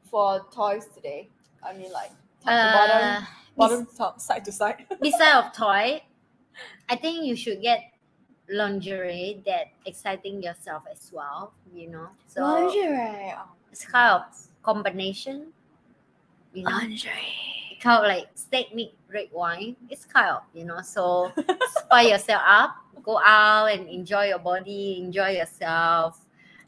for 0.10 0.46
toys 0.54 0.88
today? 0.94 1.30
I 1.64 1.74
mean, 1.74 1.92
like 1.92 2.12
top 2.44 2.50
to 2.54 2.78
bottom, 2.78 3.02
Uh, 3.02 3.26
bottom, 3.56 3.88
top, 3.98 4.20
side 4.20 4.44
to 4.46 4.52
side. 4.52 4.86
beside 5.02 5.38
of 5.38 5.54
toy, 5.54 6.02
I 6.90 6.96
think 6.96 7.26
you 7.26 7.36
should 7.36 7.62
get 7.62 7.91
lingerie 8.52 9.42
that 9.46 9.72
exciting 9.86 10.44
yourself 10.44 10.84
as 10.92 11.10
well. 11.12 11.54
You 11.74 11.90
know, 11.90 12.08
so 12.28 12.42
Lingerie. 12.42 13.34
Oh, 13.38 13.50
it's 13.72 13.86
kind 13.86 14.22
of 14.22 14.24
combination. 14.62 15.48
You 16.54 16.64
know, 16.64 16.72
lingerie. 16.72 17.80
kind 17.82 18.04
of 18.04 18.10
like 18.10 18.28
steak 18.36 18.76
meat 18.76 18.94
red 19.12 19.30
wine. 19.32 19.76
It's 19.90 20.06
kind 20.06 20.30
of 20.30 20.44
you 20.54 20.66
know, 20.66 20.82
so 20.82 21.32
spice 21.80 22.10
yourself 22.10 22.44
up, 22.46 22.76
go 23.04 23.20
out 23.20 23.72
and 23.72 23.88
enjoy 23.88 24.28
your 24.28 24.40
body, 24.40 25.02
enjoy 25.04 25.40
yourself. 25.40 26.20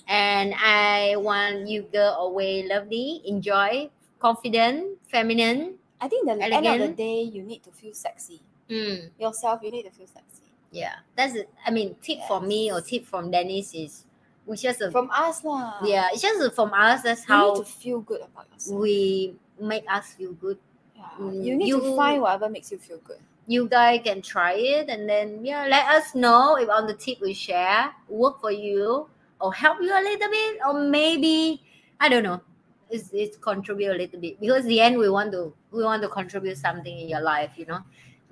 And 0.07 0.53
I 0.57 1.15
want 1.15 1.67
you 1.67 1.83
girl 1.83 2.27
away 2.27 2.67
lovely, 2.67 3.21
enjoy, 3.25 3.89
confident, 4.19 4.99
feminine. 5.07 5.75
I 6.01 6.09
think 6.09 6.25
the 6.25 6.43
end 6.43 6.67
of 6.67 6.79
the 6.89 6.93
day, 6.93 7.21
you 7.21 7.43
need 7.43 7.63
to 7.63 7.71
feel 7.71 7.93
sexy. 7.93 8.41
Mm. 8.69 9.11
Yourself, 9.19 9.61
you 9.63 9.71
need 9.71 9.83
to 9.83 9.91
feel 9.91 10.07
sexy. 10.07 10.32
Yeah, 10.73 10.95
that's 11.15 11.35
it. 11.35 11.49
I 11.65 11.69
mean, 11.69 11.95
tip 12.01 12.17
for 12.27 12.41
me 12.41 12.71
or 12.73 12.81
tip 12.81 13.05
from 13.05 13.29
Denise 13.29 13.73
is 13.75 14.05
we 14.45 14.57
just 14.57 14.81
a, 14.81 14.89
From 14.91 15.09
us, 15.13 15.43
lah. 15.45 15.77
yeah, 15.85 16.09
it's 16.11 16.21
just 16.21 16.41
from 16.55 16.73
us. 16.73 17.03
That's 17.05 17.21
You 17.29 17.35
need 17.35 17.39
how 17.39 17.55
to 17.55 17.63
feel 17.63 17.99
good 18.01 18.21
about 18.25 18.49
yourself. 18.51 18.81
we 18.81 19.35
make 19.61 19.85
us 19.87 20.13
feel 20.17 20.33
good. 20.33 20.57
Yeah. 20.97 21.05
Mm, 21.21 21.45
You 21.45 21.55
need 21.55 21.71
to 21.71 21.95
find 21.95 22.21
whatever 22.21 22.49
makes 22.49 22.71
you 22.73 22.79
feel 22.81 22.97
good. 23.05 23.21
You 23.45 23.67
guys 23.69 24.01
can 24.03 24.21
try 24.21 24.53
it 24.53 24.89
and 24.89 25.07
then 25.07 25.45
yeah, 25.45 25.67
let 25.69 25.85
us 25.93 26.15
know 26.15 26.57
if 26.57 26.67
on 26.69 26.87
the 26.87 26.93
tip 26.95 27.21
we 27.21 27.33
share 27.33 27.91
work 28.09 28.41
for 28.41 28.51
you 28.51 29.07
or 29.39 29.53
help 29.53 29.77
you 29.81 29.91
a 29.93 30.01
little 30.01 30.29
bit 30.31 30.59
or 30.65 30.73
maybe 30.79 31.61
I 31.99 32.09
don't 32.09 32.23
know. 32.23 32.41
It's, 32.89 33.09
it's 33.13 33.37
contribute 33.37 33.91
a 33.91 33.97
little 33.97 34.19
bit 34.19 34.39
because 34.39 34.65
the 34.65 34.79
end 34.79 34.97
we 34.97 35.09
want 35.09 35.31
to 35.33 35.53
we 35.71 35.83
want 35.83 36.01
to 36.03 36.09
contribute 36.09 36.57
something 36.57 36.97
in 36.97 37.09
your 37.09 37.21
life. 37.21 37.51
You 37.57 37.65
know, 37.67 37.79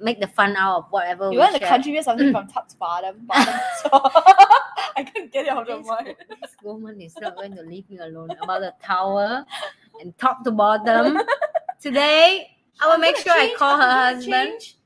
make 0.01 0.19
the 0.19 0.27
fun 0.27 0.55
out 0.55 0.77
of 0.77 0.85
whatever 0.91 1.25
You 1.25 1.31
we 1.31 1.37
want 1.37 1.55
to 1.55 1.65
contribute 1.65 2.03
something 2.03 2.31
from 2.31 2.47
top 2.53 2.67
to 2.69 2.75
bottom, 2.77 3.25
bottom 3.25 3.53
to 3.83 3.89
top. 3.89 4.13
I 4.95 5.03
can't 5.03 5.31
get 5.31 5.45
it 5.45 5.51
out 5.51 5.69
of 5.69 5.85
my 5.85 6.03
mind. 6.03 6.15
this 6.41 6.55
woman 6.63 6.99
is 7.01 7.15
not 7.19 7.35
going 7.35 7.55
to 7.55 7.63
leave 7.63 7.89
me 7.89 7.97
alone 7.99 8.31
about 8.41 8.61
the 8.61 8.73
tower 8.83 9.45
and 10.01 10.17
top 10.17 10.43
to 10.43 10.51
bottom. 10.51 11.19
Today, 11.81 12.51
I 12.79 12.85
will 12.87 12.95
I'm 12.95 13.01
make 13.01 13.17
sure 13.17 13.31
I 13.31 13.53
call 13.57 13.75
I'm 13.75 13.79
her 13.81 14.15
husband. 14.15 14.49
change 14.51 14.77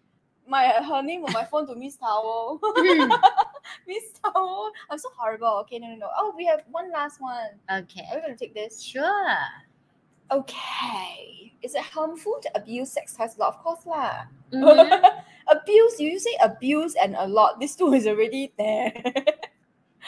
My 0.47 0.68
her 0.68 1.01
name 1.01 1.26
on 1.26 1.34
my 1.34 1.43
phone 1.43 1.66
to 1.68 1.76
Miss 1.76 1.97
Towel. 1.97 2.59
Mm. 2.61 3.20
Miss 3.88 4.03
Towel. 4.24 4.72
I'm 4.89 4.97
so 4.97 5.09
horrible. 5.18 5.57
Okay, 5.61 5.80
no, 5.80 5.88
no, 5.89 5.95
no. 5.95 6.09
Oh, 6.18 6.34
we 6.38 6.45
have 6.45 6.61
one 6.72 6.91
last 6.91 7.20
one. 7.20 7.49
Okay. 7.72 8.05
Are 8.11 8.16
we 8.18 8.22
gonna 8.22 8.38
take 8.38 8.53
this? 8.53 8.82
sure. 8.82 9.38
Okay. 10.32 11.54
Is 11.62 11.74
it 11.76 11.82
harmful 11.82 12.38
to 12.44 12.50
abuse 12.56 12.92
sex 12.92 13.14
toys 13.16 13.36
a 13.38 13.40
lot? 13.40 13.56
Of 13.56 13.60
course, 13.64 13.86
lah. 13.86 14.26
Mhm. 14.54 14.90
abuse. 15.48 16.00
You 16.00 16.20
say 16.20 16.38
abuse 16.42 16.96
and 16.96 17.16
a 17.18 17.26
lot. 17.28 17.60
This 17.60 17.76
two 17.76 17.94
is 17.94 18.08
already 18.08 18.54
there. 18.58 18.94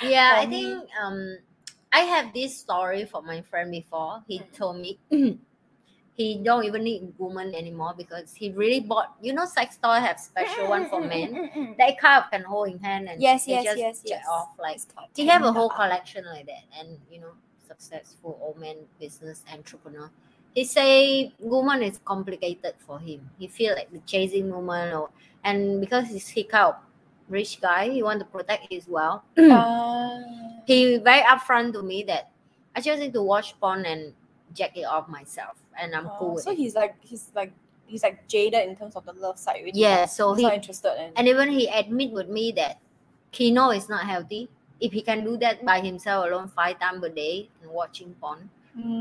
Yeah, 0.05 0.37
I 0.37 0.45
think 0.45 0.85
um, 1.01 1.39
I 1.91 2.01
have 2.05 2.29
this 2.31 2.53
story 2.55 3.05
from 3.09 3.25
my 3.25 3.41
friend 3.41 3.71
before. 3.73 4.21
He 4.29 4.45
Mm. 4.45 4.53
told 4.53 4.77
me 4.77 5.01
he 6.13 6.37
don't 6.37 6.65
even 6.69 6.83
need 6.85 7.17
woman 7.17 7.55
anymore 7.57 7.97
because 7.97 8.29
he 8.37 8.53
really 8.53 8.77
bought. 8.79 9.17
You 9.25 9.33
know, 9.33 9.49
sex 9.49 9.81
toy 9.81 9.97
have 9.97 10.19
special 10.21 10.69
one 10.69 10.85
for 10.85 11.01
men. 11.01 11.73
They 11.81 11.97
kind 11.97 12.21
of 12.21 12.29
can 12.29 12.45
hold 12.45 12.69
in 12.69 12.77
hand 12.77 13.09
and 13.09 13.17
Yes, 13.17 13.49
yes, 13.49 13.65
just 13.65 13.81
yes, 13.81 14.01
yes. 14.05 14.25
off 14.29 14.53
like 14.61 14.77
It's 14.77 15.17
he 15.17 15.25
have 15.25 15.41
a 15.41 15.49
whole 15.51 15.69
collection 15.73 16.25
like 16.29 16.45
that 16.45 16.65
and 16.77 17.01
you 17.09 17.17
know 17.21 17.33
successful 17.67 18.37
old 18.41 18.57
man 18.59 18.75
business 18.99 19.43
entrepreneur 19.53 20.09
he 20.53 20.63
say 20.63 21.31
woman 21.39 21.83
is 21.83 21.99
complicated 22.05 22.73
for 22.85 22.99
him 22.99 23.19
he 23.39 23.47
feel 23.47 23.73
like 23.75 23.91
the 23.91 23.99
chasing 24.13 24.49
woman 24.49 24.93
or 24.93 25.09
and 25.43 25.79
because 25.81 26.07
he's 26.07 26.27
he 26.27 26.43
kind 26.43 26.67
of 26.73 26.75
rich 27.29 27.59
guy 27.61 27.89
he 27.89 28.01
want 28.01 28.19
to 28.19 28.25
protect 28.25 28.65
his 28.71 28.87
wealth 28.87 29.21
Ah. 29.37 30.17
he 30.65 30.97
very 30.97 31.21
upfront 31.33 31.73
to 31.73 31.81
me 31.83 32.03
that 32.03 32.31
i 32.75 32.81
just 32.81 32.99
need 33.01 33.13
to 33.13 33.21
watch 33.21 33.59
porn 33.59 33.85
and 33.85 34.13
jack 34.53 34.75
it 34.77 34.83
off 34.83 35.07
myself 35.09 35.55
and 35.79 35.93
i'm 35.93 36.07
Oh, 36.07 36.15
cool 36.17 36.33
with 36.35 36.43
so 36.43 36.51
it 36.51 36.57
he's 36.57 36.75
like 36.75 36.95
he's 37.01 37.29
like 37.35 37.51
he's 37.85 38.03
like 38.03 38.27
jaded 38.27 38.67
in 38.67 38.75
terms 38.75 38.95
of 38.97 39.05
the 39.05 39.13
love 39.13 39.37
side. 39.39 39.61
Already. 39.61 39.79
yeah 39.79 40.05
so 40.05 40.33
he's 40.33 40.39
he 40.39 40.43
not 40.43 40.53
interested 40.55 40.93
in. 41.01 41.11
And 41.15 41.25
even 41.27 41.47
he 41.49 41.67
admit 41.67 42.11
with 42.11 42.27
me 42.27 42.51
that 42.53 42.79
Kino 43.31 43.69
is 43.71 43.87
not 43.87 44.03
healthy. 44.05 44.49
If 44.79 44.93
he 44.93 45.01
can 45.01 45.23
do 45.23 45.37
that 45.37 45.65
by 45.65 45.81
himself 45.81 46.25
alone 46.27 46.49
five 46.49 46.79
times 46.79 47.03
a 47.03 47.09
day 47.09 47.49
and 47.61 47.71
watching 47.71 48.13
porn 48.15 48.49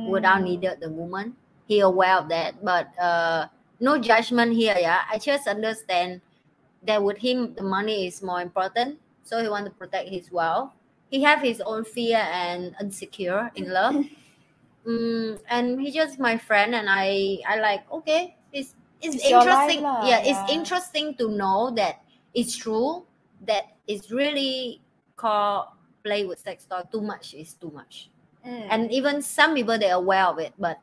without 0.05 0.41
Mm. 0.41 0.45
needed 0.45 0.81
the 0.81 0.91
woman, 0.91 1.37
he 1.67 1.81
aware 1.81 2.17
of 2.17 2.29
that. 2.29 2.65
But 2.65 2.97
uh, 2.99 3.49
no 3.81 3.99
judgment 3.99 4.55
here. 4.55 4.77
Yeah, 4.79 5.03
I 5.11 5.19
just 5.19 5.47
understand 5.49 6.23
that 6.83 7.03
with 7.03 7.19
him 7.19 7.55
the 7.55 7.63
money 7.63 8.07
is 8.07 8.23
more 8.23 8.41
important. 8.41 9.01
So 9.23 9.43
he 9.43 9.49
want 9.49 9.67
to 9.67 9.73
protect 9.73 10.09
his 10.09 10.31
wealth. 10.31 10.73
He 11.11 11.23
have 11.23 11.41
his 11.43 11.61
own 11.61 11.85
fear 11.85 12.19
and 12.19 12.75
insecure 12.81 13.51
in 13.55 13.73
love. 13.73 13.95
mm, 14.87 15.41
and 15.49 15.81
he 15.81 15.91
just 15.91 16.19
my 16.19 16.39
friend, 16.39 16.75
and 16.75 16.89
I 16.91 17.39
I 17.47 17.59
like 17.61 17.91
okay. 17.91 18.37
It's 18.53 18.75
it's, 19.01 19.17
It's 19.17 19.29
your 19.29 19.45
life 19.45 19.77
interesting. 19.77 19.85
yeah, 20.01 20.21
it's 20.25 20.43
interesting 20.51 21.15
to 21.17 21.29
know 21.31 21.71
that 21.77 22.03
it's 22.35 22.57
true 22.57 23.07
that 23.43 23.77
it's 23.87 24.11
really 24.11 24.81
called 25.17 25.69
play 26.05 26.25
with 26.25 26.39
sex 26.39 26.65
toy. 26.65 26.83
Too 26.93 27.01
much 27.01 27.35
is 27.35 27.55
too 27.55 27.71
much. 27.75 28.11
Mm. 28.47 28.67
and 28.71 28.93
even 28.93 29.23
some 29.23 29.57
people 29.57 29.77
they're 29.77 29.99
aware 29.99 30.23
of 30.27 30.39
it 30.39 30.55
but 30.57 30.79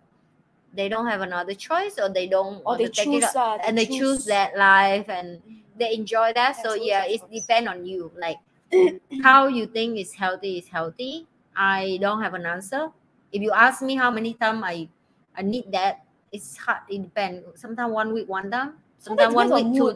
they 0.73 0.89
don't 0.89 1.07
have 1.07 1.21
another 1.21 1.53
choice 1.53 1.97
or 1.97 2.09
they 2.09 2.27
don't 2.27 2.57
or 2.65 2.75
want 2.75 2.79
they 2.79 2.89
choose 2.89 3.23
lah, 3.33 3.57
and 3.63 3.77
they 3.77 3.85
choose 3.85 4.25
that 4.25 4.57
life 4.57 5.07
and 5.07 5.39
Mm. 5.47 5.63
they 5.79 5.93
enjoy 5.95 6.33
that. 6.35 6.57
So 6.59 6.73
yeah 6.75 7.05
it 7.07 7.21
depends 7.31 7.69
on 7.69 7.85
you. 7.87 8.11
Like 8.19 8.35
how 9.23 9.47
you 9.47 9.65
think 9.65 9.97
is 9.97 10.11
healthy 10.13 10.57
is 10.59 10.67
healthy. 10.67 11.25
I 11.55 11.97
don't 12.01 12.19
have 12.21 12.33
an 12.33 12.45
answer. 12.45 12.91
If 13.31 13.41
you 13.41 13.51
ask 13.55 13.81
me 13.81 13.95
how 13.95 14.11
many 14.11 14.33
times 14.35 14.59
i 14.65 14.89
i 15.37 15.41
need 15.41 15.71
that 15.71 16.03
it's 16.35 16.57
hard. 16.57 16.83
It 16.89 16.99
depends 17.07 17.47
sometimes 17.55 17.93
one 17.93 18.11
week 18.11 18.27
one 18.27 18.51
time 18.51 18.82
sometimes 19.03 19.35
one 19.35 19.51
week 19.51 19.75
two 19.75 19.91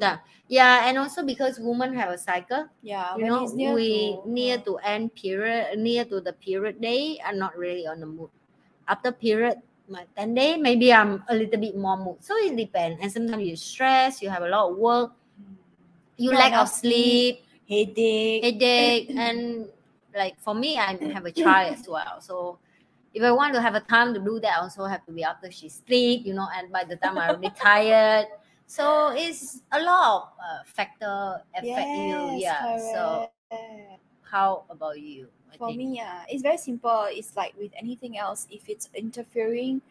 yeah 0.47 0.87
and 0.87 0.97
also 0.97 1.23
because 1.23 1.59
women 1.59 1.93
have 1.95 2.11
a 2.11 2.17
cycle. 2.17 2.67
Yeah, 2.83 3.15
you 3.15 3.23
when 3.23 3.27
know 3.31 3.47
near 3.55 3.73
we 3.73 3.89
to, 4.23 4.29
near 4.29 4.57
to 4.59 4.77
end 4.83 5.15
period 5.15 5.79
near 5.79 6.03
to 6.05 6.19
the 6.19 6.33
period 6.33 6.79
day 6.81 7.19
i'm 7.25 7.39
not 7.39 7.57
really 7.57 7.87
on 7.87 7.99
the 7.99 8.05
mood. 8.05 8.29
After 8.87 9.11
period 9.11 9.59
my 9.87 10.03
10 10.15 10.35
day 10.35 10.57
maybe 10.57 10.91
i'm 10.93 11.23
a 11.29 11.35
little 11.35 11.59
bit 11.59 11.75
more 11.75 11.95
mood. 11.97 12.19
So 12.19 12.35
it 12.35 12.55
depends. 12.55 12.99
And 13.01 13.11
sometimes 13.11 13.43
you 13.47 13.55
stress 13.55 14.21
you 14.21 14.29
have 14.29 14.43
a 14.43 14.49
lot 14.49 14.71
of 14.71 14.77
work. 14.77 15.11
You 16.17 16.31
Not 16.31 16.39
lack 16.39 16.53
of 16.59 16.67
sleep. 16.69 17.39
sleep. 17.39 17.45
headache. 17.69 18.43
headache. 18.43 19.11
And 19.15 19.67
like 20.15 20.39
for 20.39 20.55
me 20.55 20.77
i 20.77 20.95
have 21.13 21.25
a 21.25 21.31
child 21.31 21.73
as 21.73 21.87
well. 21.87 22.19
So 22.19 22.59
if 23.13 23.23
i 23.23 23.31
want 23.31 23.53
to 23.53 23.61
have 23.61 23.75
a 23.75 23.81
time 23.81 24.13
to 24.13 24.19
do 24.19 24.39
that 24.39 24.57
i 24.57 24.61
also 24.61 24.85
have 24.85 25.03
to 25.05 25.11
be 25.11 25.23
after 25.23 25.49
she 25.49 25.69
sleep 25.69 26.25
you 26.25 26.33
know 26.33 26.47
and 26.55 26.71
by 26.71 26.83
the 26.83 26.95
time 26.97 27.17
i'm 27.17 27.29
already 27.29 27.49
tired 27.49 28.27
so 28.67 29.11
it's 29.15 29.61
a 29.71 29.81
lot 29.81 30.23
of 30.23 30.29
uh, 30.39 30.63
factor 30.65 31.41
affect 31.55 31.95
you 31.95 32.29
Yes, 32.33 32.43
yeah 32.43 32.77
so 32.77 33.29
how 34.23 34.63
about 34.69 34.99
you? 34.99 35.27
I 35.53 35.57
For 35.57 35.67
think? 35.67 35.77
me, 35.77 35.95
yeah, 35.97 36.23
it's 36.29 36.43
very 36.43 36.57
simple. 36.57 37.05
It's 37.09 37.35
like 37.35 37.53
with 37.57 37.71
anything 37.77 38.17
else, 38.17 38.47
if 38.51 38.69
it's 38.69 38.89
interfering 38.93 39.81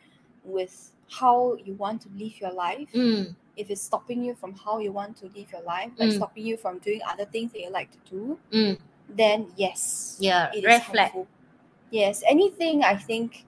with 0.45 0.93
how 1.11 1.57
you 1.65 1.75
want 1.75 2.03
to 2.03 2.09
live 2.17 2.41
your 2.41 2.53
life, 2.53 2.89
Mm, 2.95 3.35
if 3.57 3.71
it's 3.71 3.81
stopping 3.83 4.23
you 4.23 4.35
from 4.35 4.55
how 4.55 4.79
you 4.79 4.93
want 4.93 5.17
to 5.19 5.27
live 5.35 5.51
your 5.53 5.63
life, 5.63 5.91
like 5.99 6.11
Mm. 6.11 6.17
stopping 6.17 6.47
you 6.47 6.57
from 6.57 6.79
doing 6.79 7.01
other 7.09 7.25
things 7.25 7.53
that 7.53 7.61
you 7.61 7.71
like 7.71 7.91
to 7.93 7.99
do, 8.11 8.39
mm, 8.53 8.79
then 9.09 9.47
yes, 9.57 10.19
yeah, 10.21 10.53
it 10.53 10.65
is 10.65 10.65
red 10.67 10.83
flag. 10.83 11.13
harmful. 11.13 11.27
Yes, 11.91 12.23
anything 12.29 12.85
I 12.85 12.97
think 12.97 13.47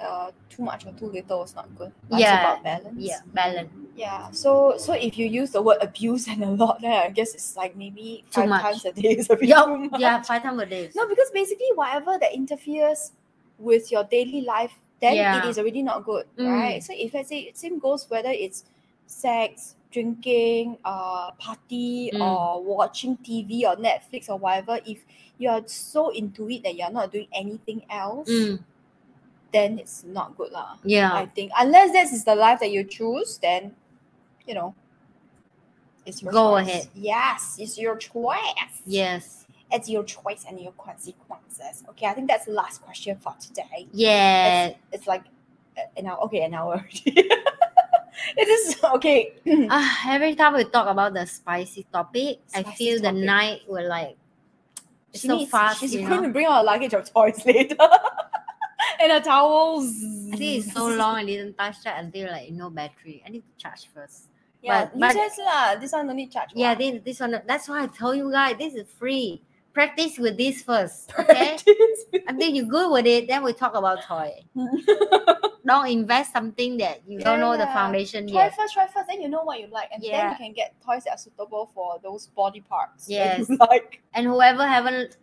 uh, 0.00 0.30
too 0.48 0.62
much 0.62 0.86
or 0.86 0.92
too 0.92 1.06
little 1.06 1.42
is 1.44 1.54
not 1.54 1.68
good. 1.76 1.92
Yeah, 2.10 2.18
it's 2.18 2.26
about 2.28 2.62
balance. 2.64 2.96
Yeah, 2.98 3.18
balance. 3.34 3.70
Yeah. 3.96 4.30
So 4.30 4.76
so 4.78 4.92
if 4.92 5.18
you 5.18 5.26
use 5.26 5.50
the 5.50 5.60
word 5.62 5.78
abuse 5.80 6.28
and 6.32 6.42
a 6.44 6.50
lot, 6.50 6.80
then 6.80 6.92
I 6.92 7.10
guess 7.10 7.34
it's 7.34 7.56
like 7.56 7.76
maybe 7.76 8.24
Too 8.30 8.40
five 8.42 8.48
much. 8.48 8.62
times 8.62 8.84
a 8.84 8.92
day 8.92 9.08
is 9.16 9.28
a 9.30 9.36
bit 9.36 9.48
Yeah, 9.48 9.64
too 9.64 9.76
much. 9.90 10.00
yeah, 10.00 10.22
five 10.22 10.42
times 10.42 10.60
a 10.62 10.66
day. 10.66 10.90
No, 10.94 11.06
because 11.08 11.30
basically 11.32 11.66
whatever 11.74 12.16
that 12.18 12.32
interferes 12.34 13.12
with 13.58 13.90
your 13.90 14.04
daily 14.04 14.42
life, 14.42 14.72
then 15.00 15.14
Yeah. 15.14 15.38
it 15.44 15.48
is 15.48 15.58
already 15.58 15.82
not 15.82 16.04
good, 16.04 16.26
Mm. 16.36 16.46
right? 16.52 16.82
So 16.82 16.92
if 16.96 17.12
let's 17.14 17.28
say 17.28 17.50
same 17.54 17.78
goes 17.80 18.08
whether 18.08 18.30
it's 18.30 18.64
sex, 19.06 19.74
drinking, 19.90 20.78
uh, 20.84 21.32
party, 21.38 22.10
Mm. 22.14 22.20
or 22.20 22.62
watching 22.62 23.16
TV 23.16 23.64
or 23.66 23.74
Netflix 23.76 24.28
or 24.28 24.36
whatever, 24.38 24.78
if 24.86 25.04
you're 25.38 25.62
so 25.66 26.10
into 26.10 26.48
it 26.50 26.62
that 26.62 26.76
you're 26.76 26.90
not 26.90 27.10
doing 27.10 27.26
anything 27.32 27.82
else, 27.90 28.28
Mm, 28.28 28.58
then 29.52 29.78
it's 29.78 30.04
not 30.04 30.36
good 30.36 30.52
lah. 30.52 30.76
yeah, 30.84 31.12
I 31.14 31.26
think 31.26 31.52
unless 31.58 31.92
this 31.92 32.12
is 32.12 32.24
the 32.24 32.34
life 32.34 32.60
that 32.60 32.70
you 32.70 32.84
choose, 32.84 33.38
then 33.38 33.74
you 34.46 34.54
know, 34.54 34.74
it's 36.06 36.22
your 36.22 36.32
Go 36.32 36.56
choice. 36.56 36.68
ahead. 36.68 36.88
Yes, 36.94 37.56
it's 37.58 37.78
your 37.78 37.96
choice. 37.96 38.82
yes. 38.86 39.44
It's 39.70 39.84
your 39.86 40.02
choice 40.02 40.46
and 40.48 40.58
your 40.58 40.72
consequences. 40.80 41.84
Okay, 41.90 42.06
I 42.06 42.14
think 42.14 42.26
that's 42.26 42.46
the 42.46 42.52
last 42.56 42.80
question 42.80 43.18
for 43.20 43.34
today. 43.38 43.84
Yeah. 43.92 44.68
It's, 44.68 44.78
it's 44.92 45.06
like 45.06 45.24
uh, 45.76 45.82
an 45.94 46.06
hour. 46.06 46.16
Okay, 46.24 46.40
an 46.40 46.54
hour. 46.54 46.80
it 47.04 48.48
is 48.48 48.80
okay. 48.96 49.32
Ah, 49.70 50.08
every 50.08 50.34
time 50.34 50.54
we 50.54 50.64
talk 50.64 50.88
about 50.88 51.12
the 51.12 51.26
spicy 51.26 51.84
topic, 51.92 52.40
I 52.54 52.62
Spicy 52.62 52.76
feel 52.80 52.96
the 52.96 53.12
topic. 53.12 53.24
night 53.28 53.60
will 53.68 53.86
like 53.88 54.16
it's 55.12 55.20
She 55.20 55.28
so 55.28 55.36
needs- 55.36 55.50
fast. 55.50 55.80
She's 55.80 55.94
you 55.94 56.08
going 56.08 56.22
to 56.22 56.30
bring 56.32 56.46
our 56.46 56.64
luggage 56.64 56.94
of 56.94 57.04
toys 57.12 57.44
later. 57.48 57.76
And 59.00 59.12
her 59.12 59.20
towels. 59.20 59.88
I 60.32 60.36
think 60.36 60.64
it's 60.64 60.72
so 60.72 60.88
long 60.88 61.16
I 61.16 61.24
didn't 61.24 61.56
touch 61.56 61.82
that 61.84 62.02
until 62.04 62.30
like 62.30 62.50
no 62.50 62.70
battery. 62.70 63.22
I 63.26 63.30
need 63.30 63.42
to 63.46 63.54
charge 63.62 63.88
first. 63.94 64.28
Yeah, 64.62 64.86
but- 64.86 64.94
you 64.94 65.00
but- 65.00 65.14
just 65.14 65.38
lah. 65.38 65.74
This 65.76 65.92
one 65.92 66.06
no 66.06 66.12
need 66.12 66.30
charge. 66.32 66.50
Yeah, 66.54 66.74
this, 66.74 67.00
this 67.04 67.20
one 67.20 67.40
that's 67.46 67.68
why 67.68 67.84
I 67.84 67.86
told 67.86 68.16
you 68.16 68.30
guys 68.30 68.56
this 68.58 68.74
is 68.74 68.88
free. 68.98 69.42
Practice 69.72 70.18
with 70.18 70.36
this 70.36 70.62
first. 70.62 71.12
Okay. 71.18 71.56
Until 72.26 72.48
you're 72.50 72.64
good 72.66 72.90
with 72.90 73.06
it, 73.06 73.28
then 73.28 73.44
we 73.44 73.52
talk 73.52 73.74
about 73.76 74.02
toy. 74.02 74.32
Don't 75.66 75.86
invest 75.88 76.32
something 76.32 76.78
that 76.78 77.02
you 77.06 77.20
don't 77.20 77.38
Yeah, 77.38 77.44
know 77.44 77.52
the 77.52 77.64
yeah. 77.68 77.74
foundation 77.74 78.26
try 78.26 78.44
yet. 78.44 78.56
first, 78.56 78.72
try 78.72 78.86
first, 78.86 79.06
then 79.06 79.20
you 79.20 79.28
know 79.28 79.42
what 79.42 79.60
you 79.60 79.66
like, 79.70 79.90
and 79.92 80.02
then 80.02 80.30
you 80.30 80.36
can 80.36 80.52
get 80.54 80.74
toys 80.80 81.04
that 81.04 81.10
are 81.14 81.18
suitable 81.18 81.70
for 81.74 82.00
those 82.02 82.26
body 82.28 82.62
parts. 82.62 83.04
Yes. 83.06 83.48
you 83.50 83.56
like. 83.70 84.00
And 84.14 84.26
whoever 84.26 84.66
haven't 84.66 85.18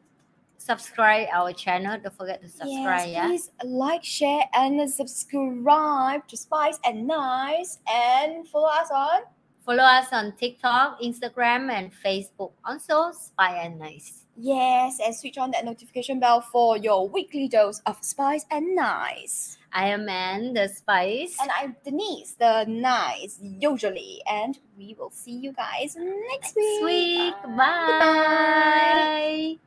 subscribed 0.57 1.29
our 1.33 1.53
channel, 1.53 1.97
don't 2.01 2.15
forget 2.15 2.41
to 2.41 2.49
subscribe. 2.49 3.07
yes, 3.07 3.09
yeah. 3.09 3.27
please 3.27 3.51
like, 3.63 4.03
share, 4.03 4.43
and 4.53 4.89
subscribe 4.89 6.27
to 6.27 6.37
Spice 6.37 6.79
and 6.85 7.07
Nice, 7.07 7.79
and 7.91 8.47
follow 8.47 8.69
us 8.69 8.89
on. 8.91 9.21
Follow 9.65 9.83
us 9.83 10.07
on 10.11 10.33
TikTok, 10.37 11.01
Instagram, 11.01 11.71
and 11.71 11.91
Facebook. 12.03 12.51
Also, 12.63 13.11
Spice 13.11 13.65
and 13.65 13.79
Nice. 13.79 14.25
Yes, 14.37 14.99
and 15.03 15.15
switch 15.15 15.37
on 15.37 15.51
that 15.51 15.65
notification 15.65 16.19
bell 16.19 16.41
for 16.41 16.77
your 16.77 17.07
weekly 17.07 17.47
dose 17.47 17.79
of 17.85 17.97
Spice 18.01 18.45
and 18.51 18.75
Nice. 18.75 19.57
I 19.71 19.87
am 19.87 20.07
Anne, 20.07 20.53
the 20.53 20.67
Spice. 20.67 21.37
And 21.41 21.49
I'm 21.57 21.75
Denise, 21.83 22.33
the 22.33 22.65
Nice, 22.67 23.39
usually, 23.41 24.21
and 24.29 24.57
we 24.77 24.95
will 24.99 25.11
see 25.11 25.31
you 25.31 25.51
guys 25.51 25.95
next, 25.95 26.55
Next 26.55 26.83
week. 26.83 27.33
Bye. 27.43 27.99
Bye. 27.99 29.57